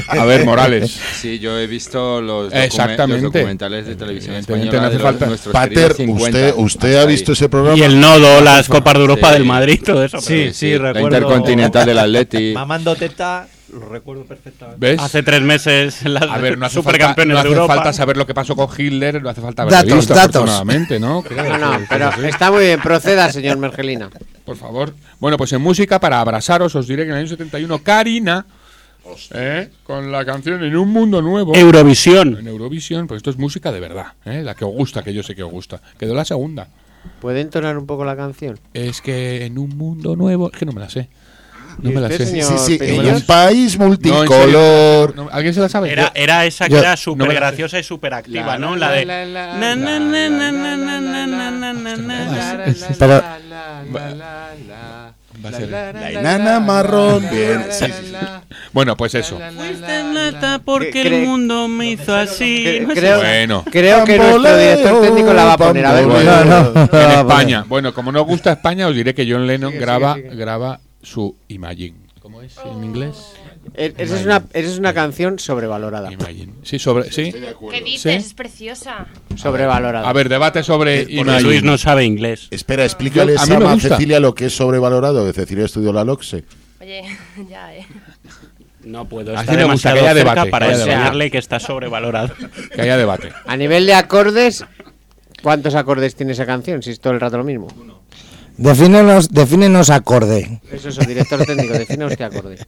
A 0.10 0.26
ver, 0.26 0.46
Morales. 0.46 0.98
Sí, 1.20 1.40
yo 1.40 1.58
he 1.60 1.68
visto 1.68 2.22
los, 2.22 2.54
Exactamente. 2.54 3.24
los 3.24 3.34
documentales 3.34 3.86
de 3.88 3.96
televisión 3.96 4.36
española 4.36 4.72
no 4.74 4.88
hace 4.88 4.98
de 4.98 5.04
falta- 5.04 5.28
Pater, 5.52 5.96
queridos 5.96 5.98
50. 5.98 6.38
¿usted, 6.38 6.54
usted 6.58 6.96
ha 6.98 7.02
ahí. 7.02 7.08
visto 7.08 7.32
ese 7.34 7.50
programa? 7.50 7.78
Y 7.78 7.82
el 7.84 8.00
nodo, 8.00 8.42
las 8.42 8.68
Copas 8.68 8.94
de 8.94 9.00
Europa 9.02 9.28
Sí. 9.28 9.34
del 9.34 9.46
Madrid, 9.46 9.82
todo 9.84 10.04
eso. 10.04 10.22
Sí, 10.22 10.28
pero 10.44 10.54
sí, 10.54 10.72
La 10.78 10.94
recuerdo. 10.94 11.18
Intercontinental 11.18 11.86
del 11.86 12.00
Atleti. 12.00 12.54
Mamando 12.54 12.96
teta, 12.96 13.48
lo 13.74 13.88
recuerdo 13.90 14.24
perfectamente. 14.26 14.80
¿Ves? 14.80 15.00
Hace 15.00 15.24
tres 15.24 15.42
meses 15.42 16.04
las 16.06 16.24
A 16.24 16.38
ver, 16.38 16.58
no 16.58 16.66
hace, 16.66 16.82
falta, 16.82 17.16
no 17.26 17.38
hace 17.38 17.48
de 17.50 17.54
Europa. 17.56 17.76
falta 17.76 17.94
saber 17.94 18.18
lo 18.18 18.26
que 18.28 18.34
pasó 18.34 18.56
con 18.56 18.68
Hitler, 18.78 19.22
no 19.22 19.30
hace 19.30 19.42
falta 19.42 19.64
haberlo 19.64 19.78
Datos, 19.78 19.96
visto, 19.98 20.14
datos. 20.14 20.36
afortunadamente, 20.36 21.00
¿no? 21.00 21.22
Creo 21.28 21.44
No, 21.44 21.58
no, 21.58 21.80
que- 21.80 21.86
pero 21.90 22.12
que 22.12 22.28
está 22.30 22.52
muy 22.52 22.66
bien. 22.66 22.80
Proceda, 22.82 23.32
señor 23.32 23.58
Mergelina. 23.58 24.10
Por 24.46 24.56
favor. 24.58 24.94
Bueno, 25.20 25.38
pues 25.38 25.52
en 25.54 25.62
música, 25.62 26.00
para 26.00 26.20
abrasaros, 26.22 26.74
os 26.76 26.88
diré 26.88 27.04
que 27.04 27.10
en 27.10 27.16
el 27.16 27.20
año 27.22 27.28
71, 27.30 27.80
Karina, 27.84 28.46
¿eh? 29.34 29.70
con 29.84 30.12
la 30.12 30.26
canción 30.26 30.64
En 30.64 30.76
un 30.76 30.90
mundo 30.90 31.22
nuevo, 31.22 31.56
Eurovisión. 31.56 32.38
en 32.40 32.48
Eurovisión, 32.48 33.08
pues 33.08 33.18
esto 33.18 33.30
es 33.30 33.38
música 33.38 33.72
de 33.72 33.80
verdad, 33.80 34.14
¿eh? 34.26 34.42
la 34.44 34.56
que 34.56 34.66
os 34.66 34.72
gusta, 34.72 35.04
que 35.04 35.14
yo 35.14 35.24
sé 35.24 35.36
que 35.36 35.44
os 35.44 35.52
gusta. 35.52 35.82
Quedó 35.98 36.14
la 36.14 36.26
segunda. 36.26 36.68
¿Puede 37.22 37.42
entonar 37.42 37.78
un 37.78 37.86
poco 37.86 38.04
la 38.04 38.16
canción? 38.16 38.60
Es 38.74 39.02
que 39.02 39.46
en 39.46 39.58
un 39.58 39.70
mundo 39.78 40.16
nuevo, 40.16 40.52
es 40.52 40.58
que 40.60 40.66
no 40.66 40.74
me 40.74 40.82
la 40.82 40.90
sé. 40.90 41.08
No 41.82 41.90
¿Y 41.90 41.94
me 41.94 42.02
la 42.02 42.10
sé. 42.10 42.26
señor? 42.26 42.60
Sí, 42.60 42.78
sí, 42.78 42.84
en 42.86 43.06
un 43.16 43.22
país 43.22 43.78
No, 43.80 43.88
multicolor. 43.88 45.16
no, 45.16 45.30
¿Alguien 45.32 45.54
se 45.54 45.62
la 45.62 45.70
sabe? 45.70 45.92
Era, 45.92 46.12
era 46.14 46.46
esa 46.46 46.66
que 46.66 46.74
Yo- 46.74 46.80
era 46.80 46.92
no 46.92 46.98
súper 46.98 47.28
la- 47.28 47.34
graciosa 47.34 47.80
y 47.80 47.84
súper 47.84 48.14
activa, 48.14 48.58
¿no? 48.58 48.76
la, 48.76 48.92
de. 48.92 49.06
Va 55.46 55.50
a 55.50 55.54
ser- 55.54 55.70
la, 55.70 56.12
enana 56.12 56.60
marrón, 56.60 57.26
bien, 57.32 57.66
sí, 57.70 57.86
sí, 57.86 57.92
sí. 58.10 58.16
Bueno, 58.74 58.98
pues 58.98 59.16
eso. 59.16 59.40
Fuiste 59.56 60.04
nata 60.04 60.60
porque 60.66 61.02
el 61.02 61.26
mundo 61.26 61.70
me 61.70 61.92
hizo 61.92 62.14
así. 62.14 62.80
No 62.86 62.94
creo, 62.94 63.18
Bueno. 63.20 63.64
creo 63.72 64.04
que 64.04 64.18
nuestro 64.18 64.58
director 64.58 65.02
técnico 65.02 65.34
la 65.34 65.46
va 65.46 65.54
a 65.54 65.58
poner. 65.58 65.86
A 65.86 65.94
ver, 65.94 66.06
bueno, 66.08 66.44
No, 66.44 66.62
no. 66.74 66.82
En 66.82 66.90
Ah, 66.92 67.20
España. 67.22 67.64
Bueno, 67.68 67.94
como 67.94 68.12
no 68.12 68.24
gusta 68.26 68.52
España, 68.52 68.88
os 68.88 68.96
diré 68.96 69.14
que 69.14 69.26
John 69.32 69.48
Lennon 69.48 69.72
Sigue, 69.72 69.82
graba, 69.82 70.16
sigue, 70.16 70.30
sigue. 70.32 70.42
graba 70.42 70.80
su 71.02 71.36
Imagine. 71.48 71.96
¿Cómo 72.22 72.42
es 72.42 72.58
en 72.64 72.84
inglés? 72.84 73.34
Eh, 73.76 73.94
Esa 73.98 74.20
es, 74.20 74.26
una, 74.26 74.44
esa 74.54 74.70
es 74.70 74.78
una 74.78 74.94
canción 74.94 75.40
sobrevalorada. 75.40 76.12
Imagine. 76.12 76.54
Sí, 76.64 76.78
sobre, 76.78 77.12
sí. 77.12 77.32
¿Qué 77.32 77.82
dices? 77.82 78.02
¿Sí? 78.02 78.10
Es 78.10 78.34
preciosa. 78.34 79.08
Sobrevalorada. 79.36 80.08
A 80.08 80.14
ver, 80.14 80.28
debate 80.28 80.62
sobre 80.62 81.02
Porque 81.04 81.14
Imagine. 81.16 81.42
Luis 81.42 81.64
no 81.64 81.78
sabe 81.78 82.04
inglés. 82.04 82.48
Espera, 82.52 82.84
explícale 82.84 83.36
a 83.36 83.46
Sama. 83.46 83.80
Cecilia 83.80 84.20
lo 84.20 84.36
que 84.36 84.48
es 84.48 84.56
sobrevalorado. 84.56 85.26
Que 85.26 85.34
Cecilia 85.34 85.66
estudió 85.66 85.94
la 85.94 86.04
LOXE. 86.04 86.44
Oye, 86.82 87.04
ya, 87.50 87.74
eh. 87.76 87.88
No 88.84 89.06
puedo. 89.08 89.34
Así 89.34 89.42
Está 89.50 89.54
me 89.54 89.64
gusta 89.72 89.90
demasiado 89.90 89.96
que 89.96 90.02
haya 90.02 90.14
cerca 90.14 90.32
debate, 90.32 90.52
para 90.52 90.72
enseñarle 90.72 91.32
que 91.32 91.38
está 91.38 91.60
sobrevalorado. 91.60 92.36
Que 92.76 92.82
haya 92.82 92.98
debate. 92.98 93.32
A 93.46 93.56
nivel 93.58 93.86
de 93.86 93.94
acordes, 93.94 94.66
¿cuántos 95.42 95.74
acordes 95.76 96.16
tiene 96.16 96.34
esa 96.34 96.46
canción? 96.46 96.84
Si 96.84 96.92
es 96.92 97.00
todo 97.00 97.14
el 97.14 97.20
rato 97.20 97.38
lo 97.38 97.44
mismo. 97.44 97.68
Defínenos, 98.62 99.30
defínenos 99.30 99.90
acorde. 99.90 100.60
Eso 100.72 100.90
es 100.90 100.98
el 100.98 101.06
director 101.06 101.46
técnico, 101.46 101.74
define 101.74 102.16
qué 102.18 102.24
acorde. 102.26 102.58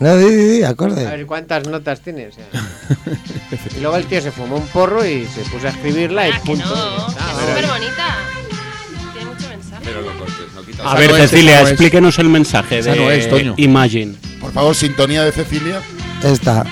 No, 0.00 0.16
di, 0.16 0.26
di, 0.26 0.44
di, 0.58 0.62
A 0.62 0.68
acorde. 0.68 1.04
ver 1.04 1.26
cuántas 1.26 1.66
notas 1.66 2.00
tiene. 2.00 2.28
o 2.28 2.32
sea. 2.32 2.44
Y 3.76 3.80
luego 3.80 3.96
el 3.96 4.04
tío 4.06 4.20
se 4.20 4.30
fumó 4.30 4.56
un 4.56 4.66
porro 4.68 5.04
y 5.04 5.24
se 5.26 5.40
puso 5.50 5.66
a 5.66 5.70
escribirla 5.70 6.28
y 6.28 6.32
punto. 6.44 6.64
No, 6.68 6.74
Ah, 6.76 7.06
es 7.08 7.36
vale. 7.36 7.48
súper 7.48 7.66
bonita. 7.66 8.16
Tiene 9.12 9.30
mucho 9.30 9.48
mensaje. 9.48 9.82
Pero 9.84 10.02
lo 10.02 10.16
cortes, 10.18 10.36
no 10.54 10.62
quitas. 10.62 10.86
A 10.86 10.94
ver, 10.94 11.10
no 11.10 11.16
Cecilia, 11.16 11.62
no 11.62 11.68
explíquenos 11.68 12.18
el 12.20 12.28
mensaje 12.28 12.80
de 12.82 12.94
no 12.96 13.10
es, 13.10 13.28
Toño. 13.28 13.54
Imagine. 13.56 14.14
Por 14.40 14.52
favor, 14.52 14.74
sintonía 14.76 15.24
de 15.24 15.32
Cecilia. 15.32 15.80
Esta. 16.22 16.64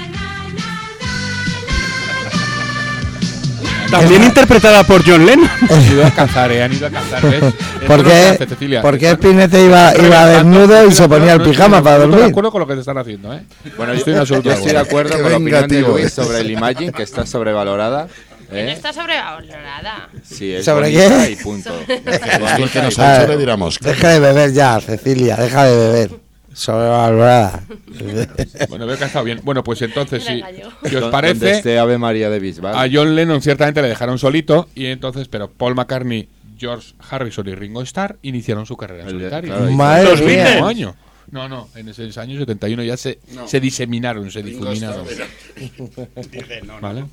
También 3.91 4.25
interpretada 4.25 4.85
por 4.85 5.05
John 5.07 5.25
Lennon. 5.27 5.49
Han 5.71 5.83
ido 5.93 6.07
a 6.07 6.11
cazar, 6.15 6.53
eh, 6.53 6.63
han 6.63 6.73
ido 6.73 6.87
a 6.87 6.91
cazar, 6.91 7.23
¿ves? 7.23 7.43
Esto 7.81 7.87
¿Por 7.87 7.99
es 7.99 8.03
lo 8.03 8.05
que 8.05 8.11
qué, 8.11 8.29
hace 8.29 8.47
Cecilia. 8.47 8.83
por 8.83 8.99
qué 8.99 9.11
Están 9.11 9.23
Spinete 9.31 9.65
iba, 9.65 9.93
iba 9.97 10.27
desnudo 10.27 10.87
y 10.87 10.93
se 10.93 11.09
ponía 11.09 11.33
el 11.35 11.43
pijama 11.43 11.83
para 11.83 11.99
no 11.99 12.05
Estoy 12.05 12.11
de 12.11 12.17
dormir? 12.17 12.31
acuerdo 12.33 12.51
con 12.53 12.61
lo 12.61 12.67
que 12.67 12.75
te 12.75 12.81
están 12.81 12.99
haciendo, 12.99 13.33
¿eh? 13.35 13.43
Bueno, 13.77 13.93
estoy 13.93 14.13
en 14.13 14.17
yo, 14.17 14.21
absoluto 14.23 14.49
yo 14.49 14.55
estoy 14.55 14.73
de 14.73 14.79
acuerdo 14.79 15.13
con 15.21 15.31
la 15.31 15.37
opinión 15.37 15.69
de 15.69 15.81
Luis 15.83 16.13
sobre 16.13 16.41
el 16.41 16.51
Imagine, 16.51 16.93
que 16.93 17.03
está 17.03 17.25
sobrevalorada. 17.27 18.09
¿eh? 18.53 18.73
está 18.77 18.93
sobrevalorada. 18.93 20.09
Sí, 20.25 20.53
es 20.55 20.65
¿Sobre 20.65 20.91
qué? 20.93 21.31
y 21.33 21.37
punto. 21.43 21.71
El 21.89 22.71
que 22.71 22.83
nos 22.83 22.99
ha 22.99 23.23
hecho 23.23 23.29
le 23.33 23.37
diramos. 23.39 23.79
Deja 23.81 24.09
de 24.09 24.21
beber 24.21 24.53
ya, 24.53 24.81
Cecilia, 24.81 25.37
deja 25.37 25.65
de 25.65 25.77
beber. 25.77 26.11
Sobrevalorada. 26.57 27.63
Bueno, 28.71 28.87
veo 28.87 28.97
que 28.97 29.05
ha 29.05 29.07
estado 29.07 29.25
bien. 29.25 29.41
Bueno, 29.45 29.63
pues 29.63 29.83
entonces, 29.83 30.25
si, 30.25 30.43
os 30.43 30.93
Donde 30.93 31.11
parece, 31.11 31.51
esté 31.53 31.79
Ave 31.79 31.99
María 31.99 32.31
de 32.31 32.39
Bisbal. 32.41 32.75
a 32.75 32.89
John 32.91 33.15
Lennon 33.15 33.43
ciertamente 33.43 33.83
le 33.83 33.89
dejaron 33.89 34.19
solito 34.19 34.69
y 34.75 34.87
entonces, 34.87 35.29
pero 35.29 35.51
Paul 35.51 35.75
McCartney, 35.75 36.29
George 36.59 36.95
Harrison 37.11 37.47
y 37.49 37.55
Ringo 37.55 37.83
Starr 37.83 38.17
iniciaron 38.23 38.65
su 38.67 38.77
carrera 38.77 39.05
en 39.05 39.11
solitario. 39.11 39.55
claro, 39.55 39.71
Madre 39.73 40.05
Los 40.11 40.21
mía. 40.21 40.29
Beatles. 40.29 40.53
mismo 40.55 40.67
año. 40.67 40.97
No, 41.31 41.49
no, 41.49 41.69
en 41.75 41.89
ese 41.89 42.05
año 42.21 42.39
71 42.39 42.83
ya 42.85 42.97
se, 42.97 43.19
se 43.47 43.59
diseminaron, 43.61 44.31
se 44.31 44.43
difuminaron. 44.43 45.05
¿Vale? 46.81 47.05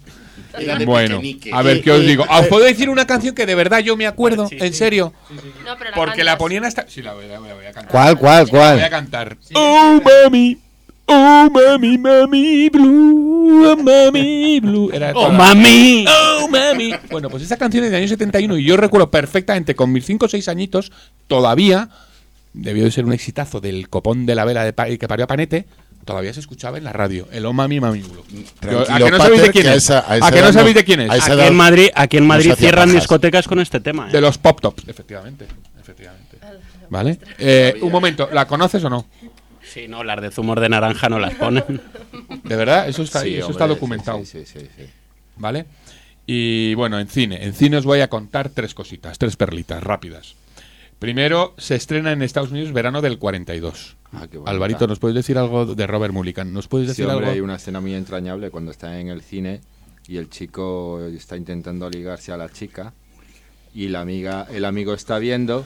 Bueno, 0.85 1.19
a 1.51 1.61
ver 1.61 1.81
qué 1.81 1.91
os 1.91 2.05
digo. 2.05 2.25
¿Os 2.29 2.47
puedo 2.47 2.63
decir 2.65 2.89
una 2.89 3.05
canción 3.07 3.33
que 3.33 3.45
de 3.45 3.55
verdad 3.55 3.79
yo 3.79 3.97
me 3.97 4.05
acuerdo? 4.07 4.47
¿En 4.51 4.73
serio? 4.73 5.13
No, 5.65 5.75
pero 5.77 5.89
la 5.91 5.95
Porque 5.95 6.23
la 6.23 6.37
ponían 6.37 6.65
hasta. 6.65 6.85
Sí, 6.87 7.01
la 7.01 7.13
voy, 7.13 7.27
la 7.27 7.39
voy- 7.39 7.49
la 7.49 7.55
voy 7.55 7.65
a 7.65 7.71
cantar. 7.71 7.91
¿Cuál, 7.91 8.17
cuál, 8.17 8.45
La 8.45 8.51
voy 8.51 8.59
a 8.59 8.77
cuál? 8.79 8.89
cantar. 8.89 9.37
Oh, 9.55 9.99
mami. 10.23 10.57
Oh, 11.05 11.49
mami, 11.51 11.97
mami, 11.97 12.69
blue. 12.69 13.65
Oh, 13.71 13.75
mami, 13.77 14.59
blue. 14.61 14.89
Era 14.93 15.11
¡Oh, 15.15 15.29
mami! 15.31 16.05
Oh, 16.07 16.47
mami. 16.47 16.93
Bueno, 17.11 17.29
pues 17.29 17.43
esa 17.43 17.57
canción 17.57 17.83
es 17.83 17.91
del 17.91 17.99
año 17.99 18.07
71 18.07 18.57
y 18.57 18.63
yo 18.63 18.77
recuerdo 18.77 19.11
perfectamente 19.11 19.75
con 19.75 19.91
mis 19.91 20.05
5 20.05 20.25
o 20.25 20.29
6 20.29 20.47
añitos, 20.47 20.91
todavía 21.27 21.89
debió 22.53 22.83
de 22.83 22.91
ser 22.91 23.05
un 23.05 23.13
exitazo 23.13 23.59
del 23.61 23.89
copón 23.89 24.25
de 24.25 24.35
la 24.35 24.45
vela 24.45 24.63
de 24.63 24.73
pa- 24.73 24.85
que 24.87 25.07
parió 25.07 25.25
a 25.25 25.27
Panete. 25.27 25.65
Todavía 26.05 26.33
se 26.33 26.41
escuchaba 26.41 26.77
en 26.77 26.83
la 26.83 26.91
radio. 26.91 27.27
El 27.31 27.45
Oh 27.45 27.53
Mami 27.53 27.79
Mami. 27.79 28.01
Yo- 28.01 28.85
¿A 28.89 28.97
que 28.99 29.09
no 29.11 29.17
sabéis 29.17 29.41
de 29.43 29.51
quién 29.51 29.67
es? 29.67 29.75
esa- 29.77 30.03
a 30.11 30.17
esa 30.17 30.27
¿A 30.27 30.31
que 30.31 30.41
no 30.41 30.47
no- 30.47 30.53
sabéis 30.53 30.75
de 30.75 30.83
quién 30.83 30.99
es? 31.01 31.09
Aquí 31.09 31.31
en 31.41 31.55
Madrid, 31.55 31.89
aquí 31.95 32.17
en 32.17 32.27
Madrid 32.27 32.53
cierran 32.57 32.91
discotecas 32.91 33.47
con 33.47 33.59
este 33.59 33.79
tema. 33.79 34.09
¿eh? 34.09 34.11
De 34.11 34.19
los 34.21 34.37
Pop 34.37 34.59
Tops, 34.59 34.83
efectivamente. 34.87 35.45
efectivamente. 35.79 36.37
¿Vale? 36.89 37.17
Eh, 37.39 37.75
un 37.81 37.91
momento, 37.91 38.29
¿la 38.33 38.45
conoces 38.47 38.83
o 38.83 38.89
no? 38.89 39.07
Sí, 39.63 39.87
no, 39.87 40.03
las 40.03 40.21
de 40.21 40.29
zumos 40.29 40.59
de 40.59 40.67
naranja 40.69 41.07
no 41.09 41.17
las 41.19 41.33
ponen. 41.35 41.81
¿De 42.43 42.55
verdad? 42.55 42.87
Eso 42.89 43.01
está, 43.01 43.21
Sí, 43.21 43.27
ahí, 43.29 43.35
eso 43.35 43.45
hombre, 43.47 43.53
está 43.55 43.67
documentado. 43.67 44.19
Sí, 44.25 44.43
sí, 44.45 44.59
sí, 44.59 44.67
sí. 44.77 44.83
¿Vale? 45.37 45.65
Y 46.27 46.73
bueno, 46.75 46.99
en 46.99 47.07
cine. 47.07 47.43
En 47.45 47.53
cine 47.53 47.77
os 47.77 47.85
voy 47.85 48.01
a 48.01 48.09
contar 48.09 48.49
tres 48.49 48.73
cositas, 48.73 49.17
tres 49.17 49.35
perlitas 49.37 49.81
rápidas. 49.81 50.35
Primero, 51.03 51.53
se 51.57 51.75
estrena 51.75 52.13
en 52.13 52.21
Estados 52.21 52.51
Unidos 52.51 52.71
verano 52.71 53.01
del 53.01 53.19
42. 53.19 53.97
Ah, 54.13 54.25
qué. 54.31 54.39
Alvarito, 54.45 54.87
¿nos 54.87 54.99
puedes 54.99 55.15
decir 55.15 55.37
algo 55.37 55.65
de 55.75 55.85
Robert 55.85 56.13
Mulligan? 56.13 56.53
¿Nos 56.53 56.69
puedes 56.69 56.85
Sí, 56.87 56.91
decir 56.91 57.07
hombre, 57.07 57.25
algo? 57.25 57.33
hay 57.33 57.41
una 57.41 57.55
escena 57.57 57.81
muy 57.81 57.93
entrañable 57.93 58.49
cuando 58.51 58.71
está 58.71 58.97
en 59.01 59.09
el 59.09 59.21
cine 59.21 59.59
y 60.07 60.15
el 60.15 60.29
chico 60.29 61.01
está 61.07 61.35
intentando 61.35 61.89
ligarse 61.89 62.31
a 62.31 62.37
la 62.37 62.47
chica 62.47 62.93
y 63.75 63.89
la 63.89 63.99
amiga, 63.99 64.47
el 64.49 64.63
amigo 64.63 64.93
está 64.93 65.19
viendo 65.19 65.65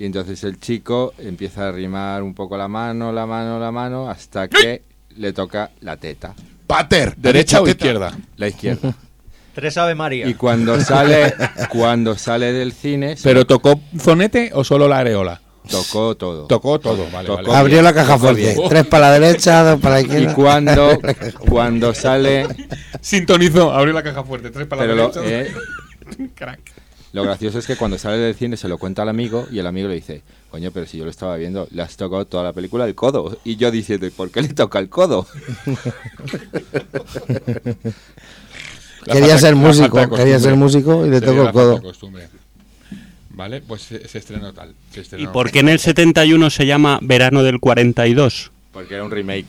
y 0.00 0.04
entonces 0.04 0.42
el 0.42 0.58
chico 0.58 1.14
empieza 1.16 1.66
a 1.66 1.68
arrimar 1.68 2.24
un 2.24 2.34
poco 2.34 2.56
la 2.56 2.66
mano, 2.66 3.12
la 3.12 3.24
mano, 3.24 3.60
la 3.60 3.70
mano 3.70 4.10
hasta 4.10 4.48
que 4.48 4.82
le 5.16 5.32
toca 5.32 5.70
la 5.80 5.96
teta, 5.96 6.34
Pater, 6.66 7.14
¿Derecha 7.16 7.60
o 7.62 7.68
izquierda? 7.68 8.18
la 8.36 8.48
izquierda. 8.48 8.96
Tres 9.54 9.76
Ave 9.76 9.94
María. 9.94 10.26
Y 10.28 10.34
cuando 10.34 10.80
sale, 10.84 11.34
cuando 11.68 12.16
sale 12.16 12.52
del 12.52 12.72
cine, 12.72 13.16
¿Pero 13.22 13.46
tocó 13.46 13.80
zonete 13.98 14.50
o 14.54 14.64
solo 14.64 14.88
la 14.88 14.98
areola? 14.98 15.40
tocó 15.70 16.16
todo. 16.16 16.46
Tocó 16.48 16.80
todo, 16.80 17.06
vale, 17.12 17.26
Tocó 17.28 17.42
vale. 17.42 17.54
Abrió 17.56 17.82
la 17.82 17.94
caja 17.94 18.18
fuerte. 18.18 18.56
Tres 18.68 18.86
para 18.86 19.10
la 19.10 19.18
derecha, 19.20 19.62
dos 19.62 19.80
para 19.80 19.94
la 19.96 20.00
Y 20.00 20.04
izquierda. 20.04 20.34
cuando, 20.34 20.98
cuando 21.48 21.94
sale, 21.94 22.46
Sintonizó, 23.00 23.72
abrió 23.72 23.94
la 23.94 24.02
caja 24.02 24.24
fuerte, 24.24 24.50
tres 24.50 24.66
para 24.66 24.82
pero 24.82 24.96
la 24.96 25.02
lo, 25.04 25.08
derecha. 25.10 25.52
eh, 25.52 26.30
Crack. 26.34 26.60
Lo 27.12 27.24
gracioso 27.24 27.58
es 27.58 27.66
que 27.66 27.76
cuando 27.76 27.98
sale 27.98 28.16
del 28.16 28.34
cine 28.34 28.56
se 28.56 28.68
lo 28.68 28.78
cuenta 28.78 29.02
al 29.02 29.10
amigo 29.10 29.46
y 29.52 29.58
el 29.58 29.66
amigo 29.66 29.86
le 29.86 29.94
dice, 29.96 30.22
coño, 30.50 30.70
pero 30.72 30.86
si 30.86 30.96
yo 30.96 31.04
lo 31.04 31.10
estaba 31.10 31.36
viendo, 31.36 31.68
le 31.70 31.82
has 31.82 31.94
tocado 31.98 32.24
toda 32.26 32.42
la 32.42 32.54
película 32.54 32.86
el 32.86 32.94
codo. 32.94 33.36
Y 33.44 33.56
yo 33.56 33.70
diciendo, 33.70 34.06
¿y 34.06 34.10
por 34.10 34.30
qué 34.30 34.40
le 34.40 34.48
toca 34.48 34.78
el 34.78 34.88
codo? 34.88 35.26
Quería 39.04 39.20
falta- 39.20 39.38
ser 39.38 39.56
músico, 39.56 40.10
quería 40.10 40.38
ser 40.38 40.54
músico 40.56 41.06
y 41.06 41.10
le 41.10 41.20
tocó 41.20 41.42
el 41.46 41.52
codo. 41.52 41.82
Vale, 43.30 43.62
pues 43.62 43.82
se, 43.82 44.06
se 44.08 44.18
estrenó 44.18 44.52
tal. 44.52 44.74
se 44.92 45.00
¿Y 45.00 45.02
estrenó. 45.02 45.32
por 45.32 45.50
qué 45.50 45.60
en 45.60 45.68
el 45.70 45.78
71 45.78 46.50
se 46.50 46.66
llama 46.66 46.98
Verano 47.02 47.42
del 47.42 47.60
42? 47.60 48.50
Porque 48.72 48.94
era 48.94 49.04
un 49.04 49.10
remake. 49.10 49.46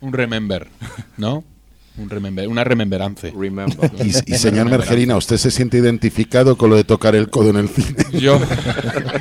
Un 0.00 0.12
remember, 0.12 0.68
¿no? 1.16 1.42
Un 1.98 2.10
remember, 2.10 2.46
una 2.48 2.62
remembrance. 2.62 3.32
Remember. 3.36 3.90
Y, 4.04 4.08
y 4.08 4.36
señor 4.36 4.68
Mergerina, 4.68 5.16
¿usted 5.16 5.36
se 5.38 5.50
siente 5.50 5.78
identificado 5.78 6.56
con 6.56 6.68
lo 6.70 6.76
de 6.76 6.84
tocar 6.84 7.14
el 7.16 7.30
codo 7.30 7.50
en 7.50 7.56
el 7.56 7.68
cine? 7.68 7.96
Yo, 8.12 8.38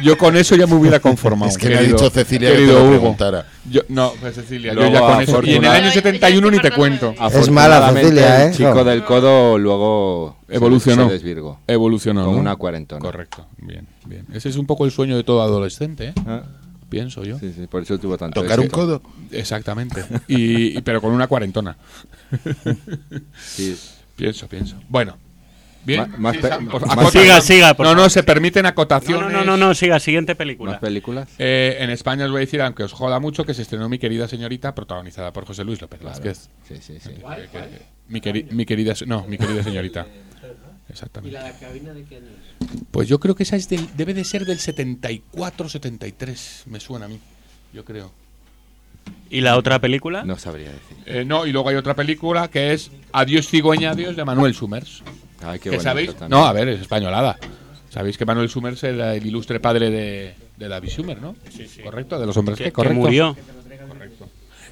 yo 0.04 0.18
con 0.18 0.36
eso 0.38 0.56
ya 0.56 0.68
me 0.68 0.76
hubiera 0.76 1.00
conformado. 1.00 1.50
Es 1.52 1.58
que 1.58 1.70
me 1.70 1.76
ha 1.76 1.80
querido- 1.80 1.98
dicho 1.98 2.10
Cecilia 2.10 2.50
que 2.50 2.56
te 2.56 2.62
querido 2.62 2.80
lo 2.80 2.86
Hugo. 2.86 2.92
preguntara. 3.00 3.46
Yo, 3.70 3.82
no, 3.90 4.12
pues 4.20 4.36
Cecilia, 4.36 4.74
yo 4.74 4.80
Luego, 4.82 4.94
ya 4.94 5.00
con 5.02 5.22
eso. 5.22 5.42
Y 5.44 5.54
en 5.54 5.64
el 5.64 5.72
año 5.72 5.92
71 5.92 6.52
ni 6.52 6.60
te 6.60 6.72
cuento. 6.72 7.14
Es 7.34 7.50
mala 7.50 7.92
Cecilia, 7.94 8.44
¿eh? 8.44 8.48
El 8.50 8.54
chico 8.56 8.84
del 8.84 9.04
codo 9.04 9.58
luego 9.58 10.38
Evolucionó. 10.50 11.08
Se 11.08 11.14
desvirgó. 11.14 11.60
Evolucionó. 11.68 12.26
Con 12.26 12.36
¿no? 12.36 12.42
una 12.42 12.56
cuarentona. 12.56 13.00
Correcto, 13.02 13.48
bien, 13.58 13.88
bien. 14.06 14.26
Ese 14.34 14.50
es 14.50 14.58
un 14.58 14.66
poco 14.66 14.86
el 14.86 14.92
sueño 14.92 15.16
de 15.18 15.24
todo 15.24 15.42
adolescente, 15.42 16.10
¿eh? 16.10 16.14
Ah, 16.28 16.44
Pienso 16.96 17.24
yo. 17.26 17.38
sí, 17.38 17.52
sí, 17.54 17.68
por 17.68 17.82
eso 17.84 17.98
tuvo 18.00 18.18
tanto 18.18 18.42
¿Tocar 18.42 18.58
un 18.62 18.70
codo? 18.70 19.02
Exactamente. 19.32 20.06
Y, 20.30 20.78
y- 20.78 20.82
pero 20.82 21.02
con 21.02 21.12
una 21.12 21.28
cuarentona. 21.28 21.76
Sí. 23.38 23.78
Pienso, 24.16 24.48
pienso. 24.48 24.78
Bueno. 24.88 25.18
Bien. 25.84 26.10
Ma- 26.10 26.18
más 26.18 26.36
Sí, 26.38 26.42
pe- 26.42 26.48
Sam, 26.48 26.68
por- 26.68 26.82
más- 26.88 26.98
acota- 26.98 27.12
Siga, 27.20 27.42
siga, 27.42 27.74
por 27.76 27.86
No, 27.86 27.92
no, 27.92 27.98
favor. 27.98 28.12
se 28.12 28.24
permiten 28.24 28.66
acotaciones. 28.66 29.32
no, 29.32 29.40
no, 29.40 29.58
no, 29.58 29.58
no, 29.68 29.76
siga, 29.76 30.00
siguiente 30.00 30.34
película. 30.36 30.72
¿Más 30.72 30.80
películas? 30.80 31.28
Eh, 31.38 31.78
en 31.80 31.90
España 31.92 32.26
os 32.26 32.32
voy 32.32 32.40
a 32.40 32.46
decir, 32.46 32.62
aunque 32.62 32.84
os 32.84 32.92
joda 32.94 33.20
mucho, 33.20 33.44
que 33.46 33.54
se 33.54 33.62
estrenó 33.62 33.88
Mi 33.90 34.00
querida 34.00 34.28
señorita, 34.28 34.74
protagonizada 34.74 35.32
por 35.34 35.46
José 35.46 35.64
Luis 35.64 35.82
López 35.82 36.02
Vázquez. 36.02 36.50
Sí, 36.68 36.78
sí, 36.82 36.98
sí. 37.00 37.12
Mi, 38.08 38.20
queri- 38.22 38.50
mi 38.52 38.66
querida, 38.66 38.94
no, 39.06 39.26
mi 39.28 39.38
querida 39.38 39.62
señorita. 39.64 40.08
Exactamente. 40.96 41.38
cabina 41.60 41.94
de 41.94 42.04
qué 42.06 42.16
año 42.18 42.26
Pues 42.92 43.10
yo 43.10 43.20
creo 43.20 43.36
que 43.36 43.44
esa 43.44 43.58
es 43.58 43.68
del- 43.68 43.90
debe 43.98 44.14
de 44.14 44.24
ser 44.24 44.46
del 44.46 44.60
74-73, 44.60 46.64
me 46.68 46.80
suena 46.80 47.06
a 47.06 47.10
mí, 47.10 47.20
yo 47.74 47.84
creo. 47.84 48.12
¿Y 49.30 49.42
la 49.42 49.58
otra 49.58 49.80
película? 49.80 50.24
No 50.24 50.38
sabría 50.38 50.70
decir. 50.72 50.98
Eh, 51.06 51.26
no, 51.26 51.46
y 51.46 51.52
luego 51.52 51.70
hay 51.70 51.76
otra 51.76 51.96
película 51.96 52.48
que 52.48 52.74
es 52.74 52.90
Adiós 53.12 53.48
cigüeña, 53.48 53.92
adiós 53.92 54.16
de 54.16 54.26
Manuel 54.26 54.54
Sumers. 54.56 55.04
Ay, 55.44 55.60
qué 55.60 55.64
que 55.64 55.70
bonito 55.72 55.84
sabéis, 55.84 56.10
también. 56.16 56.30
no, 56.32 56.46
a 56.46 56.54
ver, 56.54 56.70
es 56.70 56.82
españolada. 56.82 57.38
Sabéis 57.90 58.18
que 58.18 58.26
Manuel 58.26 58.50
Sumers 58.50 58.84
era 58.84 59.16
el 59.16 59.26
ilustre 59.26 59.60
padre 59.60 59.90
de, 59.90 60.36
de 60.58 60.68
David 60.68 60.90
Sumer, 60.90 61.22
¿no? 61.22 61.36
Correcto, 61.84 62.20
de 62.20 62.26
los 62.26 62.36
hombres 62.38 62.58
Que, 62.58 62.72
que, 62.72 62.82
que 62.82 62.90
murió. 62.90 63.36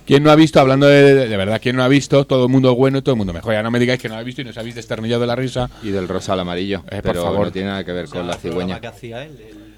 ¿Quién 0.05 0.21
no 0.23 0.31
ha 0.31 0.35
visto, 0.35 0.59
hablando 0.59 0.85
de, 0.87 1.13
de, 1.15 1.27
de 1.29 1.37
verdad, 1.37 1.59
quién 1.61 1.75
no 1.77 1.83
ha 1.83 1.87
visto? 1.87 2.25
Todo 2.25 2.45
el 2.45 2.51
mundo 2.51 2.75
bueno 2.75 2.97
y 2.97 3.01
todo 3.01 3.13
el 3.13 3.17
mundo 3.17 3.31
mejor. 3.33 3.53
Ya 3.53 3.63
no 3.63 3.71
me 3.71 3.79
digáis 3.79 4.01
que 4.01 4.09
no 4.09 4.15
ha 4.15 4.23
visto 4.23 4.41
y 4.41 4.43
nos 4.45 4.57
habéis 4.57 4.75
desternillado 4.75 5.21
de 5.21 5.27
la 5.27 5.35
risa. 5.35 5.69
Y 5.81 5.89
del 5.91 6.07
rosa 6.07 6.33
al 6.33 6.41
amarillo. 6.41 6.83
Eh, 6.89 6.95
por 6.95 7.01
pero 7.03 7.23
favor. 7.23 7.45
no 7.47 7.51
tiene 7.51 7.69
nada 7.69 7.83
que 7.85 7.93
ver 7.93 8.05
O 8.05 8.07
sea, 8.07 8.19
con 8.19 8.27
la 8.27 8.35
cigüeña. 8.37 8.81
que 8.81 8.87
hacía 8.87 9.23
él, 9.23 9.37
el- 9.39 9.73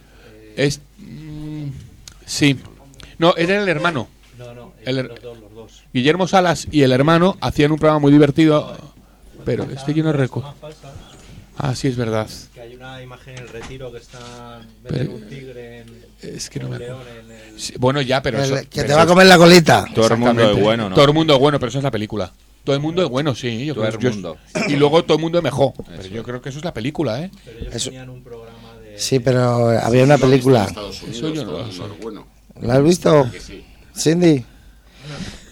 Es. 0.56 0.81
mm, 0.97 1.68
sí. 2.26 2.57
No, 3.19 3.35
era 3.38 3.61
el 3.61 3.69
hermano. 3.69 4.07
No, 4.38 4.53
no, 4.53 4.73
El- 4.84 4.97
los 5.07 5.22
dos, 5.22 5.39
los 5.39 5.53
dos. 5.53 5.84
Guillermo 5.93 6.27
Salas 6.27 6.68
y 6.72 6.81
el 6.81 6.91
hermano 6.91 7.38
hacían 7.41 7.72
un 7.72 7.77
programa 7.77 7.99
muy 7.99 8.11
divertido. 8.11 8.76
Pero 9.45 9.64
es 9.72 9.84
que 9.84 9.93
yo 9.93 10.03
no 10.03 10.11
recuerdo. 10.11 10.56
Ah, 11.57 11.76
sí, 11.76 11.88
es 11.88 11.95
verdad. 11.95 12.27
que 12.53 12.61
hay 12.61 12.76
una 12.76 13.02
imagen 13.02 13.35
en 13.38 13.43
el 13.43 13.49
retiro 13.49 13.91
que 13.91 13.99
está 13.99 14.19
Pero- 14.88 15.11
un 15.11 15.22
tigre 15.30 15.80
en, 15.81 16.05
Es 16.22 16.50
que 16.50 16.60
no 16.60 16.70
me 16.70 16.76
acuerdo. 16.78 17.00
Sí, 17.58 17.74
bueno, 17.78 18.02
ya, 18.02 18.22
pero 18.22 18.38
El- 18.40 18.46
eso. 18.46 18.56
que 18.56 18.68
pero 18.82 18.88
te 18.88 18.94
va 18.96 19.02
a 19.04 19.06
comer 19.08 19.28
la 19.28 19.38
colita. 19.38 19.86
Todo 19.94 20.08
el 20.08 20.18
mundo 20.18 20.32
es 20.32 20.38
Exactamente. 20.38 20.62
bueno, 20.64 20.90
¿no? 20.90 20.96
Todo 20.96 21.06
el 21.06 21.14
mundo 21.14 21.34
es 21.36 21.40
bueno, 21.40 21.60
pero 21.60 21.70
eso 21.70 21.78
es 21.78 21.84
la 21.84 21.92
película. 21.92 22.32
Todo 22.64 22.76
el 22.76 22.82
mundo 22.82 23.04
es 23.04 23.10
bueno, 23.10 23.36
sí. 23.36 23.66
Yo 23.66 23.74
Todo 23.76 23.84
creo- 23.86 23.96
el 23.96 24.04
yo- 24.04 24.10
mundo. 24.12 24.38
Y 24.68 24.76
luego 24.76 25.04
todo 25.06 25.18
el 25.18 25.22
mundo 25.22 25.38
es 25.38 25.44
mejor. 25.44 25.74
Pero 25.88 26.04
yo 26.08 26.24
creo 26.24 26.42
que 26.42 26.50
eso 26.50 26.58
es 26.60 26.66
la 26.66 26.74
película, 26.74 27.22
¿eh? 27.22 27.30
pero 27.46 27.60
ellos 27.60 27.76
Eso- 27.76 27.90
tenían 27.92 28.10
un 28.10 28.24
programa 28.24 28.74
de 28.84 29.00
Sí, 29.00 29.20
pero 29.20 29.70
había 29.70 30.04
una 30.04 30.18
película. 30.18 30.66
Eso 30.66 31.30
yo 31.30 31.46
no 31.46 31.52
lo 31.52 31.72
sé. 31.72 31.82
¿La 32.62 32.76
has 32.76 32.84
visto? 32.84 33.30
Cindy. 33.96 34.44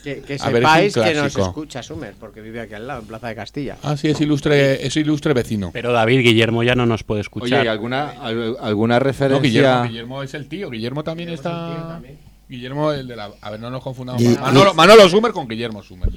Que, 0.03 0.21
que 0.21 0.34
es 0.34 0.41
sepáis 0.41 0.93
que 0.93 1.13
nos 1.13 1.34
escucha 1.35 1.81
Sumer, 1.81 2.13
porque 2.19 2.41
vive 2.41 2.59
aquí 2.59 2.73
al 2.73 2.85
lado, 2.85 2.99
en 3.01 3.07
Plaza 3.07 3.30
de 3.30 3.35
Castilla. 3.35 3.77
Ah, 3.84 3.95
sí, 3.95 4.09
es 4.09 4.19
ilustre, 4.19 4.85
es 4.85 4.95
ilustre 4.97 5.34
vecino. 5.34 5.69
Pero 5.71 5.93
David, 5.93 6.19
Guillermo 6.19 6.61
ya 6.61 6.75
no 6.75 6.85
nos 6.85 7.03
puede 7.03 7.21
escuchar. 7.21 7.59
Oye, 7.61 7.65
¿y 7.65 7.69
alguna, 7.69 8.09
al- 8.21 8.57
alguna 8.61 8.95
No, 8.95 8.99
referencia? 8.99 9.41
Guillermo, 9.49 9.84
Guillermo 9.88 10.23
es 10.23 10.34
el 10.34 10.47
tío. 10.49 10.69
Guillermo 10.69 11.03
también 11.05 11.30
está. 11.30 12.01
Guillermo, 12.49 12.91
el 12.91 13.07
de 13.07 13.15
la. 13.15 13.31
A 13.41 13.51
ver, 13.51 13.59
no 13.61 13.69
nos 13.69 13.81
confundamos. 13.81 14.21
Gui- 14.21 14.38
Manolo, 14.39 14.73
Manolo 14.73 15.07
Sumer 15.07 15.31
con 15.31 15.47
Guillermo 15.47 15.81
Sumer. 15.81 16.09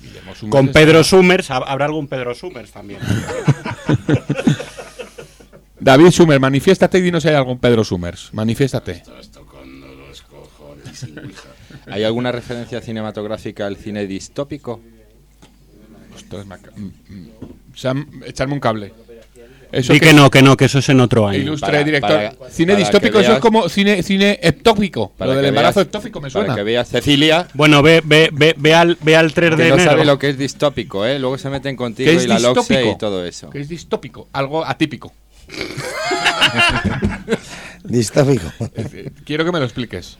Guillermo 0.00 0.34
Summers 0.34 0.50
Con 0.52 0.66
es- 0.66 0.72
Pedro 0.72 1.04
Summers, 1.04 1.50
hab- 1.50 1.64
habrá 1.66 1.84
algún 1.86 2.08
Pedro 2.08 2.34
Summers 2.34 2.72
también. 2.72 2.98
David 5.78 6.10
Sumer, 6.10 6.40
manifiéstate 6.40 6.98
y 6.98 7.02
dinos 7.02 7.22
si 7.22 7.28
hay 7.28 7.36
algún 7.36 7.58
Pedro 7.58 7.84
Sumers. 7.84 8.30
Manifiéstate. 8.32 9.02
¿Hay 11.86 12.04
alguna 12.04 12.32
referencia 12.32 12.80
cinematográfica 12.80 13.66
al 13.66 13.76
cine 13.76 14.06
distópico? 14.06 14.80
Ostras, 16.14 16.46
mm, 16.46 16.84
mm. 16.84 17.28
Sam, 17.74 18.22
echarme 18.26 18.54
un 18.54 18.60
cable. 18.60 18.92
Eso 19.72 19.92
Di 19.92 19.98
que 20.00 20.12
no, 20.12 20.30
que 20.30 20.42
no, 20.42 20.56
que 20.56 20.66
eso 20.66 20.78
es 20.78 20.88
en 20.88 21.00
otro 21.00 21.26
año. 21.26 21.38
Ilustre 21.40 21.66
Para- 21.68 21.84
director. 21.84 22.10
para- 22.10 22.50
cine 22.50 22.72
para 22.74 22.78
distópico, 22.78 23.18
que 23.18 23.24
eso 23.24 23.32
es 23.32 23.36
veas- 23.36 23.40
como 23.40 23.68
cine, 23.68 24.02
cine 24.04 24.38
ectópico. 24.40 25.10
Para 25.18 25.32
Lo 25.32 25.36
del 25.36 25.44
que 25.44 25.48
embarazo 25.48 25.80
veas- 25.80 25.86
ectópico 25.86 26.20
me 26.20 26.30
Para 26.30 26.44
suena. 26.44 26.54
que 26.54 26.62
veas 26.62 26.88
Cecilia, 26.88 27.48
Bueno, 27.52 27.82
ve, 27.82 28.00
ve, 28.04 28.30
ve, 28.32 28.54
ve 28.56 28.74
al, 28.74 28.96
ve 29.02 29.16
al 29.16 29.34
3 29.34 29.50
de 29.50 29.56
que 29.64 29.68
no 29.70 29.74
enero. 29.74 29.90
sabe 29.90 30.04
lo 30.04 30.18
que 30.20 30.30
es 30.30 30.38
distópico, 30.38 31.04
¿eh? 31.04 31.18
Luego 31.18 31.36
se 31.36 31.50
meten 31.50 31.74
contigo 31.76 32.08
¿Qué 32.10 32.16
es 32.16 32.24
y 32.24 32.28
la 32.28 32.36
distópico? 32.36 32.90
y 32.92 32.96
todo 32.98 33.26
eso. 33.26 33.50
Que 33.50 33.60
es 33.60 33.68
distópico, 33.68 34.28
algo 34.32 34.64
atípico. 34.64 35.12
Distópico. 37.84 38.44
Quiero 39.24 39.44
que 39.44 39.52
me 39.52 39.58
lo 39.58 39.64
expliques. 39.64 40.16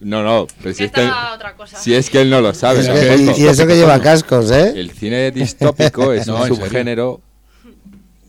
No, 0.00 0.22
no, 0.22 0.46
pero 0.62 0.74
si 0.74 0.84
es, 0.84 0.92
que, 0.92 1.00
otra 1.34 1.54
cosa. 1.56 1.76
si 1.78 1.92
es 1.94 2.08
que 2.08 2.20
él 2.20 2.30
no 2.30 2.40
lo 2.40 2.54
sabe. 2.54 2.82
Que- 2.86 3.16
y, 3.36 3.42
y 3.42 3.46
eso 3.46 3.66
que 3.66 3.74
lleva 3.74 4.00
cascos, 4.00 4.50
¿eh? 4.50 4.72
El 4.76 4.92
cine 4.92 5.30
distópico 5.32 6.12
es 6.12 6.26
No, 6.26 6.36
un 6.36 6.42
serio. 6.42 6.56
subgénero 6.56 7.20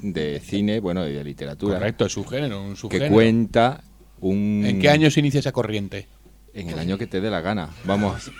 de 0.01 0.41
cine, 0.43 0.79
bueno, 0.79 1.07
y 1.07 1.13
de 1.13 1.23
literatura, 1.23 1.75
Correcto, 1.77 2.05
es 2.07 2.13
subgénero, 2.13 2.61
un 2.63 2.71
que 2.71 2.77
subgénero. 2.77 3.13
cuenta 3.13 3.81
un... 4.21 4.63
¿En 4.65 4.79
qué 4.79 4.89
año 4.89 5.11
se 5.11 5.19
inicia 5.19 5.41
esa 5.41 5.51
corriente? 5.51 6.07
En 6.53 6.69
el 6.69 6.79
año 6.79 6.97
que 6.97 7.05
te 7.05 7.21
dé 7.21 7.29
la 7.29 7.41
gana, 7.41 7.69
vamos. 7.83 8.31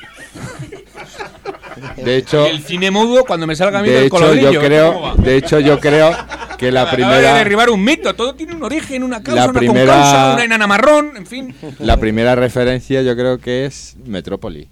De 1.98 2.16
hecho, 2.18 2.46
el 2.46 2.64
cine 2.64 2.92
mudo 2.92 3.24
cuando 3.26 3.46
me 3.48 3.56
salga 3.56 3.80
a 3.80 3.82
mí 3.82 3.90
de 3.90 3.96
del 3.96 4.04
hecho 4.06 4.16
colorillo. 4.16 4.52
yo 4.52 4.60
¿cómo 4.60 4.68
creo, 4.68 5.14
de 5.18 5.38
hecho 5.38 5.60
yo 5.60 5.80
creo 5.80 6.12
que 6.58 6.72
la 6.72 6.82
Acaba 6.82 6.92
de 6.98 7.04
primera 7.04 7.34
derribar 7.36 7.70
un 7.70 7.84
mito, 7.84 8.14
todo 8.16 8.34
tiene 8.36 8.56
un 8.56 8.64
origen, 8.64 9.04
una 9.04 9.22
causa, 9.24 9.46
La 9.46 9.50
una 9.50 9.60
primera- 9.60 9.94
concausa, 9.94 10.34
una 10.34 10.44
enana 10.44 10.68
marrón, 10.68 11.12
en 11.16 11.26
fin. 11.26 11.56
la 11.80 11.98
primera 11.98 12.36
referencia 12.36 13.02
yo 13.02 13.16
creo 13.16 13.38
que 13.40 13.66
es 13.66 13.96
Metrópoli. 14.06 14.68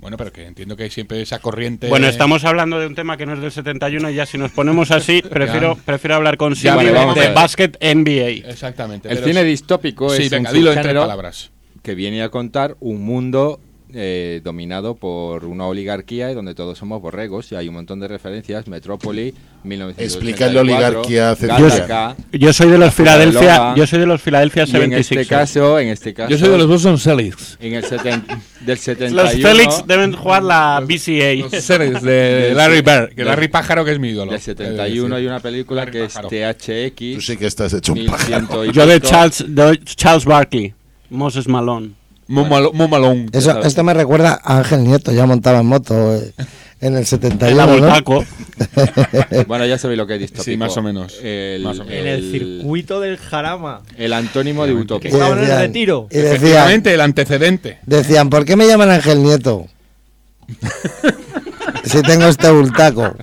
Bueno, 0.00 0.16
pero 0.16 0.32
que 0.32 0.44
entiendo 0.44 0.74
que 0.76 0.82
hay 0.82 0.90
siempre 0.90 1.22
esa 1.22 1.38
corriente. 1.38 1.86
Bueno, 1.88 2.08
estamos 2.08 2.44
hablando 2.44 2.80
de 2.80 2.88
un 2.88 2.96
tema 2.96 3.16
que 3.16 3.24
no 3.24 3.34
es 3.34 3.40
del 3.40 3.52
71 3.52 4.10
y 4.10 4.14
ya 4.16 4.26
si 4.26 4.36
nos 4.36 4.50
ponemos 4.50 4.90
así, 4.90 5.22
prefiero, 5.30 5.76
prefiero 5.84 6.16
hablar 6.16 6.36
con 6.36 6.56
Silvi 6.56 6.74
vale, 6.90 6.90
de-. 7.20 7.32
Basket 7.32 7.70
NBA. 7.80 8.50
Exactamente. 8.50 9.08
El 9.08 9.18
cine 9.22 9.42
es- 9.42 9.46
distópico 9.46 10.10
Sí, 10.10 10.24
es 10.24 10.30
venga, 10.30 10.50
un 10.50 10.56
dilo 10.56 10.70
en 10.70 10.74
tres 10.74 10.82
subgénero 10.86 11.00
palabras. 11.02 11.50
que 11.84 11.94
viene 11.94 12.20
a 12.24 12.30
contar 12.30 12.74
un 12.80 13.00
mundo 13.04 13.60
eh, 13.94 14.40
dominado 14.42 14.94
por 14.94 15.44
una 15.44 15.66
oligarquía 15.66 16.30
y 16.30 16.34
donde 16.34 16.54
todos 16.54 16.78
somos 16.78 17.00
borregos 17.00 17.50
y 17.52 17.56
hay 17.56 17.68
un 17.68 17.74
montón 17.74 18.00
de 18.00 18.08
referencias. 18.08 18.66
Metrópoli, 18.68 19.34
1984, 19.64 20.04
Explica 20.04 20.52
la 20.52 20.60
oligarquía. 20.60 21.34
Gattaca, 21.34 22.16
Yo 22.32 22.52
soy 22.52 22.70
de 22.70 22.78
los 22.78 22.94
Philadelphia, 22.94 23.56
Loba, 23.56 23.74
yo 23.76 23.86
soy 23.86 23.98
de 24.00 24.06
los 24.06 24.20
Philadelphia 24.22 24.62
y 24.62 24.64
en 24.64 24.72
76. 24.72 25.20
este 25.20 25.34
caso, 25.34 25.78
en 25.78 25.88
este 25.88 26.14
caso, 26.14 26.30
Yo 26.30 26.38
soy 26.38 26.48
de 26.50 26.58
los 26.58 26.66
Boston 26.66 26.98
Celtics. 26.98 27.58
en 27.60 27.74
el 27.74 27.84
seten- 27.84 28.24
del 28.60 28.78
71 28.78 29.22
Los 29.22 29.32
Felix 29.32 29.84
deben 29.86 30.12
jugar 30.12 30.42
la 30.42 30.80
BCA. 30.86 31.34
Los 31.50 31.64
seres 31.64 32.02
de 32.02 32.52
Larry 32.54 32.80
Bird, 32.82 33.14
que 33.14 33.24
Larry 33.24 33.48
Pájaro 33.48 33.84
que 33.84 33.92
es 33.92 33.98
mi 33.98 34.08
ídolo. 34.10 34.32
Del 34.32 34.40
71 34.40 35.16
hay 35.16 35.26
una 35.26 35.40
película 35.40 35.82
Larry 35.82 35.92
que 35.92 36.04
es 36.04 36.14
Pájaro. 36.14 36.28
THX. 36.28 37.14
Tú 37.14 37.20
sí 37.20 37.36
que 37.36 37.46
estás 37.46 37.72
hecho 37.74 37.92
un 37.92 37.98
1100 38.00 38.46
pájaro. 38.46 38.64
Yo 38.66 38.86
de. 38.86 39.00
Charles, 39.00 39.44
de 39.46 39.78
Charles 39.84 40.24
Barkley, 40.24 40.74
Moses 41.10 41.46
Malone. 41.48 41.90
Muy, 42.28 42.44
malo- 42.48 42.72
muy 42.72 42.88
malón. 42.88 43.28
Eso, 43.32 43.60
esto 43.62 43.82
me 43.84 43.94
recuerda 43.94 44.40
a 44.42 44.58
Ángel 44.58 44.84
Nieto, 44.84 45.12
ya 45.12 45.26
montaba 45.26 45.60
en 45.60 45.66
moto 45.66 46.14
eh, 46.14 46.32
en 46.80 46.94
el 46.94 47.00
El 47.00 47.06
71. 47.06 47.66
¿no? 47.66 47.72
Voltaco. 47.78 48.24
Bueno, 49.46 49.66
ya 49.66 49.76
sabéis 49.78 49.98
lo 49.98 50.06
que 50.06 50.14
es 50.14 50.20
distópico. 50.20 50.44
Sí, 50.44 50.56
más 50.56 50.76
o 50.76 50.82
menos. 50.82 51.18
El, 51.22 51.62
Más 51.62 51.78
o 51.78 51.84
menos. 51.84 51.98
En 51.98 52.06
el 52.06 52.30
circuito 52.30 53.00
del 53.00 53.16
Jarama. 53.18 53.82
el 53.96 54.12
antónimo 54.12 54.66
de 54.66 54.72
Que 54.74 54.78
utópico. 54.80 55.14
estaban 55.16 55.38
en 55.38 55.44
el 55.44 55.50
decían- 55.50 55.60
retiro. 55.66 56.06
Y 56.10 56.14
decían, 56.16 56.34
Efectivamente, 56.36 56.94
el 56.94 57.00
antecedente. 57.00 57.78
decían, 57.86 58.30
¿por 58.30 58.44
qué 58.44 58.56
me 58.56 58.66
llaman 58.66 58.90
Ángel 58.90 59.22
Nieto? 59.22 59.66
si 61.84 62.02
tengo 62.02 62.26
este 62.26 62.50
bultaco. 62.50 63.14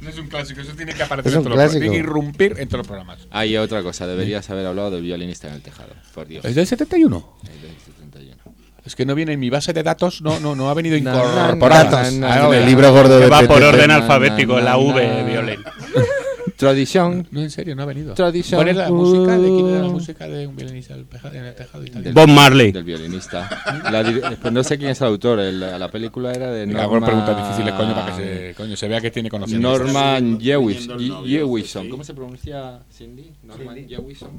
No 0.00 0.08
es 0.08 0.18
un 0.18 0.28
clásico, 0.28 0.60
eso 0.60 0.72
tiene 0.76 0.94
que 0.94 1.02
aparecer 1.02 1.30
Es 1.30 1.34
en 1.34 1.38
un 1.38 1.44
todos 1.44 1.56
los 1.56 1.64
programas. 1.64 1.70
clásico. 1.72 1.80
Tiene 1.80 1.94
que 1.94 1.98
irrumpir 1.98 2.54
en 2.58 2.68
todos 2.68 2.78
los 2.78 2.86
programas. 2.86 3.18
Hay 3.30 3.56
otra 3.56 3.82
cosa, 3.82 4.06
deberías 4.06 4.48
haber 4.50 4.66
hablado 4.66 4.90
del 4.90 5.02
violinista 5.02 5.48
en 5.48 5.54
el 5.54 5.62
tejado, 5.62 5.90
por 6.14 6.26
Dios. 6.26 6.44
¿Es 6.44 6.54
del 6.54 6.66
71? 6.66 7.36
Es 7.44 7.62
del 7.62 7.70
71. 7.84 8.36
Es 8.84 8.94
que 8.94 9.04
no 9.04 9.14
viene 9.14 9.32
en 9.32 9.40
mi 9.40 9.50
base 9.50 9.72
de 9.72 9.82
datos, 9.82 10.22
no, 10.22 10.38
no, 10.40 10.54
no 10.54 10.70
ha 10.70 10.74
venido 10.74 10.98
No, 11.00 11.12
no, 11.12 11.54
no, 11.54 11.54
no, 11.56 11.66
Ah, 11.74 12.10
no, 12.12 12.48
vale. 12.48 12.60
El 12.60 12.66
libro 12.66 12.92
gordo 12.92 13.18
Que 13.18 13.24
de 13.24 13.30
va 13.30 13.42
por 13.42 13.62
orden 13.62 13.88
na, 13.88 13.96
alfabético, 13.96 14.56
na, 14.56 14.62
la 14.62 14.76
V, 14.78 15.24
violín. 15.24 15.60
Tradición 16.56 17.26
No, 17.30 17.42
en 17.42 17.50
serio, 17.50 17.76
no 17.76 17.82
ha 17.82 17.86
venido. 17.86 18.14
Tradición. 18.14 18.58
¿Cuál 18.58 18.68
es 18.68 18.76
la 18.76 18.90
música? 18.90 19.38
¿De 19.38 19.48
quién 19.48 19.68
era 19.68 19.82
la 19.82 19.88
música 19.88 20.26
de 20.28 20.46
un 20.46 20.56
violinista 20.56 20.94
en 20.94 21.00
el 21.44 21.54
tejado 21.54 21.84
Bob 22.12 22.28
Marley. 22.28 22.72
del 22.72 22.84
violinista. 22.84 23.48
La 23.92 24.36
pues 24.40 24.52
no 24.52 24.64
sé 24.64 24.78
quién 24.78 24.90
es 24.90 25.00
el 25.00 25.06
autor, 25.08 25.40
el- 25.40 25.60
la 25.60 25.90
película 25.90 26.32
era 26.32 26.50
de 26.50 26.66
Norman, 26.66 26.82
hago 26.84 27.04
preguntas 27.04 27.36
difíciles, 27.48 27.74
coño, 27.74 27.94
para 27.94 28.16
que 28.16 28.22
se, 28.22 28.54
coño, 28.54 28.76
se 28.76 28.88
vea 28.88 29.00
que 29.00 29.10
tiene 29.10 29.28
conocimiento. 29.28 29.68
Norman. 29.78 30.40
Jewison. 30.40 31.88
¿Cómo 31.90 32.04
se 32.04 32.14
pronuncia 32.14 32.80
Cindy? 32.92 33.32
Norman 33.42 33.86
Jewison. 33.88 34.30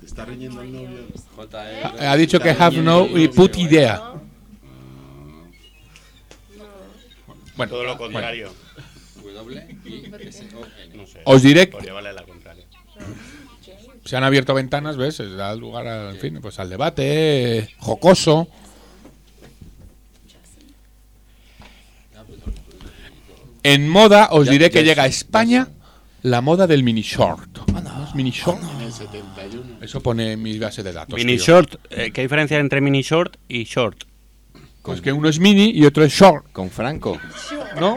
Te 0.00 0.06
está 0.06 0.24
riñendo 0.24 0.60
el 0.62 0.72
novio. 0.72 0.88
J.E. 1.36 2.06
Ha 2.06 2.16
dicho 2.16 2.38
que 2.40 2.50
have 2.50 2.76
no 2.82 3.06
y 3.06 3.28
put 3.28 3.56
idea. 3.56 4.12
Bueno, 7.56 7.70
Todo 7.70 7.84
lo 7.84 7.96
bueno, 7.96 8.12
contrario. 8.14 8.50
W-I-S-O-N. 9.32 10.96
No 10.96 11.06
sé. 11.06 11.20
Os 11.24 11.42
diré 11.42 11.70
llevarle 11.82 12.12
la 12.12 12.22
contraria. 12.24 12.64
se 14.04 14.16
han 14.16 14.24
abierto 14.24 14.54
ventanas, 14.54 14.96
¿ves? 14.96 15.16
Se 15.16 15.28
da 15.28 15.54
lugar 15.54 15.86
al, 15.86 16.14
en 16.14 16.20
fin, 16.20 16.38
pues 16.40 16.58
al 16.58 16.68
debate 16.68 17.68
jocoso. 17.78 18.48
En 23.64 23.88
moda 23.88 24.28
os 24.32 24.48
diré 24.48 24.70
que 24.70 24.82
llega 24.82 25.04
a 25.04 25.06
España 25.06 25.68
la 26.22 26.40
moda 26.40 26.66
del 26.66 26.82
mini 26.82 27.02
short. 27.02 27.58
¿Es 28.08 28.14
mini 28.14 28.30
short? 28.30 28.60
Eso 29.80 30.00
pone 30.00 30.32
en 30.32 30.42
mi 30.42 30.58
base 30.58 30.82
de 30.82 30.92
datos. 30.92 31.16
Mini 31.16 31.36
tío. 31.36 31.44
short, 31.46 31.76
eh, 31.90 32.10
¿qué 32.12 32.22
diferencia 32.22 32.56
hay 32.56 32.60
entre 32.60 32.80
mini 32.80 33.02
short 33.02 33.36
y 33.48 33.64
short? 33.64 34.04
Pues 34.82 35.00
que 35.00 35.12
uno 35.12 35.28
es 35.28 35.38
mini 35.38 35.70
y 35.70 35.86
otro 35.86 36.04
es 36.04 36.12
short, 36.12 36.50
Con 36.52 36.70
Franco. 36.70 37.20
¿no? 37.78 37.96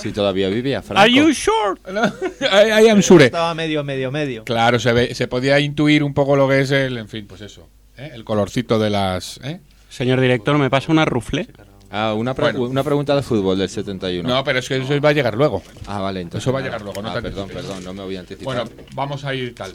Si 0.00 0.12
todavía 0.12 0.48
vivía 0.48 0.82
Franco. 0.82 1.00
Are 1.02 1.12
you 1.12 1.30
short? 1.32 1.80
I, 2.40 2.84
I 2.84 2.88
am 2.88 3.02
sure. 3.02 3.24
Estaba 3.26 3.54
medio, 3.54 3.84
medio, 3.84 4.10
medio. 4.10 4.44
Claro, 4.44 4.78
se, 4.78 4.92
ve, 4.92 5.14
se 5.14 5.28
podía 5.28 5.58
intuir 5.60 6.02
un 6.02 6.14
poco 6.14 6.36
lo 6.36 6.48
que 6.48 6.60
es 6.60 6.70
el, 6.70 6.96
en 6.98 7.08
fin, 7.08 7.26
pues 7.26 7.40
eso. 7.40 7.68
¿eh? 7.96 8.10
El 8.14 8.24
colorcito 8.24 8.78
de 8.78 8.90
las... 8.90 9.38
¿eh? 9.44 9.60
Señor 9.88 10.20
director, 10.20 10.56
¿me 10.58 10.70
pasa 10.70 10.90
una 10.92 11.04
rufle? 11.04 11.48
Ah, 11.92 12.14
una, 12.14 12.34
pre- 12.34 12.52
Bueno. 12.52 12.68
una 12.68 12.84
pregunta 12.84 13.16
de 13.16 13.22
fútbol 13.22 13.58
del 13.58 13.68
71. 13.68 14.28
No, 14.28 14.44
pero 14.44 14.60
es 14.60 14.68
que 14.68 14.76
eso 14.76 15.00
va 15.00 15.08
a 15.08 15.12
llegar 15.12 15.34
luego. 15.36 15.60
Ah, 15.88 15.98
vale, 16.00 16.20
entonces. 16.20 16.44
Eso 16.44 16.52
va 16.52 16.60
a 16.60 16.62
llegar 16.62 16.82
luego, 16.82 17.02
no 17.02 17.10
Ah, 17.10 17.14
te 17.14 17.22
perdón, 17.22 17.42
anticipes. 17.50 17.66
perdón, 17.66 17.84
no 17.84 17.94
me 17.94 18.02
voy 18.04 18.16
a 18.16 18.20
anticipar. 18.20 18.44
Bueno, 18.64 18.70
vamos 18.94 19.24
a 19.24 19.34
ir 19.34 19.52
tal. 19.56 19.72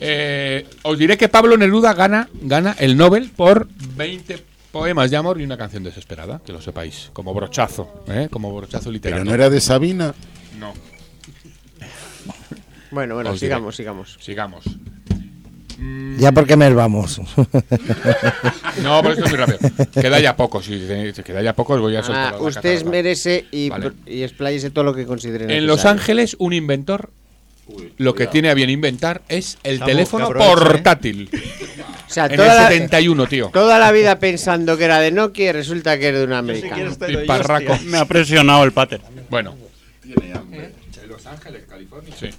Eh, 0.00 0.66
os 0.82 0.96
diré 0.98 1.18
que 1.18 1.28
Pablo 1.28 1.56
Neruda 1.56 1.94
gana, 1.94 2.28
gana 2.40 2.76
el 2.78 2.96
Nobel 2.96 3.30
por 3.34 3.66
20 3.96 4.38
poemas 4.72 5.10
de 5.10 5.16
amor 5.16 5.40
y 5.40 5.44
una 5.44 5.56
canción 5.56 5.82
desesperada, 5.82 6.40
que 6.44 6.52
lo 6.52 6.60
sepáis, 6.62 7.10
como 7.12 7.34
brochazo, 7.34 8.04
¿eh? 8.08 8.28
como 8.30 8.54
brochazo 8.54 8.84
Pero 8.84 8.92
literario. 8.92 9.24
no 9.24 9.34
era 9.34 9.50
de 9.50 9.60
Sabina. 9.60 10.14
No, 10.58 10.72
Bueno, 12.90 13.14
bueno, 13.14 13.30
Os 13.30 13.40
diré. 13.40 13.48
sigamos, 13.54 13.76
sigamos. 13.76 14.16
sigamos. 14.20 14.64
Ya 16.18 16.30
porque 16.32 16.56
me 16.56 16.68
vamos. 16.74 17.20
No, 18.82 19.02
pero 19.02 19.14
esto 19.14 19.24
es 19.26 19.30
muy 19.30 19.38
rápido. 19.38 19.58
Queda 20.00 20.20
ya 20.20 20.36
poco, 20.36 20.62
si 20.62 20.78
queda 21.24 21.42
ya 21.42 21.54
poco 21.54 21.74
os 21.74 21.80
voy 21.80 21.96
a 21.96 22.02
soltar 22.02 22.34
Ah, 22.34 22.38
usted 22.40 22.84
merece 22.84 23.46
y, 23.50 23.68
Vale. 23.68 23.92
y 24.06 24.22
expláyese 24.22 24.70
todo 24.70 24.84
lo 24.84 24.94
que 24.94 25.04
considere 25.06 25.54
En 25.56 25.66
Los. 25.66 25.84
Ángeles, 25.84 26.36
un 26.38 26.52
inventor 26.52 27.10
lo 27.98 28.14
que 28.14 28.26
tiene 28.26 28.48
a 28.50 28.54
bien 28.54 28.70
inventar 28.70 29.22
es 29.28 29.58
el 29.64 29.78
Samu, 29.78 29.88
teléfono 29.90 30.26
¿eh? 30.30 30.32
portátil. 32.10 32.10
O 32.10 32.14
sea, 32.14 32.26
En 32.26 32.36
toda 32.36 32.52
el 32.52 32.56
la, 32.62 32.68
71, 32.68 33.26
tío. 33.26 33.50
toda 33.52 33.78
la 33.78 33.92
vida 33.92 34.18
pensando 34.18 34.76
que 34.76 34.84
era 34.84 34.98
de 35.00 35.10
Nokia 35.12 35.50
y 35.50 35.52
resulta 35.52 35.98
que 35.98 36.08
era 36.08 36.18
de 36.18 36.24
un 36.24 36.32
americano. 36.32 36.96
Piparraco. 37.06 37.78
Me 37.84 37.98
ha 37.98 38.04
presionado 38.04 38.64
el 38.64 38.72
pater. 38.72 39.00
Bueno. 39.28 39.54
Los 41.08 41.26
Ángeles, 41.26 41.64
California. 41.68 42.14
Sí. 42.18 42.30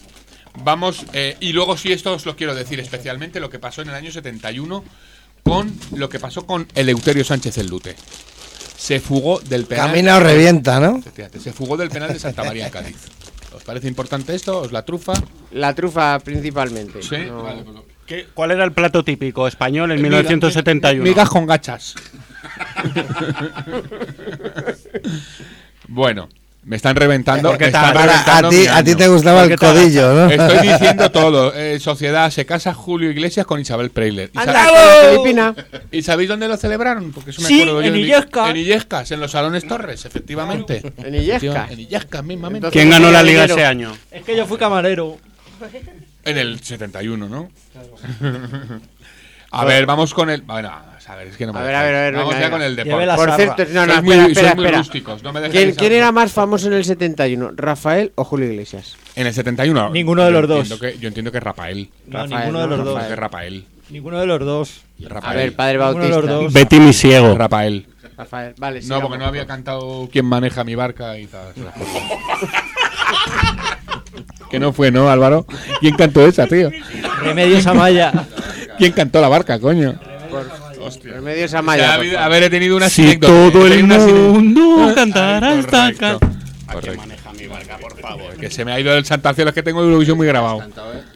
Vamos, 0.63 1.05
eh, 1.13 1.37
y 1.39 1.53
luego 1.53 1.77
sí, 1.77 1.91
esto 1.93 2.13
os 2.13 2.25
lo 2.25 2.35
quiero 2.35 2.53
decir 2.55 2.79
especialmente, 2.79 3.39
lo 3.39 3.49
que 3.49 3.59
pasó 3.59 3.81
en 3.81 3.89
el 3.89 3.95
año 3.95 4.11
71 4.11 4.83
con 5.43 5.73
lo 5.95 6.09
que 6.09 6.19
pasó 6.19 6.45
con 6.45 6.67
Eleuterio 6.75 7.23
Sánchez 7.23 7.57
el 7.57 7.67
Lute. 7.67 7.95
Se 8.77 8.99
fugó 8.99 9.39
del 9.39 9.65
penal. 9.65 9.87
Camina 9.87 10.17
o 10.17 10.19
revienta, 10.19 10.79
¿no? 10.79 11.01
Se 11.39 11.53
fugó 11.53 11.77
del 11.77 11.89
penal 11.89 12.11
de 12.13 12.19
Santa 12.19 12.43
María 12.43 12.65
en 12.65 12.71
Cádiz. 12.71 12.97
¿Os 13.55 13.63
parece 13.63 13.87
importante 13.87 14.33
esto? 14.35 14.59
¿Os 14.59 14.71
la 14.71 14.83
trufa? 14.83 15.13
La 15.51 15.73
trufa 15.75 16.19
principalmente. 16.19 17.01
Sí, 17.03 17.17
No- 17.27 17.43
vale, 17.43 17.63
pues 17.63 17.75
lo- 17.75 17.85
¿Qué- 18.11 18.27
¿Cuál 18.33 18.51
era 18.51 18.65
el 18.65 18.73
plato 18.73 19.05
típico 19.05 19.47
español 19.47 19.89
en 19.91 19.99
Miga- 20.01 20.17
1971? 20.17 21.01
Migas 21.01 21.29
con 21.29 21.45
gachas. 21.45 21.95
bueno, 25.87 26.27
me 26.63 26.75
están 26.75 26.95
reventando. 26.97 27.55
Me 27.57 27.65
están 27.67 27.93
reventando 27.95 28.47
a 28.47 28.51
ti- 28.51 28.67
a 28.67 28.83
ti 28.83 28.95
te 28.95 29.07
gustaba 29.07 29.45
el 29.45 29.55
codillo, 29.57 30.13
¿no? 30.13 30.29
Estoy 30.29 30.67
diciendo 30.67 31.09
todo. 31.09 31.53
Eh, 31.55 31.79
sociedad, 31.79 32.29
se 32.31 32.45
casa 32.45 32.73
Julio 32.73 33.09
Iglesias 33.09 33.45
con 33.45 33.61
Isabel 33.61 33.91
Preisler. 33.91 34.29
¿Y 34.33 34.37
¡Anda, 34.37 34.53
sabéis- 34.53 34.69
con 34.69 34.77
la 34.77 35.09
Filipina! 35.09 35.55
¿Y 35.91 36.01
sabéis 36.01 36.27
dónde 36.29 36.47
lo 36.49 36.57
celebraron? 36.57 37.13
Porque 37.13 37.29
eso 37.31 37.41
me 37.41 37.47
Sí, 37.47 37.61
acuerdo 37.61 37.81
yo 37.81 37.87
en 37.87 37.95
Illescas. 37.95 38.49
En 38.49 38.57
Illescas, 38.57 39.11
en 39.11 39.19
los 39.21 39.31
salones 39.31 39.65
Torres, 39.65 40.03
efectivamente. 40.05 40.81
En 40.97 41.15
Illescas. 41.15 41.71
En 41.71 41.79
Illescas, 41.79 42.23
mismamente. 42.25 42.69
¿Quién 42.71 42.89
ganó 42.89 43.09
la 43.09 43.23
liga 43.23 43.45
ese 43.45 43.63
año? 43.65 43.95
Es 44.11 44.23
que 44.23 44.35
yo 44.35 44.45
fui 44.45 44.57
camarero. 44.57 45.17
En 46.23 46.37
el 46.37 46.59
71, 46.59 47.27
¿no? 47.29 47.49
a 49.51 49.65
ver, 49.65 49.85
vamos 49.85 50.13
con 50.13 50.29
el. 50.29 50.41
Bueno, 50.43 50.69
a 50.69 51.15
ver, 51.15 51.27
es 51.27 51.35
que 51.37 51.45
no 51.45 51.53
me 51.53 51.59
A 51.59 51.63
ver, 51.63 51.75
a 51.75 51.83
ver, 51.83 51.95
a 51.95 52.01
ver, 52.01 52.13
Vamos 52.13 52.29
venga, 52.33 52.39
ya 52.39 52.45
venga. 52.47 52.57
con 52.57 52.61
el 52.65 52.75
deporte. 52.75 53.05
Por 53.15 53.29
sarra. 53.29 53.35
cierto, 53.55 53.73
no, 53.73 53.85
no, 53.85 53.93
Sois 53.93 54.03
muy- 54.03 54.13
espera, 54.13 54.23
sois 54.23 54.37
espera, 54.37 54.55
muy 54.55 54.65
espera. 54.65 54.77
rústicos, 54.77 55.23
no 55.23 55.33
me 55.33 55.49
¿Quién, 55.49 55.75
quién 55.75 55.91
era 55.93 56.11
más 56.11 56.31
famoso 56.31 56.67
en 56.67 56.73
el 56.73 56.85
71? 56.85 57.51
¿Rafael 57.55 58.11
o 58.15 58.23
Julio 58.23 58.49
Iglesias? 58.51 58.95
En 59.15 59.27
el 59.27 59.33
71. 59.33 59.89
Ninguno 59.89 60.23
de 60.23 60.31
los 60.31 60.47
dos. 60.47 60.79
que- 60.79 60.97
yo 60.99 61.07
entiendo 61.07 61.31
que 61.31 61.39
es 61.39 61.43
Rafael. 61.43 61.89
No, 62.07 62.19
Rafael, 62.19 62.39
ninguno 62.39 62.59
de 62.61 62.67
los 62.67 62.77
Rafael. 62.79 62.95
dos. 62.99 63.07
Que 63.07 63.15
Rafael. 63.15 63.65
Ninguno 63.89 64.19
de 64.19 64.25
los 64.27 64.39
dos. 64.39 64.81
Rafael. 64.99 65.33
A 65.33 65.35
ver, 65.41 65.55
padre 65.55 65.77
Bautista. 65.79 66.07
los 66.17 66.27
dos. 66.27 66.53
Betty 66.53 66.79
mi 66.79 66.93
ciego. 66.93 67.35
Rafael. 67.37 67.87
Rafael, 68.17 68.53
vale, 68.57 68.81
No, 68.83 69.01
porque 69.01 69.17
no 69.17 69.25
había 69.25 69.47
cantado 69.47 70.07
quién 70.11 70.25
maneja 70.25 70.63
mi 70.63 70.75
barca 70.75 71.17
y 71.17 71.25
tal. 71.25 71.53
que 74.51 74.59
no 74.59 74.73
fue, 74.73 74.91
¿no, 74.91 75.09
Álvaro? 75.09 75.45
¿Quién 75.79 75.95
cantó 75.95 76.25
esa, 76.27 76.45
tío? 76.45 76.69
Remedios 77.23 77.65
Amaya. 77.65 78.11
¿Quién 78.77 78.91
cantó 78.91 79.21
la 79.21 79.29
barca, 79.29 79.59
coño? 79.59 79.95
Remedios 81.03 81.45
O 81.45 81.49
sea, 81.51 81.59
Amaya. 81.59 81.95
habi- 81.97 82.11
favor. 82.11 82.23
haber 82.23 82.49
tenido 82.49 82.75
una 82.75 82.89
Si 82.89 83.17
todo 83.17 83.65
el 83.67 83.83
mundo 83.85 84.91
cantara 84.95 85.53
esta 85.55 85.93
canción. 85.93 86.19
canción. 86.19 86.41
¿A 86.67 86.73
quién 86.73 86.81
Correcto. 86.81 87.01
maneja 87.01 87.33
mi 87.33 87.47
barca, 87.47 87.77
por 87.77 87.97
favor? 87.99 88.33
Que 88.37 88.49
se 88.49 88.65
me 88.65 88.71
ha 88.71 88.79
ido 88.79 88.93
el 88.95 89.05
Santa 89.05 89.33
Cielo, 89.33 89.49
es 89.49 89.55
que 89.55 89.63
tengo 89.63 89.81
Eurovisión 89.83 90.17
muy 90.17 90.27
grabado. 90.27 90.63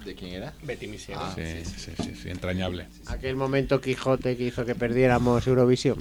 ¿De 0.05 0.13
quién 0.15 0.33
era? 0.33 0.53
Betty 0.63 0.87
mi 0.87 0.97
ciego. 0.97 1.21
Sí, 1.35 1.41
sí, 1.63 1.91
sí, 2.01 2.13
sí, 2.21 2.29
entrañable. 2.29 2.85
Aquel 3.07 3.35
momento 3.35 3.79
Quijote 3.81 4.37
que 4.37 4.43
hizo 4.45 4.65
que 4.65 4.75
perdiéramos 4.75 5.45
Eurovisión. 5.47 5.97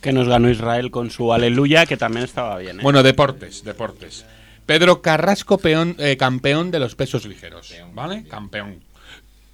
Que 0.00 0.12
nos 0.12 0.28
ganó 0.28 0.48
Israel 0.50 0.90
con 0.90 1.10
su 1.10 1.32
aleluya, 1.32 1.86
que 1.86 1.96
también 1.96 2.24
estaba 2.24 2.58
bien. 2.58 2.78
¿eh? 2.80 2.82
Bueno, 2.82 3.02
deportes, 3.02 3.64
deportes. 3.64 4.24
Pedro 4.66 5.02
Carrasco, 5.02 5.58
peón, 5.58 5.96
eh, 5.98 6.16
campeón 6.16 6.70
de 6.70 6.78
los 6.78 6.94
pesos 6.94 7.26
ligeros. 7.26 7.72
¿Vale? 7.92 8.24
Campeón. 8.24 8.80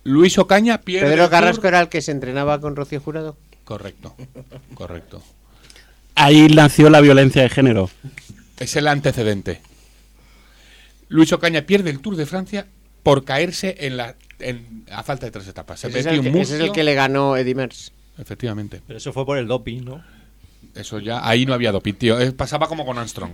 Luis 0.04 0.38
Ocaña 0.38 0.80
pierde. 0.80 1.06
el 1.08 1.12
Pedro 1.12 1.24
Tour- 1.24 1.30
Carrasco 1.30 1.68
era 1.68 1.80
el 1.80 1.88
que 1.88 2.00
se 2.02 2.12
entrenaba 2.12 2.60
con 2.60 2.76
Rocío 2.76 3.00
Jurado. 3.00 3.36
Correcto, 3.64 4.14
correcto. 4.74 5.22
Ahí 6.14 6.48
nació 6.48 6.90
la 6.90 7.00
violencia 7.00 7.42
de 7.42 7.48
género. 7.48 7.90
Es 8.58 8.76
el 8.76 8.88
antecedente. 8.88 9.60
Luis 11.08 11.32
Ocaña 11.32 11.62
pierde 11.62 11.90
el 11.90 12.00
Tour 12.00 12.16
de 12.16 12.26
Francia 12.26 12.66
por 13.02 13.24
caerse 13.24 13.76
en 13.80 13.96
la 13.96 14.14
en- 14.38 14.84
a 14.90 15.02
falta 15.02 15.26
de 15.26 15.32
tres 15.32 15.48
etapas. 15.48 15.80
Se 15.80 15.88
Ese 15.88 16.00
es, 16.00 16.06
el 16.06 16.20
que, 16.22 16.28
ese 16.28 16.40
es 16.40 16.50
el 16.52 16.58
muslo. 16.60 16.72
que 16.72 16.84
le 16.84 16.94
ganó 16.94 17.36
Eddie 17.36 17.54
Merckx. 17.54 17.92
Efectivamente. 18.18 18.80
Pero 18.86 18.96
eso 18.98 19.12
fue 19.12 19.24
por 19.26 19.38
el 19.38 19.46
doping, 19.46 19.82
¿no? 19.84 20.02
Eso 20.74 20.98
ya, 20.98 21.26
ahí 21.28 21.46
no 21.46 21.54
había 21.54 21.72
doping, 21.72 21.94
tío. 21.94 22.20
Eh, 22.20 22.32
pasaba 22.32 22.68
como 22.68 22.84
con 22.86 22.96
Armstrong. 22.98 23.32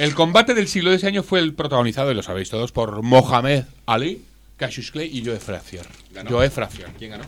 El 0.00 0.14
combate 0.14 0.54
del 0.54 0.66
siglo 0.66 0.88
de 0.88 0.96
ese 0.96 1.06
año 1.08 1.22
fue 1.22 1.40
el 1.40 1.52
protagonizado, 1.52 2.10
y 2.10 2.14
lo 2.14 2.22
sabéis 2.22 2.48
todos, 2.48 2.72
por 2.72 3.02
Mohamed 3.02 3.64
Ali, 3.84 4.22
Cassius 4.56 4.90
Clay 4.90 5.10
y 5.12 5.22
Joe 5.22 5.38
Frazier. 5.38 5.84
Joe 6.26 6.48
Frazier. 6.48 6.88
¿Quién 6.98 7.10
ganó? 7.10 7.24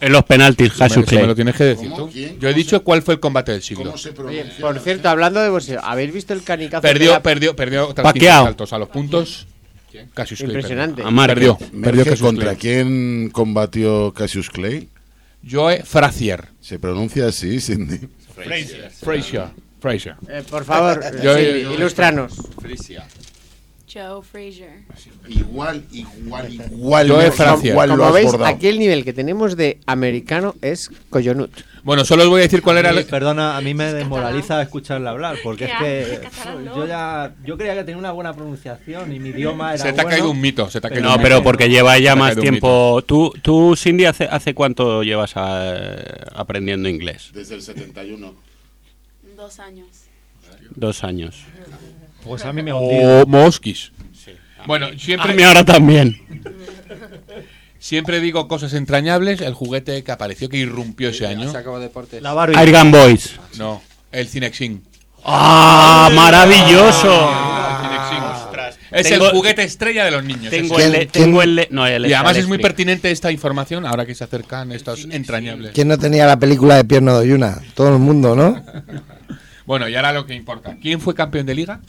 En 0.00 0.12
los 0.12 0.24
penaltis, 0.24 0.72
Jesús 0.72 0.82
eso 0.82 1.14
me 1.14 1.20
lo 1.20 1.26
Clay. 1.26 1.34
tienes 1.34 1.54
que 1.54 1.64
decir 1.64 1.90
¿Cómo? 1.90 2.06
tú. 2.06 2.10
¿Quién? 2.10 2.40
Yo 2.40 2.48
he 2.48 2.54
dicho 2.54 2.82
cuál 2.82 3.02
fue 3.02 3.12
el 3.12 3.20
combate 3.20 3.52
del 3.52 3.60
siglo. 3.62 3.84
¿Cómo 3.84 3.98
se 3.98 4.08
Oye, 4.08 4.16
pronuncia? 4.16 4.60
por 4.60 4.80
cierto, 4.80 5.10
hablando 5.10 5.40
de 5.40 5.50
boxeo, 5.50 5.80
¿habéis 5.84 6.14
visto 6.14 6.32
el 6.32 6.42
canicazo? 6.42 6.80
Perdió, 6.80 7.22
perdió, 7.22 7.54
perdió 7.54 7.92
tras 7.92 8.02
Pacquiao. 8.04 8.44
15 8.44 8.48
saltos 8.48 8.72
a 8.72 8.78
los 8.78 8.88
puntos. 8.88 9.46
Cassius 10.14 10.40
Clay. 10.40 10.52
Impresionante. 10.54 11.02
perdió. 11.02 11.08
A 11.08 11.10
Márquez. 11.10 11.34
Perdió, 11.34 11.58
Merge, 11.60 11.80
perdió 11.82 12.04
Cassius 12.04 12.20
¿Contra 12.22 12.44
Clay. 12.46 12.56
quién 12.56 13.28
combatió 13.30 14.14
Cassius 14.14 14.48
Clay? 14.48 14.88
Joe 15.48 15.82
Frazier. 15.84 16.48
Se 16.62 16.78
pronuncia 16.78 17.26
así, 17.26 17.60
Cindy. 17.60 18.00
Frazier. 18.34 19.50
Frazier. 19.82 20.14
Eh, 20.28 20.42
por 20.48 20.64
favor, 20.64 21.02
Yo- 21.22 21.36
sí, 21.36 21.42
yo- 21.62 21.74
ilustranos. 21.74 22.32
Frisia. 22.60 23.04
Joe 23.92 24.22
Frazier. 24.22 24.84
Igual, 25.28 25.84
igual, 25.92 26.50
igual. 26.54 27.08
Joe 27.10 27.26
lo- 27.26 27.32
Frazier. 27.32 27.74
Como 27.74 28.04
has 28.06 28.12
veis, 28.14 28.32
aquí 28.46 28.68
el 28.68 28.78
nivel 28.78 29.04
que 29.04 29.12
tenemos 29.12 29.54
de 29.54 29.80
americano 29.84 30.54
es 30.62 30.90
coyonut. 31.10 31.50
Bueno, 31.82 32.02
solo 32.06 32.22
os 32.22 32.30
voy 32.30 32.40
a 32.40 32.44
decir 32.44 32.62
cuál 32.62 32.78
era 32.78 32.90
mí, 32.92 32.98
el... 33.00 33.04
Perdona, 33.04 33.54
a 33.56 33.60
mí 33.60 33.74
me 33.74 33.92
desmoraliza 33.92 34.62
escucharle 34.62 35.10
hablar, 35.10 35.36
porque 35.42 35.64
es 35.66 35.72
¿Qué 35.78 36.20
que 36.22 36.64
yo 36.74 36.86
ya 36.86 37.34
yo 37.44 37.58
creía 37.58 37.74
que 37.74 37.84
tenía 37.84 37.98
una 37.98 38.12
buena 38.12 38.32
pronunciación 38.32 39.12
y 39.14 39.18
mi 39.18 39.28
idioma 39.30 39.74
era 39.74 39.82
Se 39.84 39.92
te 39.92 40.00
ha 40.00 40.04
bueno. 40.04 40.08
caído 40.16 40.30
un 40.30 40.40
mito, 40.40 40.70
se 40.70 40.80
te 40.80 40.86
ha 40.86 40.90
caído 40.90 41.08
No, 41.10 41.16
un 41.16 41.22
pero 41.22 41.42
porque 41.42 41.68
lleva 41.68 41.98
ya 41.98 42.16
más 42.16 42.34
tiempo. 42.36 43.02
¿Tú, 43.04 43.34
tú 43.42 43.74
Cindy, 43.76 44.06
hace, 44.06 44.24
hace 44.24 44.54
cuánto 44.54 45.02
llevas 45.02 45.36
a- 45.36 45.96
aprendiendo 46.34 46.88
inglés? 46.88 47.30
Desde 47.34 47.56
el 47.56 47.62
71. 47.62 48.32
Dos 49.42 49.58
años. 49.58 49.88
Dos 50.76 51.02
años. 51.02 51.34
Pues 52.24 52.44
a 52.44 52.52
mí 52.52 52.62
me 52.62 52.70
ha 52.70 52.76
hundido. 52.76 53.22
O 53.22 53.26
Moskis. 53.26 53.90
Bueno, 54.68 54.86
siempre... 54.96 55.32
A 55.32 55.34
mí 55.34 55.42
ahora 55.42 55.64
también. 55.64 56.16
Siempre 57.80 58.20
digo 58.20 58.46
cosas 58.46 58.72
entrañables. 58.74 59.40
El 59.40 59.54
juguete 59.54 60.04
que 60.04 60.12
apareció, 60.12 60.48
que 60.48 60.58
irrumpió 60.58 61.08
ese 61.08 61.26
año. 61.26 61.50
Se 61.50 61.58
acabó 61.58 61.80
deportes. 61.80 62.22
La 62.22 62.32
Barbie. 62.34 62.56
Airgun 62.56 62.92
Boys. 62.92 63.34
No, 63.58 63.82
el 64.12 64.28
Cinexin. 64.28 64.84
¡Ah! 65.24 66.08
¡Maravilloso! 66.14 67.30
El 67.32 67.88
Cinexin. 67.88 68.22
Es 68.92 69.08
Tengo- 69.08 69.26
el 69.26 69.32
juguete 69.32 69.62
estrella 69.64 70.04
de 70.04 70.10
los 70.12 70.22
niños. 70.22 70.50
Tengo 70.50 70.78
el. 70.78 70.92
le- 70.92 70.98
¿Quién- 71.08 71.24
Tengo 71.24 71.42
el 71.42 71.54
le- 71.56 71.68
no, 71.70 71.84
el 71.86 72.06
Y 72.06 72.12
además 72.12 72.36
es 72.36 72.46
muy 72.46 72.58
pertinente 72.58 73.10
esta 73.10 73.32
información 73.32 73.86
ahora 73.86 74.04
que 74.06 74.14
se 74.14 74.22
acercan 74.22 74.70
estos 74.70 75.06
entrañables. 75.10 75.72
¿Quién 75.72 75.88
no 75.88 75.98
tenía 75.98 76.26
la 76.26 76.38
película 76.38 76.76
de 76.76 76.84
Pierno 76.84 77.18
de 77.18 77.26
Yuna? 77.26 77.60
Todo 77.74 77.88
el 77.94 77.98
mundo, 77.98 78.36
¿no? 78.36 78.62
Bueno, 79.66 79.88
y 79.88 79.94
ahora 79.96 80.12
lo 80.12 80.26
que 80.26 80.34
importa. 80.34 80.76
¿Quién 80.80 81.00
fue 81.00 81.14
campeón 81.14 81.46
de 81.46 81.54
liga? 81.54 81.80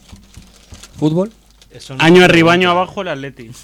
¿Fútbol? 0.98 1.32
Eso 1.72 1.96
no- 1.96 2.04
Año 2.04 2.24
arriba, 2.24 2.54
año 2.54 2.70
abajo, 2.70 3.02
el 3.02 3.08
Atleti. 3.10 3.52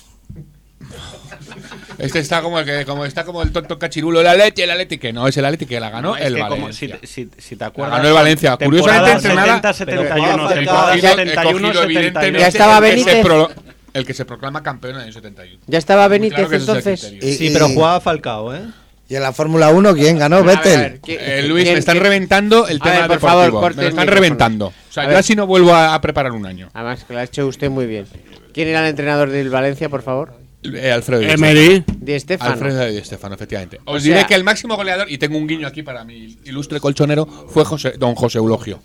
Este 1.98 2.20
está 2.20 2.42
como 2.42 2.60
el 2.60 2.66
que 2.66 2.86
como 2.86 3.04
está 3.06 3.26
como 3.26 3.42
el 3.42 3.52
tonto 3.52 3.78
cachirulo, 3.78 4.22
el 4.22 4.28
Atleti, 4.28 4.62
el 4.62 4.72
Atleti, 4.72 4.98
que 4.98 5.12
no 5.12 5.28
es 5.28 5.36
el 5.36 5.44
Atleti 5.46 5.66
que 5.66 5.80
la 5.80 5.90
ganó 5.90 6.12
No, 6.12 6.18
el 6.18 6.38
como- 6.40 6.50
Valencia. 6.62 6.98
si, 7.02 7.08
si- 7.26 7.30
si 7.38 7.56
te 7.56 7.64
La 7.64 7.68
acuerdas. 7.68 7.98
ganó 7.98 8.08
el 8.08 8.14
Valencia. 8.14 8.58
Curiosamente 8.58 9.12
entrenada. 9.12 9.74
70, 9.74 9.86
pero 9.86 10.02
71, 10.02 10.32
jugaba 10.32 10.54
temporada 10.54 10.88
Falcao. 10.88 10.96
He 10.96 11.02
cogido- 11.02 11.12
he 11.12 11.26
71, 11.26 11.68
cogido, 11.68 11.84
evidentemente, 11.84 12.40
Ya 12.40 12.48
estaba 12.48 12.78
el 12.78 12.84
Benítez. 12.84 13.26
el 13.94 14.06
que 14.06 14.14
se 14.14 14.26
proclama 14.26 14.64
campeón 14.64 14.92
en 14.94 14.98
el 15.00 15.04
año 15.06 15.14
71. 15.14 15.62
Ya 15.68 15.78
estaba 15.78 16.08
Benítez 16.08 16.36
claro 16.40 16.48
es 16.48 16.54
el 16.54 16.62
entonces. 16.62 17.38
Sí, 17.38 17.50
pero 17.52 17.68
jugaba 17.70 18.00
Falcao, 18.00 18.56
¿eh? 18.56 18.62
Y 19.10 19.16
en 19.16 19.24
la 19.24 19.34
Fórmula 19.34 19.70
1, 19.72 19.96
¿quién 19.96 20.20
ganó? 20.20 20.44
Vettel. 20.44 20.80
ver, 20.80 21.00
¿quién- 21.02 21.18
Eh, 21.20 21.42
Luis, 21.48 21.64
quién- 21.64 21.74
me 21.74 21.80
están 21.80 21.94
quién- 21.96 22.04
reventando 22.04 22.68
el 22.68 22.78
A 22.78 22.80
tema 22.84 22.94
ver, 22.94 23.02
por 23.08 23.16
deportivo. 23.18 23.52
favor, 23.60 23.76
me 23.76 23.82
lo 23.84 23.90
están 23.90 24.08
reventando. 24.08 24.68
O 24.68 24.74
sea, 24.92 25.04
A 25.04 25.06
yo 25.08 25.10
ver. 25.10 25.18
así 25.18 25.36
no 25.36 25.48
vuelvo 25.48 25.74
a, 25.74 25.96
a 25.96 26.02
preparar 26.02 26.32
un 26.32 26.46
año. 26.46 26.70
Además, 26.74 27.04
que 27.06 27.14
lo 27.14 27.20
ha 27.20 27.24
hecho 27.24 27.48
usted 27.48 27.70
muy 27.72 27.88
bien. 27.88 28.06
¿Quién 28.54 28.68
era 28.68 28.82
el 28.84 28.90
entrenador 28.90 29.30
del 29.32 29.50
Valencia, 29.50 29.90
por 29.90 30.04
favor? 30.04 30.34
Eh, 30.62 30.92
Alfredo 30.92 31.22
Emery. 31.24 31.84
Di 31.88 32.20
Stefano. 32.20 32.52
Alfredo 32.52 32.86
Di 32.86 33.04
Stefano, 33.04 33.34
efectivamente. 33.36 33.80
O 33.86 33.94
Os 33.96 34.04
sea- 34.04 34.14
diré 34.16 34.28
que 34.28 34.36
el 34.36 34.44
máximo 34.44 34.76
goleador, 34.76 35.10
y 35.10 35.18
tengo 35.18 35.38
un 35.38 35.48
guiño 35.48 35.68
aquí 35.68 35.82
para 35.82 36.04
mi 36.04 36.38
ilustre 36.46 36.80
colchonero, 36.80 37.26
fue 37.26 37.66
José, 37.66 37.94
don 37.98 38.14
José 38.14 38.38
Eulogio. 38.38 38.80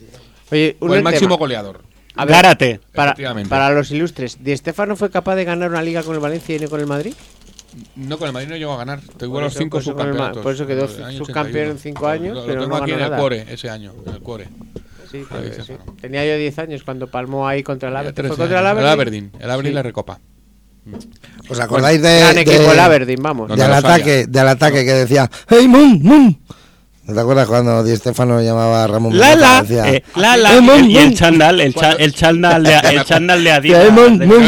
Oye, 0.50 0.76
un 0.80 0.88
Fue 0.88 0.96
el 0.98 1.02
máximo 1.02 1.30
tema. 1.34 1.36
goleador. 1.38 1.82
A 2.16 2.24
ver, 2.24 2.34
Gárate. 2.36 2.80
Para, 2.94 3.10
Efectivamente. 3.10 3.50
para 3.50 3.70
los 3.70 3.90
ilustres, 3.90 4.38
¿Di 4.42 4.56
Stefano 4.56 4.94
fue 4.94 5.10
capaz 5.10 5.34
de 5.34 5.44
ganar 5.44 5.68
una 5.70 5.82
liga 5.82 6.02
con 6.04 6.14
el 6.14 6.20
Valencia 6.20 6.54
y 6.54 6.60
no 6.60 6.68
con 6.70 6.78
el 6.80 6.86
Madrid? 6.86 7.12
No, 7.96 8.18
con 8.18 8.28
el 8.28 8.32
Madrid 8.32 8.48
no 8.48 8.56
llegó 8.56 8.72
a 8.74 8.76
ganar. 8.78 9.00
Tuvo 9.18 9.34
Por 9.34 9.42
los 9.42 9.52
eso- 9.52 9.58
cinco 9.60 9.76
por 9.78 9.80
el 9.80 9.84
subcampeonatos. 9.84 10.42
por 10.42 10.54
eso 10.54 10.66
quedó 10.66 10.86
subcampeón 10.88 11.22
81. 11.22 11.70
en 11.72 11.78
cinco 11.78 12.06
años, 12.08 12.34
Lo, 12.34 12.40
lo 12.42 12.46
pero 12.46 12.60
tengo 12.62 12.76
no 12.78 12.82
aquí 12.82 12.92
en 12.92 12.98
el 13.00 13.04
nada. 13.04 13.16
cuore, 13.18 13.46
ese 13.48 13.70
año, 13.70 13.92
en 14.06 14.12
el 14.14 14.20
cuore. 14.20 14.48
Sí, 15.10 15.22
sí. 15.64 15.72
Tenía 16.00 16.26
yo 16.26 16.36
10 16.36 16.58
años 16.58 16.82
cuando 16.82 17.06
palmó 17.06 17.46
ahí 17.46 17.62
contra 17.62 17.88
el 17.88 17.96
Aberdeen. 17.96 18.14
13 18.16 18.28
¿Fue 18.34 18.36
contra 18.44 18.58
el 18.60 18.66
años. 18.66 18.84
Aberdeen? 18.84 19.30
El 19.38 19.50
Aberdeen, 19.50 19.72
Sí. 19.72 19.74
la 19.76 19.82
recopa. 19.82 20.18
¿Os 21.48 21.60
acordáis 21.60 22.02
de, 22.02 22.18
Gran 22.18 22.34
de- 22.34 22.40
equipo 22.42 22.72
el 22.72 22.78
Aberdeen, 22.78 23.22
vamos. 23.22 23.48
Del 23.48 23.58
no, 23.58 23.74
ataque, 23.74 24.26
del 24.26 24.48
ataque 24.48 24.84
que 24.84 24.92
decía 24.92 25.30
¡Hey, 25.48 25.66
Moon, 25.68 26.00
Moon! 26.02 26.40
¿No 27.06 27.14
te 27.14 27.20
acuerdas 27.20 27.46
cuando 27.46 27.84
Di 27.84 27.94
Stefano 27.96 28.40
llamaba 28.40 28.84
a 28.84 28.86
Ramón 28.86 29.18
Lala, 29.18 29.62
Mendoza? 29.62 29.62
Decía, 29.62 29.92
eh, 29.98 30.04
Lala, 30.16 30.56
"Emon, 30.56 30.90
y 30.90 30.96
el 30.96 31.04
mon". 31.08 31.14
chándal, 31.14 31.60
el, 31.60 31.74
cha- 31.74 31.92
el 31.92 32.14
chándal 32.14 32.62
de, 32.64 32.74
el 32.78 33.04
chándal 33.04 33.44
de 33.44 33.50
Adidas. 33.50 33.84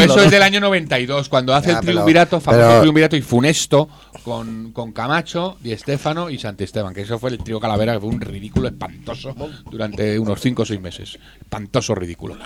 Eso 0.03 0.21
es 0.23 0.31
del 0.31 0.41
año 0.41 0.59
92, 0.59 1.29
cuando 1.29 1.53
hace 1.53 1.67
Ya, 1.67 1.73
el 1.73 1.79
pero- 1.81 1.91
triunvirato, 1.91 2.39
famoso 2.41 2.67
pero- 2.67 2.79
triunvirato 2.81 3.15
y 3.15 3.21
funesto 3.21 3.87
con, 4.23 4.71
con 4.71 4.91
Camacho, 4.91 5.57
Di 5.61 5.77
Stefano 5.77 6.31
y 6.31 6.39
Santisteban, 6.39 6.93
que 6.95 7.01
eso 7.01 7.19
fue 7.19 7.29
el 7.29 7.37
trío 7.37 7.59
Calavera, 7.59 7.93
que 7.93 7.99
fue 7.99 8.09
un 8.09 8.19
ridículo 8.21 8.67
espantoso 8.69 9.35
durante 9.69 10.17
unos 10.17 10.41
5 10.41 10.63
o 10.63 10.65
6 10.65 10.81
meses. 10.81 11.19
Espantoso 11.39 11.93
ridículo. 11.93 12.37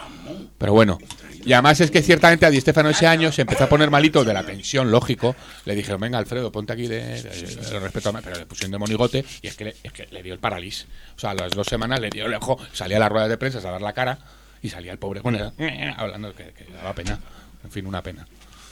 Pero 0.58 0.74
bueno. 0.74 0.98
Y 1.44 1.54
además 1.54 1.82
es 1.82 1.90
que 1.90 2.04
ciertamente 2.04 2.46
a 2.46 2.52
Di 2.52 2.62
Stefano 2.62 2.90
ese 2.92 3.08
año 3.08 3.32
se 3.32 3.42
empezó 3.42 3.64
a 3.64 3.68
poner 3.70 3.90
malito 3.90 4.24
de 4.24 4.32
la 4.32 4.44
tensión, 4.44 4.92
lógico. 4.92 5.36
Le 5.66 5.74
dijeron, 5.74 6.00
venga 6.00 6.20
Alfredo, 6.20 6.52
ponte 6.52 6.72
aquí 6.74 6.86
de, 6.86 7.00
de- 7.24 7.56
de 7.72 7.80
respeto 7.80 8.10
a 8.10 8.22
pero 8.22 8.36
le 8.38 8.46
pusieron 8.46 8.72
de 8.74 8.78
monigote 8.78 9.26
y 9.42 9.48
es 9.48 9.56
que, 9.56 9.64
le, 9.66 9.76
es 9.82 9.92
que 9.92 10.01
le 10.12 10.24
dio 10.24 10.34
el 10.34 10.40
parálisis. 10.40 10.88
O 11.16 11.20
sea, 11.20 11.32
a 11.32 11.34
las 11.36 11.52
dos 11.52 11.68
semanas 11.68 12.00
le 12.00 12.10
dio 12.10 12.26
el 12.26 12.34
ojo, 12.34 12.58
salía 12.74 12.98
a 12.98 13.02
las 13.02 13.10
ruedas 13.10 13.30
de 13.30 13.38
prensa 13.38 13.60
a 13.60 13.72
dar 13.72 13.82
la 13.82 13.94
cara 13.94 14.18
y 14.62 14.70
salía 14.70 14.92
el 14.92 14.98
pobre 15.00 15.22
bueno, 15.22 15.52
hablando 15.98 16.34
que, 16.34 16.46
que 16.54 16.66
daba 16.74 16.94
pena. 16.94 17.20
En 17.64 17.72
fin, 17.72 17.86
una 17.86 18.02
pena. 18.02 18.26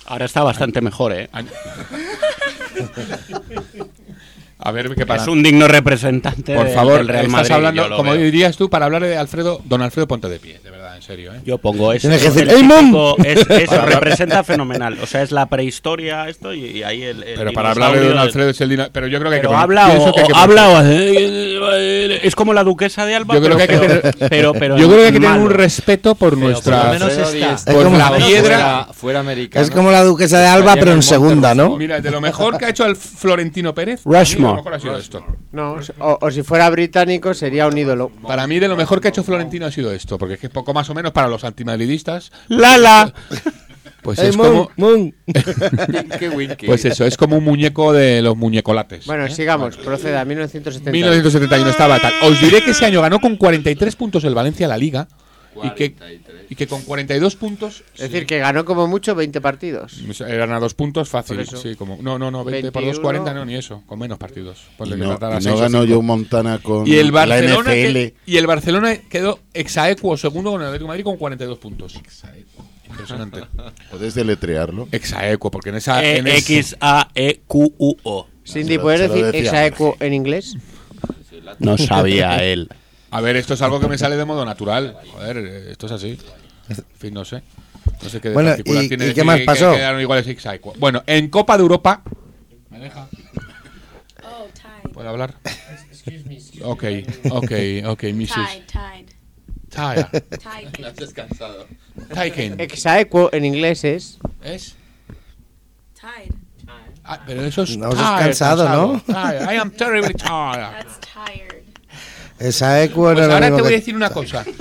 Ahora 0.05 0.25
está 0.25 0.41
bastante 0.43 0.81
mejor, 0.81 1.13
¿eh? 1.13 1.29
A 4.61 4.71
ver 4.71 4.93
qué 4.95 5.05
pasa. 5.05 5.23
Es 5.23 5.27
un 5.29 5.41
digno 5.41 5.67
representante 5.67 6.53
Por 6.55 6.67
favor, 6.69 6.97
del 6.97 7.07
Real 7.07 7.25
estás 7.25 7.31
Madrid, 7.31 7.51
hablando, 7.51 7.95
como 7.95 8.11
veo. 8.11 8.21
dirías 8.21 8.57
tú, 8.57 8.69
para 8.69 8.85
hablar 8.85 9.03
de 9.03 9.17
Alfredo, 9.17 9.61
don 9.63 9.81
Alfredo 9.81 10.07
Ponte 10.07 10.27
de 10.27 10.39
Pie, 10.39 10.59
de 10.63 10.69
verdad, 10.69 10.78
serio, 11.09 11.33
¿eh? 11.33 11.39
Yo 11.45 11.57
pongo 11.57 11.91
eso. 11.91 12.01
Tienes 12.07 12.21
que 12.21 12.29
decir, 12.29 12.47
es- 12.47 13.39
eso 13.39 13.45
Para 13.67 13.83
hablar- 13.83 13.89
representa 14.03 14.43
fenomenal. 14.43 14.97
O 15.01 15.07
sea, 15.07 15.21
es 15.23 15.31
la 15.31 15.47
prehistoria 15.47 16.29
esto 16.29 16.53
y, 16.53 16.65
y 16.65 16.83
ahí 16.83 17.01
el, 17.03 17.23
el 17.23 17.35
Pero 17.35 17.51
para 17.53 17.71
hablar 17.71 17.99
de 17.99 18.07
don 18.09 18.17
Alfredo 18.17 18.49
es 18.51 18.61
el 18.61 18.89
Pero 18.93 19.07
yo 19.07 19.19
creo 19.19 19.31
que 19.31 19.35
hay 19.37 19.41
que 19.41 19.47
Pero 19.47 19.59
poner- 19.59 19.63
habla 19.79 19.87
o, 19.87 20.13
que 20.13 20.19
hay 20.21 20.27
que 20.27 20.31
o 20.31 20.35
poner- 20.35 20.37
habla 20.37 20.69
o 20.69 20.75
hace- 20.77 22.27
es 22.27 22.35
como 22.35 22.53
la 22.53 22.63
duquesa 22.63 23.05
de 23.05 23.15
Alba. 23.15 23.35
Yo 23.35 23.41
creo 23.41 23.57
que 23.57 23.63
hay 23.63 23.67
que 23.69 23.77
pero, 23.79 24.01
tener, 24.01 24.15
pero, 24.29 24.53
pero 24.53 24.77
yo 24.77 24.87
creo 24.87 24.99
que 24.99 25.05
hay 25.07 25.13
que 25.13 25.19
tener 25.19 25.39
un 25.39 25.49
respeto 25.49 26.15
por 26.15 26.37
nuestra 26.37 26.77
por 26.77 26.85
lo 26.85 26.93
menos 26.93 27.07
Alfredo 27.09 27.29
está. 27.31 27.47
Di 27.47 27.53
Es 27.55 27.63
por 27.75 27.83
como- 27.85 27.97
la 27.97 28.15
piedra. 28.17 28.57
Fuera, 28.57 28.87
fuera 28.93 29.19
americano. 29.21 29.65
Es 29.65 29.71
como 29.71 29.91
la 29.91 30.03
duquesa 30.03 30.39
de 30.39 30.47
Alba, 30.47 30.75
pero 30.75 30.91
en 30.93 31.01
segunda, 31.03 31.55
¿no? 31.55 31.75
Mira, 31.77 31.99
de 32.01 32.11
lo 32.11 32.21
mejor 32.21 32.57
que 32.57 32.65
ha 32.65 32.69
hecho 32.69 32.85
el 32.85 32.95
Florentino 32.95 33.73
Pérez, 33.73 34.01
Rushmore. 34.05 34.61
No, 35.51 35.77
o, 35.99 36.17
o 36.21 36.31
si 36.31 36.43
fuera 36.43 36.69
británico 36.69 37.33
sería 37.33 37.67
un 37.67 37.77
ídolo. 37.77 38.09
Para 38.27 38.45
mí 38.47 38.59
de 38.59 38.67
lo 38.67 38.75
mejor 38.75 39.01
que 39.01 39.07
ha 39.07 39.09
hecho 39.09 39.23
Florentino 39.23 39.65
ha 39.65 39.71
sido 39.71 39.91
esto, 39.91 40.17
porque 40.17 40.35
es 40.35 40.39
que 40.39 40.47
es 40.47 40.53
poco 40.53 40.73
más 40.73 40.89
o 40.89 40.93
menos 40.93 40.98
para 41.13 41.27
los 41.27 41.43
antimadridistas. 41.43 42.31
Lala. 42.47 43.13
Pues 44.01 44.19
es 44.19 44.37
como 44.37 44.71
pues 46.65 46.85
eso, 46.85 47.05
es 47.05 47.17
como 47.17 47.37
un 47.37 47.43
muñeco 47.43 47.91
de 47.91 48.21
los 48.21 48.37
muñecolates. 48.37 49.05
Bueno, 49.05 49.25
¿eh? 49.25 49.29
sigamos, 49.29 49.75
proceda, 49.77 50.23
1970. 50.23 50.91
1971 50.91 51.69
estaba 51.69 51.99
tal. 51.99 52.13
Os 52.23 52.39
diré 52.39 52.63
que 52.63 52.71
ese 52.71 52.85
año 52.85 53.01
ganó 53.01 53.19
con 53.19 53.35
43 53.35 53.95
puntos 53.97 54.23
el 54.23 54.33
Valencia 54.33 54.67
la 54.67 54.77
Liga 54.77 55.07
y 55.63 55.69
que, 55.71 55.95
y 56.49 56.55
que 56.55 56.67
con 56.67 56.81
42 56.83 57.35
puntos 57.35 57.83
Es 57.95 58.01
decir, 58.11 58.25
que 58.25 58.37
ganó 58.39 58.65
como 58.65 58.87
mucho 58.87 59.15
20 59.15 59.41
partidos. 59.41 60.01
eran 60.27 60.51
a 60.51 60.59
dos 60.59 60.73
puntos 60.73 61.09
fácil. 61.09 61.45
Sí, 61.45 61.75
como, 61.75 61.97
no, 62.01 62.17
no, 62.19 62.31
no, 62.31 62.43
20 62.43 62.71
por 62.71 62.81
2, 62.83 62.87
21. 62.99 63.01
40, 63.03 63.33
no, 63.33 63.45
ni 63.45 63.55
eso, 63.55 63.83
con 63.85 63.99
menos 63.99 64.17
partidos. 64.17 64.59
Y 64.79 64.89
no, 64.89 64.95
y 64.95 64.97
no 64.99 65.13
o 65.15 65.17
ganó 65.57 65.81
cinco. 65.81 65.93
Joe 65.95 66.03
Montana 66.03 66.59
con 66.59 66.87
y 66.87 66.95
el 66.95 67.07
la 67.07 67.11
Barcelona 67.25 67.71
NFL. 67.75 67.93
que- 67.93 68.13
y 68.25 68.37
el 68.37 68.47
Barcelona 68.47 68.97
quedó 69.09 69.39
exaequo 69.53 70.17
segundo 70.17 70.51
con 70.51 70.61
el 70.61 70.67
Atlético 70.67 70.85
de 70.85 70.89
Madrid 70.89 71.03
con 71.03 71.17
42 71.17 71.57
puntos. 71.59 71.95
Impresionante. 72.89 73.41
Puedes 73.91 74.15
deletrearlo. 74.15 74.87
Exaequo, 74.91 75.51
porque 75.51 75.69
en 75.69 75.75
esa 75.75 76.03
E- 76.03 76.17
en 76.17 76.27
ese- 76.27 76.37
X 76.59 76.75
A 76.81 77.09
E 77.15 77.41
Q 77.47 77.73
U 77.77 77.95
O. 78.03 78.27
Cindy, 78.45 78.77
¿puedes 78.79 79.01
decir 79.11 79.25
exaequo 79.35 79.95
en 79.99 80.13
inglés? 80.13 80.55
No 81.59 81.77
sabía 81.77 82.37
él. 82.43 82.69
A 83.11 83.21
ver, 83.21 83.35
esto 83.37 83.53
es 83.55 83.61
algo 83.61 83.79
que 83.79 83.87
me 83.87 83.97
sale 83.97 84.15
de 84.17 84.25
modo 84.25 84.45
natural. 84.45 84.97
Joder, 85.11 85.37
esto 85.69 85.85
es 85.87 85.91
así. 85.91 86.17
En 86.69 86.75
fin, 86.97 87.13
no 87.13 87.25
sé. 87.25 87.41
No 88.03 88.09
sé 88.09 88.21
qué 88.21 88.29
de 88.29 88.33
Bueno, 88.35 88.49
particular 88.51 88.83
¿y- 88.83 88.87
tiene 88.87 89.07
y 89.07 89.13
qué 89.13 89.23
más 89.23 89.39
pasó? 89.41 89.71
Que 89.71 89.77
quedaron 89.77 90.01
iguales. 90.01 90.27
Bueno, 90.77 91.03
en 91.07 91.29
Copa 91.29 91.57
de 91.57 91.63
Europa. 91.63 92.03
¿Me 92.69 92.79
deja? 92.79 93.07
¿Puedo 94.93 95.09
hablar? 95.09 95.35
Ok, 96.63 96.83
ok, 97.31 97.51
ok, 97.85 98.03
Mrs. 98.13 98.33
Tide, 98.33 98.65
tide. 98.67 99.05
Tide. 99.69 100.21
Tide. 100.37 100.87
Has 100.87 100.95
descansado. 100.95 101.67
Taiken. 102.13 102.59
Exaequo 102.59 103.29
en 103.33 103.45
inglés 103.45 103.83
es. 103.83 104.19
¿Es? 104.43 104.75
Tide. 105.93 106.33
Ah, 107.03 107.21
pero 107.25 107.43
eso 107.43 107.63
es. 107.63 107.77
No, 107.77 107.89
eso 107.89 108.01
es 108.01 108.07
tired, 108.07 108.19
cansado, 108.25 108.69
¿no? 108.69 109.01
Tired. 109.01 109.41
I 109.51 109.57
am 109.57 109.71
terribly 109.71 110.13
tired. 110.13 110.71
That's 110.71 110.99
tired. 110.99 111.58
Esa 112.39 112.81
eco 112.83 113.03
Pues 113.03 113.17
era 113.19 113.33
ahora 113.33 113.47
te 113.55 113.61
voy 113.61 113.73
a 113.73 113.77
decir 113.77 113.95
una 113.95 114.09
cosa. 114.09 114.45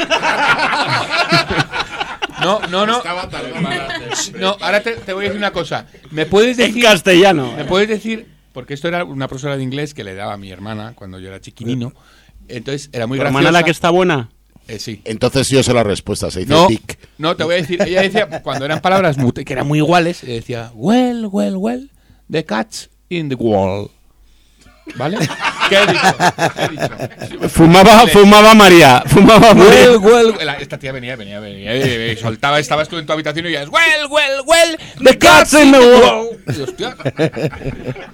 No, 2.41 2.61
no, 2.69 2.87
no. 2.87 3.03
No, 4.39 4.57
ahora 4.61 4.81
te, 4.81 4.93
te 4.93 5.13
voy 5.13 5.25
a 5.25 5.29
decir 5.29 5.39
una 5.39 5.51
cosa. 5.53 5.87
¿Me 6.13 6.25
puedes 6.25 6.59
En 6.61 6.69
decir. 6.69 6.85
castellano. 6.85 7.53
¿Me 7.57 7.65
puedes 7.65 7.89
decir.? 7.89 8.29
Porque 8.53 8.75
esto 8.75 8.87
era 8.89 9.05
una 9.05 9.27
profesora 9.29 9.57
de 9.57 9.63
inglés 9.65 9.93
que 9.93 10.05
le 10.05 10.15
daba 10.15 10.35
a 10.35 10.37
mi 10.37 10.51
hermana 10.51 10.93
cuando 10.95 11.19
yo 11.19 11.29
era 11.29 11.41
chiquinino. 11.41 11.93
Entonces 12.49 12.91
era 12.93 13.07
muy 13.09 13.19
¿Tu 13.19 13.23
graciosa. 13.23 13.39
hermana 13.41 13.59
la 13.59 13.65
que 13.65 13.71
está 13.73 13.91
buena? 13.91 14.31
Eh, 14.69 14.79
sí. 14.79 15.01
Entonces 15.05 15.49
yo 15.49 15.63
sé 15.63 15.75
la 15.75 15.83
respuesta, 15.83 16.31
se 16.31 16.41
dice 16.41 16.53
No, 16.53 16.67
tic. 16.69 16.99
no, 17.19 17.37
te 17.37 17.43
voy 17.45 17.57
a 17.57 17.59
decir. 17.59 17.83
Ella 17.83 18.03
decía, 18.03 18.29
cuando 18.43 18.65
eran 18.65 18.81
palabras 18.81 19.19
mute- 19.19 19.45
que 19.45 19.53
eran 19.53 19.67
muy 19.67 19.79
iguales, 19.79 20.23
ella 20.23 20.35
decía, 20.35 20.71
well, 20.75 21.27
well, 21.31 21.57
well, 21.57 21.91
the 22.31 22.45
cat's 22.45 22.89
in 23.09 23.29
the 23.29 23.35
wall. 23.35 23.91
¿Vale? 24.97 25.19
¿Qué 25.69 25.77
he 25.77 25.87
dicho? 25.87 26.17
¿Qué 26.57 26.65
he 26.65 26.69
dicho? 26.69 27.49
Fumaba, 27.49 28.07
fumaba 28.07 28.55
María. 28.55 29.03
Fumaba 29.07 29.55
María. 29.55 29.91
Well, 29.91 29.99
well, 29.99 30.35
well. 30.39 30.49
Esta 30.61 30.79
tía 30.79 30.93
venía, 30.93 31.17
venía, 31.17 31.41
venía. 31.41 31.75
eh, 31.75 32.17
soltaba, 32.21 32.59
estabas 32.59 32.89
tú 32.89 32.99
en 32.99 33.07
tu 33.07 33.13
habitación 33.13 33.45
y 33.47 33.49
oías, 33.49 33.69
well, 33.69 34.07
well, 34.11 34.43
well, 34.47 34.79
The 35.03 35.19
cat's 35.19 35.53
in 35.55 35.73
the 35.73 35.79
wall. 35.79 36.29
Y, 36.47 36.61
hostia. 36.63 36.97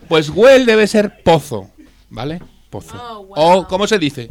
Pues 0.08 0.30
well 0.30 0.66
debe 0.66 0.86
ser 0.86 1.22
pozo, 1.22 1.70
¿vale? 2.10 2.40
Pozo. 2.70 2.94
Oh, 2.96 3.24
wow. 3.24 3.58
O, 3.60 3.68
¿cómo 3.68 3.86
se 3.86 3.98
dice? 3.98 4.30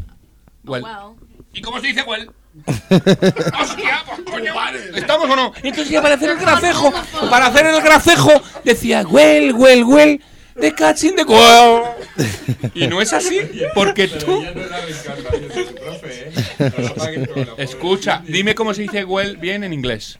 Well. 0.63 0.83
Well. 0.83 1.15
¿Y 1.53 1.61
cómo 1.61 1.79
se 1.79 1.87
dice 1.87 2.03
well? 2.03 2.29
¡Hostia! 2.67 4.03
Pues 4.05 4.21
coño, 4.29 4.53
¿estamos 4.95 5.27
o 5.29 5.35
no? 5.35 5.53
Entonces 5.63 5.89
ya 5.89 6.01
para 6.03 6.15
hacer 6.15 6.29
el 6.29 6.37
gracejo, 6.37 6.93
para 7.29 7.47
hacer 7.47 7.65
el 7.65 7.81
gracejo, 7.81 8.29
decía, 8.63 9.03
well, 9.09 9.53
well, 9.53 9.83
well, 9.85 10.21
the 10.55 10.71
cat's 10.71 11.03
in 11.03 11.15
the. 11.15 11.23
Y 12.73 12.87
no 12.87 13.01
es 13.01 13.13
así, 13.13 13.39
porque 13.73 14.07
tú... 14.07 14.43
Escucha, 17.57 18.23
dime 18.25 18.55
cómo 18.55 18.73
se 18.73 18.83
dice 18.83 19.03
well 19.03 19.37
bien 19.37 19.63
en 19.63 19.73
inglés. 19.73 20.19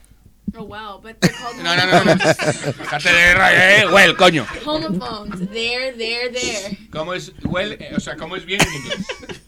Oh, 0.56 0.64
wow. 0.64 1.00
But 1.02 1.20
they're 1.20 1.32
called 1.32 1.56
No, 1.62 1.74
no, 1.74 1.86
no, 1.86 2.04
no. 2.04 2.14
Déjate 2.14 3.12
de 3.12 3.34
raya, 3.34 3.80
eh, 3.80 3.86
well, 3.92 4.14
coño. 4.16 4.46
homophones. 4.64 5.50
There, 5.50 5.92
there, 5.96 6.30
there. 6.30 6.78
¿Cómo 6.90 7.14
es 7.14 7.32
well? 7.44 7.72
eh, 7.72 7.92
o 7.96 8.00
sea, 8.00 8.16
¿cómo 8.16 8.36
es 8.36 8.44
bien 8.44 8.60
en 8.60 8.74
inglés? 8.74 9.42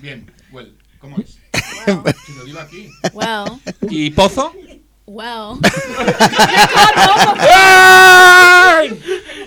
Bien, 0.00 0.32
well, 0.50 0.74
¿cómo 0.98 1.18
es? 1.18 1.38
Well. 1.86 2.14
Si 2.26 2.32
lo 2.32 2.44
digo 2.44 2.58
aquí. 2.58 2.90
Well. 3.12 3.60
¿Y 3.88 4.10
pozo? 4.10 4.52
Well. 5.12 5.58
¡Ay! 7.40 8.90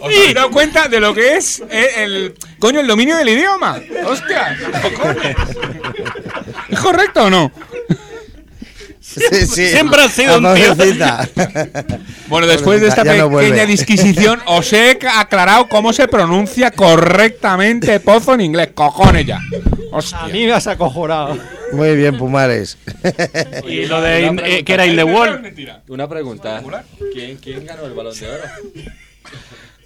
¿Os 0.01 0.05
habéis 0.13 0.33
dado 0.33 0.51
cuenta 0.51 0.89
de 0.89 0.99
lo 0.99 1.13
que 1.13 1.37
es 1.37 1.63
el, 1.69 1.85
el- 1.95 2.33
coño 2.59 2.81
el 2.81 2.87
dominio 2.87 3.15
del 3.15 3.29
idioma? 3.29 3.79
¡Hostia! 4.05 4.57
¿Es 6.69 6.79
correcto 6.79 7.23
o 7.23 7.29
no? 7.29 7.51
Sí, 8.99 9.45
sí. 9.45 9.69
Siempre 9.69 10.01
ha 10.01 10.09
sido 10.09 10.39
un 10.39 10.53
tío. 10.55 10.75
Bueno, 12.27 12.47
después 12.47 12.81
de 12.81 12.87
esta 12.87 13.03
no 13.05 13.29
pequeña 13.29 13.65
disquisición, 13.65 14.41
os 14.47 14.73
he 14.73 14.97
aclarado 15.15 15.69
cómo 15.69 15.93
se 15.93 16.07
pronuncia 16.09 16.71
correctamente 16.71 17.99
pozo 18.01 18.33
en 18.33 18.41
inglés. 18.41 18.69
Cojones 18.73 19.25
ya. 19.27 19.39
A 20.13 20.27
mí 20.27 20.45
me 20.45 20.53
has 20.53 20.67
acojonado. 20.67 21.37
Muy 21.71 21.95
bien, 21.95 22.17
Pumares. 22.17 22.77
Y 23.67 23.85
lo 23.85 24.01
de 24.01 24.25
in- 24.25 24.41
eh, 24.43 24.63
que 24.63 24.73
era 24.73 24.85
in 24.85 24.95
the 24.95 25.03
wall. 25.03 25.41
Una 25.87 26.07
pregunta. 26.07 26.61
¿Quién, 27.13 27.37
¿Quién 27.37 27.65
ganó 27.65 27.85
el 27.85 27.93
balón 27.93 28.17
de 28.19 28.27
oro? 28.29 28.43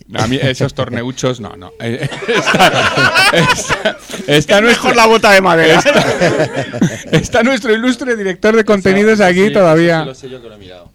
No, 0.09 0.21
a 0.21 0.27
mí 0.27 0.39
esos 0.41 0.73
torneuchos, 0.73 1.41
no, 1.41 1.57
no. 1.57 1.73
Eh, 1.81 2.09
Está, 2.29 3.29
está- 3.33 3.97
está 4.27 4.61
nuestro, 4.61 4.93
la 4.93 5.05
bota 5.05 5.31
de 5.33 5.41
madera. 5.41 5.79
está, 5.79 7.09
está 7.11 7.43
nuestro 7.43 7.73
ilustre 7.73 8.15
director 8.15 8.55
de 8.55 8.63
contenidos 8.63 9.19
aquí 9.19 9.47
sí, 9.47 9.51
todavía. 9.53 10.05
lo 10.05 10.15
sé 10.15 10.29
yo 10.29 10.41
que 10.41 10.47
lo 10.47 10.55
he 10.55 10.57
mirado. 10.59 10.93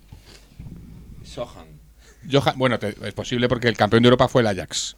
Sohan. 1.24 1.66
Johan- 2.26 2.54
bueno, 2.56 2.78
te- 2.78 2.96
es 3.06 3.12
posible 3.12 3.50
porque 3.50 3.68
el 3.68 3.76
campeón 3.76 4.02
de 4.02 4.06
Europa 4.06 4.28
fue 4.28 4.40
el 4.40 4.46
Ajax. 4.48 4.96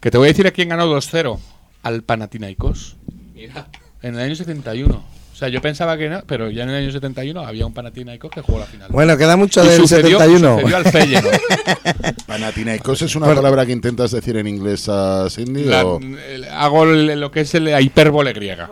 Que 0.00 0.10
te 0.10 0.16
voy 0.16 0.28
a 0.28 0.32
decir 0.32 0.46
a 0.46 0.52
quién 0.52 0.70
ganó 0.70 0.86
2-0. 0.86 1.38
Al 1.82 2.02
Panathinaikos. 2.02 2.96
Mira. 3.40 3.66
En 4.02 4.14
el 4.14 4.20
año 4.20 4.34
71. 4.34 5.04
sea, 5.34 5.48
yo 5.48 5.62
pensaba 5.62 5.96
que 5.96 6.08
no, 6.10 6.22
pero 6.26 6.50
ya 6.50 6.64
en 6.64 6.70
el 6.70 6.76
año 6.76 6.92
71 6.92 7.40
había 7.46 7.64
un 7.64 7.72
Panathinaikos 7.72 8.30
que 8.30 8.42
jugó 8.42 8.58
la 8.60 8.66
final. 8.66 8.88
Bueno, 8.90 9.16
queda 9.16 9.36
mucho 9.38 9.64
Y 9.64 9.68
del 9.68 9.80
sucedió- 9.80 10.18
71. 10.18 10.56
sucedió 10.60 10.76
al 10.76 10.84
Feyenoord. 10.84 11.40
Panathinaikos 12.26 13.02
es 13.02 13.16
una 13.16 13.26
Bueno. 13.26 13.40
palabra 13.40 13.64
que 13.66 13.72
intentas 13.72 14.10
decir 14.10 14.36
en 14.36 14.46
inglés 14.46 14.88
a 14.88 15.28
Cindy 15.30 15.64
La- 15.64 15.84
o 15.86 15.98
el- 16.00 16.44
hago 16.50 16.84
el- 16.84 17.18
lo 17.20 17.30
que 17.30 17.40
es 17.40 17.54
la 17.54 17.80
hipérbole 17.80 18.32
griega. 18.32 18.68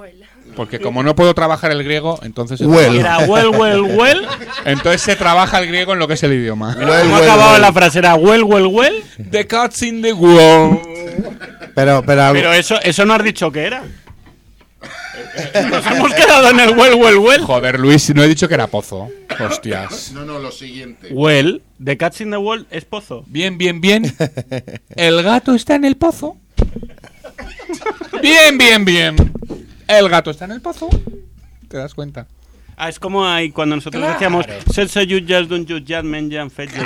Porque 0.57 0.81
como 0.81 1.03
no 1.05 1.15
puedo 1.15 1.35
trabajar 1.35 1.71
el 1.71 1.85
griego, 1.85 2.19
entonces... 2.23 2.59
se 2.59 2.67
Well. 2.67 2.97
Era 2.99 3.19
well, 3.21 3.49
well, 3.51 3.81
well. 3.83 4.27
Entonces 4.65 5.03
se 5.03 5.15
trabaja 5.15 5.61
el 5.61 5.69
griego 5.69 5.93
en 5.93 6.01
lo 6.01 6.09
que 6.09 6.15
es 6.15 6.23
el 6.25 6.33
idioma. 6.33 6.75
¿Cómo 6.75 7.17
acababa 7.17 7.59
la 7.61 7.73
frase? 7.73 8.01
¿Era 8.01 8.17
well, 8.17 8.43
well, 8.43 8.67
well? 8.67 8.95
The 9.31 9.47
cats 9.47 9.83
in 9.83 10.03
the 10.03 10.13
wall. 10.13 10.81
Pero, 11.77 12.03
pero, 12.05 12.31
Pero 12.33 12.53
eso, 12.53 12.77
eso 12.83 13.05
no 13.07 13.15
has 13.15 13.23
dicho 13.23 13.53
que 13.53 13.61
era. 13.67 13.85
Nos 15.71 15.87
hemos 15.87 16.15
quedado 16.15 16.51
en 16.51 16.61
el 16.61 16.71
well, 16.77 16.95
well, 16.95 17.17
well. 17.19 17.43
Joder, 17.43 17.79
Luis, 17.81 18.15
no 18.15 18.23
he 18.23 18.29
dicho 18.29 18.49
que 18.49 18.55
era 18.55 18.67
pozo. 18.67 19.09
Hostias. 19.41 20.13
No, 20.15 20.25
no, 20.25 20.39
lo 20.39 20.51
siguiente. 20.51 21.09
Well, 21.13 21.63
The 21.83 21.97
Cats 21.97 22.21
in 22.21 22.31
the 22.31 22.37
Wall 22.39 22.67
es 22.71 22.85
pozo. 22.85 23.25
Bien, 23.27 23.57
bien, 23.59 23.81
bien. 23.81 24.15
El 24.97 25.23
gato 25.23 25.55
está 25.55 25.75
en 25.77 25.85
el 25.85 25.97
pozo. 25.97 26.37
Bien, 28.23 28.59
bien, 28.59 28.85
bien. 28.85 29.17
El 29.87 30.09
gato 30.09 30.31
está 30.31 30.45
en 30.47 30.53
el 30.53 30.61
pozo. 30.61 30.89
¿Te 31.69 31.77
das 31.77 31.95
cuenta? 31.95 32.27
Ah, 32.77 32.89
es 32.89 32.99
como 32.99 33.27
ahí 33.27 33.51
cuando 33.51 33.77
nosotros 33.77 34.01
Claro. 34.01 34.15
decíamos 34.15 34.47
Sense 34.73 35.05
jutges 35.07 35.49
d'un 35.49 35.67
jutjat 35.67 36.05
menjan 36.05 36.51
fets 36.51 36.73
de 36.75 36.81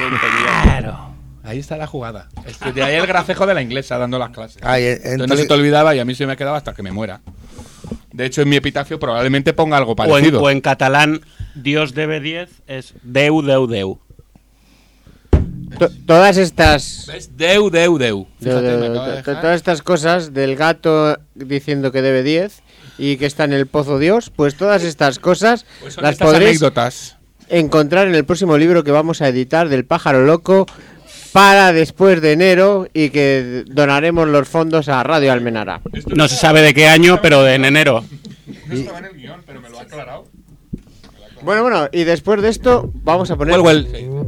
Claro. 0.65 1.11
Ahí 1.45 1.59
está 1.59 1.77
la 1.77 1.87
jugada. 1.87 2.29
Es 2.47 2.57
que 2.57 2.73
de 2.73 2.83
ahí 2.83 2.95
el 2.97 3.07
gracejo 3.07 3.47
de 3.47 3.55
la 3.55 3.63
inglesa 3.63 3.99
dando 3.99 4.19
las 4.19 4.31
clases. 4.31 4.59
Ay, 4.63 4.85
en- 4.85 4.93
Entonces 5.05 5.29
no 5.29 5.37
se 5.37 5.47
te 5.47 5.53
olvidaba 5.55 5.95
y 5.95 5.99
a 5.99 6.05
mí 6.05 6.15
se 6.15 6.25
me 6.27 6.33
ha 6.33 6.37
quedado 6.37 6.57
hasta 6.57 6.73
que 6.73 6.83
me 6.83 6.93
muera. 6.93 7.21
De 8.13 8.27
hecho, 8.27 8.43
en 8.43 8.49
mi 8.49 8.57
epitafio 8.57 8.99
probablemente 8.99 9.53
ponga 9.53 9.77
algo 9.79 9.93
O 9.93 10.03
en, 10.05 10.09
parecido. 10.11 10.43
o 10.43 10.51
en 10.51 10.61
catalán, 10.61 11.21
Dios 11.55 11.95
debe 11.95 12.21
10 12.21 12.51
es 12.67 12.95
Deu, 13.03 13.43
Deu, 13.43 13.67
Deu. 13.67 13.99
To- 15.79 15.91
todas 16.07 16.37
estas 16.37 17.07
¿Ves? 17.09 17.31
Deu, 17.37 17.71
deu, 17.71 17.97
deu. 17.97 18.27
Fíjate, 18.41 18.77
de 18.77 18.91
todas 19.23 19.57
estas 19.57 19.81
cosas 19.83 20.35
del 20.35 20.55
gato 20.57 21.17
diciendo 21.35 21.91
que 21.93 22.03
debe 22.03 22.23
10 22.23 22.63
y 22.99 23.17
que 23.17 23.25
está 23.27 23.45
en 23.45 23.55
el 23.55 23.67
pozo 23.67 23.99
Dios, 23.99 24.31
pues 24.35 24.55
todas 24.57 24.83
estas 24.85 25.19
cosas 25.19 25.65
Pues 25.81 25.97
las 25.97 26.13
estas 26.13 26.29
podréis 26.29 26.51
anécdotas. 26.63 27.17
encontrar 27.49 28.07
en 28.07 28.15
el 28.15 28.25
próximo 28.27 28.59
libro 28.59 28.85
que 28.85 28.91
vamos 28.91 29.23
a 29.23 29.29
editar 29.29 29.71
del 29.71 29.87
pájaro 29.87 30.25
loco 30.27 30.67
para 31.33 31.73
después 31.73 32.21
de 32.21 32.33
enero 32.33 32.87
y 32.93 33.11
que 33.11 33.65
donaremos 33.67 34.29
los 34.29 34.49
fondos 34.49 34.89
a 34.89 35.03
Radio 35.03 35.33
Almenara. 35.33 35.81
No 36.15 36.29
se 36.29 36.37
sabe 36.37 36.61
de 36.63 36.75
qué 36.75 36.87
año, 36.89 37.21
pero 37.23 37.47
en 37.49 37.65
enero. 37.65 38.05
No 38.67 38.75
estaba 38.75 38.99
en 38.99 39.05
el 39.07 39.13
guion, 39.17 39.43
pero 39.47 39.61
me 39.61 39.71
lo 39.71 39.79
ha 39.79 39.83
aclarado. 39.83 40.25
Bueno, 41.43 41.63
bueno, 41.63 41.89
y 41.91 42.05
después 42.05 42.41
de 42.41 42.49
esto 42.51 42.91
vamos 43.03 43.31
a 43.33 43.37
poner 43.37 43.59
Well, 43.61 43.87
well. 43.93 44.25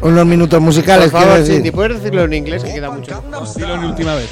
unos 0.00 0.24
minutos 0.26 0.58
musicales, 0.60 1.10
Por 1.10 1.20
favor, 1.20 1.38
decir. 1.38 1.56
Cindy, 1.56 1.70
puedes 1.70 1.98
decirlo 1.98 2.24
en 2.24 2.32
inglés 2.32 2.64
que 2.64 2.72
queda 2.72 2.90
mucho. 2.90 3.22
Dilo 3.56 3.74
en 3.74 3.84
última 3.84 4.14
vez. 4.14 4.30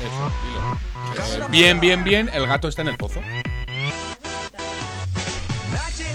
Eso, 0.00 1.38
dilo. 1.38 1.48
Bien, 1.48 1.80
bien, 1.80 2.04
bien. 2.04 2.30
El 2.34 2.46
gato 2.46 2.68
está 2.68 2.82
en 2.82 2.88
el 2.88 2.96
pozo. 2.98 3.20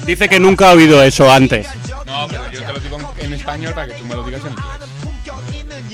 Dice 0.06 0.30
que 0.30 0.40
nunca 0.40 0.70
ha 0.70 0.74
oído 0.74 1.02
eso 1.02 1.32
antes. 1.32 1.68
No, 2.06 2.27
pero 2.27 2.52
yo 2.52 2.64
te 2.64 2.73
lo 2.73 2.80
digo 2.80 3.14
en 3.18 3.34
español 3.34 3.73
para 3.73 3.88
que 3.88 3.94
tú 3.95 4.06
me 4.06 4.15
lo 4.15 4.23
digas 4.23 4.41
en 4.41 4.52
inglés. 4.52 5.86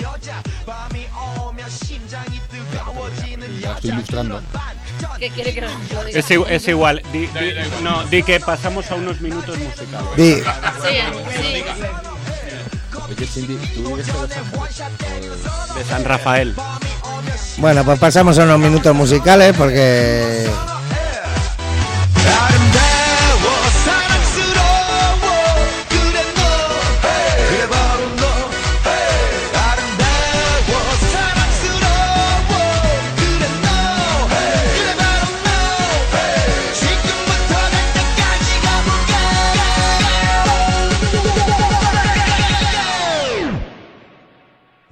La 3.61 3.71
estoy 3.75 3.89
ilustrando. 3.91 4.41
¿Qué 5.19 5.29
quiere 5.29 5.53
que 5.53 5.61
lo 5.61 5.67
diga? 5.69 6.19
Es, 6.19 6.29
igu- 6.31 6.45
es 6.49 6.67
igual. 6.67 7.01
Di, 7.11 7.19
di- 7.27 7.53
no, 7.83 8.03
di 8.05 8.23
que 8.23 8.39
pasamos 8.39 8.89
a 8.91 8.95
unos 8.95 9.21
minutos 9.21 9.57
musicales. 9.57 10.15
Di, 10.17 10.35
Sí, 10.35 10.43
sí. 11.41 11.63
Oye, 13.09 13.27
Cindy, 13.27 13.55
¿tú 13.73 13.88
vives 13.95 14.07
en 14.07 14.13
Los 14.21 14.81
Ángeles? 14.81 15.75
De 15.75 15.83
San 15.83 16.05
Rafael. 16.05 16.55
bueno, 17.57 17.83
pues 17.83 17.99
pasamos 17.99 18.38
a 18.39 18.43
unos 18.43 18.59
minutos 18.59 18.95
musicales 18.95 19.53
porque 19.57 20.49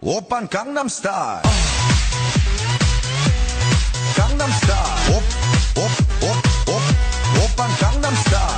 오빤 0.01 0.49
강남스타일 0.49 1.43
강남스타일 4.17 5.17
옵옵옵옵 5.77 6.83
오빤 7.45 7.69
강남스타일 7.79 8.58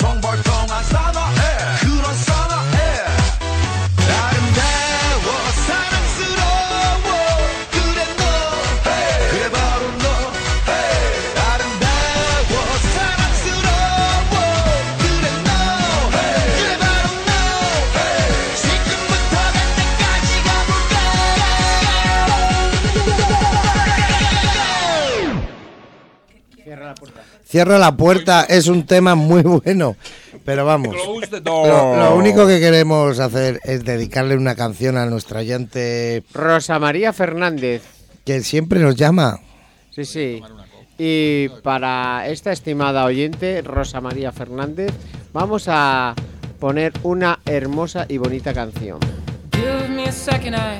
Cierra 27.45 27.77
la 27.77 27.95
puerta 27.95 28.45
es 28.47 28.67
un 28.67 28.85
tema 28.85 29.15
muy 29.15 29.41
bueno, 29.41 29.95
pero 30.45 30.65
vamos. 30.65 30.95
Lo, 31.45 31.95
lo 31.97 32.15
único 32.15 32.47
que 32.47 32.59
queremos 32.59 33.19
hacer 33.19 33.59
es 33.63 33.83
dedicarle 33.83 34.35
una 34.35 34.55
canción 34.55 34.97
a 34.97 35.05
nuestra 35.05 35.39
oyente 35.41 36.23
Rosa 36.33 36.79
María 36.79 37.13
Fernández. 37.13 37.83
que 38.25 38.41
siempre 38.41 38.79
nos 38.79 38.95
llama. 38.95 39.39
Sí, 39.91 40.05
sí. 40.05 40.41
Y 40.97 41.49
para 41.63 42.27
esta 42.27 42.51
estimada 42.51 43.05
oyente, 43.05 43.61
Rosa 43.63 44.01
María 44.01 44.31
Fernández, 44.31 44.91
vamos 45.33 45.65
a 45.67 46.13
poner 46.59 46.93
una 47.03 47.39
hermosa 47.45 48.05
y 48.07 48.17
bonita 48.17 48.53
canción. 48.53 48.99
Give 49.51 49.89
me 49.89 50.05
a 50.05 50.11
second, 50.11 50.55
I, 50.55 50.79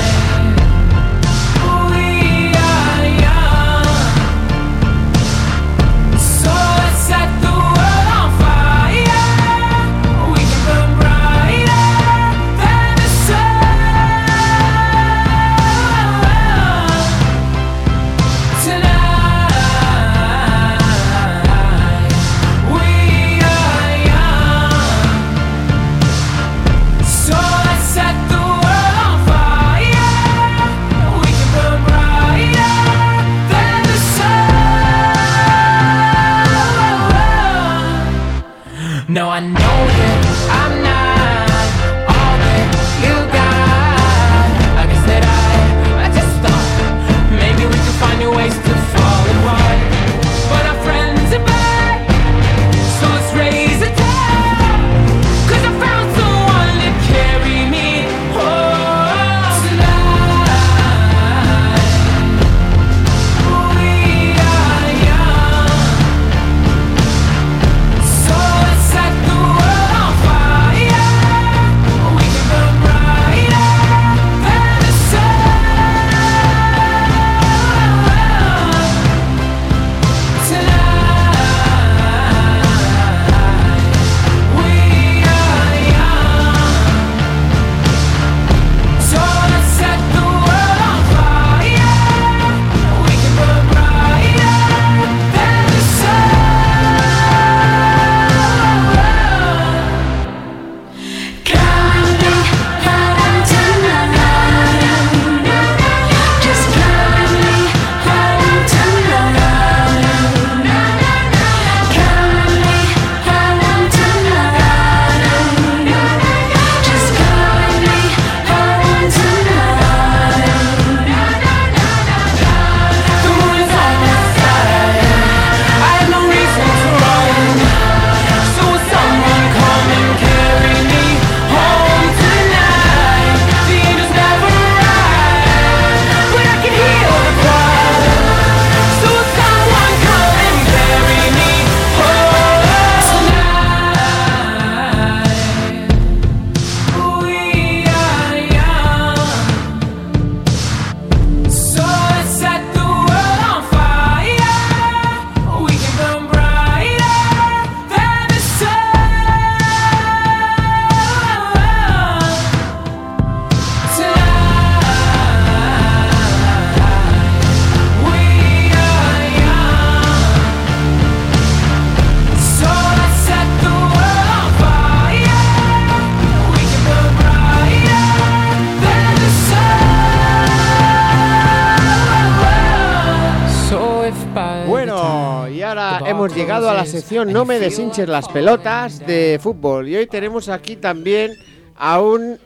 La 186.85 186.91
sección 186.91 187.31
No 187.33 187.45
me 187.45 187.59
deshinches 187.59 188.07
las 188.07 188.27
pelotas 188.27 188.99
de 189.05 189.39
fútbol. 189.41 189.87
Y 189.89 189.95
hoy 189.95 190.07
tenemos 190.07 190.49
aquí 190.49 190.75
también 190.75 191.33
a 191.77 192.01
un. 192.01 192.37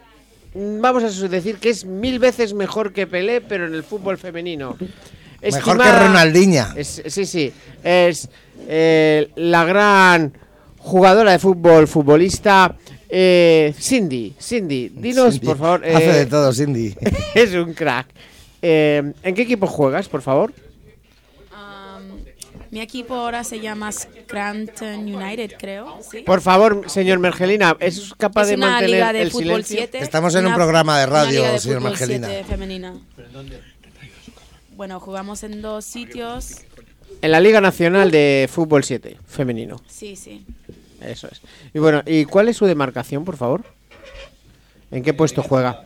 Vamos 0.53 1.03
a 1.03 1.27
decir 1.27 1.57
que 1.57 1.69
es 1.69 1.83
mil 1.85 2.19
veces 2.19 2.53
mejor 2.53 2.93
que 2.93 3.07
Pelé, 3.07 3.41
pero 3.41 3.65
en 3.67 3.73
el 3.73 3.83
fútbol 3.83 4.17
femenino. 4.17 4.77
Mejor 5.41 5.77
que 5.81 5.91
Ronaldinha. 5.91 6.73
Es- 6.75 7.03
sí, 7.07 7.25
sí. 7.25 7.51
Es 7.83 8.29
eh, 8.67 9.29
la 9.35 9.65
gran 9.65 10.33
jugadora 10.77 11.31
de 11.33 11.39
fútbol, 11.39 11.87
futbolista. 11.87 12.75
eh, 13.09 13.73
Cindy, 13.77 14.33
Cindy, 14.39 14.89
dinos 14.89 15.33
Cindy. 15.33 15.45
por 15.45 15.57
favor. 15.57 15.85
Hace 15.85 16.09
eh, 16.09 16.13
de 16.13 16.25
todo, 16.25 16.53
Cindy. 16.53 16.95
es 17.35 17.53
un 17.53 17.73
crack. 17.73 18.07
Eh, 18.61 19.13
¿En 19.21 19.35
qué 19.35 19.41
equipo 19.43 19.67
juegas, 19.67 20.07
por 20.09 20.21
favor? 20.21 20.53
Mi 22.75 22.81
equipo 22.81 23.13
ahora 23.13 23.45
se 23.45 23.61
llama 23.61 23.89
Scranton 23.89 24.99
United, 24.99 25.53
creo. 25.57 25.97
¿sí? 26.11 26.23
Por 26.23 26.41
favor, 26.41 26.89
señor 26.89 27.19
Mergelina, 27.19 27.77
¿es 27.79 28.13
capaz 28.17 28.41
Es 28.41 28.47
de 28.49 28.55
una 28.55 28.71
mantener 28.71 28.91
liga 28.91 29.13
de 29.13 29.21
el 29.21 29.31
fútbol 29.31 29.63
silencio? 29.63 29.77
7. 29.77 29.99
Estamos 29.99 30.35
en 30.35 30.45
un 30.45 30.53
programa 30.53 30.99
de 30.99 31.05
una 31.05 31.13
radio, 31.13 31.39
liga 31.39 31.51
de 31.53 31.59
señor. 31.59 31.95
7 31.95 32.43
femenina. 32.43 32.99
Bueno, 34.75 34.99
jugamos 34.99 35.43
en 35.43 35.61
dos 35.61 35.85
sitios. 35.85 36.63
En 37.21 37.31
la 37.31 37.39
Liga 37.39 37.61
Nacional 37.61 38.11
de 38.11 38.49
Fútbol 38.51 38.83
7, 38.83 39.19
femenino. 39.25 39.81
Sí, 39.87 40.17
sí. 40.17 40.45
Eso 40.99 41.29
es. 41.31 41.39
Y 41.73 41.79
bueno, 41.79 42.03
¿y 42.05 42.25
cuál 42.25 42.49
es 42.49 42.57
su 42.57 42.65
demarcación, 42.65 43.23
por 43.23 43.37
favor? 43.37 43.63
¿En 44.91 45.01
qué 45.01 45.13
puesto 45.13 45.41
juega? 45.41 45.85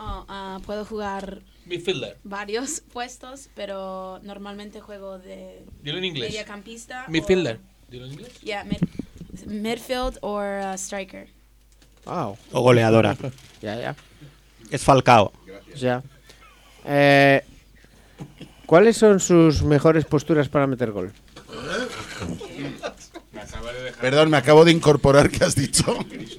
Oh, 0.00 0.24
ah, 0.28 0.58
puedo 0.66 0.84
jugar 0.84 1.42
Midfielder. 1.68 2.16
varios 2.24 2.80
puestos, 2.92 3.48
pero 3.54 4.18
normalmente 4.22 4.80
juego 4.80 5.18
de 5.18 5.64
Dilo 5.82 5.98
en 5.98 6.04
inglés. 6.06 6.32
mediocampista. 6.32 7.04
o- 7.06 7.10
Midfielder. 7.10 7.60
Dilo 7.90 8.06
en 8.06 8.12
inglés. 8.12 8.40
Yeah, 8.40 8.64
mid- 8.64 8.86
midfield 9.46 10.18
or 10.22 10.60
uh, 10.64 10.74
striker. 10.76 11.28
Wow. 12.04 12.36
O 12.52 12.60
goleadora. 12.62 13.16
Ya, 13.62 13.74
ya. 13.80 13.96
Es 14.70 14.82
Falcao. 14.84 15.32
Ya. 15.76 16.02
Eh, 16.84 17.42
¿Cuáles 18.66 18.96
son 18.96 19.18
sus 19.20 19.62
mejores 19.62 20.04
posturas 20.04 20.48
para 20.48 20.66
meter 20.66 20.92
gol? 20.92 21.12
Perdón, 24.00 24.30
me 24.30 24.36
acabo 24.36 24.64
de 24.64 24.72
incorporar 24.72 25.30
que 25.30 25.44
has 25.44 25.54
dicho. 25.54 25.84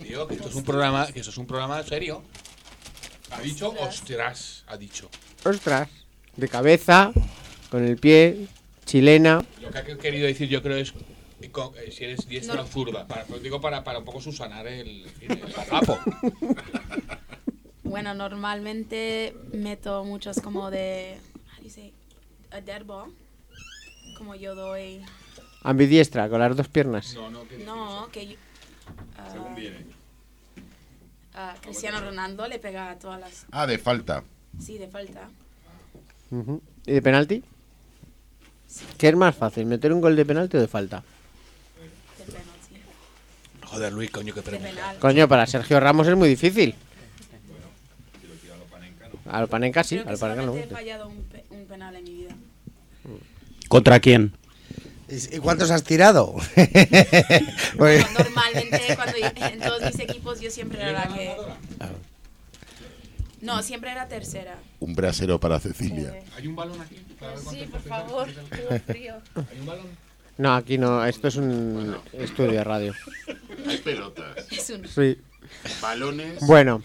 Tío, 0.04 0.28
que 0.28 0.36
esto 0.36 0.50
es 0.50 0.56
un 0.56 0.64
programa, 0.64 1.08
que 1.08 1.20
esto 1.20 1.32
es 1.32 1.38
un 1.38 1.46
programa 1.46 1.84
serio. 1.84 2.24
Ha 3.32 3.42
dicho 3.42 3.74
ostras, 3.80 4.64
ha 4.68 4.78
dicho. 4.78 5.10
Ostras. 5.46 5.90
De 6.36 6.48
cabeza, 6.48 7.12
con 7.70 7.84
el 7.84 7.98
pie, 7.98 8.48
chilena. 8.86 9.44
Lo 9.62 9.72
que 9.72 9.78
ha 9.78 9.84
querido 9.98 10.26
decir 10.28 10.48
yo 10.50 10.62
creo 10.64 10.78
es 10.78 10.94
eh, 11.42 11.50
con- 11.52 11.74
eh, 11.78 11.92
si 11.92 12.06
eres 12.06 12.28
diestra 12.28 12.56
No. 12.56 12.62
o 12.64 12.66
zurda. 12.66 13.08
Para, 13.08 13.26
pues 13.26 13.42
digo 13.44 13.60
para, 13.62 13.84
para 13.84 14.00
un 14.00 14.06
poco 14.06 14.22
susanar 14.22 14.68
el, 14.68 15.06
el, 15.22 15.32
el 15.32 15.54
garrapo. 15.56 16.00
Bueno, 17.84 18.14
normalmente 18.14 19.36
meto 19.52 20.04
muchos 20.06 20.40
como 20.42 20.70
de. 20.72 21.18
How 21.52 21.58
do 21.58 21.64
you 21.64 21.70
say? 21.70 21.94
A 22.52 22.62
dead 22.62 22.84
ball. 22.86 23.12
Como 24.18 24.36
yo 24.36 24.56
doy. 24.56 25.02
Ambidiestra, 25.64 26.30
con 26.30 26.40
las 26.40 26.56
dos 26.56 26.68
piernas. 26.68 27.16
No, 27.66 28.08
que 28.12 28.28
yo- 28.28 28.36
ah, 29.18 29.34
Cristiano 31.62 32.00
Ronaldo 32.02 32.48
le 32.48 32.60
pega 32.60 32.92
a 32.92 32.96
todas 33.00 33.20
las... 33.20 33.46
Ah, 33.52 33.66
de 33.68 33.78
falta. 33.78 34.24
Sí, 34.60 34.78
de 34.78 34.88
falta. 34.88 35.28
¿Y 36.86 36.92
de 36.92 37.02
penalti? 37.02 37.44
¿Qué 38.98 39.08
es 39.10 39.16
más 39.16 39.36
fácil, 39.36 39.66
meter 39.66 39.92
un 39.94 40.02
gol 40.02 40.16
de 40.16 40.26
penalti 40.26 40.58
o 40.58 40.62
de 40.62 40.68
falta? 40.68 41.04
Joder, 43.66 43.94
Luis, 43.94 44.10
coño, 44.10 44.34
qué 44.34 44.42
pregunta. 44.42 44.96
Coño, 45.00 45.28
para 45.28 45.46
Sergio 45.46 45.80
Ramos 45.80 46.08
es 46.08 46.16
muy 46.16 46.28
difícil. 46.30 46.76
A 49.28 49.42
lo 49.42 49.48
Panenka 49.48 49.84
sí, 49.84 50.00
Creo 50.00 50.10
a 50.12 50.36
que 50.36 50.46
no. 50.46 50.56
he 50.56 50.66
fallado 50.68 51.08
un, 51.08 51.22
pe- 51.24 51.46
un 51.52 51.66
penal 51.66 51.96
en 51.96 52.04
mi 52.04 52.14
vida. 52.14 52.36
¿Contra 53.68 54.00
quién? 54.00 54.34
¿Y 55.10 55.40
cuántos 55.40 55.72
has 55.72 55.84
tirado? 55.84 56.36
Pues- 57.78 58.06
Normalmente 58.12 58.82
cuando 58.96 59.18
yo- 59.18 59.46
en 59.48 59.60
todos 59.60 59.82
mis 59.84 60.00
equipos 60.00 60.40
yo 60.40 60.50
siempre 60.52 60.82
era 60.82 60.92
la 60.92 61.08
que... 61.16 61.36
No, 63.42 63.62
siempre 63.64 63.92
era 63.92 64.08
tercera. 64.08 64.58
Un 64.82 64.94
brasero 64.96 65.40
para 65.40 65.60
Cecilia. 65.60 66.14
¿Hay 66.36 66.48
un 66.48 66.56
balón 66.56 66.82
aquí? 66.82 66.98
Sí, 67.50 67.66
por 67.72 67.82
favor, 67.82 68.28
frío. 68.86 69.16
¿Hay 69.36 69.60
un 69.62 69.66
balón? 69.66 69.86
No, 70.38 70.56
aquí 70.56 70.78
no, 70.78 71.06
esto 71.06 71.28
es 71.30 71.36
un 71.38 71.96
estudio 72.14 72.52
de 72.52 72.64
radio. 72.64 72.94
Hay 73.68 73.78
pelotas. 73.78 74.46
Es 74.52 74.70
un... 74.70 74.88
Sí. 74.88 75.18
Balones. 75.82 76.46
Bueno. 76.46 76.82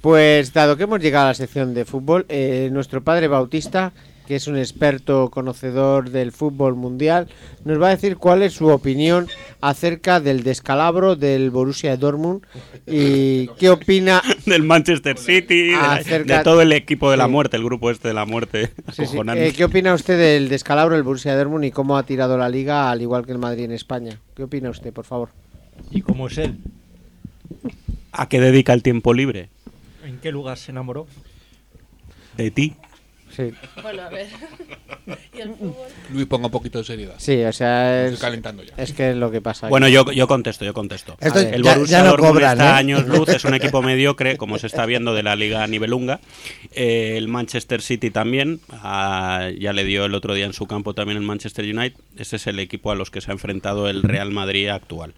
Pues 0.00 0.52
dado 0.52 0.76
que 0.76 0.84
hemos 0.84 1.00
llegado 1.00 1.26
a 1.26 1.28
la 1.28 1.34
sección 1.34 1.74
de 1.74 1.84
fútbol, 1.84 2.26
eh, 2.28 2.68
nuestro 2.72 3.02
padre 3.02 3.26
Bautista, 3.28 3.92
que 4.26 4.36
es 4.36 4.46
un 4.48 4.58
experto 4.58 5.30
conocedor 5.30 6.10
del 6.10 6.32
fútbol 6.32 6.74
mundial, 6.74 7.28
nos 7.64 7.80
va 7.80 7.88
a 7.88 7.90
decir 7.90 8.16
cuál 8.16 8.42
es 8.42 8.54
su 8.54 8.66
opinión 8.68 9.28
acerca 9.60 10.20
del 10.20 10.42
descalabro 10.42 11.16
del 11.16 11.50
Borussia 11.50 11.96
Dortmund 11.96 12.42
y 12.86 13.46
qué 13.58 13.70
opina 13.70 14.22
Del 14.44 14.62
Manchester 14.64 15.16
City, 15.18 15.72
Acerca- 15.74 16.38
de 16.38 16.44
todo 16.44 16.60
el 16.62 16.72
equipo 16.72 17.10
de 17.10 17.16
la 17.16 17.28
muerte, 17.28 17.56
el 17.56 17.64
grupo 17.64 17.90
este 17.90 18.08
de 18.08 18.14
la 18.14 18.24
muerte. 18.26 18.70
Sí, 18.88 18.92
sí. 18.96 19.02
acojonante. 19.04 19.46
Eh, 19.48 19.52
¿Qué 19.52 19.64
opina 19.64 19.94
usted 19.94 20.18
del 20.18 20.48
descalabro 20.48 20.94
del 20.94 21.04
Borussia 21.04 21.36
Dortmund 21.36 21.64
y 21.64 21.70
cómo 21.70 21.96
ha 21.96 22.02
tirado 22.04 22.36
la 22.36 22.48
liga 22.48 22.90
al 22.90 23.00
igual 23.02 23.24
que 23.26 23.32
el 23.32 23.38
Madrid 23.38 23.64
en 23.64 23.72
España? 23.72 24.18
¿Qué 24.34 24.42
opina 24.42 24.70
usted, 24.70 24.92
por 24.92 25.04
favor? 25.04 25.30
¿Y 25.90 26.02
cómo 26.02 26.26
es 26.26 26.38
él? 26.38 26.56
¿A 28.12 28.28
qué 28.28 28.40
dedica 28.40 28.72
el 28.72 28.82
tiempo 28.82 29.12
libre? 29.14 29.50
¿En 30.04 30.18
qué 30.18 30.32
lugar 30.32 30.56
se 30.58 30.70
enamoró? 30.72 31.06
De 32.36 32.50
ti. 32.50 32.74
Sí. 33.36 33.52
Bueno, 33.82 34.02
a 34.02 34.08
ver. 34.08 34.26
¿Y 35.36 35.40
el 35.40 35.50
fútbol? 35.50 35.74
Luis, 36.10 36.26
ponga 36.26 36.46
un 36.46 36.50
poquito 36.52 36.78
de 36.78 36.84
seriedad. 36.84 37.14
Sí, 37.18 37.42
o 37.44 37.52
sea, 37.52 38.04
Estoy 38.04 38.14
es, 38.14 38.20
calentando 38.20 38.62
ya. 38.62 38.72
es 38.78 38.92
que 38.92 39.10
es 39.10 39.16
lo 39.16 39.30
que 39.30 39.40
pasa. 39.42 39.66
aquí. 39.66 39.70
Bueno, 39.70 39.88
yo, 39.88 40.10
yo 40.10 40.26
contesto, 40.26 40.64
yo 40.64 40.72
contesto. 40.72 41.16
Esto 41.20 41.40
el 41.40 41.62
ya- 41.62 41.74
Borussia 41.74 41.98
ya 41.98 42.04
no 42.04 42.10
Dortmund 42.10 42.32
cobran, 42.32 42.52
está 42.58 42.70
¿eh? 42.70 42.74
años 42.78 43.06
luz, 43.06 43.28
es 43.28 43.44
un 43.44 43.54
equipo 43.54 43.82
mediocre, 43.82 44.36
como 44.38 44.58
se 44.58 44.66
está 44.68 44.86
viendo 44.86 45.12
de 45.14 45.22
la 45.22 45.36
liga 45.36 45.66
nivelunga. 45.66 46.20
Eh, 46.72 47.14
el 47.18 47.28
Manchester 47.28 47.82
City 47.82 48.10
también, 48.10 48.60
ah, 48.70 49.50
ya 49.58 49.72
le 49.74 49.84
dio 49.84 50.06
el 50.06 50.14
otro 50.14 50.32
día 50.34 50.46
en 50.46 50.54
su 50.54 50.66
campo 50.66 50.94
también 50.94 51.18
el 51.18 51.24
Manchester 51.24 51.64
United. 51.64 52.00
Este 52.16 52.36
es 52.36 52.46
el 52.46 52.58
equipo 52.58 52.90
a 52.90 52.94
los 52.94 53.10
que 53.10 53.20
se 53.20 53.30
ha 53.30 53.34
enfrentado 53.34 53.88
el 53.88 54.02
Real 54.02 54.30
Madrid 54.30 54.68
actual. 54.68 55.12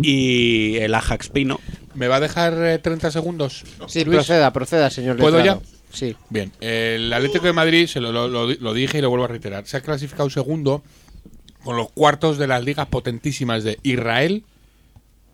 Y 0.00 0.76
el 0.78 0.94
Ajax 0.94 1.28
Pino. 1.30 1.58
¿Me 1.94 2.08
va 2.08 2.16
a 2.16 2.20
dejar 2.20 2.52
eh, 2.62 2.78
30 2.78 3.10
segundos? 3.10 3.64
Sí, 3.88 4.04
Luis? 4.04 4.16
proceda, 4.18 4.52
proceda, 4.52 4.90
señor 4.90 5.16
¿Puedo 5.16 5.42
ya? 5.42 5.58
Sí. 5.96 6.14
Bien, 6.28 6.52
el 6.60 7.10
Atlético 7.12 7.46
de 7.46 7.52
Madrid, 7.54 7.86
se 7.86 8.00
lo, 8.00 8.12
lo- 8.28 8.74
dije 8.74 8.98
y 8.98 9.00
lo 9.00 9.08
vuelvo 9.08 9.24
a 9.24 9.28
reiterar, 9.28 9.66
se 9.66 9.78
ha 9.78 9.80
clasificado 9.80 10.28
segundo 10.28 10.82
con 11.64 11.76
los 11.76 11.90
cuartos 11.90 12.36
de 12.36 12.46
las 12.46 12.62
ligas 12.62 12.86
potentísimas 12.88 13.64
de 13.64 13.78
Israel, 13.82 14.44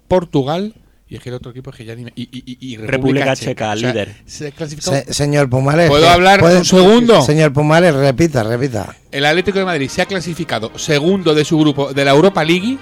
Portugal 0.08 0.74
y 1.08 1.16
es 1.16 1.22
que 1.22 1.28
el 1.28 1.34
otro 1.34 1.50
equipo 1.50 1.70
es 1.70 1.76
que 1.76 1.84
ya 1.84 1.94
ni 1.94 2.04
me- 2.04 2.12
y, 2.16 2.22
y- 2.22 2.42
y- 2.46 2.72
y 2.72 2.76
República 2.78 3.34
Checa, 3.36 3.72
O 3.72 3.76
sea, 3.76 3.90
líder. 3.92 4.14
Se 4.24 4.46
ha 4.48 4.50
clasificado. 4.52 4.96
Se- 4.96 5.12
señor 5.12 5.50
Pumales. 5.50 5.90
¿Puedo 5.90 6.08
hablar 6.08 6.42
un 6.42 6.64
segundo? 6.64 7.20
Señor 7.22 7.52
Pumales, 7.52 7.92
repita, 7.94 8.42
repita. 8.44 8.96
El 9.10 9.26
Atlético 9.26 9.58
de 9.58 9.64
Madrid 9.66 9.88
se 9.90 10.00
ha 10.00 10.06
clasificado 10.06 10.78
segundo 10.78 11.34
de 11.34 11.44
su 11.44 11.58
grupo 11.58 11.92
de 11.92 12.04
la 12.04 12.12
Europa 12.12 12.42
League. 12.44 12.78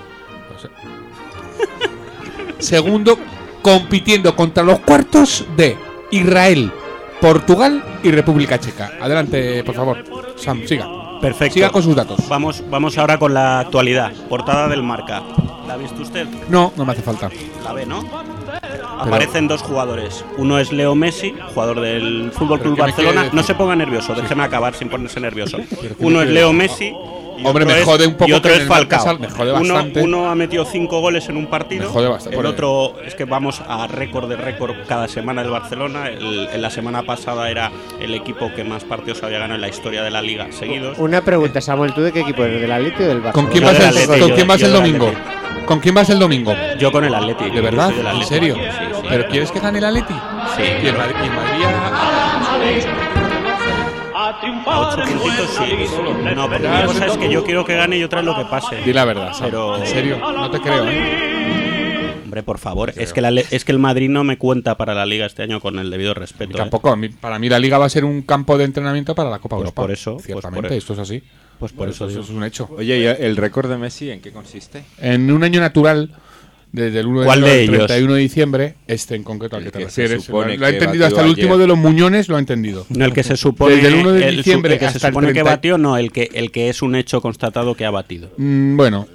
O 0.57 0.61
sea, 0.61 0.71
segundo 2.59 3.19
compitiendo 3.63 4.37
contra 4.37 4.63
los 4.63 4.79
cuartos 4.81 5.45
de 5.57 5.77
Israel, 6.13 6.71
Portugal 7.21 7.83
y 8.03 8.11
República 8.11 8.59
Checa. 8.59 8.93
Adelante, 9.01 9.63
por 9.65 9.75
favor. 9.75 10.05
Sam, 10.37 10.67
siga. 10.67 10.89
Perfecto. 11.21 11.55
Siga 11.55 11.71
con 11.71 11.83
sus 11.83 11.95
datos. 11.95 12.27
Vamos, 12.29 12.65
vamos 12.71 12.97
ahora 12.97 13.19
con 13.19 13.35
la 13.35 13.61
actualidad. 13.61 14.13
Portada 14.29 14.69
del 14.69 14.83
marca. 14.83 15.23
¿La 15.67 15.75
ha 15.75 15.77
visto 15.77 16.03
usted? 16.03 16.27
No, 16.49 16.73
no 16.77 16.85
me 16.85 16.93
hace 16.93 17.03
falta. 17.03 17.29
La 17.63 17.73
ve, 17.73 17.85
¿no? 17.85 18.03
Aparecen 18.99 19.49
dos 19.49 19.63
jugadores. 19.63 20.25
Uno 20.39 20.59
es 20.59 20.73
Leo 20.73 20.95
Messi, 20.95 21.35
jugador 21.55 21.81
del 21.81 22.33
Fútbol 22.33 22.59
¿Pero 22.59 22.71
Club 22.71 22.81
Barcelona. 22.81 23.31
No 23.33 23.43
se 23.43 23.55
ponga 23.55 23.77
nervioso, 23.77 24.15
déjeme 24.15 24.43
acabar 24.43 24.75
sin 24.75 24.89
ponerse 24.89 25.21
nervioso. 25.21 25.59
¿Pero 25.81 25.97
qué 25.97 26.05
Uno 26.05 26.23
es 26.23 26.29
Leo? 26.29 26.53
Messi. 26.53 26.93
Hombre, 27.45 27.65
me 27.65 27.83
jode 27.83 28.07
un 28.07 28.15
poco 28.15 28.31
Y 28.31 28.33
otro 28.33 28.53
que 28.53 28.59
es 28.59 28.67
Falcao. 28.69 29.19
me 29.19 29.29
jode 29.29 29.53
uno, 29.53 29.75
bastante. 29.75 30.01
uno 30.03 30.31
ha 30.31 30.35
metido 30.35 30.65
cinco 30.65 31.01
goles 31.01 31.29
en 31.29 31.37
un 31.37 31.47
partido. 31.47 31.87
Me 31.87 31.93
jode 31.93 32.09
bastante, 32.09 32.37
El 32.37 32.43
por- 32.43 32.51
otro 32.53 32.97
es 33.05 33.15
que 33.15 33.25
vamos 33.25 33.63
a 33.67 33.87
récord 33.87 34.29
de 34.29 34.37
récord 34.37 34.75
cada 34.87 35.09
semana 35.09 35.43
del 35.43 35.51
Barcelona. 35.51 36.09
El- 36.09 36.49
en 36.53 36.63
la 36.63 36.71
semana 36.71 37.03
pasada 37.03 37.51
era 37.51 37.71
el 38.01 38.15
equipo 38.15 38.51
que 38.55 38.65
más 38.65 38.85
partidos 38.85 39.23
había 39.23 39.39
ganado 39.39 39.57
en 39.57 39.61
la 39.63 39.69
historia 39.69 40.03
de 40.03 40.11
la 40.11 40.23
liga 40.23 40.49
seguidos. 40.53 40.99
Una 40.99 41.23
pregunta, 41.23 41.61
Samuel, 41.61 41.93
¿tú 41.95 42.03
de 42.03 42.13
qué 42.13 42.21
equipo 42.21 42.45
eres? 42.45 42.61
¿Del 42.61 42.73
Atlético 42.73 43.05
o 43.05 43.07
del 43.07 43.23
Barça? 43.23 43.33
¿Con 43.33 43.47
quién 43.47 43.65
vas 43.65 43.79
el, 43.79 43.87
Atleti, 43.87 44.21
¿con 44.21 44.31
quién 44.33 44.47
vas 44.47 44.61
yo 44.61 44.67
el 44.67 44.73
domingo? 44.73 45.13
¿Con 45.67 45.79
quién 45.81 45.95
vas 45.95 46.11
el 46.11 46.19
domingo? 46.19 46.53
Yo 46.79 46.91
con 46.91 47.05
el 47.05 47.15
Atleti. 47.15 47.49
¿De 47.51 47.61
verdad? 47.61 47.93
¿En 48.15 48.25
serio? 48.27 48.55
Sí, 48.57 48.61
sí. 49.01 49.03
¿Pero 49.09 49.27
quieres 49.29 49.53
que 49.53 49.61
gane 49.61 49.79
el 49.79 49.85
Atleti? 49.85 50.15
Sí. 50.57 50.63
¿Y 50.83 50.87
el 50.89 50.97
Madrid, 50.97 51.15
y 51.23 51.27
el 51.27 51.33
Madrid 51.33 52.81
a- 54.31 55.07
sí. 55.07 56.35
No, 56.35 56.49
porque 56.49 56.67
una 56.67 56.87
cosa 56.87 57.07
es 57.07 57.17
que 57.17 57.31
yo 57.31 57.45
quiero 57.45 57.65
que 57.65 57.75
gane 57.77 57.99
y 57.99 58.05
otra 58.05 58.21
es 58.21 58.27
lo 58.27 58.37
que 58.37 58.45
pase. 58.45 58.77
Di 58.83 58.93
la 58.93 59.05
verdad, 59.05 59.33
Sam. 59.33 59.47
Pero, 59.47 59.77
En 59.77 59.87
serio, 59.87 60.19
no 60.21 60.51
te 60.51 60.61
creo, 60.61 60.87
¿eh? 60.89 62.15
hombre, 62.25 62.43
por 62.45 62.59
favor, 62.59 62.93
es 62.97 63.13
que, 63.13 63.21
la 63.21 63.31
es 63.31 63.65
que 63.65 63.73
el 63.73 63.79
Madrid 63.81 64.09
no 64.09 64.23
me 64.23 64.39
cuenta 64.39 64.77
para 64.77 64.95
la 64.95 65.05
liga 65.05 65.27
este 65.27 65.43
año 65.43 65.61
con 65.61 65.79
el 65.79 65.91
debido 65.91 66.15
respeto. 66.15 66.53
¿eh? 66.55 66.57
Tampoco, 66.61 66.91
a 66.91 66.97
mí- 66.97 67.09
para 67.09 67.39
mí 67.41 67.49
la 67.49 67.59
Liga 67.59 67.77
va 67.79 67.87
a 67.87 67.89
ser 67.89 68.05
un 68.05 68.23
campo 68.23 68.57
de 68.57 68.65
entrenamiento 68.65 69.15
para 69.17 69.31
la 69.31 69.39
Copa 69.41 69.57
Pues 69.57 69.65
Europa. 69.67 69.83
por 69.83 69.91
eso, 69.91 70.13
pues 70.15 70.27
Ciertamente, 70.27 70.69
por- 70.69 70.77
esto 70.77 70.93
es 70.93 70.99
así. 71.01 71.23
Pues 71.59 71.73
por 71.73 71.89
eso 71.89 72.05
eso 72.07 72.09
digo. 72.09 72.23
es 72.23 72.31
un 72.31 72.45
hecho. 72.45 72.69
Oye, 72.79 72.99
¿y 73.01 73.05
el 73.25 73.37
récord 73.37 73.69
de 73.69 73.77
Messi 73.77 74.11
en 74.11 74.21
qué 74.23 74.33
consiste? 74.33 74.83
En 74.99 75.31
un 75.31 75.43
año 75.45 75.61
natural, 75.61 76.11
desde 76.73 77.01
el 77.01 77.07
1 77.07 77.21
de 77.21 77.27
¿Cuál 77.27 77.39
enero 77.41 77.55
de 77.55 77.63
ellos? 77.63 77.87
31 77.87 78.15
de 78.15 78.21
diciembre, 78.21 78.75
este 78.87 79.15
en 79.17 79.23
concreto 79.23 79.57
al 79.57 79.63
El 79.63 79.73
que 79.73 79.79
te 79.79 79.85
refieres. 79.85 80.29
Lo, 80.29 80.41
ha 80.41 80.71
entendido 80.71 81.07
hasta 81.07 81.23
el 81.23 81.29
último 81.31 81.59
de 81.59 81.67
los 81.67 81.79
muñones, 81.79 82.29
lo 82.29 82.37
ha 82.37 82.39
entendido. 82.39 82.87
No, 82.91 83.05
el 83.05 83.13
que 83.13 83.23
se 83.23 83.37
supone, 83.37 83.77
Desde 83.77 83.89
el 83.89 83.95
1 83.95 84.13
de 84.13 84.29
el 84.29 84.37
diciembre 84.37 84.75
el 84.75 84.79
que 84.79 84.89
se 84.89 84.99
el 84.99 85.01
supone 85.01 85.29
que 85.29 85.35
30. 85.35 85.51
batió, 85.51 85.79
no, 85.79 85.97
el 85.97 86.13
que, 86.13 86.31
el 86.33 86.51
que 86.51 86.69
es 86.69 86.83
un 86.83 86.95
hecho 86.95 87.21
constatado 87.21 87.75
que 87.75 87.85
ha 87.85 87.91
batido. 87.91 88.31
Mm, 88.37 88.77
bueno, 88.77 89.07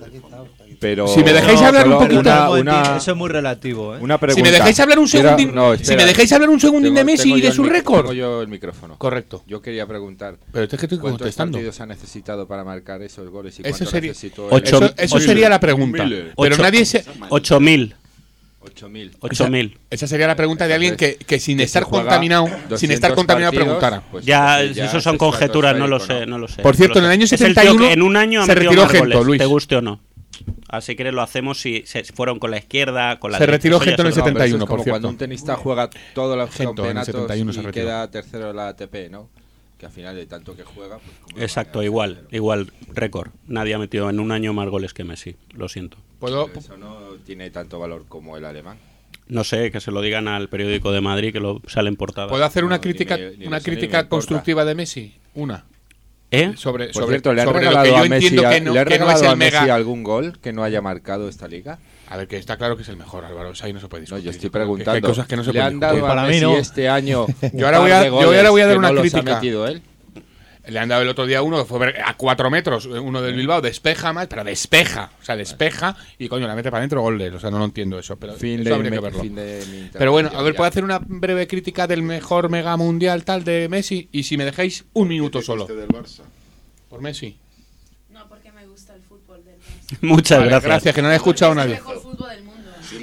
Pero 0.85 1.07
Si 1.07 1.23
me 1.23 1.33
dejáis 1.33 1.59
hablar 1.63 1.87
un 1.87 1.97
poquito- 1.97 2.19
una, 2.19 2.49
una- 2.51 2.97
Eso 2.97 3.11
es 3.11 3.17
muy 3.17 3.27
relativo, 3.27 3.95
¿eh? 3.95 3.99
una 4.01 4.19
si 4.35 4.43
me 4.43 4.51
dejáis 4.51 4.79
hablar 4.79 4.99
un 4.99 5.07
segundín, 5.07 5.55
no, 5.55 5.75
si 5.75 5.81
espera. 5.81 6.01
me 6.03 6.05
dejáis 6.05 6.31
hablar 6.31 6.49
un 6.51 6.59
segundín 6.59 6.93
Tengo- 6.93 6.97
de 6.99 7.03
Messi 7.05 7.33
y 7.33 7.41
de 7.41 7.51
su 7.51 7.63
récord. 7.63 8.01
Tengo 8.01 8.13
yo 8.13 8.41
el 8.43 8.47
micrófono. 8.47 8.95
Correcto. 8.99 9.41
Yo 9.47 9.63
quería 9.63 9.87
preguntar. 9.87 10.35
Pero 10.51 10.65
es 10.65 10.69
que 10.69 10.75
estoy 10.75 10.99
¿Cuántos 10.99 11.21
contestando. 11.21 11.57
partidos 11.57 11.81
ha 11.81 11.85
necesitado 11.87 12.47
para 12.47 12.63
marcar 12.63 13.01
esos 13.01 13.27
goles 13.31 13.57
y 13.57 13.63
Eso 13.63 13.71
cuánto 13.79 13.89
sería, 13.91 14.11
necesitó 14.11 14.47
Ocho- 14.51 14.93
eso, 14.95 15.19
sería 15.19 15.49
la 15.49 15.59
pregunta. 15.59 16.03
Mil. 16.05 16.31
Pero 16.37 16.53
Ocho- 16.55 16.61
nadie 16.61 16.85
se. 16.85 17.03
8.000. 17.29 17.95
8.000. 18.61 19.11
8.000. 19.21 19.77
Esa 19.89 20.07
sería 20.07 20.27
la 20.27 20.35
pregunta 20.35 20.67
de 20.67 20.73
alguien 20.75 20.95
que, 20.95 21.15
que 21.15 21.39
sin 21.39 21.57
Que 21.57 21.63
estar 21.63 21.83
contaminado, 21.85 22.45
sin 22.47 22.69
200 22.69 22.93
estar 22.95 23.13
contaminado 23.15 23.51
partidos, 23.53 23.77
preguntara. 23.79 24.03
pues 24.11 24.25
Ya, 24.25 24.61
entonces 24.61 24.85
eso 24.85 25.01
son 25.01 25.17
conjeturas, 25.17 25.75
no 25.77 25.87
lo 25.87 25.99
sé, 25.99 26.25
no 26.25 26.37
lo 26.37 26.47
sé. 26.47 26.61
Por 26.61 26.75
cierto, 26.75 26.99
en 26.99 27.05
el 27.05 27.11
año 27.11 27.25
Es 27.25 27.31
el 27.33 27.37
tío 27.39 27.47
71 27.47 27.87
que 27.87 27.93
en 27.93 28.01
un 28.01 28.17
año 28.17 28.45
se 28.45 28.53
retiró 28.55 28.87
goles, 28.87 29.25
Luis. 29.25 29.39
te 29.39 29.45
guste 29.45 29.75
o 29.77 29.81
no. 29.81 29.99
Así 30.69 30.95
que 30.95 31.11
lo 31.11 31.21
hacemos 31.21 31.59
si 31.61 31.83
se 31.85 32.03
fueron 32.03 32.39
con 32.39 32.51
la 32.51 32.57
izquierda, 32.57 33.19
con 33.19 33.31
la 33.31 33.37
Se 33.37 33.43
derecha, 33.43 33.57
retiró 33.57 33.79
Gento 33.79 34.01
en 34.01 34.07
el 34.07 34.11
es 34.13 34.17
otro- 34.17 34.27
No, 34.31 34.33
pero 34.33 34.43
eso 34.45 34.57
71, 34.57 34.63
es 34.63 34.67
como 34.67 34.77
por 34.77 34.83
cierto. 34.83 34.91
cuando 34.93 35.09
un 35.09 35.17
tenista 35.17 35.55
juega 35.55 35.89
todos 36.13 36.37
los 36.37 36.49
Gento 36.49 36.83
en 36.83 36.97
el 36.97 37.03
campeonatos 37.05 37.05
71 37.07 37.53
se 37.53 37.59
y 37.59 37.63
retiró. 37.63 37.85
queda 37.85 38.11
tercero 38.11 38.49
en 38.49 38.55
la 38.55 38.67
ATP, 38.69 39.09
¿no? 39.09 39.29
Que 39.79 39.85
al 39.85 39.91
final 39.91 40.15
de 40.15 40.25
tanto 40.25 40.55
que 40.55 40.63
juega, 40.63 40.97
pues 40.99 41.17
como 41.21 41.37
Exacto, 41.41 41.83
igual, 41.83 42.27
igual, 42.31 42.71
récord. 42.93 43.29
Nadie 43.47 43.73
ha 43.73 43.77
metido 43.79 44.09
en 44.09 44.19
un 44.19 44.31
año 44.31 44.53
más 44.53 44.69
goles 44.69 44.93
que 44.93 45.03
Messi, 45.03 45.35
lo 45.53 45.67
siento. 45.69 45.97
¿Puedo, 46.19 46.49
eso 46.55 46.77
no 46.77 46.97
tiene 47.25 47.49
tanto 47.51 47.77
valor 47.79 48.05
como 48.07 48.37
el 48.37 48.45
alemán. 48.45 48.77
No 49.27 49.43
sé, 49.43 49.71
que 49.71 49.81
se 49.81 49.91
lo 49.91 50.01
digan 50.01 50.27
al 50.27 50.49
periódico 50.49 50.91
de 50.91 51.01
Madrid, 51.01 51.33
que 51.33 51.39
lo 51.39 51.61
sale 51.67 51.89
en 51.89 51.95
portada. 51.95 52.29
¿Puedo 52.29 52.45
hacer 52.45 52.63
una 52.63 52.75
No, 52.75 52.81
crítica, 52.81 53.17
ni 53.17 53.23
me- 53.23 53.37
ni 53.37 53.47
una 53.47 53.59
crítica 53.59 54.07
constructiva 54.07 54.63
de 54.65 54.75
Messi? 54.75 55.13
Una. 55.33 55.65
¿Eh? 56.31 56.53
Sobre, 56.57 56.85
Por 56.87 56.93
sobre, 56.95 57.07
cierto, 57.15 57.33
¿le 57.33 57.43
sobre 57.43 57.63
lo 57.65 57.69
regalado 57.69 57.83
que 57.85 57.89
yo 57.91 57.97
a 57.97 58.09
Messi, 58.09 58.27
entiendo 58.27 58.49
que 58.49 58.61
no, 58.61 58.73
¿le 58.73 58.79
ha 58.79 58.85
que 58.85 58.99
no 58.99 59.11
es 59.11 59.21
el 59.21 59.27
a 59.27 59.35
Messi 59.35 59.57
mega. 59.59 59.75
algún 59.75 60.03
gol 60.03 60.37
que 60.41 60.51
no 60.53 60.63
haya 60.63 60.81
marcado 60.81 61.29
esta 61.29 61.47
liga? 61.47 61.77
A 62.09 62.17
ver, 62.17 62.27
que 62.27 62.37
está 62.37 62.57
claro 62.57 62.75
que 62.75 62.81
es 62.83 62.89
el 62.89 62.97
mejor, 62.97 63.23
Álvaro. 63.25 63.49
o 63.49 63.55
sea, 63.55 63.67
ahí 63.67 63.73
no 63.73 63.79
se 63.79 63.87
puede 63.87 64.01
No, 64.01 64.05
discutir. 64.05 64.25
yo 64.25 64.31
estoy 64.31 64.49
creo 64.49 64.51
que 64.63 64.65
preguntando. 64.65 64.93
Hay 64.95 65.01
cosas 65.01 65.27
que 65.27 65.35
no 65.37 65.43
se 65.43 65.53
¿Le 65.53 65.59
pueden 65.59 65.73
han 65.75 65.79
dado 65.79 65.93
discutir. 65.95 66.09
Para 66.09 66.21
a 66.23 66.25
mí 66.25 66.31
Messi 66.31 66.45
no. 66.45 66.57
este 66.57 66.89
año 66.89 67.25
Yo 67.53 67.65
ahora 67.67 67.79
voy 67.79 67.91
a- 67.91 68.07
yo 68.09 68.19
ahora 68.19 68.49
voy 68.49 68.61
a 68.61 68.67
dar 68.67 68.77
una 68.77 68.87
no 68.89 68.93
los 68.95 69.01
ha 69.05 69.09
crítica. 69.11 69.35
metido 69.35 69.67
él? 69.67 69.81
Le 70.67 70.79
han 70.79 70.89
dado 70.89 71.01
el 71.03 71.09
otro 71.09 71.25
día 71.25 71.41
uno 71.41 71.59
que 71.59 71.65
fue 71.65 71.95
a 72.03 72.13
cuatro 72.15 72.49
metros, 72.49 72.85
uno 72.85 73.21
del 73.21 73.35
Bilbao, 73.35 73.61
despeja 73.61 74.13
más, 74.13 74.27
pero 74.27 74.43
despeja, 74.43 75.11
o 75.21 75.25
sea, 75.25 75.35
despeja 75.35 75.95
y 76.17 76.27
coño, 76.27 76.47
la 76.47 76.55
mete 76.55 76.69
para 76.71 76.79
adentro 76.79 77.01
gol 77.01 77.17
de 77.17 77.27
él. 77.27 77.35
O 77.35 77.39
sea, 77.39 77.51
no 77.51 77.59
lo 77.59 77.65
entiendo 77.65 77.99
eso, 77.99 78.15
pero 78.17 78.33
Fin 78.33 78.61
eso 78.61 78.69
de 78.69 78.75
habría 78.75 78.91
mi- 78.91 78.97
que 78.97 79.03
verlo. 79.03 79.21
fin 79.21 79.35
de 79.35 79.63
mi 79.71 79.89
pero 79.93 80.11
bueno, 80.11 80.31
a 80.33 80.41
ver, 80.41 80.55
puedo 80.55 80.67
hacer 80.67 80.83
una 80.83 80.99
breve 80.99 81.47
crítica 81.47 81.87
del 81.87 82.01
mejor 82.01 82.49
mega 82.49 82.75
mundial 82.77 83.23
tal 83.23 83.43
de 83.43 83.67
Messi 83.69 84.09
y 84.11 84.23
si 84.23 84.37
me 84.37 84.45
dejáis 84.45 84.85
un 84.93 85.07
minuto 85.07 85.41
solo. 85.41 85.67
Por 86.89 87.01
Messi. 87.01 87.37
Muchas 90.01 90.39
Vale, 90.39 90.49
gracias. 90.49 90.69
Gracias, 90.69 90.95
que 90.95 91.01
no 91.01 91.11
he 91.11 91.15
escuchado 91.15 91.51
a 91.51 91.55
nadie. 91.55 91.79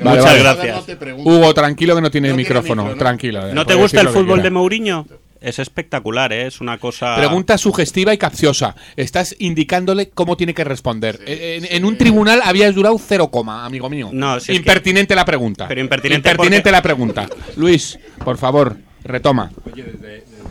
Muchas 0.01 0.39
gracias. 0.39 0.85
Hugo, 1.25 1.55
tranquilo 1.55 1.95
que 1.95 2.01
no 2.01 2.11
tiene 2.11 2.33
micrófono. 2.33 2.95
Tranquilo. 2.97 3.49
eh, 3.49 3.55
¿No 3.55 3.67
te 3.67 3.75
gusta 3.75 4.01
el 4.01 4.09
fútbol 4.09 4.43
de 4.43 4.51
Mourinho? 4.51 5.07
Es 5.43 5.59
espectacular, 5.59 6.33
¿eh? 6.33 6.47
es 6.47 6.61
una 6.61 6.79
cosa... 6.79 7.17
Pregunta 7.17 7.59
sugestiva 7.59 8.15
y 8.15 8.19
capciosa. 8.19 8.77
Estás 8.97 9.35
indicándole 9.41 10.09
cómo 10.11 10.37
tiene 10.37 10.55
que 10.55 10.63
responder. 10.63 11.19
Eh, 11.27 11.59
En, 11.61 11.77
en 11.77 11.85
un 11.85 11.99
tribunal 11.99 12.41
habías 12.45 12.75
durado 12.75 12.97
cero 13.05 13.29
coma, 13.29 13.65
amigo 13.67 13.91
mío. 13.91 14.11
No, 14.13 14.39
si 14.39 14.53
es 14.53 14.59
impertinente 14.59 15.15
la 15.17 15.25
pregunta. 15.25 15.67
Pero 15.67 15.81
impertinente 15.81 16.29
Impertinente 16.31 16.63
porque- 16.63 16.71
la 16.73 16.83
pregunta. 16.83 17.29
Luis, 17.57 17.99
por 18.25 18.39
favor, 18.39 18.77
retoma. 19.03 19.51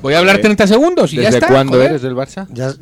Voy 0.01 0.13
a 0.13 0.19
hablar 0.19 0.39
30 0.39 0.67
segundos 0.67 1.13
y 1.13 1.17
ya 1.17 1.21
¿Desde 1.23 1.37
está. 1.37 1.47
cuándo 1.47 1.73
joder. 1.73 1.91
eres 1.91 2.01
del 2.01 2.15
Barça? 2.15 2.47
Ya- 2.51 2.73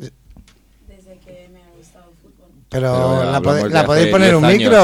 Pero 2.68 2.92
Pero, 3.22 3.32
¿la, 3.32 3.40
pode- 3.42 3.62
de 3.64 3.70
¿la 3.70 3.84
podéis 3.84 4.08
poner 4.10 4.28
10 4.30 4.38
un 4.38 4.44
años, 4.44 4.58
micro 4.58 4.78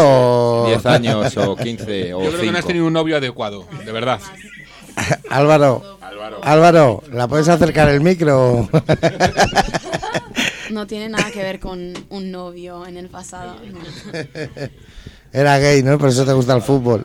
o...? 0.65 0.67
10 0.67 0.87
años 0.87 1.37
o 1.37 1.57
15 1.57 2.15
o 2.15 2.23
Yo 2.25 2.29
creo 2.31 2.41
que 2.41 2.47
no 2.47 2.59
has 2.59 2.65
5. 2.65 2.67
tenido 2.67 2.87
un 2.87 2.93
novio 2.93 3.17
adecuado, 3.17 3.65
de 3.85 3.93
verdad. 3.93 4.21
Álvaro, 5.31 5.99
Álvaro, 6.43 7.03
¿la 7.13 7.29
puedes 7.29 7.49
acercar 7.49 7.89
el 7.89 8.01
micro? 8.01 8.69
No 10.71 10.85
tiene 10.87 11.09
nada 11.09 11.31
que 11.31 11.43
ver 11.43 11.61
con 11.61 11.95
un 12.11 12.31
novio 12.33 12.87
en 12.87 12.97
el 12.97 13.09
pasado. 13.09 13.57
no. 13.73 13.79
Era 15.33 15.59
gay, 15.59 15.83
¿no? 15.83 15.99
Por 15.99 16.09
eso 16.09 16.25
te 16.25 16.33
gusta 16.33 16.55
el 16.55 16.63
fútbol. 16.63 17.05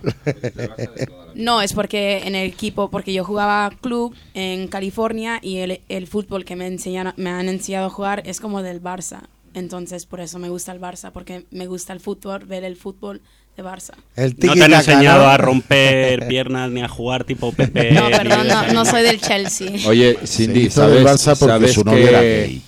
No, 1.35 1.61
es 1.61 1.73
porque 1.73 2.19
en 2.26 2.35
el 2.35 2.47
equipo, 2.47 2.89
porque 2.89 3.13
yo 3.13 3.23
jugaba 3.23 3.69
club 3.81 4.15
en 4.34 4.68
California 4.68 5.39
y 5.41 5.57
el, 5.57 5.81
el 5.89 6.07
fútbol 6.07 6.45
que 6.45 6.55
me, 6.55 6.68
enseñaron, 6.68 7.13
me 7.18 7.30
han 7.30 7.49
enseñado 7.49 7.88
a 7.88 7.89
jugar 7.89 8.23
es 8.26 8.39
como 8.39 8.63
del 8.63 8.81
Barça. 8.81 9.23
Entonces, 9.53 10.05
por 10.05 10.22
eso 10.22 10.39
me 10.39 10.49
gusta 10.49 10.72
el 10.72 10.80
Barça, 10.80 11.11
porque 11.11 11.45
me 11.51 11.68
gusta 11.68 11.93
el 11.93 11.99
fútbol, 11.99 12.45
ver 12.45 12.63
el 12.63 12.77
fútbol 12.77 13.22
de 13.57 13.64
Barça. 13.64 13.94
El 14.15 14.36
No 14.41 14.53
te 14.53 14.64
han 14.64 14.73
enseñado 14.73 15.28
a 15.28 15.38
romper 15.38 16.28
piernas 16.28 16.72
ni 16.72 16.82
a 16.82 16.88
jugar 16.88 17.23
tipo 17.26 17.52
Pepe. 17.56 17.91
No, 17.91 18.10
perdón, 18.10 18.48
no, 18.73 18.86
soy 18.86 19.03
del 19.03 19.19
Chelsea. 19.22 19.72
Oye, 19.88 20.18
Cindy, 20.26 20.69
¿sabes, 20.69 21.03
Barça 21.03 21.38
porque 21.38 21.53
sabes 21.53 21.73
su 21.73 21.84
novio 21.84 22.03
que, 22.03 22.10
era 22.10 22.22
gay. 22.22 22.61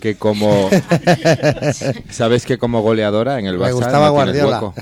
que 0.00 0.14
como 0.16 0.70
sabes 2.10 2.46
que 2.46 2.58
como 2.58 2.80
goleadora 2.82 3.38
en 3.38 3.46
el 3.46 3.58
Me 3.58 3.66
Barça 3.66 3.72
gustaba 3.74 4.06
no 4.06 4.12
Guardiola. 4.12 4.60
hueco? 4.60 4.74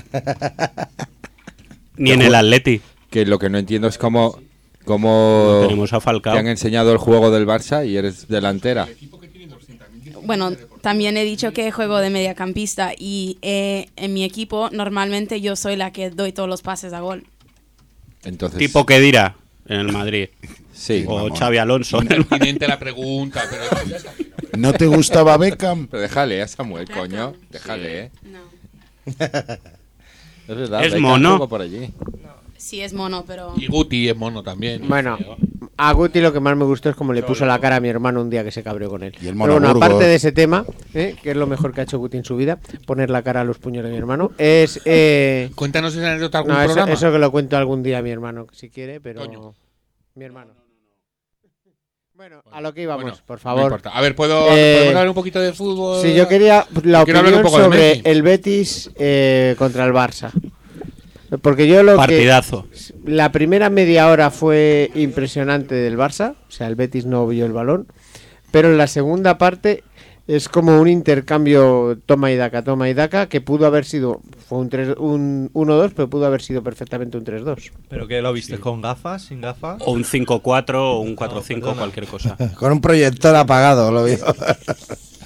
Ni 1.97 2.13
en 2.13 2.23
el 2.23 2.35
Atleti. 2.35 2.81
Que 3.11 3.27
lo 3.27 3.39
que 3.39 3.51
no 3.51 3.59
entiendo 3.59 3.89
es 3.89 3.99
cómo 3.99 4.39
cómo 4.85 5.59
Tenemos 5.63 5.93
a 5.93 6.01
Falcao. 6.01 6.33
te 6.33 6.39
han 6.39 6.47
enseñado 6.47 6.93
el 6.93 6.99
juego 6.99 7.31
del 7.31 7.47
Barça 7.47 7.87
y 7.87 7.97
eres 7.97 8.29
delantera. 8.29 8.87
Bueno, 10.23 10.53
también 10.89 11.19
he 11.19 11.24
dicho 11.24 11.52
que 11.52 11.70
juego 11.70 11.98
de 11.98 12.09
mediacampista 12.09 12.93
y 12.98 13.36
eh, 13.43 13.90
en 13.97 14.15
mi 14.15 14.24
equipo 14.24 14.70
normalmente 14.73 15.43
yo 15.43 15.55
soy 15.55 15.77
la 15.77 15.93
que 15.93 16.09
doy 16.09 16.32
todos 16.32 16.48
los 16.48 16.62
pases 16.62 16.94
a 16.94 17.01
gol. 17.01 17.24
Entonces, 18.24 18.59
Tipo 18.59 18.86
que 18.86 18.98
dirá 18.98 19.36
en 19.66 19.81
el 19.81 19.93
Madrid. 19.93 20.31
sí, 20.73 21.05
O. 21.06 21.28
Xavi 21.28 21.59
Alonso. 21.59 21.98
Impertinente 22.01 22.66
la 22.66 22.78
pregunta, 22.78 23.44
pero... 23.51 23.98
¿No 24.56 24.73
te 24.73 24.86
gustaba 24.86 25.36
Beckham? 25.36 25.89
Pero 25.89 26.01
déjale 26.01 26.40
a 26.40 26.48
Samuel, 26.48 26.89
coño, 26.89 27.35
déjale, 27.51 27.98
¿eh? 28.05 28.10
Es 29.05 30.56
verdad, 30.56 30.85
Es 30.86 30.94
Beckham 30.94 31.02
mono. 31.02 31.48
por 31.51 31.60
allí. 31.60 31.90
Sí, 32.56 32.81
es 32.81 32.94
mono, 32.94 33.27
pero... 33.27 33.52
Y 33.59 33.66
Guti 33.66 34.09
es 34.09 34.16
mono 34.16 34.43
también. 34.43 34.89
Bueno, 34.89 35.19
a 35.79 35.93
Guti 35.93 36.21
lo 36.21 36.33
que 36.33 36.41
más 36.41 36.57
me 36.57 36.65
gustó 36.65 36.91
es 36.91 36.97
como 36.97 37.13
le 37.13 37.23
puso 37.23 37.47
la 37.47 37.59
cara 37.61 37.77
a 37.77 37.81
mi 37.81 37.89
hermano 37.89 38.21
un 38.21 38.29
día 38.29 38.43
que 38.43 38.51
se 38.51 38.63
cabreó 38.65 38.91
con 38.91 39.05
él. 39.05 39.15
Y 39.23 39.29
el 39.29 39.37
Pero 39.37 39.53
bueno, 39.53 39.69
aparte 39.69 40.05
de 40.05 40.17
ese 40.17 40.33
tema, 40.33 40.65
¿eh? 40.93 41.15
que 41.23 41.31
es 41.31 41.37
lo 41.37 41.47
mejor 41.47 41.73
que 41.73 41.81
ha 41.81 41.85
hecho 41.85 41.99
Guti 41.99 42.17
en 42.19 42.25
su 42.25 42.37
vida, 42.37 42.59
poner 42.85 43.11
la 43.11 43.23
cara 43.23 43.43
a 43.43 43.45
los 43.45 43.59
puños 43.59 43.85
de 43.85 43.91
mi 43.91 43.97
hermano, 43.97 44.33
es... 44.39 44.81
eh, 44.85 45.51
Cuéntanos 45.55 45.95
esa 45.95 46.11
anécdota 46.11 46.39
algún 46.39 46.53
no, 46.53 46.61
eso, 46.61 46.67
programa. 46.67 46.93
eso 46.93 47.13
que 47.13 47.19
lo 47.19 47.31
cuento 47.31 47.57
algún 47.57 47.83
día 47.83 47.99
a 47.99 48.03
mi 48.03 48.11
hermano, 48.11 48.49
si 48.53 48.71
quiere, 48.71 49.01
pero... 49.01 49.21
Coño. 49.21 49.55
Mi 50.17 50.25
hermano. 50.25 50.53
Bueno, 52.15 52.43
a 52.51 52.61
lo 52.61 52.75
que 52.75 52.83
íbamos, 52.83 53.05
Bueno, 53.05 53.19
por 53.25 53.37
no 53.37 53.41
favor. 53.41 53.63
importa. 53.67 53.91
A 53.91 54.01
ver, 54.01 54.17
¿puedo, 54.17 54.49
Eh, 54.51 54.73
¿podemos 54.75 54.89
hablar 54.89 55.09
un 55.09 55.15
poquito 55.15 55.39
de 55.39 55.53
fútbol? 55.53 56.03
Si 56.03 56.13
yo 56.13 56.27
quería 56.27 56.67
la 56.83 57.03
hablar 57.03 57.23
opinión 57.23 57.35
un 57.35 57.43
poco 57.43 57.59
de 57.59 57.65
sobre 57.65 57.93
el 58.11 58.23
Betis 58.23 58.91
eh, 58.97 59.55
contra 59.57 59.85
el 59.85 59.93
Barça. 59.93 60.33
Porque 61.43 61.67
yo 61.69 61.83
lo 61.83 61.97
Partidazo. 61.97 62.67
que... 62.71 63.11
La 63.11 63.31
primera 63.33 63.69
media 63.71 64.09
hora 64.09 64.31
fue 64.31 64.91
impresionante 64.95 65.75
del 65.75 65.97
Barça, 65.99 66.35
o 66.49 66.51
sea, 66.51 66.67
el 66.69 66.75
Betis 66.75 67.05
no 67.07 67.27
vio 67.27 67.45
el 67.47 67.53
balón, 67.53 67.87
pero 68.51 68.69
en 68.71 68.79
la 68.79 68.87
segunda 68.87 69.37
parte 69.39 69.85
es 70.27 70.49
como 70.51 70.79
un 70.81 70.89
intercambio 70.89 71.99
toma 72.05 72.31
y 72.31 72.37
daca, 72.37 72.63
toma 72.63 72.89
y 72.91 72.95
daca, 72.95 73.29
que 73.31 73.41
pudo 73.41 73.67
haber 73.67 73.85
sido, 73.87 74.21
fue 74.47 74.59
un, 74.59 74.69
tres- 74.69 74.95
un 74.99 75.51
1-2, 75.55 75.93
pero 75.97 76.11
pudo 76.11 76.27
haber 76.27 76.43
sido 76.43 76.63
perfectamente 76.63 77.17
un 77.17 77.25
3-2. 77.25 77.73
¿Pero 77.89 78.07
que 78.07 78.21
lo 78.21 78.33
viste 78.35 78.59
con 78.59 78.81
gafas, 78.83 79.23
sin 79.23 79.41
gafas? 79.41 79.81
O 79.85 79.93
un 79.93 80.05
5-4 80.05 80.75
o 80.75 81.01
un 81.01 81.17
4-5, 81.17 81.47
perdona. 81.47 81.75
cualquier 81.77 82.07
cosa. 82.07 82.37
Con 82.59 82.73
un 82.73 82.81
proyector 82.83 83.35
apagado, 83.37 83.91
lo 83.91 84.05
vio. 84.05 84.19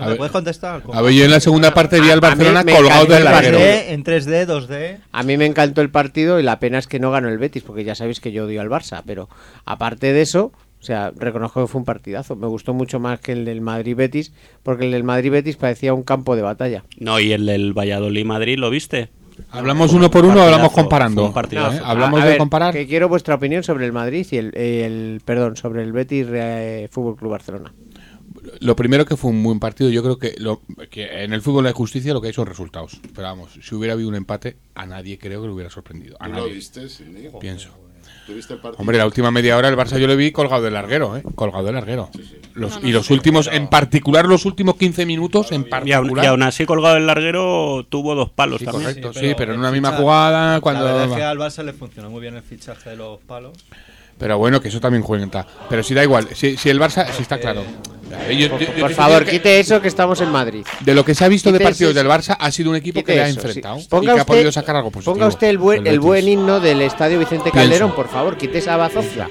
¿No 0.00 0.04
A 0.04 0.06
me 0.06 0.12
ver- 0.12 0.18
puedes 0.18 0.32
contestar? 0.32 0.82
¿Con 0.82 0.96
A 0.96 1.02
ver, 1.02 1.12
yo 1.12 1.24
en 1.24 1.30
la 1.30 1.40
segunda 1.40 1.72
parte 1.74 2.00
vi 2.00 2.10
al 2.10 2.20
Barcelona 2.20 2.64
me 2.64 2.72
colgado 2.74 3.02
encantó 3.04 3.12
del 3.12 3.18
el 3.18 3.24
larguero. 3.32 3.58
Barcelona. 3.58 3.82
3D, 3.82 3.92
en 3.92 4.04
3D, 4.04 4.46
2D. 4.46 4.98
A 5.12 5.22
mí 5.22 5.36
me 5.36 5.46
encantó 5.46 5.80
el 5.82 5.90
partido 5.90 6.40
y 6.40 6.42
la 6.42 6.58
pena 6.58 6.78
es 6.78 6.86
que 6.86 6.98
no 6.98 7.10
ganó 7.10 7.28
el 7.28 7.38
Betis, 7.38 7.62
porque 7.62 7.84
ya 7.84 7.94
sabéis 7.94 8.20
que 8.20 8.32
yo 8.32 8.46
odio 8.46 8.60
al 8.60 8.68
Barça, 8.70 9.02
pero 9.06 9.28
aparte 9.66 10.12
de 10.12 10.22
eso, 10.22 10.52
o 10.80 10.82
sea, 10.82 11.12
reconozco 11.14 11.60
que 11.60 11.66
fue 11.66 11.78
un 11.80 11.84
partidazo. 11.84 12.36
Me 12.36 12.46
gustó 12.46 12.72
mucho 12.72 12.98
más 12.98 13.20
que 13.20 13.32
el 13.32 13.44
del 13.44 13.60
Madrid-Betis, 13.60 14.32
porque 14.62 14.86
el 14.86 14.92
del 14.92 15.04
Madrid-Betis 15.04 15.56
parecía 15.56 15.92
un 15.92 16.02
campo 16.02 16.34
de 16.36 16.42
batalla. 16.42 16.84
No, 16.98 17.20
y 17.20 17.32
el 17.32 17.44
del 17.46 17.72
Valladolid-Madrid, 17.74 18.58
¿lo 18.58 18.70
viste? 18.70 19.10
¿Hablamos 19.52 19.92
uno 19.94 20.10
por 20.10 20.26
uno 20.26 20.40
o 20.40 20.42
hablamos 20.44 20.70
comparando? 20.72 21.24
un 21.24 21.32
partidazo. 21.32 21.78
¿Eh? 21.78 21.82
¿Hablamos 21.82 22.20
A- 22.20 22.22
a 22.22 22.26
de 22.26 22.30
ver, 22.32 22.38
comparar? 22.38 22.74
Que 22.74 22.86
quiero 22.86 23.08
vuestra 23.08 23.34
opinión 23.36 23.62
sobre 23.62 23.86
el 23.86 23.92
Madrid 23.92 24.26
y 24.30 24.36
el, 24.36 24.54
el- 24.56 25.22
perdón, 25.24 25.56
sobre 25.56 25.82
el 25.82 25.92
Betis 25.92 26.26
eh, 26.30 26.88
Fútbol 26.90 27.16
Club 27.16 27.30
Barcelona. 27.30 27.72
Lo 28.60 28.74
primero 28.76 29.04
que 29.06 29.16
fue 29.16 29.30
un 29.30 29.42
buen 29.42 29.60
partido, 29.60 29.88
yo 29.90 30.02
creo 30.02 30.18
que, 30.18 30.34
lo, 30.38 30.60
que 30.90 31.22
en 31.24 31.32
el 31.32 31.40
fútbol 31.42 31.64
de 31.64 31.72
justicia 31.72 32.12
lo 32.12 32.20
que 32.20 32.28
hay 32.28 32.32
son 32.34 32.46
resultados. 32.46 33.00
Pero 33.14 33.22
vamos, 33.28 33.50
si 33.62 33.74
hubiera 33.74 33.94
habido 33.94 34.08
un 34.08 34.14
empate, 34.16 34.56
a 34.74 34.86
nadie 34.86 35.18
creo 35.18 35.40
que 35.42 35.46
le 35.48 35.52
hubiera 35.54 35.70
sorprendido. 35.70 36.16
A 36.20 36.26
¿Tú 36.26 36.32
lo 36.32 36.44
viste, 36.46 36.88
Cindy? 36.88 37.28
Pienso. 37.40 37.68
¿Tú 38.26 38.34
viste 38.34 38.54
el 38.54 38.60
partido? 38.60 38.80
Hombre, 38.80 38.98
la 38.98 39.06
última 39.06 39.30
media 39.30 39.56
hora 39.56 39.68
el 39.68 39.76
Barça 39.76 39.98
yo 39.98 40.06
le 40.06 40.14
vi 40.16 40.30
colgado 40.30 40.62
del 40.62 40.74
larguero, 40.74 41.16
¿eh? 41.16 41.22
Colgado 41.34 41.64
del 41.64 41.74
larguero. 41.74 42.10
Los- 42.54 42.74
No, 42.76 42.80
no, 42.80 42.88
y 42.88 42.92
los 42.92 43.06
sí, 43.06 43.12
últimos, 43.14 43.48
en 43.50 43.68
particular 43.68 44.26
los 44.26 44.44
últimos 44.44 44.76
15 44.76 45.06
minutos, 45.06 45.52
en 45.52 45.62
Y 45.62 45.64
aún, 45.64 45.70
particular. 45.70 46.24
y 46.24 46.28
aún 46.28 46.42
así, 46.42 46.66
colgado 46.66 46.96
el 46.96 47.06
larguero, 47.06 47.86
tuvo 47.88 48.14
dos 48.14 48.30
palos 48.30 48.58
Sí, 48.58 48.64
también. 48.66 48.84
correcto. 48.84 49.12
Sí, 49.18 49.34
pero 49.36 49.54
en 49.54 49.60
una 49.60 49.70
misma 49.72 49.90
fichaje- 49.90 50.02
jugada, 50.02 50.60
cuando- 50.60 50.84
La 50.84 50.92
verdad 50.92 51.08
es 51.10 51.16
que 51.16 51.22
al 51.22 51.38
Barça 51.38 51.64
le 51.64 51.72
funcionó 51.72 52.10
muy 52.10 52.20
bien 52.20 52.36
el 52.36 52.42
fichaje 52.42 52.90
de 52.90 52.96
los 52.96 53.20
palos. 53.20 53.52
Pero 54.18 54.36
bueno, 54.38 54.60
que 54.60 54.68
eso 54.68 54.80
también 54.80 55.02
cuenta. 55.02 55.46
Pero 55.70 55.82
si 55.82 55.94
da 55.94 56.02
igual, 56.04 56.28
si, 56.34 56.56
si 56.56 56.68
el 56.68 56.78
Barça, 56.78 57.10
si 57.12 57.22
está 57.22 57.38
claro. 57.40 57.62
Yo- 58.10 58.32
yo- 58.32 58.58
yo- 58.58 58.66
Por 58.80 58.90
yo 58.90 58.96
favor, 58.96 59.24
que 59.24 59.30
quite 59.32 59.60
eso 59.60 59.80
que 59.80 59.88
estamos 59.88 60.20
en 60.20 60.30
Madrid. 60.30 60.64
De 60.80 60.94
lo 60.94 61.04
que 61.04 61.14
se 61.14 61.24
ha 61.24 61.28
visto 61.28 61.52
de 61.52 61.60
partidos 61.60 61.94
del 61.94 62.06
Barça, 62.06 62.36
ha 62.38 62.50
sido 62.50 62.70
un 62.70 62.76
equipo 62.76 63.00
Quite 63.00 63.12
que 63.12 63.16
le 63.18 63.22
ha 63.24 63.28
enfrentado 63.28 63.78
sí. 63.78 63.84
y 63.84 63.88
Ponga 63.88 64.04
que 64.04 64.10
ha 64.10 64.14
usted- 64.22 64.26
podido 64.26 64.52
sacar 64.52 64.76
algo 64.76 64.90
positivo. 64.90 65.14
Ponga 65.14 65.26
usted 65.26 65.48
el 65.48 65.58
buen, 65.58 65.86
el 65.86 66.28
himno 66.28 66.60
del 66.60 66.82
Estadio 66.82 67.18
Vicente 67.18 67.50
Pienso. 67.50 67.58
Calderón, 67.60 67.94
por 67.94 68.08
favor, 68.08 68.36
quite 68.36 68.58
esa 68.58 68.76
bazofia. 68.76 69.28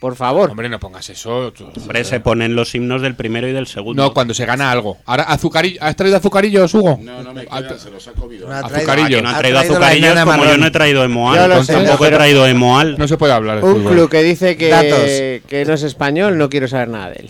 Por 0.00 0.16
favor. 0.16 0.50
Hombre, 0.50 0.68
no 0.68 0.80
pongas 0.80 1.08
eso. 1.10 1.52
tú- 1.52 1.64
Hombre, 1.80 2.02
se 2.02 2.18
ponen 2.18 2.56
los 2.56 2.74
himnos 2.74 3.02
del 3.02 3.14
primero 3.14 3.46
y 3.46 3.52
del 3.52 3.68
segundo. 3.68 4.02
No, 4.02 4.12
cuando 4.12 4.34
se 4.34 4.44
gana 4.44 4.72
algo. 4.72 4.98
Ahora, 5.06 5.22
azucarillo, 5.22 5.78
¿has 5.80 5.94
traído 5.94 6.16
azucarillos, 6.16 6.74
Hugo? 6.74 6.98
No, 7.00 7.22
no 7.22 7.32
me 7.32 7.46
Ah, 7.48 7.60
quedan, 7.62 7.78
se 7.78 7.88
los 7.88 8.08
ha 8.08 8.12
comido. 8.12 8.48
No 8.48 8.52
ha 8.52 8.62
traído- 8.62 8.78
Azucarillo. 8.78 9.16
Aquí 9.18 9.22
no 9.22 9.28
Ha 9.30 9.38
traído 9.38 9.58
traído 9.60 9.78
la 9.78 9.86
azucarillos 9.92 10.24
como 10.24 10.44
yo 10.44 10.58
no 10.58 10.66
he 10.66 10.70
traído 10.72 11.04
Emoal. 11.04 11.38
Yo 11.38 11.46
lo 11.46 11.62
sé, 11.62 11.72
tampoco 11.74 12.06
he 12.06 12.10
traído 12.10 12.46
Emoal. 12.48 12.96
No 12.98 13.06
se 13.06 13.16
puede 13.16 13.32
hablar 13.32 13.60
de 13.60 13.64
Un 13.64 13.84
club 13.84 14.10
que 14.10 14.24
dice 14.24 14.56
que, 14.56 14.70
Datos. 14.70 15.48
que 15.48 15.64
no 15.68 15.74
es 15.74 15.82
español, 15.84 16.36
no 16.36 16.50
quiero 16.50 16.66
saber 16.66 16.88
nada 16.88 17.10
de 17.10 17.20
él. 17.20 17.28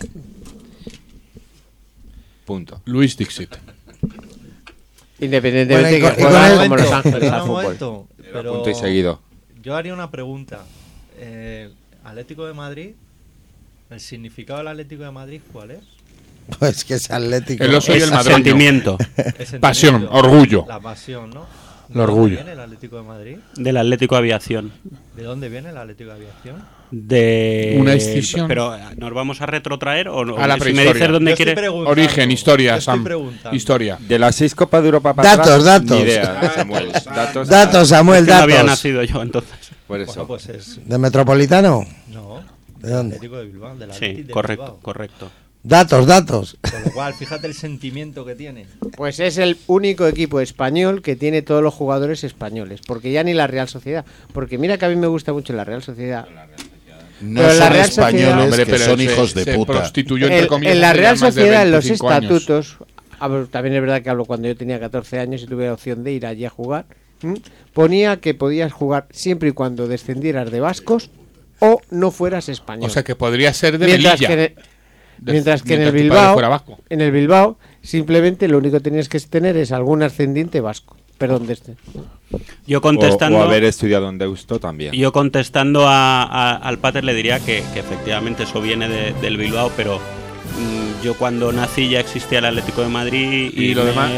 Punto. 2.53 2.81
Luis 2.85 3.17
Dixit. 3.17 3.49
Independientemente 5.19 5.73
Bueno, 5.73 5.89
y 5.89 5.91
de 5.91 5.99
que 5.99 6.03
con- 6.15 6.19
y 6.19 6.23
juega 6.23 6.41
con 6.41 6.51
el- 6.51 6.69
como 6.69 6.75
Los 6.77 6.91
Ángeles 6.91 7.31
al 7.31 7.41
fútbol. 7.41 8.07
pero 8.31 8.53
Punto 8.53 8.69
y 8.69 8.75
seguido. 8.75 9.21
Yo 9.61 9.75
haría 9.75 9.93
una 9.93 10.11
pregunta. 10.11 10.59
Eh, 11.17 11.69
Atlético 12.03 12.45
de 12.45 12.53
Madrid, 12.53 12.91
¿el 13.89 13.99
significado 13.99 14.59
del 14.59 14.67
Atlético 14.67 15.03
de 15.03 15.11
Madrid 15.11 15.41
cuál 15.51 15.71
es? 15.71 15.79
Pues 16.59 16.83
que 16.83 16.95
es 16.95 17.09
atlético. 17.09 17.63
El 17.63 17.73
oso 17.73 17.95
y 17.95 18.01
el 18.01 18.11
madroño. 18.11 18.35
Sentimiento 18.35 18.97
Es 19.39 19.53
Pasión, 19.61 19.93
sentimiento, 20.01 20.11
orgullo. 20.11 20.65
La 20.67 20.79
pasión, 20.81 21.29
¿no? 21.29 21.41
El 21.87 21.93
¿De 21.93 21.99
dónde 21.99 22.03
orgullo. 22.03 22.35
viene 22.35 22.51
el 22.51 22.59
Atlético 22.59 22.97
de 22.97 23.03
Madrid? 23.03 23.37
del 23.55 23.77
Atlético 23.77 24.15
Aviación. 24.17 24.73
¿De 25.15 25.23
dónde 25.23 25.47
viene 25.49 25.69
el 25.69 25.77
Atlético 25.77 26.09
de 26.09 26.15
Aviación? 26.17 26.63
De 26.93 27.77
Una 27.79 27.93
escisión. 27.93 28.47
Pero 28.47 28.75
nos 28.97 29.13
vamos 29.13 29.41
a 29.41 29.45
retrotraer 29.45 30.07
o 30.09 30.23
no? 30.23 30.37
A 30.37 30.47
la 30.47 30.59
si 30.59 30.73
me 30.73 30.85
dices 30.85 31.09
dónde 31.09 31.33
quieres. 31.35 31.57
Origen, 31.69 32.31
historia, 32.31 32.79
Sam. 32.79 33.05
Historia. 33.51 33.97
De 33.99 34.19
las 34.19 34.35
seis 34.35 34.53
Copas 34.53 34.81
de 34.83 34.89
Europa 34.89 35.13
para 35.13 35.29
Datos, 35.37 35.47
atrás, 35.47 35.63
datos. 35.65 35.97
Ni 35.97 36.03
idea, 36.03 36.51
Samuel. 36.55 36.91
Datos, 36.91 37.47
Datos, 37.47 37.89
Samuel, 37.89 38.19
Es 38.23 38.25
que 38.27 38.31
no 38.33 38.39
había 38.43 38.55
datos. 38.57 38.69
nacido 38.71 39.03
yo 39.03 39.21
entonces. 39.21 39.51
Por 39.87 39.99
eso. 39.99 40.13
Bueno, 40.13 40.27
pues 40.27 40.49
es. 40.49 40.79
¿De 40.87 40.97
Metropolitano? 40.97 41.85
No. 42.09 42.41
¿De 42.79 42.89
dónde? 42.89 43.15
Atlético 43.15 43.37
de 43.39 43.45
Bilbao, 43.45 43.75
del 43.75 43.89
Sí, 43.93 43.95
Athletic 44.05 44.25
de 44.27 44.33
correcto, 44.33 44.63
Bilbao. 44.63 44.79
correcto. 44.81 45.31
Datos, 45.65 46.05
datos. 46.05 46.57
Con 46.69 46.83
lo 46.83 46.91
cual, 46.91 47.13
fíjate 47.13 47.47
el 47.47 47.53
sentimiento 47.53 48.25
que 48.25 48.35
tiene. 48.35 48.65
Pues 48.97 49.21
es 49.21 49.37
el 49.37 49.57
único 49.67 50.05
equipo 50.07 50.41
español 50.41 51.01
que 51.01 51.15
tiene 51.15 51.41
todos 51.41 51.63
los 51.63 51.73
jugadores 51.73 52.25
españoles, 52.25 52.81
porque 52.85 53.13
ya 53.13 53.23
ni 53.23 53.33
la 53.33 53.47
Real 53.47 53.69
Sociedad, 53.69 54.03
porque 54.33 54.57
mira 54.57 54.77
que 54.77 54.85
a 54.85 54.89
mí 54.89 54.97
me 54.97 55.07
gusta 55.07 55.31
mucho 55.31 55.53
la 55.53 55.63
Real 55.63 55.81
Sociedad. 55.81 56.27
No 57.23 57.41
Pero 57.41 57.53
la 57.53 57.63
son 57.65 57.73
Real 57.73 57.85
españoles, 57.89 58.21
Sociedad- 58.25 58.43
Hombre, 58.43 58.65
que 58.65 58.71
pero 58.71 58.85
son 58.85 58.97
se- 58.97 59.03
hijos 59.03 59.33
de 59.33 59.43
se 59.45 59.53
puta. 59.55 59.71
prostituyó, 59.73 60.25
entre 60.27 60.39
El- 60.41 60.47
comillas, 60.47 60.75
en 60.75 60.81
la 60.81 60.93
Real 60.93 61.17
Sociedad, 61.17 61.63
en 61.63 61.71
los 61.71 61.83
25 61.85 62.09
años. 62.09 62.31
estatutos, 62.31 62.77
hablo- 63.19 63.47
también 63.47 63.75
es 63.75 63.81
verdad 63.81 64.01
que 64.01 64.09
hablo 64.09 64.25
cuando 64.25 64.47
yo 64.47 64.55
tenía 64.57 64.79
14 64.79 65.19
años 65.19 65.41
y 65.43 65.45
tuve 65.47 65.65
la 65.67 65.73
opción 65.73 66.03
de 66.03 66.11
ir 66.11 66.25
allí 66.25 66.45
a 66.45 66.49
jugar, 66.49 66.85
¿m? 67.21 67.35
ponía 67.73 68.17
que 68.17 68.33
podías 68.33 68.71
jugar 68.73 69.07
siempre 69.11 69.49
y 69.49 69.51
cuando 69.53 69.87
descendieras 69.87 70.51
de 70.51 70.59
vascos 70.59 71.09
o 71.59 71.79
no 71.91 72.11
fueras 72.11 72.49
español. 72.49 72.89
O 72.89 72.93
sea 72.93 73.03
que 73.03 73.15
podría 73.15 73.53
ser 73.53 73.77
de 73.77 73.85
mientras 73.85 74.19
Melilla. 74.19 74.27
que, 74.27 74.33
en 74.33 74.39
el- 74.39 74.55
De- 75.19 75.31
mientras 75.31 75.63
que 75.63 75.75
en 75.75 75.81
el 75.83 75.93
mientras 75.93 76.03
tu 76.03 76.09
padre 76.09 76.19
Bilbao, 76.21 76.33
fuera 76.33 76.49
vasco. 76.49 76.79
en 76.89 77.01
el 77.01 77.11
Bilbao, 77.11 77.57
simplemente 77.81 78.47
lo 78.49 78.57
único 78.57 78.77
que 78.77 78.83
tenías 78.83 79.07
que 79.07 79.19
tener 79.21 79.55
es 79.55 79.71
algún 79.71 80.03
ascendiente 80.03 80.59
vasco. 80.59 80.97
Perdón, 81.17 81.47
de 81.47 81.53
este. 81.53 81.75
Yo 82.67 82.81
contestando. 82.81 83.37
o 83.39 83.43
haber 83.43 83.63
estudiado 83.63 84.09
en 84.09 84.17
Deusto 84.17 84.59
también. 84.59 84.93
Yo 84.93 85.11
contestando 85.13 85.87
a- 85.87 86.23
a- 86.23 86.55
al 86.55 86.79
Pater 86.79 87.03
le 87.03 87.13
diría 87.13 87.39
que, 87.39 87.63
que 87.73 87.79
efectivamente 87.79 88.43
eso 88.43 88.59
viene 88.61 88.89
de- 88.89 89.13
del 89.13 89.37
Bilbao, 89.37 89.71
pero 89.77 89.97
mm, 89.97 91.03
yo 91.03 91.13
cuando 91.15 91.51
nací 91.53 91.89
ya 91.89 91.99
existía 91.99 92.39
el 92.39 92.45
Atlético 92.45 92.81
de 92.81 92.89
Madrid 92.89 93.51
y, 93.55 93.63
¿Y 93.65 93.73
lo 93.75 93.83
me, 93.83 93.89
demás? 93.91 94.11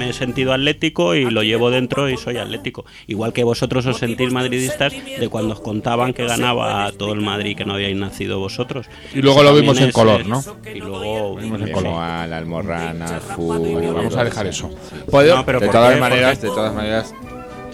Me 0.00 0.08
he 0.10 0.12
sentido 0.14 0.52
atlético 0.54 1.14
y 1.14 1.28
lo 1.30 1.42
llevo 1.42 1.70
dentro 1.70 2.08
y 2.08 2.16
soy 2.16 2.38
atlético. 2.38 2.86
Igual 3.06 3.34
que 3.34 3.44
vosotros 3.44 3.84
os 3.84 3.98
sentís 3.98 4.32
madridistas 4.32 4.92
de 4.92 5.28
cuando 5.28 5.52
os 5.54 5.60
contaban 5.60 6.14
que 6.14 6.24
ganaba 6.26 6.90
todo 6.96 7.12
el 7.12 7.20
Madrid 7.20 7.54
que 7.56 7.66
no 7.66 7.74
habíais 7.74 7.96
nacido 7.96 8.38
vosotros. 8.38 8.86
Y 9.14 9.20
luego 9.20 9.42
lo 9.42 9.54
vimos 9.54 9.78
en 9.80 9.92
color, 9.92 10.26
¿no? 10.26 10.42
Y 10.74 10.78
luego 10.78 11.36
Vimos 11.36 11.60
en 11.60 11.72
color. 11.72 11.94
Al 12.02 12.32
Almorrana, 12.32 13.20
vamos 13.36 14.16
a 14.16 14.24
dejar 14.24 14.46
eso. 14.46 14.70
Sí. 14.88 14.96
Puedo- 15.10 15.36
No, 15.36 15.44
pero 15.44 15.60
de 15.60 15.66
¿por 15.66 15.74
todas 15.74 15.90
qué? 15.94 16.00
¿Por 16.00 16.08
maneras, 16.08 16.38
qué? 16.38 16.46
de 16.46 16.52
todas 16.54 16.74
maneras, 16.74 17.14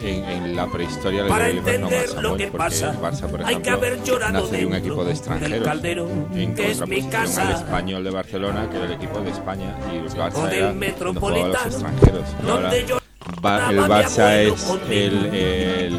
en, 0.02 0.24
en 0.24 0.56
la 0.56 0.66
prehistoria 0.66 1.26
Para 1.26 1.48
no 1.78 1.88
lo 2.22 2.36
que 2.36 2.46
pasa, 2.48 2.90
el 2.90 2.98
Barça, 2.98 3.28
por 3.28 3.40
hay 3.40 3.56
que 3.56 3.68
ejemplo, 3.70 3.72
haber 3.76 4.02
llorado 4.04 4.46
de 4.48 4.66
un 4.66 4.74
equipo 4.74 4.96
de 5.00 5.04
del 5.04 5.16
extranjeros 5.16 5.66
caldero, 5.66 6.08
en 6.34 6.54
que 6.54 6.70
es 6.70 6.86
mi 6.86 7.02
casa. 7.08 7.42
al 7.48 7.54
español 7.54 8.04
de 8.04 8.10
Barcelona, 8.10 8.68
que 8.70 8.76
era 8.76 8.86
el 8.86 8.92
equipo 8.92 9.20
de 9.20 9.30
España, 9.30 9.74
y 9.92 9.96
el 9.96 10.06
O 10.06 10.10
Barça 10.10 10.48
del 10.48 10.74
jugaban 11.20 11.52
los 11.52 11.66
extranjeros. 11.66 12.22
Donde 12.46 12.84
yo 12.86 12.98
Ba- 13.42 13.70
el 13.70 13.76
de 13.76 13.82
Barça 13.82 14.34
es 14.36 14.68
el, 14.88 15.26
el, 15.34 15.92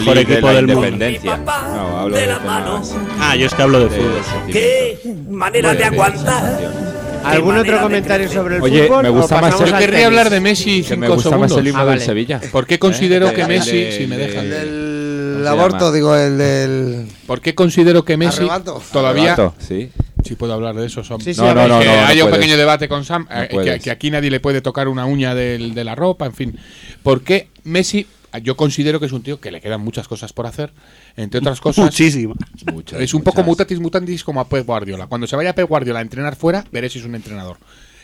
mejor 0.00 0.14
de 0.14 0.20
equipo 0.22 0.46
la 0.46 0.52
del 0.54 0.66
mundo. 0.66 0.86
independencia. 0.88 1.36
Mi 1.36 1.44
papá 1.44 1.68
No, 1.76 1.98
hablo 1.98 2.14
de 2.16 2.20
de, 2.22 2.26
la 2.26 2.38
mano. 2.40 2.80
temas 2.82 2.94
Ah, 3.20 3.36
yo 3.36 3.46
es 3.46 3.54
que 3.54 3.62
hablo 3.62 3.78
de 3.80 3.88
de 3.88 3.90
fútbol. 4.00 4.52
Qué 4.52 4.98
manera 5.28 5.74
de 5.74 5.84
aguantar. 5.84 6.89
¿Algún 7.24 7.56
otro 7.56 7.80
comentario 7.80 8.26
crecer. 8.26 8.42
sobre 8.42 8.56
el 8.56 8.62
Oye, 8.62 8.84
fútbol? 8.86 9.02
me 9.02 9.08
o 9.10 9.12
gusta 9.14 9.40
más 9.40 9.60
el- 9.60 9.66
Yo 9.66 9.78
querría 9.78 10.06
hablar 10.06 10.30
de 10.30 10.40
Messi 10.40 10.82
Que 10.82 10.88
cinco 10.88 11.00
me 11.00 11.08
gusta 11.08 11.22
segundos. 11.30 11.50
más 11.50 11.58
el 11.60 11.66
himno 11.68 11.78
Ah, 11.78 11.84
del 11.84 11.88
vale. 11.94 12.04
Sevilla. 12.04 12.40
¿Por 12.52 12.66
qué 12.66 12.78
considero 12.78 13.28
¿Eh? 13.28 13.34
que 13.34 13.46
Messi, 13.46 13.76
de- 13.76 13.92
si 13.92 14.06
me 14.06 14.16
de- 14.16 14.26
dejan, 14.26 14.46
El 14.46 15.40
se 15.42 15.48
aborto, 15.48 15.78
llama? 15.78 15.92
digo, 15.92 16.16
el 16.16 16.38
del. 16.38 17.06
¿por 17.26 17.40
qué 17.40 17.54
considero 17.54 18.04
que 18.04 18.16
Messi 18.16 18.38
Arrebato. 18.38 18.82
todavía 18.92 19.32
Arrebato, 19.34 19.54
sí. 19.58 19.90
Sí 20.22 20.34
puedo 20.34 20.52
hablar 20.52 20.74
de 20.74 20.84
eso, 20.86 21.02
Sam. 21.02 21.18
Sí, 21.20 21.32
sí, 21.32 21.40
No, 21.40 21.54
no, 21.54 21.66
no, 21.66 21.82
no, 21.82 21.84
no 21.84 21.90
haya 22.06 22.24
un 22.24 22.28
puedes. 22.30 22.44
pequeño 22.44 22.58
debate 22.58 22.88
con 22.88 23.06
Sam, 23.06 23.26
No 23.30 23.42
eh, 23.42 23.48
que, 23.64 23.78
que 23.80 23.90
aquí 23.90 24.10
nadie 24.10 24.30
le 24.30 24.38
puede 24.40 24.60
tocar 24.60 24.86
una 24.88 25.06
uña 25.06 25.34
del- 25.34 25.72
de 25.74 25.82
la 25.82 25.94
ropa, 25.94 26.26
en 26.26 26.34
fin. 26.34 26.58
¿Por 27.02 27.22
qué 27.22 27.48
Messi? 27.64 28.06
Yo 28.42 28.56
considero 28.56 29.00
que 29.00 29.06
es 29.06 29.12
un 29.12 29.22
tío 29.22 29.40
que 29.40 29.50
le 29.50 29.60
quedan 29.60 29.80
muchas 29.80 30.06
cosas 30.08 30.32
por 30.32 30.46
hacer, 30.46 30.72
entre 31.16 31.40
otras 31.40 31.60
cosas. 31.60 31.84
Muchísimo. 31.84 32.34
Muchas, 32.72 33.00
Es 33.00 33.12
un 33.14 33.22
poco 33.22 33.42
mutatis 33.42 33.80
mutandis 33.80 34.22
como 34.24 34.40
a 34.40 34.48
Pep 34.48 34.64
Guardiola. 34.66 35.06
Cuando 35.08 35.26
se 35.26 35.36
vaya 35.36 35.54
Pep 35.54 35.68
Guardiola 35.68 35.98
a 35.98 36.02
entrenar 36.02 36.36
fuera, 36.36 36.64
veré 36.70 36.88
si 36.88 36.98
es 37.00 37.04
un 37.04 37.14
entrenador. 37.14 37.56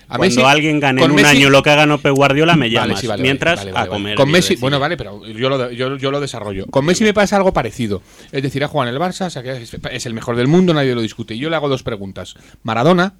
A 0.08 0.18
Cuando 0.18 0.36
Messi- 0.36 0.44
alguien 0.44 0.78
gane 0.78 1.02
en 1.04 1.10
un 1.10 1.16
Messi- 1.16 1.24
año 1.26 1.50
lo 1.50 1.64
que 1.64 1.70
haga 1.70 1.84
no 1.84 1.98
Pep 1.98 2.14
Guardiola, 2.14 2.54
me 2.54 2.66
Vale, 2.66 2.70
llamas. 2.70 3.00
sí, 3.00 3.06
vale, 3.08 3.22
Mientras, 3.24 3.58
vale, 3.58 3.72
vale, 3.72 3.86
a 3.86 3.90
comer. 3.90 4.14
Con 4.16 4.30
Messi, 4.30 4.54
bueno, 4.56 4.78
vale, 4.78 4.96
pero 4.96 5.26
yo 5.26 5.48
lo, 5.48 5.70
yo, 5.72 5.96
yo 5.96 6.10
lo 6.12 6.20
desarrollo. 6.20 6.66
Con 6.66 6.84
Messi 6.84 7.02
me 7.02 7.12
pasa 7.12 7.36
algo 7.36 7.52
parecido. 7.52 8.02
Es 8.30 8.40
decir, 8.42 8.62
ha 8.62 8.68
jugado 8.68 8.88
en 8.90 8.94
el 8.94 9.00
Barça, 9.02 9.26
es 9.90 10.06
el 10.06 10.14
mejor 10.14 10.36
del 10.36 10.46
mundo, 10.46 10.72
nadie 10.74 10.94
lo 10.94 11.02
discute. 11.02 11.34
Y 11.34 11.38
yo 11.38 11.50
le 11.50 11.56
hago 11.56 11.68
dos 11.68 11.82
preguntas. 11.82 12.36
Maradona, 12.62 13.14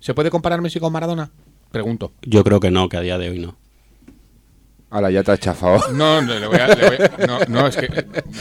¿se 0.00 0.12
puede 0.12 0.30
comparar 0.30 0.60
Messi 0.60 0.78
con 0.78 0.92
Maradona? 0.92 1.30
Pregunto. 1.70 2.12
Yo 2.22 2.44
creo 2.44 2.60
que 2.60 2.70
no, 2.70 2.88
que 2.90 2.98
a 2.98 3.00
día 3.00 3.16
de 3.16 3.30
hoy 3.30 3.38
no. 3.38 3.56
Ahora 4.96 5.10
ya 5.10 5.22
te 5.22 5.30
has 5.32 5.38
chafado. 5.40 5.92
No, 5.92 6.22
no, 6.22 6.38
le 6.38 6.46
voy 6.46 6.56
a- 6.58 6.68
le 6.68 6.86
voy 6.88 6.96
a- 6.96 7.26
no, 7.26 7.38
no, 7.48 7.66
es 7.66 7.76
que 7.76 7.86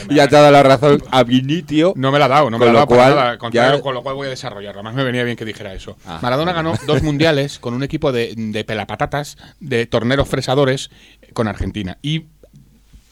ya 0.10 0.26
te 0.30 0.38
ha 0.38 0.40
dado 0.40 0.52
la 0.54 0.64
razón 0.64 1.04
a 1.12 1.24
Vinitio. 1.24 1.92
no 1.98 2.14
me 2.14 2.18
la 2.20 2.26
ha 2.26 2.30
dado, 2.30 2.50
no 2.50 2.58
me 2.58 2.64
la 2.66 2.72
ha 2.72 2.74
dado 2.76 2.88
cual, 2.88 3.14
nada, 3.14 3.38
contrario, 3.38 3.76
ya- 3.78 3.82
con 3.82 3.94
lo 3.94 4.02
cual 4.04 4.16
voy 4.16 4.28
a 4.28 4.30
desarrollarlo. 4.30 4.80
Además 4.80 4.96
me 4.96 5.04
venía 5.04 5.26
bien 5.26 5.36
que 5.36 5.44
dijera 5.44 5.74
eso. 5.74 5.98
Ah, 6.06 6.20
Maradona 6.22 6.54
ganó 6.54 6.74
dos 6.88 7.04
mundiales 7.04 7.60
con 7.60 7.74
un 7.74 7.84
equipo 7.84 8.14
de, 8.14 8.34
de 8.38 8.64
pelapatatas, 8.64 9.38
de 9.60 9.86
torneros 9.86 10.30
fresadores 10.30 10.92
con 11.34 11.50
Argentina. 11.50 11.98
Y 12.02 12.28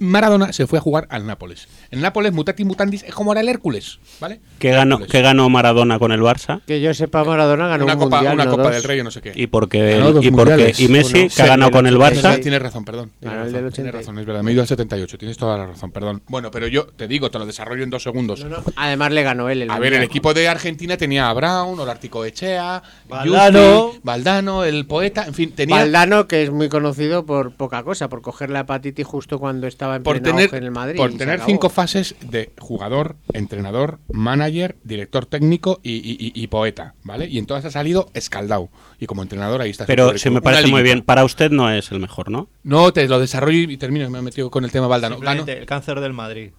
Maradona 0.03 0.53
se 0.53 0.67
fue 0.67 0.79
a 0.79 0.81
jugar 0.81 1.07
al 1.09 1.25
Nápoles. 1.25 1.67
El 1.91 2.01
Nápoles, 2.01 2.33
mutatis 2.33 2.65
mutandis, 2.65 3.03
es 3.03 3.13
como 3.13 3.31
era 3.31 3.41
el 3.41 3.49
Hércules, 3.49 3.99
¿vale? 4.19 4.39
¿Qué 4.59 4.71
ganó, 4.71 4.95
Hércules. 4.95 5.11
qué 5.11 5.21
ganó 5.21 5.49
Maradona 5.49 5.99
con 5.99 6.11
el 6.11 6.21
Barça? 6.21 6.61
Que 6.65 6.81
yo 6.81 6.93
sepa, 6.93 7.23
Maradona 7.23 7.67
ganó 7.67 7.85
Una 7.85 7.93
un 7.93 7.99
copa, 7.99 8.15
mundial, 8.17 8.33
una 8.35 8.45
no 8.45 8.51
copa 8.51 8.63
dos. 8.63 8.71
del 8.73 8.83
Rey 8.83 8.99
o 8.99 9.03
no 9.03 9.11
sé 9.11 9.21
qué. 9.21 9.33
¿Y 9.35 9.47
por 9.47 9.69
qué? 9.69 9.97
Ganó 9.97 10.11
dos 10.13 10.25
¿Y, 10.25 10.31
por 10.31 10.55
qué? 10.55 10.73
¿Y 10.77 10.87
Messi, 10.87 11.19
Uno. 11.21 11.29
que 11.35 11.41
ha 11.41 11.47
ganado 11.47 11.71
con 11.71 11.87
el. 11.87 11.97
Barça? 11.97 12.41
Tienes 12.41 12.61
razón, 12.61 12.83
perdón. 12.85 13.11
Tienes 13.19 13.37
razón, 13.37 13.53
del 13.53 13.61
tienes 13.71 13.73
80. 13.93 13.97
razón, 13.97 14.19
es 14.19 14.25
verdad. 14.25 14.43
Me 14.43 14.51
he 14.51 14.53
ido 14.53 14.61
al 14.61 14.67
78, 14.67 15.17
tienes 15.17 15.37
toda 15.37 15.57
la 15.57 15.67
razón, 15.67 15.91
perdón. 15.91 16.21
Bueno, 16.27 16.51
pero 16.51 16.67
yo 16.67 16.85
te 16.85 17.07
digo, 17.07 17.29
te 17.31 17.39
lo 17.39 17.45
desarrollo 17.45 17.83
en 17.83 17.89
dos 17.89 18.03
segundos. 18.03 18.45
Además 18.75 19.11
le 19.11 19.23
ganó 19.23 19.49
él 19.49 19.61
el 19.61 19.71
A 19.71 19.79
ver, 19.79 19.93
el 19.93 20.03
equipo 20.03 20.33
de 20.33 20.47
Argentina 20.47 20.97
tenía 20.97 21.29
a 21.29 21.33
Brown, 21.33 21.79
Olártico 21.79 22.25
Echea, 22.25 22.81
Valdano. 23.07 23.87
Yupi, 23.93 23.99
Valdano, 24.03 24.63
el 24.63 24.85
poeta, 24.85 25.25
en 25.25 25.33
fin, 25.33 25.51
tenía 25.51 25.75
Valdano, 25.77 26.27
que 26.27 26.43
es 26.43 26.51
muy 26.51 26.69
conocido 26.69 27.25
por 27.25 27.53
poca 27.55 27.83
cosa, 27.83 28.09
por 28.09 28.21
coger 28.21 28.49
la 28.49 28.61
hepatitis 28.61 29.05
justo 29.05 29.39
cuando 29.39 29.67
estaba 29.67 29.92
en 29.97 30.03
por 30.03 30.13
pleno 30.21 30.25
tener, 30.37 30.45
auge 30.47 30.57
en 30.57 30.63
el 30.63 30.71
Madrid. 30.71 30.97
por 30.97 31.13
tener 31.17 31.41
cinco 31.41 31.69
fases 31.69 32.15
de 32.21 32.51
jugador, 32.59 33.15
entrenador, 33.33 33.99
manager, 34.11 34.75
director 34.83 35.25
técnico 35.25 35.79
y, 35.83 35.91
y- 35.93 36.17
y- 36.19 36.43
y 36.43 36.47
poeta, 36.47 36.95
¿vale? 37.03 37.27
Y 37.27 37.37
en 37.37 37.45
todas 37.45 37.65
ha 37.65 37.71
salido 37.71 38.09
escaldado. 38.13 38.69
Y 38.99 39.05
como 39.05 39.21
entrenador 39.23 39.61
ahí 39.61 39.69
está. 39.71 39.85
Pero 39.85 40.17
se 40.17 40.29
me 40.29 40.41
parece 40.41 40.67
muy 40.67 40.83
bien. 40.83 41.01
Para 41.01 41.23
usted 41.25 41.51
no 41.51 41.69
es 41.69 41.91
el 41.91 41.99
mejor, 41.99 42.29
¿no? 42.31 42.49
No, 42.63 42.93
te 42.93 43.07
lo 43.07 43.19
desarrollo 43.19 43.57
y 43.57 43.77
termino, 43.77 44.09
me 44.09 44.19
he 44.19 44.21
metido 44.21 44.49
con 44.51 44.63
el 44.65 44.71
tema 44.71 44.87
Valdano. 44.87 45.17
El 45.47 45.65
cáncer 45.65 45.99
del 45.99 46.13
Madrid. 46.13 46.51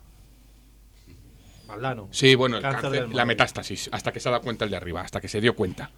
Valdano. 1.66 2.08
Sí, 2.10 2.34
bueno, 2.34 2.56
el 2.58 2.62
Cáncer 2.62 2.82
cáncer, 2.82 3.06
del 3.08 3.16
la 3.16 3.24
metástasis, 3.24 3.88
hasta 3.90 4.12
que 4.12 4.20
se 4.20 4.28
ha 4.28 4.32
dado 4.32 4.42
cuenta 4.44 4.64
el 4.64 4.70
de 4.70 4.76
arriba, 4.76 5.00
hasta 5.00 5.20
que 5.20 5.28
se 5.28 5.40
dio 5.40 5.54
cuenta. 5.56 5.90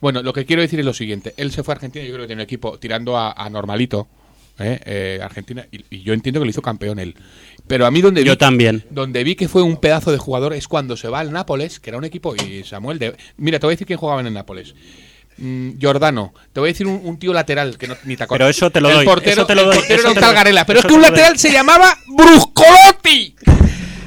Bueno, 0.00 0.20
lo 0.22 0.32
que 0.32 0.44
quiero 0.44 0.62
decir 0.62 0.80
es 0.80 0.84
lo 0.84 0.92
siguiente. 0.92 1.32
Él 1.36 1.52
se 1.52 1.62
fue 1.62 1.72
a 1.72 1.76
Argentina, 1.76 2.04
yo 2.04 2.10
creo 2.12 2.24
que 2.24 2.26
tiene 2.28 2.42
un 2.42 2.44
equipo 2.44 2.78
tirando 2.78 3.16
a, 3.16 3.32
a 3.32 3.48
normalito, 3.48 4.08
¿eh? 4.58 4.80
Eh, 4.84 5.20
Argentina, 5.22 5.66
y, 5.70 5.84
y 5.90 6.02
yo 6.02 6.12
entiendo 6.12 6.40
que 6.40 6.44
lo 6.46 6.50
hizo 6.50 6.62
campeón 6.62 6.98
él. 6.98 7.14
Pero 7.66 7.86
a 7.86 7.90
mí 7.90 8.00
donde 8.00 8.24
Yo 8.24 8.32
vi, 8.32 8.36
también. 8.38 8.84
donde 8.90 9.22
vi 9.24 9.36
que 9.36 9.48
fue 9.48 9.62
un 9.62 9.76
pedazo 9.76 10.10
de 10.12 10.18
jugador 10.18 10.52
es 10.52 10.66
cuando 10.68 10.96
se 10.96 11.08
va 11.08 11.20
al 11.20 11.32
Nápoles, 11.32 11.78
que 11.80 11.90
era 11.90 11.98
un 11.98 12.04
equipo, 12.04 12.34
y 12.34 12.64
Samuel, 12.64 12.98
de, 12.98 13.16
mira, 13.36 13.58
te 13.58 13.66
voy 13.66 13.72
a 13.72 13.74
decir 13.74 13.86
quién 13.86 13.98
jugaba 13.98 14.20
en 14.20 14.26
el 14.26 14.34
Nápoles. 14.34 14.74
Mm, 15.38 15.78
Giordano, 15.78 16.34
te 16.52 16.60
voy 16.60 16.68
a 16.68 16.72
decir 16.72 16.86
un, 16.86 17.00
un 17.04 17.18
tío 17.18 17.32
lateral 17.32 17.78
que 17.78 17.86
no, 17.86 17.96
ni 18.04 18.16
te 18.16 18.24
acuerdas. 18.24 18.44
Pero 18.46 18.50
eso 18.50 18.70
te 18.70 18.80
lo 18.80 18.88
el 18.90 18.96
doy, 18.96 19.04
Portero, 19.06 19.32
eso 19.32 19.46
te 19.46 19.54
lo 19.54 19.60
el 19.62 19.66
doy, 19.68 19.76
portero 19.76 19.94
eso 20.00 20.08
era 20.08 20.14
un 20.18 20.20
tal 20.20 20.34
Garela, 20.34 20.66
pero 20.66 20.80
es 20.80 20.84
que 20.86 20.92
un 20.92 21.00
doy. 21.00 21.10
lateral 21.10 21.38
se 21.38 21.50
llamaba 21.52 21.96
Bruscolotti. 22.08 23.36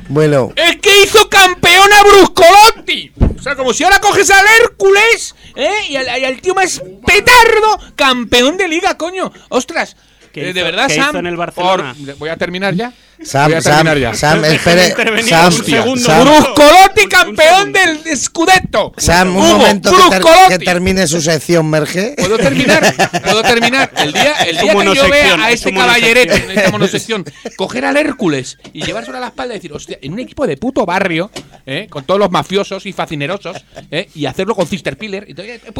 Bueno, 0.07 0.51
Es 0.55 0.75
que 0.77 1.03
hizo 1.03 1.27
campeón 1.29 1.89
a 1.91 2.03
Bruscolotti. 2.03 3.11
O 3.39 3.41
sea, 3.41 3.55
como 3.55 3.73
si 3.73 3.83
ahora 3.83 3.99
coges 3.99 4.29
al 4.29 4.45
Hércules, 4.61 5.35
¿eh? 5.55 5.71
Y 5.89 5.95
al, 5.95 6.05
y 6.21 6.25
al 6.25 6.41
tío 6.41 6.53
más 6.53 6.79
petardo, 7.05 7.79
campeón 7.95 8.57
de 8.57 8.67
liga, 8.67 8.97
coño. 8.97 9.31
Ostras. 9.49 9.95
¿Qué 10.35 10.49
eh, 10.49 10.53
de 10.53 10.59
hizo- 10.59 10.65
verdad, 10.65 10.87
qué 10.87 10.95
Sam. 10.95 11.09
hizo 11.09 11.19
en 11.19 11.27
el 11.27 11.37
Barcelona? 11.37 11.95
por- 12.05 12.15
voy 12.17 12.29
a 12.29 12.37
terminar 12.37 12.73
ya. 12.75 12.91
Sam, 13.23 13.45
voy 13.45 13.53
a 13.53 13.61
Sam, 13.61 13.73
terminar 13.85 13.97
ya. 13.97 14.13
Sam, 14.13 14.43
espere. 14.43 14.89
Sam, 15.23 15.45
un 15.53 15.63
segundo. 15.63 16.01
Sam, 16.05 16.21
Bruscolotti, 16.27 16.99
Un- 16.99 17.03
un 17.05 17.09
campeón 17.09 17.55
segundo. 17.73 17.79
del 18.03 18.17
Scudetto. 18.17 18.93
Sam, 18.97 19.29
un 19.37 19.41
Hugo, 19.41 19.57
momento 19.57 19.89
que, 19.91 19.95
ter- 19.97 20.19
Bruscolotti. 20.21 20.49
que 20.49 20.59
termine 20.65 21.07
su 21.07 21.21
sección, 21.21 21.69
Merge. 21.69 22.15
¿Puedo 22.17 22.37
terminar? 22.37 22.93
¿Puedo 23.23 23.41
terminar? 23.41 23.91
El 23.95 24.11
día, 24.11 24.33
el 24.45 24.57
día 24.57 24.73
que 24.75 24.95
yo 24.95 25.09
vea 25.09 25.35
a 25.45 25.49
es 25.51 25.55
este 25.65 25.73
caballerete 25.73 26.35
en 26.51 26.57
esta 26.57 26.71
monosección 26.71 27.23
coger 27.55 27.85
al 27.85 27.95
Hércules 27.95 28.57
y 28.73 28.83
llevárselo 28.83 29.15
a 29.17 29.21
la 29.21 29.27
espalda 29.27 29.53
y 29.53 29.57
decir, 29.57 29.71
hostia, 29.71 29.97
en 30.01 30.11
un 30.11 30.19
equipo 30.19 30.45
de 30.45 30.57
puto 30.57 30.85
barrio, 30.85 31.31
¿eh? 31.65 31.87
con 31.89 32.03
todos 32.03 32.19
los 32.19 32.29
mafiosos 32.31 32.85
y 32.85 32.91
fascinerosos, 32.91 33.63
¿eh? 33.91 34.09
y 34.13 34.25
hacerlo 34.25 34.55
con 34.55 34.67
Cister 34.67 34.97
Piller, 34.97 35.25
y 35.29 35.33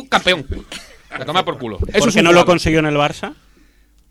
campeón. 0.07 0.45
A 1.11 1.23
tomar 1.25 1.45
por 1.45 1.57
culo. 1.57 1.77
Eso 1.87 1.99
¿Por 1.99 2.13
qué 2.13 2.19
un 2.19 2.25
no 2.25 2.31
lo 2.33 2.45
consiguió 2.45 2.79
en 2.79 2.87
el 2.87 2.95
Barça? 2.95 3.33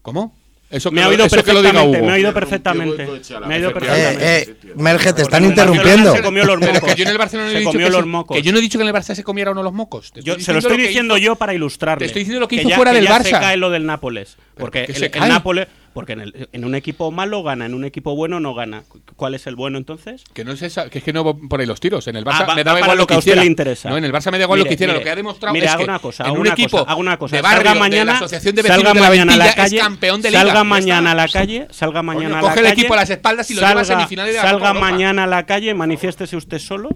¿Cómo? 0.05 0.37
Eso 0.71 0.91
que 0.91 0.97
me 0.97 1.03
ha 1.03 1.05
lo- 1.05 1.11
oído 1.11 1.25
eso 1.27 1.43
que 1.43 1.53
lo 1.53 1.63
diga 1.63 1.73
perfectamente, 1.73 1.99
Hugo. 1.99 2.07
me 2.07 2.13
ha 2.13 2.15
oído 2.17 2.35
perfectamente. 2.35 3.07
Me 3.47 3.55
ha 3.55 3.57
oído 3.59 3.73
perfectamente. 3.73 4.39
Eh, 4.39 4.57
eh, 4.65 4.73
Merge, 4.77 5.13
te 5.15 5.23
están 5.23 5.45
interrumpiendo. 5.45 6.13
Se 6.15 6.23
comió 6.23 6.45
los 6.45 6.59
mocos. 6.61 6.83
que 6.83 6.95
yo 6.97 7.05
en 7.05 7.11
el 7.11 7.19
Barcelona 7.19 7.47
no 7.47 7.51
he 7.51 7.55
se 7.55 7.59
dicho 7.61 7.79
que, 7.79 7.91
los 7.91 8.07
mocos. 8.07 8.37
que 8.37 8.43
yo 8.43 8.53
no 8.53 8.59
he 8.59 8.61
dicho 8.61 8.79
que 8.79 8.83
en 8.83 8.89
el 8.89 8.95
Barça 8.95 9.15
se 9.15 9.23
comiera 9.25 9.53
uno 9.53 9.63
los 9.63 9.73
mocos. 9.73 10.13
Yo 10.23 10.39
se 10.39 10.53
lo 10.53 10.59
estoy 10.59 10.77
que 10.77 10.89
diciendo 10.89 11.17
hizo- 11.17 11.25
yo 11.25 11.37
para 11.37 11.55
ilustrarle. 11.55 12.01
Te 12.01 12.07
estoy 12.07 12.21
diciendo 12.21 12.41
lo 12.41 12.49
que 12.49 12.57
que 12.57 12.63
hizo 12.63 12.71
ya- 12.71 12.77
fuera 12.77 12.91
que 12.91 12.97
del 12.97 13.07
ya 13.07 13.19
Barça. 13.19 13.23
se 13.25 13.31
cae 13.31 13.57
lo 13.57 13.71
del 13.71 13.87
Nápoles. 13.87 14.37
Porque 14.57 14.85
que 14.87 14.93
el, 14.93 14.99
se 14.99 15.07
el. 15.07 15.29
Nápoles, 15.29 15.69
porque 15.95 16.13
en, 16.13 16.21
el- 16.21 16.49
en 16.53 16.65
un 16.65 16.75
equipo 16.75 17.11
malo 17.11 17.43
gana, 17.43 17.65
en 17.67 17.73
un 17.75 17.85
equipo 17.85 18.15
bueno 18.15 18.41
no 18.41 18.53
gana. 18.55 18.83
¿Cuál 19.17 19.35
es 19.35 19.47
el 19.47 19.55
bueno 19.57 19.79
entonces? 19.79 20.25
Que 20.35 20.45
no 20.45 20.53
es 20.53 20.61
esa, 20.63 20.91
que 20.91 20.99
es 20.99 21.05
que 21.05 21.13
no 21.13 21.39
por 21.39 21.61
ahí 21.61 21.67
los 21.67 21.81
tiros. 21.81 22.07
En 22.09 22.17
el 22.17 22.25
Barça 22.25 22.41
Ah, 22.41 22.47
va- 22.49 22.55
me 22.57 22.65
daba 22.65 22.81
igual 22.81 22.99
lo 22.99 23.07
que 23.07 23.15
a 23.15 23.19
usted 23.19 23.31
hiciera. 23.31 23.43
le 23.43 23.47
interesa. 23.47 23.89
No, 23.89 23.97
en 23.97 24.05
el 24.05 24.13
Barça 24.13 24.31
me 24.31 24.39
da 24.39 24.45
igual 24.45 24.59
lo 24.59 24.67
que 24.67 24.75
hiciera. 24.75 24.93
mire, 24.93 25.01
lo 25.01 25.05
que 25.05 25.11
ha 25.11 25.17
demostrado 25.17 25.55
mire, 25.55 25.67
es 25.67 25.77
que 25.77 25.85
una 25.85 25.99
cosa, 26.01 26.25
en 26.29 26.37
un 26.37 26.47
equipo 26.49 26.79
cosa, 26.79 26.91
haga 26.91 27.01
una 27.01 27.17
cosa. 27.17 27.37
de 27.37 27.43
Salga 27.43 27.73
de 27.73 27.79
mañana- 27.79 28.05
la 28.13 28.19
asociación 28.19 28.55
de 28.55 28.63
vecinos 28.63 28.77
salga 28.83 28.93
de 28.95 29.01
la 29.01 29.09
mañana 29.09 29.33
a 29.35 29.37
la 29.37 29.55
calle, 29.55 29.77
es 29.77 29.83
campeón 29.83 30.21
de 30.23 30.31
liga. 30.31 30.41
salga 30.43 30.65
mañana 30.65 31.11
a 31.13 31.15
la 31.15 31.29
calle, 31.29 31.67
salga 31.71 32.03
mañana 32.03 32.39
a 32.39 32.43
la 32.43 32.49
coge 32.49 32.61
el 32.61 32.67
calle. 32.67 32.73
equipo 32.81 32.95
a 32.95 32.97
las 32.97 33.11
espaldas 33.11 33.51
y 33.51 33.55
lo 33.55 33.61
lleva 33.67 33.81
a 33.81 33.85
semifinales 33.85 34.33
de 34.35 34.37
la 34.43 34.43
Salga 34.51 34.69
Europa. 34.69 34.81
mañana 34.91 35.25
a 35.25 35.27
la 35.27 35.47
calle, 35.47 35.73
manifiéstese 35.75 36.37
usted 36.37 36.59
solo 36.59 36.91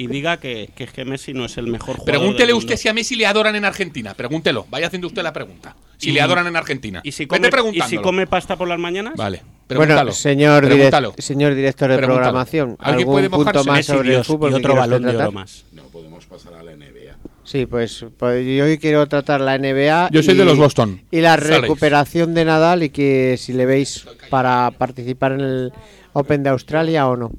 y 0.00 0.06
diga 0.06 0.38
que, 0.38 0.70
que, 0.74 0.86
que 0.86 1.04
Messi 1.04 1.34
no 1.34 1.44
es 1.44 1.58
el 1.58 1.66
mejor 1.66 1.96
jugador 1.96 2.04
Pregúntele 2.06 2.46
del 2.46 2.54
usted 2.56 2.76
si 2.76 2.88
a 2.88 2.94
Messi 2.94 3.16
le 3.16 3.26
adoran 3.26 3.54
en 3.54 3.64
Argentina. 3.66 4.14
Pregúntelo. 4.14 4.66
Vaya 4.70 4.86
haciendo 4.86 5.06
usted 5.08 5.22
la 5.22 5.32
pregunta. 5.32 5.76
Si 5.98 6.08
Y- 6.08 6.12
le 6.12 6.22
adoran 6.22 6.46
en 6.46 6.56
Argentina. 6.56 7.00
¿Y 7.04 7.12
si, 7.12 7.26
come, 7.26 7.50
¿Y 7.74 7.80
si 7.82 7.98
come 7.98 8.26
pasta 8.26 8.56
por 8.56 8.66
las 8.66 8.78
mañanas? 8.78 9.14
Vale. 9.16 9.42
Bueno, 9.68 9.84
Pregúntalo. 9.84 10.12
señor, 10.12 10.66
direct- 10.68 11.20
señor 11.20 11.54
director 11.54 11.90
de 11.90 11.96
Pregúntalo. 11.98 12.22
programación, 12.24 12.76
¿Alguien 12.80 13.00
¿algún 13.00 13.14
puede 13.14 13.30
punto 13.30 13.44
mojarse? 13.50 13.68
más 13.68 13.76
Messi, 13.78 13.92
sobre 13.92 14.08
el 14.08 14.14
Dios, 14.14 14.26
fútbol 14.26 14.50
y 14.52 14.54
otro 14.54 14.74
balón 14.74 15.02
de 15.02 15.08
oro 15.10 15.18
tratar? 15.18 15.34
más. 15.34 15.64
No 15.72 15.82
podemos 15.84 16.24
pasar 16.24 16.54
a 16.54 16.62
la 16.62 16.72
NBA. 16.72 17.16
Sí, 17.44 17.66
pues, 17.66 18.04
pues 18.16 18.46
yo 18.46 18.64
hoy 18.64 18.78
quiero 18.78 19.06
tratar 19.06 19.40
la 19.42 19.56
NBA. 19.58 20.08
Yo 20.12 20.22
soy 20.22 20.34
de 20.36 20.44
los 20.44 20.56
Boston 20.56 21.02
Y 21.10 21.20
la 21.20 21.36
recuperación 21.36 22.32
de 22.34 22.44
Nadal 22.46 22.82
y 22.84 22.88
que 22.90 23.36
si 23.38 23.52
le 23.52 23.66
veis 23.66 24.06
para 24.30 24.70
participar 24.70 25.32
en 25.32 25.40
el 25.40 25.72
Open 26.14 26.42
de 26.42 26.50
Australia 26.50 27.06
o 27.08 27.16
no. 27.16 27.30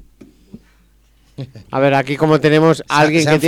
A 1.70 1.80
ver, 1.80 1.94
aquí 1.94 2.16
como 2.16 2.40
tenemos 2.40 2.82
a 2.88 3.00
alguien 3.00 3.24
se 3.24 3.30
que 3.30 3.38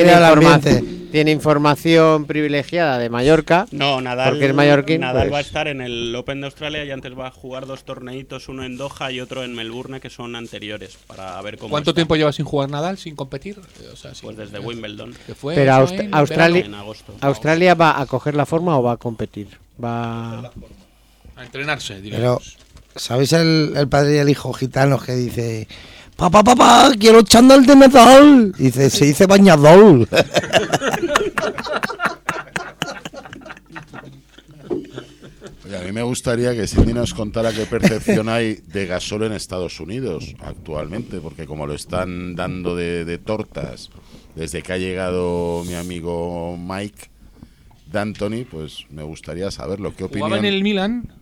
tiene, 1.10 1.30
información 1.30 2.24
privilegiada 2.24 2.98
de 2.98 3.08
Mallorca. 3.10 3.66
No, 3.70 4.00
Nadal, 4.00 4.30
Porque 4.30 4.46
es 4.46 4.54
mallorquín. 4.54 5.00
Nadal 5.02 5.24
pues, 5.28 5.32
va 5.34 5.38
a 5.38 5.40
estar 5.42 5.68
en 5.68 5.80
el 5.80 6.14
Open 6.16 6.40
de 6.40 6.46
Australia 6.46 6.84
y 6.84 6.90
antes 6.90 7.16
va 7.16 7.28
a 7.28 7.30
jugar 7.30 7.66
dos 7.66 7.84
torneitos, 7.84 8.48
uno 8.48 8.64
en 8.64 8.76
Doha 8.76 9.12
y 9.12 9.20
otro 9.20 9.44
en 9.44 9.54
Melbourne, 9.54 10.00
que 10.00 10.10
son 10.10 10.34
anteriores, 10.34 10.96
para 11.06 11.40
ver 11.42 11.58
cómo 11.58 11.70
¿Cuánto 11.70 11.90
está. 11.90 11.96
tiempo 11.98 12.16
lleva 12.16 12.32
sin 12.32 12.46
jugar 12.46 12.70
Nadal, 12.70 12.98
sin 12.98 13.14
competir? 13.14 13.58
O 13.92 13.96
sea, 13.96 14.14
sin- 14.14 14.24
Pues 14.24 14.36
desde 14.38 14.58
Wimbledon. 14.58 15.14
¿Qué 15.26 15.34
fue 15.34 15.54
Pero 15.54 15.72
Aust- 15.72 16.00
en 16.00 16.14
Australia, 16.14 16.64
en 16.64 16.74
agosto. 16.74 17.14
Australia 17.20 17.74
va 17.74 18.00
a 18.00 18.06
coger 18.06 18.34
la 18.34 18.46
forma 18.46 18.76
o 18.78 18.82
va 18.82 18.92
a 18.92 18.96
competir. 18.96 19.48
Va. 19.82 20.50
A 21.36 21.44
entrenarse, 21.44 21.94
Pero, 21.94 22.02
diríamos. 22.02 22.56
¿sabéis 22.96 23.32
el, 23.34 23.72
el 23.76 23.88
padre 23.88 24.14
y 24.16 24.18
el 24.18 24.28
hijo 24.30 24.52
gitanos 24.52 25.04
que 25.04 25.12
dice... 25.14 25.68
Papá, 26.16 26.44
papá, 26.44 26.92
quiero 26.98 27.22
chándal 27.22 27.66
de 27.66 27.74
Nadal. 27.76 28.52
Dice, 28.56 28.88
se 28.88 29.04
dice 29.06 29.26
bañador. 29.26 30.06
Oye, 35.64 35.76
a 35.76 35.80
mí 35.80 35.92
me 35.92 36.02
gustaría 36.02 36.54
que 36.54 36.66
Cindy 36.66 36.92
nos 36.92 37.14
contara 37.14 37.52
qué 37.52 37.66
percepción 37.66 38.28
hay 38.28 38.60
de 38.72 38.86
Gasol 38.86 39.24
en 39.24 39.32
Estados 39.32 39.80
Unidos 39.80 40.34
actualmente, 40.40 41.18
porque 41.20 41.46
como 41.46 41.66
lo 41.66 41.74
están 41.74 42.36
dando 42.36 42.76
de, 42.76 43.04
de 43.04 43.18
tortas 43.18 43.90
desde 44.36 44.62
que 44.62 44.72
ha 44.72 44.78
llegado 44.78 45.64
mi 45.66 45.74
amigo 45.74 46.56
Mike 46.56 47.08
D'Antoni, 47.90 48.44
pues 48.44 48.86
me 48.90 49.02
gustaría 49.02 49.50
saberlo. 49.50 49.94
¿Qué 49.96 50.04
opinión? 50.04 50.28
¿Jugaba 50.28 50.46
en 50.46 50.52
el 50.54 50.62
Milan? 50.62 51.12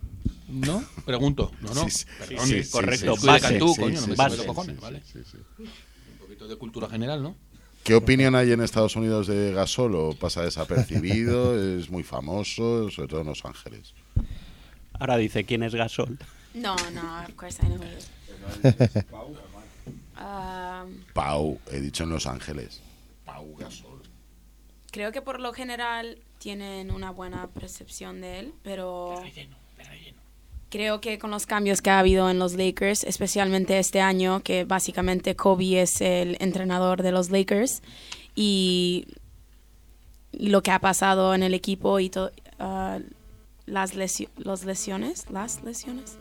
¿No? 0.53 0.85
Pregunto. 1.05 1.51
No, 1.61 1.73
no. 1.75 1.89
Sí. 1.89 2.05
Perdón, 2.19 2.47
Sí, 2.47 2.55
ni- 2.55 2.63
sí, 2.65 2.71
correcto. 2.71 3.15
Tú 3.59 3.75
coño, 3.77 4.01
no 4.01 4.07
me 4.07 4.17
los 4.17 4.45
cojones, 4.47 4.77
sí, 4.77 4.83
¿vale? 4.83 5.03
sí, 5.11 5.19
sí. 5.31 5.39
Un 5.59 6.19
poquito 6.19 6.47
de 6.49 6.57
cultura 6.57 6.89
general, 6.89 7.23
¿no? 7.23 7.35
¿Qué 7.85 7.95
opinión 7.95 8.35
hay 8.37 8.53
en 8.53 8.61
Estados 8.61 8.95
Unidos 8.95 9.27
de 9.27 9.53
Gasol? 9.53 9.95
¿O 9.97 10.15
pasa 10.15 10.43
desapercibido? 10.43 11.59
¿Es 11.79 11.91
muy 11.91 12.03
famoso? 12.05 12.91
Sobre 12.91 13.09
todo 13.09 13.21
en 13.23 13.27
Los 13.27 13.45
Ángeles. 13.45 13.95
Ahora 14.93 15.17
dice 15.17 15.45
quién 15.45 15.63
es 15.63 15.75
Gasol. 15.75 16.19
No, 16.55 16.77
no, 16.93 17.23
of 17.25 17.35
course 17.35 17.61
I 17.63 17.67
know 17.67 17.79
who. 17.79 19.33
Um, 20.15 21.03
Pau, 21.15 21.59
he 21.73 21.81
dicho 21.81 22.05
en 22.05 22.11
Los 22.11 22.27
Ángeles. 22.27 22.81
Pau 23.25 23.57
Gasol. 23.57 24.03
creo 24.93 25.11
que 25.11 25.21
por 25.23 25.41
lo 25.41 25.53
general 25.53 26.19
tienen 26.39 26.91
una 26.93 27.11
buena 27.11 27.49
percepción 27.49 28.21
de 28.21 28.39
él, 28.39 28.55
pero 28.63 29.21
creo 30.73 31.03
que 31.03 31.19
con 31.19 31.31
los 31.31 31.45
cambios 31.47 31.83
que 31.83 31.91
ha 31.91 31.99
habido 31.99 32.31
en 32.31 32.39
los 32.39 32.55
Lakers, 32.55 33.05
especialmente 33.05 33.79
este 33.79 34.01
año, 34.01 34.41
que 34.43 34.65
básicamente 34.65 35.37
Kobe 35.37 35.83
es 35.83 36.01
el 36.01 36.37
entrenador 36.41 37.03
de 37.03 37.13
los 37.13 37.29
Lakers 37.31 37.83
y, 38.35 39.07
lo 40.33 40.63
que 40.63 40.71
ha 40.71 40.79
pasado 40.79 41.35
en 41.35 41.43
el 41.43 41.53
equipo 41.53 42.01
y 42.01 42.09
to- 42.09 42.31
ah, 42.59 42.99
las 43.67 43.95
lesio- 43.95 44.31
los 44.39 44.65
lesiones, 44.65 45.27
las 45.31 45.63
lesiones, 45.63 46.17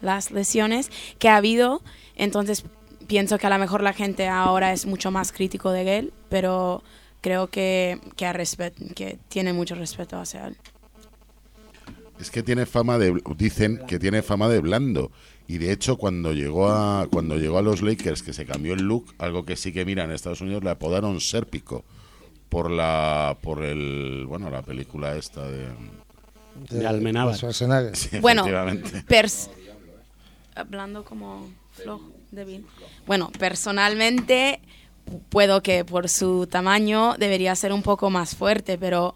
las. 0.00 0.30
Lesiones 0.32 0.90
que 1.20 1.28
ha 1.28 1.36
habido, 1.36 1.80
entonces 2.16 2.64
pienso 3.06 3.38
que 3.38 3.46
a 3.46 3.50
lo 3.50 3.58
mejor 3.58 3.82
la 3.84 3.92
gente 3.92 4.26
ahora 4.26 4.72
es 4.72 4.84
mucho 4.84 5.12
más 5.12 5.30
crítico 5.30 5.70
de 5.70 5.98
él, 5.98 6.12
pero 6.28 6.82
creo 7.20 7.46
que, 7.46 8.00
que 8.16 9.18
tiene 9.28 9.52
mucho 9.52 9.76
respeto 9.76 10.18
hacia 10.18 10.48
él. 10.48 10.56
Es 12.20 12.30
que 12.30 12.42
tiene 12.42 12.64
fama 12.66 12.98
de 12.98 13.20
dicen 13.36 13.80
que 13.86 13.98
tiene 13.98 14.22
fama 14.22 14.48
de 14.48 14.60
blando 14.60 15.10
y 15.48 15.58
de 15.58 15.70
hecho 15.70 15.96
cuando 15.96 16.32
llegó 16.32 16.68
a 16.70 17.06
cuando 17.10 17.36
llegó 17.36 17.58
a 17.58 17.62
los 17.62 17.82
Lakers 17.82 18.22
que 18.22 18.32
se 18.32 18.46
cambió 18.46 18.72
el 18.74 18.82
look, 18.82 19.14
algo 19.18 19.44
que 19.44 19.56
sí 19.56 19.72
que 19.72 19.84
mira 19.84 20.04
en 20.04 20.10
Estados 20.12 20.40
Unidos 20.40 20.64
le 20.64 20.70
apodaron 20.70 21.20
Sérpico 21.20 21.84
por 22.48 22.70
la 22.70 23.36
por 23.42 23.62
el 23.64 24.24
bueno, 24.26 24.48
la 24.50 24.62
película 24.62 25.14
esta 25.16 25.46
de 25.46 25.66
De 26.70 26.86
Almenábar. 26.86 27.34
Sí, 27.94 28.18
Bueno, 28.22 28.44
pers- 29.08 29.50
hablando 30.54 31.04
como 31.04 31.50
flojo, 31.72 32.10
débil. 32.30 32.64
Bueno, 33.06 33.30
personalmente 33.38 34.60
pu- 35.06 35.20
puedo 35.28 35.62
que 35.62 35.84
por 35.84 36.08
su 36.08 36.46
tamaño 36.46 37.14
debería 37.18 37.54
ser 37.54 37.72
un 37.74 37.82
poco 37.82 38.08
más 38.08 38.34
fuerte, 38.34 38.78
pero 38.78 39.14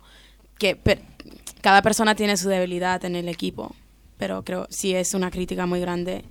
que 0.59 0.77
per- 0.77 1.01
cada 1.61 1.82
persona 1.82 2.15
tiene 2.15 2.37
su 2.37 2.49
debilidad 2.49 3.05
en 3.05 3.16
el 3.16 3.28
equipo. 3.28 3.74
Pero 4.19 4.45
creo 4.45 4.66
sí 4.70 4.95
es 4.95 5.15
una 5.15 5.31
crítica 5.31 5.65
muy 5.66 5.81
grande 5.81 6.24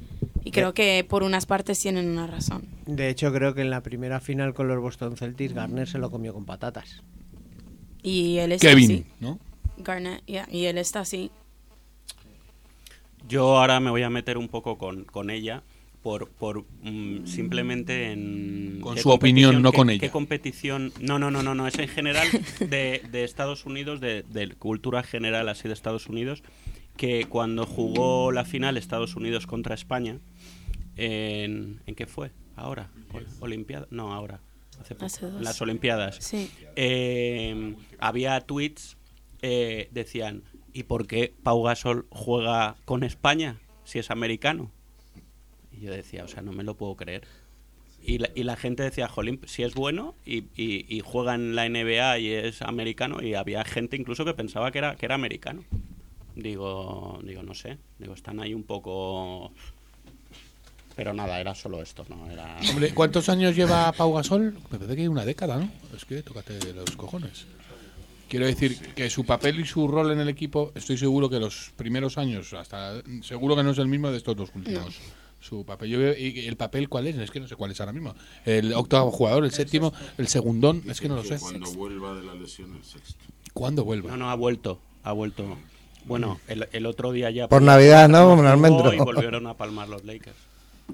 y 0.43 0.51
creo 0.51 0.73
que 0.73 1.05
por 1.07 1.23
unas 1.23 1.45
partes 1.45 1.79
tienen 1.79 2.07
una 2.07 2.27
razón. 2.27 2.67
De 2.85 3.09
hecho, 3.09 3.33
creo 3.33 3.53
que 3.55 3.61
en 3.61 3.69
la 3.69 3.81
primera 3.81 4.19
final 4.19 4.53
con 4.53 4.67
los 4.67 4.79
Boston 4.79 5.17
Celtics, 5.17 5.53
Garner 5.53 5.87
se 5.87 5.97
lo 5.97 6.11
comió 6.11 6.33
con 6.33 6.45
patatas. 6.45 7.01
Y 8.03 8.37
él 8.37 8.51
está 8.53 8.69
Kevin, 8.69 8.91
así. 8.91 9.05
¿no? 9.19 9.39
Yeah, 10.25 10.47
y 10.51 10.65
él 10.65 10.77
está 10.77 11.01
así. 11.01 11.31
Yo 13.27 13.57
ahora 13.57 13.79
me 13.79 13.89
voy 13.89 14.03
a 14.03 14.09
meter 14.09 14.37
un 14.37 14.47
poco 14.47 14.77
con, 14.77 15.03
con 15.03 15.29
ella 15.29 15.63
por, 16.01 16.29
por 16.29 16.65
mm, 16.83 17.25
simplemente 17.25 18.11
en... 18.11 18.79
Con 18.81 18.95
qué 18.95 19.01
su 19.01 19.09
opinión, 19.09 19.55
competición- 19.55 19.61
no 19.63 19.71
qué- 19.71 19.77
con 19.77 19.87
qué 19.87 19.93
ella. 19.95 20.11
competición... 20.11 20.93
No, 21.01 21.19
no, 21.19 21.29
no, 21.31 21.43
no, 21.43 21.55
no, 21.55 21.67
es 21.67 21.77
en 21.77 21.87
general 21.89 22.27
de, 22.59 23.01
de 23.11 23.23
Estados 23.23 23.65
Unidos, 23.65 23.99
de, 23.99 24.23
de 24.23 24.49
cultura 24.55 25.03
general 25.03 25.49
así 25.49 25.67
de 25.67 25.73
Estados 25.73 26.07
Unidos, 26.07 26.43
que 26.97 27.25
cuando 27.25 27.65
jugó 27.65 28.31
la 28.31 28.45
final 28.45 28.77
Estados 28.77 29.15
Unidos 29.15 29.45
contra 29.47 29.75
España, 29.75 30.19
en, 30.97 31.81
¿en 31.85 31.95
qué 31.95 32.05
fue? 32.07 32.31
¿Ahora? 32.55 32.89
Ol- 33.13 33.25
¿Olimpiada? 33.39 33.87
No, 33.89 34.13
ahora. 34.13 34.41
Hace 34.81 34.95
poco. 34.95 35.05
Hace 35.05 35.25
dos. 35.29 35.41
Las 35.41 35.61
Olimpiadas. 35.61 36.17
Sí. 36.19 36.49
Eh, 36.75 37.75
había 37.99 38.39
tweets, 38.41 38.97
eh, 39.41 39.89
decían, 39.91 40.43
¿y 40.73 40.83
por 40.83 41.07
qué 41.07 41.33
Pau 41.43 41.63
Gasol 41.63 42.05
juega 42.09 42.75
con 42.85 43.03
España 43.03 43.57
si 43.83 43.99
es 43.99 44.11
americano? 44.11 44.71
Y 45.79 45.85
yo 45.85 45.91
decía, 45.91 46.23
o 46.23 46.27
sea, 46.27 46.41
no 46.41 46.51
me 46.51 46.63
lo 46.63 46.75
puedo 46.75 46.95
creer. 46.95 47.23
Y 48.03 48.17
la, 48.17 48.29
y 48.35 48.43
la 48.43 48.55
gente 48.55 48.83
decía, 48.83 49.07
jolín, 49.07 49.39
si 49.45 49.63
es 49.63 49.73
bueno 49.75 50.15
y, 50.25 50.43
y- 50.55 50.85
y 50.87 51.01
juega 51.03 51.35
en 51.35 51.55
la 51.55 51.67
NBA 51.67 52.19
y 52.19 52.31
es 52.31 52.61
americano, 52.61 53.21
y 53.21 53.33
había 53.35 53.63
gente 53.65 53.97
incluso 53.97 54.23
que 54.25 54.33
pensaba 54.33 54.71
que 54.71 54.77
era, 54.79 54.95
que 54.95 55.05
era 55.05 55.15
americano. 55.15 55.63
Digo, 56.35 57.19
digo, 57.23 57.43
no 57.43 57.53
sé, 57.53 57.77
digo, 57.97 58.13
están 58.13 58.39
ahí 58.39 58.53
un 58.53 58.63
poco... 58.63 59.51
Pero 60.95 61.13
nada, 61.13 61.39
era 61.39 61.55
solo 61.55 61.81
esto, 61.81 62.05
¿no? 62.09 62.29
Era... 62.29 62.57
Hombre, 62.69 62.93
¿cuántos 62.93 63.29
años 63.29 63.55
lleva 63.55 63.91
Pau 63.93 64.13
Gasol? 64.13 64.53
Me 64.69 64.77
parece 64.79 64.95
que 64.97 65.07
una 65.09 65.23
década, 65.25 65.57
¿no? 65.57 65.69
Es 65.95 66.03
que 66.05 66.21
tócate 66.23 66.73
los 66.73 66.91
cojones. 66.97 67.45
Quiero 68.27 68.45
decir 68.45 68.77
que 68.95 69.09
su 69.09 69.25
papel 69.25 69.59
y 69.61 69.65
su 69.65 69.87
rol 69.87 70.11
en 70.11 70.19
el 70.19 70.29
equipo, 70.29 70.71
estoy 70.75 70.97
seguro 70.97 71.29
que 71.29 71.39
los 71.39 71.71
primeros 71.77 72.17
años, 72.17 72.53
hasta 72.53 73.01
seguro 73.23 73.55
que 73.55 73.63
no 73.63 73.71
es 73.71 73.77
el 73.77 73.87
mismo 73.87 74.11
de 74.11 74.17
estos 74.17 74.35
dos 74.35 74.49
últimos. 74.53 74.99
Su 75.39 75.65
papel, 75.65 75.89
yo 75.89 75.99
veo, 75.99 76.15
y 76.17 76.47
el 76.47 76.57
papel 76.57 76.89
cuál 76.89 77.07
es, 77.07 77.17
es 77.17 77.31
que 77.31 77.39
no 77.39 77.47
sé 77.47 77.55
cuál 77.55 77.71
es 77.71 77.79
ahora 77.79 77.93
mismo. 77.93 78.13
El 78.45 78.73
octavo 78.73 79.09
jugador, 79.09 79.45
el 79.45 79.51
séptimo, 79.51 79.93
el 80.17 80.27
segundón, 80.27 80.83
es 80.87 80.99
que 80.99 81.07
no 81.07 81.15
lo 81.15 81.23
sé. 81.23 81.39
Cuando 81.39 81.71
vuelva 81.73 82.13
de 82.13 82.23
la 82.23 82.33
lesión 82.35 82.75
el 82.75 82.83
sexto. 82.83 83.25
¿Cuándo 83.53 83.85
vuelva? 83.85 84.11
No, 84.11 84.17
no, 84.17 84.29
ha 84.29 84.35
vuelto, 84.35 84.79
ha 85.03 85.13
vuelto. 85.13 85.57
Bueno, 86.05 86.39
el, 86.47 86.67
el 86.71 86.85
otro 86.85 87.11
día 87.11 87.29
ya. 87.31 87.47
Por 87.47 87.61
Navidad, 87.61 88.09
¿no? 88.09 88.33
Un. 88.33 88.93
Y 88.93 88.97
volvieron 88.97 89.47
a 89.47 89.53
palmar 89.55 89.87
los 89.87 90.03
Lakers. 90.03 90.35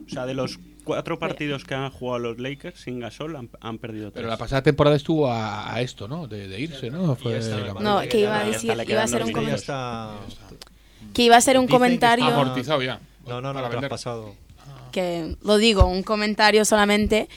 O 0.06 0.10
sea, 0.10 0.26
de 0.26 0.34
los 0.34 0.60
cuatro 0.84 1.18
partidos 1.18 1.64
que 1.64 1.74
han 1.74 1.90
jugado 1.90 2.20
los 2.20 2.40
Lakers 2.40 2.80
sin 2.80 3.00
Gasol 3.00 3.36
han, 3.36 3.50
han 3.62 3.78
perdido 3.78 4.12
tres. 4.12 4.22
Pero 4.22 4.28
la 4.28 4.38
pasada 4.38 4.62
temporada 4.62 4.96
estuvo 4.96 5.28
a, 5.28 5.74
a 5.74 5.82
esto, 5.82 6.08
¿no? 6.08 6.28
De, 6.28 6.48
de 6.48 6.60
irse, 6.60 6.92
¿no? 6.92 7.16
Fue 7.16 7.40
No, 7.82 8.02
que 8.02 8.20
iba 8.20 8.40
a 8.40 8.46
decir, 8.46 8.72
iba 8.88 9.04
a 9.04 9.08
ser 9.08 9.24
un 9.24 9.32
comentario. 9.32 10.20
Que 11.14 11.24
iba 11.24 11.38
a 11.38 11.42
ser 11.42 11.58
un 11.58 11.68
comentario. 11.68 12.26
Amortizado 12.26 12.82
ya. 12.82 13.00
No, 13.28 13.42
no, 13.42 13.54
no, 13.54 13.62
vender. 13.64 13.80
traspasado. 13.80 14.34
que 14.92 15.36
lo 15.42 15.58
digo, 15.58 15.86
un 15.86 16.04
comentario 16.04 16.64
solamente 16.66 17.28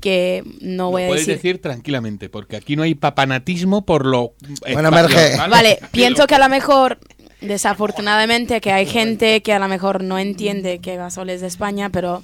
que 0.00 0.42
no 0.60 0.90
voy 0.90 1.02
Lo 1.02 1.06
a 1.06 1.10
puedes 1.10 1.26
decir. 1.26 1.42
decir 1.42 1.62
tranquilamente, 1.62 2.28
porque 2.28 2.56
aquí 2.56 2.76
no 2.76 2.82
hay 2.82 2.94
papanatismo 2.94 3.84
por 3.86 4.04
lo. 4.06 4.34
Bueno, 4.72 4.90
Merge. 4.90 5.36
Vale, 5.48 5.78
pienso 5.90 6.26
que 6.26 6.34
a 6.34 6.38
lo 6.38 6.48
mejor, 6.48 6.98
desafortunadamente, 7.40 8.60
que 8.60 8.72
hay 8.72 8.86
gente 8.86 9.42
que 9.42 9.52
a 9.52 9.58
lo 9.58 9.68
mejor 9.68 10.02
no 10.04 10.18
entiende 10.18 10.80
que 10.80 10.96
Gasol 10.96 11.30
es 11.30 11.40
de 11.40 11.46
España, 11.46 11.88
pero 11.90 12.22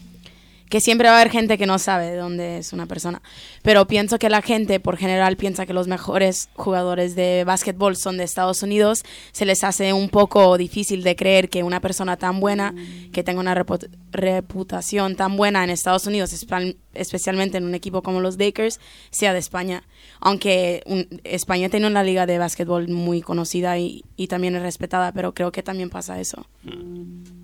que 0.72 0.80
siempre 0.80 1.06
va 1.08 1.16
a 1.16 1.20
haber 1.20 1.30
gente 1.30 1.58
que 1.58 1.66
no 1.66 1.78
sabe 1.78 2.06
de 2.12 2.16
dónde 2.16 2.56
es 2.56 2.72
una 2.72 2.86
persona. 2.86 3.20
Pero 3.60 3.86
pienso 3.86 4.18
que 4.18 4.30
la 4.30 4.40
gente, 4.40 4.80
por 4.80 4.96
general, 4.96 5.36
piensa 5.36 5.66
que 5.66 5.74
los 5.74 5.86
mejores 5.86 6.48
jugadores 6.54 7.14
de 7.14 7.44
básquetbol 7.44 7.94
son 7.94 8.16
de 8.16 8.24
Estados 8.24 8.62
Unidos. 8.62 9.02
Se 9.32 9.44
les 9.44 9.64
hace 9.64 9.92
un 9.92 10.08
poco 10.08 10.56
difícil 10.56 11.02
de 11.02 11.14
creer 11.14 11.50
que 11.50 11.62
una 11.62 11.80
persona 11.80 12.16
tan 12.16 12.40
buena, 12.40 12.74
que 13.12 13.22
tenga 13.22 13.40
una 13.40 13.54
repu- 13.54 13.86
reputación 14.12 15.14
tan 15.14 15.36
buena 15.36 15.62
en 15.62 15.68
Estados 15.68 16.06
Unidos, 16.06 16.32
espe- 16.32 16.76
especialmente 16.94 17.58
en 17.58 17.64
un 17.64 17.74
equipo 17.74 18.02
como 18.02 18.20
los 18.22 18.38
Lakers, 18.38 18.80
sea 19.10 19.34
de 19.34 19.40
España. 19.40 19.82
Aunque 20.20 20.82
un- 20.86 21.20
España 21.24 21.68
tiene 21.68 21.86
una 21.86 22.02
liga 22.02 22.24
de 22.24 22.38
básquetbol 22.38 22.88
muy 22.88 23.20
conocida 23.20 23.76
y, 23.78 24.04
y 24.16 24.28
también 24.28 24.56
es 24.56 24.62
respetada, 24.62 25.12
pero 25.12 25.34
creo 25.34 25.52
que 25.52 25.62
también 25.62 25.90
pasa 25.90 26.18
eso. 26.18 26.46
Eso 26.66 27.41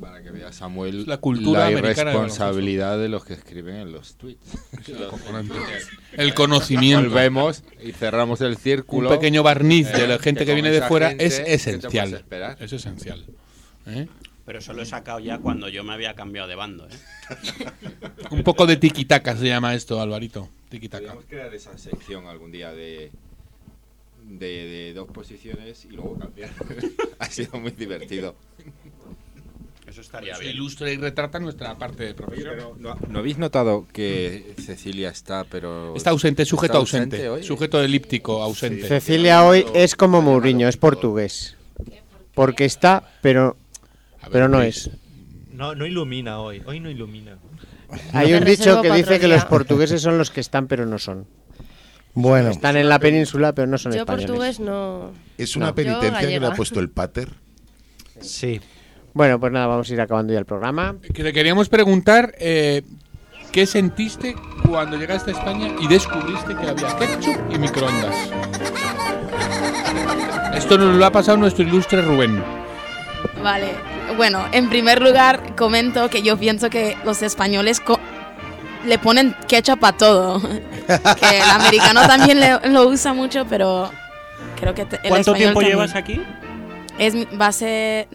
para 0.00 0.22
que 0.22 0.30
vea 0.30 0.52
Samuel 0.52 1.04
La 1.06 1.18
cultura 1.18 1.66
de 1.66 1.72
irresponsabilidad 1.72 2.98
de 2.98 3.08
los 3.08 3.24
que 3.24 3.34
escriben 3.34 3.76
en 3.76 3.92
los 3.92 4.16
tweets. 4.16 4.58
El 6.12 6.34
conocimiento. 6.34 7.08
Volvemos 7.08 7.62
y 7.82 7.92
cerramos 7.92 8.40
el 8.40 8.52
Un 8.52 8.56
círculo. 8.56 9.08
pequeño 9.10 9.42
barniz 9.42 9.92
de 9.92 10.04
Eh, 10.04 10.08
la 10.08 10.18
gente 10.18 10.44
que, 10.44 10.54
viene 10.54 10.70
de 10.70 10.82
fuera 10.82 11.10
gente, 11.10 11.26
es 11.26 11.38
¿qué 11.38 11.38
te 11.38 11.44
puedes 11.44 11.66
esencial. 11.66 12.56
Es 12.60 12.72
esencial. 12.72 13.24
¿Eh? 13.86 14.06
Pero 14.44 14.58
eso 14.58 14.72
lo 14.72 14.82
he 14.82 14.86
sacado 14.86 15.20
ya 15.20 15.38
cuando 15.38 15.68
yo 15.68 15.84
me 15.84 15.92
había 15.92 16.14
cambiado 16.14 16.48
de 16.48 16.56
bando. 16.56 16.88
¿eh? 16.88 17.68
Un 18.30 18.42
poco 18.42 18.66
de 18.66 18.76
tiquitaca 18.76 19.36
se 19.36 19.46
llama 19.46 19.74
esto, 19.74 20.00
Alvarito. 20.00 20.48
Tiquitaca. 20.68 21.04
Podríamos 21.04 21.24
crear 21.26 21.54
esa 21.54 21.78
sección 21.78 22.26
algún 22.26 22.50
día 22.50 22.72
de, 22.72 23.12
de, 24.24 24.46
de 24.46 24.94
dos 24.94 25.08
posiciones 25.08 25.84
y 25.84 25.90
luego 25.90 26.18
cambiar. 26.18 26.50
ha 27.18 27.26
sido 27.26 27.58
muy 27.60 27.70
divertido. 27.70 28.34
Eso 29.92 30.00
estaría 30.00 30.38
bien. 30.38 30.54
ilustra 30.54 30.90
y 30.90 30.96
retrata 30.96 31.38
nuestra 31.38 31.76
parte 31.76 32.04
de 32.04 32.14
profesión. 32.14 32.56
¿No, 32.78 32.96
no 33.08 33.18
habéis 33.18 33.36
notado 33.36 33.86
que 33.92 34.54
Cecilia 34.58 35.10
está, 35.10 35.44
pero. 35.44 35.94
Está 35.94 36.08
ausente, 36.10 36.46
sujeto 36.46 36.72
está 36.72 36.78
ausente. 36.78 37.28
hoy? 37.28 37.42
Sujeto 37.42 37.78
elíptico 37.82 38.42
ausente. 38.42 38.88
Cecilia 38.88 39.44
hoy 39.44 39.66
es 39.74 39.94
como 39.94 40.22
Mourinho, 40.22 40.66
es 40.66 40.78
portugués. 40.78 41.56
Porque 42.32 42.64
está, 42.64 43.06
pero, 43.20 43.58
pero 44.30 44.48
no 44.48 44.62
es. 44.62 44.88
No, 45.52 45.74
no 45.74 45.84
ilumina 45.86 46.40
hoy. 46.40 46.62
Hoy 46.64 46.80
no 46.80 46.88
ilumina. 46.88 47.36
Hay 48.14 48.32
un 48.32 48.46
dicho 48.46 48.80
que 48.80 48.90
dice 48.92 49.20
que 49.20 49.28
los 49.28 49.44
portugueses 49.44 50.00
son 50.00 50.16
los 50.16 50.30
que 50.30 50.40
están, 50.40 50.68
pero 50.68 50.86
no 50.86 50.98
son. 50.98 51.26
Bueno, 52.14 52.48
Están 52.48 52.78
en 52.78 52.88
la 52.88 52.98
península, 52.98 53.54
pero 53.54 53.66
no 53.66 53.76
son 53.76 53.92
Yo 53.92 54.00
españoles. 54.00 54.26
portugués 54.26 54.60
no. 54.60 55.12
¿Es 55.36 55.54
una 55.54 55.66
No. 55.66 55.70
Yo 55.72 55.74
penitencia 55.74 56.28
que 56.28 56.40
le 56.40 56.46
ha 56.46 56.54
puesto 56.54 56.80
el 56.80 56.88
pater? 56.88 57.28
Sí. 58.22 58.60
Bueno, 59.14 59.38
pues 59.38 59.52
nada, 59.52 59.66
vamos 59.66 59.90
a 59.90 59.92
ir 59.92 60.00
acabando 60.00 60.32
ya 60.32 60.38
el 60.38 60.46
programa. 60.46 60.96
Que 61.14 61.22
te 61.22 61.32
queríamos 61.32 61.68
preguntar 61.68 62.34
eh, 62.38 62.82
qué 63.52 63.66
sentiste 63.66 64.34
cuando 64.68 64.96
llegaste 64.96 65.32
a 65.32 65.34
España 65.34 65.68
y 65.80 65.86
descubriste 65.86 66.54
que 66.56 66.68
había 66.68 66.96
ketchup 66.96 67.36
y 67.52 67.58
microondas. 67.58 68.14
Esto 70.56 70.78
nos 70.78 70.96
lo 70.96 71.04
ha 71.04 71.10
pasado 71.12 71.36
nuestro 71.36 71.64
ilustre 71.64 72.00
Rubén. 72.02 72.42
Vale, 73.42 73.68
bueno, 74.16 74.46
en 74.52 74.68
primer 74.70 75.02
lugar 75.02 75.54
comento 75.56 76.08
que 76.08 76.22
yo 76.22 76.36
pienso 76.38 76.70
que 76.70 76.96
los 77.04 77.22
españoles 77.22 77.80
co- 77.80 78.00
le 78.86 78.98
ponen 78.98 79.34
ketchup 79.48 79.84
a 79.84 79.92
todo. 79.92 80.40
que 81.20 81.38
el 81.38 81.50
americano 81.50 82.06
también 82.06 82.40
le- 82.40 82.68
lo 82.70 82.88
usa 82.88 83.12
mucho, 83.12 83.44
pero 83.46 83.90
creo 84.58 84.74
que 84.74 84.84
te- 84.86 84.96
el 84.96 85.08
¿Cuánto 85.08 85.32
español 85.32 85.36
tiempo 85.38 85.60
también. 85.60 85.76
llevas 85.78 85.94
aquí? 85.96 86.22
Es, 86.98 87.14
mi- 87.14 87.26
va 87.40 87.48
a 87.48 87.52
ser 87.52 88.08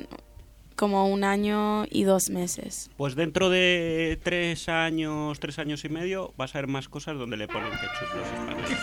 como 0.78 1.08
un 1.10 1.26
año 1.26 1.86
y 1.90 2.04
dos 2.06 2.30
meses. 2.30 2.90
Pues 2.96 3.16
dentro 3.16 3.50
de 3.50 4.18
tres 4.24 4.70
años, 4.70 5.40
tres 5.42 5.60
años 5.60 5.84
y 5.84 5.90
medio, 5.90 6.34
vas 6.38 6.56
a 6.56 6.60
ver 6.60 6.68
más 6.68 6.88
cosas 6.88 7.18
donde 7.18 7.36
le 7.36 7.48
ponen 7.50 7.70
ketchup 7.72 8.16
los 8.16 8.28
españoles. 8.30 8.78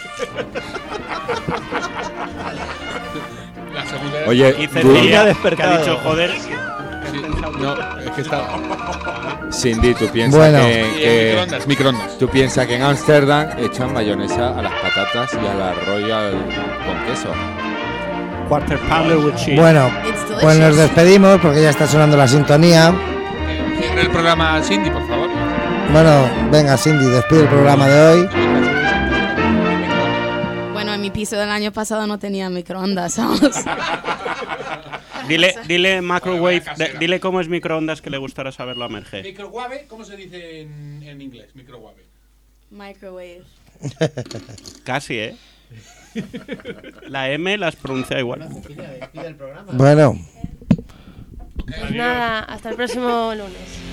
La 3.73 3.86
segunda 3.89 4.18
Oye, 4.26 4.55
Y 4.60 4.66
Cecilia, 4.66 5.02
que 5.10 5.16
ha 5.16 5.24
despertado. 5.24 5.78
dicho, 5.78 5.98
joder, 6.02 6.31
No, 7.60 7.98
es 8.00 8.10
que 8.10 8.20
está. 8.20 8.48
Cindy, 9.52 9.94
tú 9.94 10.08
piensas 10.08 10.39
Bueno. 10.40 10.58
que, 10.66 10.84
que- 10.98 11.26
microondas, 11.31 11.66
microondas. 11.66 12.18
tú 12.18 12.28
piensas 12.28 12.66
que 12.66 12.74
en 12.74 12.82
Ámsterdam 12.82 13.58
echan 13.58 13.92
mayonesa 13.92 14.58
a 14.58 14.62
las 14.62 14.73
patatas 14.81 15.32
y 15.34 15.47
a 15.47 15.55
la 15.55 15.74
royal 15.74 16.32
con 16.84 17.06
queso. 17.06 17.32
Quarter 18.48 18.78
pounder 18.89 19.18
with 19.18 19.34
cheese. 19.36 19.58
bueno, 19.60 19.90
pues 20.40 20.58
nos 20.58 20.76
despedimos 20.76 21.40
porque 21.40 21.62
ya 21.62 21.70
está 21.70 21.86
sonando 21.86 22.16
la 22.16 22.28
sintonía. 22.28 22.94
Cierra 23.81 24.00
el 24.02 24.10
programa 24.10 24.62
Cindy, 24.62 24.90
por 24.90 25.06
favor. 25.08 25.31
Bueno, 25.92 26.28
venga 26.50 26.76
Cindy, 26.76 27.06
despide 27.06 27.42
el 27.42 27.48
programa 27.48 27.86
de 27.89 28.00
hoy. 28.06 28.28
Bueno, 30.73 30.94
en 30.94 31.00
mi 31.00 31.10
piso 31.10 31.36
del 31.36 31.48
año 31.50 31.73
pasado 31.73 32.06
no 32.06 32.18
tenía 32.18 32.50
microondas, 32.50 33.16
vamos. 33.18 33.40
Dile, 35.28 35.55
dile 35.66 36.02
microwave, 36.02 36.62
de- 36.76 36.98
dile 37.00 37.18
cómo 37.18 37.40
es 37.40 37.48
microondas 37.48 38.02
que 38.02 38.10
le 38.10 38.18
gustará 38.18 38.52
saberlo 38.52 38.84
a 38.84 38.89
Merge. 38.90 39.23
Microwave, 39.23 39.86
¿cómo 39.89 40.05
se 40.05 40.16
dice 40.16 40.60
en, 40.60 41.02
en 41.02 41.20
inglés? 41.23 41.48
Microwave. 41.55 42.05
Microwave. 42.70 43.42
Casi, 44.84 45.14
¿eh? 45.18 45.36
La 47.08 47.30
M 47.30 47.56
las 47.58 47.76
pronuncia 47.76 48.18
igual. 48.18 48.48
Bueno, 49.72 50.18
Pues 51.66 51.90
nada, 51.92 52.40
hasta 52.40 52.70
el 52.70 52.76
próximo 52.76 53.32
lunes. 53.34 53.84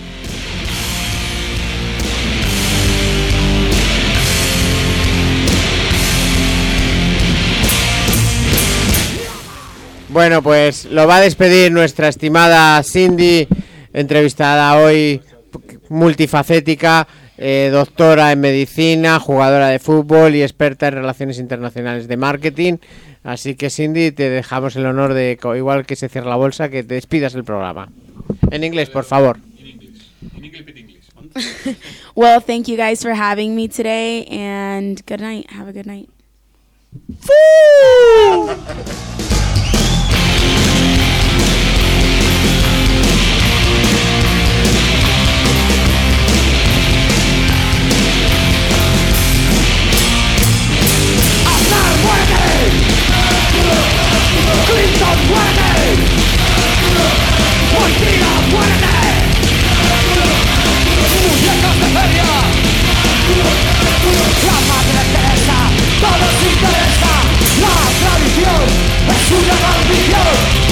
Bueno, 10.09 10.43
pues 10.43 10.85
lo 10.85 11.07
va 11.07 11.17
a 11.17 11.21
despedir 11.21 11.71
nuestra 11.71 12.09
estimada 12.09 12.83
Cindy, 12.83 13.47
entrevistada 13.93 14.75
hoy, 14.75 15.21
multifacética, 15.87 17.07
eh, 17.43 17.69
doctora 17.71 18.31
en 18.31 18.39
medicina, 18.39 19.19
jugadora 19.19 19.69
de 19.69 19.79
fútbol 19.79 20.35
y 20.35 20.43
experta 20.43 20.87
en 20.87 20.93
relaciones 20.93 21.39
internacionales 21.39 22.07
de 22.07 22.15
marketing. 22.15 22.77
Así 23.23 23.55
que 23.55 23.71
Cindy, 23.71 24.11
te 24.11 24.29
dejamos 24.29 24.75
el 24.75 24.85
honor 24.85 25.15
de, 25.15 25.39
igual 25.55 25.87
que 25.87 25.95
se 25.95 26.07
cierra 26.07 26.29
la 26.29 26.35
bolsa, 26.35 26.69
que 26.69 26.83
te 26.83 26.93
despidas 26.93 27.33
el 27.33 27.43
programa. 27.43 27.89
En 28.51 28.63
inglés, 28.63 28.91
por 28.91 29.05
favor. 29.05 29.39
Well, 32.13 32.41
thank 32.41 32.67
you 32.67 32.75
guys 32.75 33.01
for 33.01 33.13
having 33.13 33.55
me 33.55 33.69
today 33.69 34.25
and 34.25 35.01
good 35.05 35.21
night. 35.21 35.49
Have 35.49 35.69
a 35.69 35.71
good 35.71 35.87
night. 35.87 36.09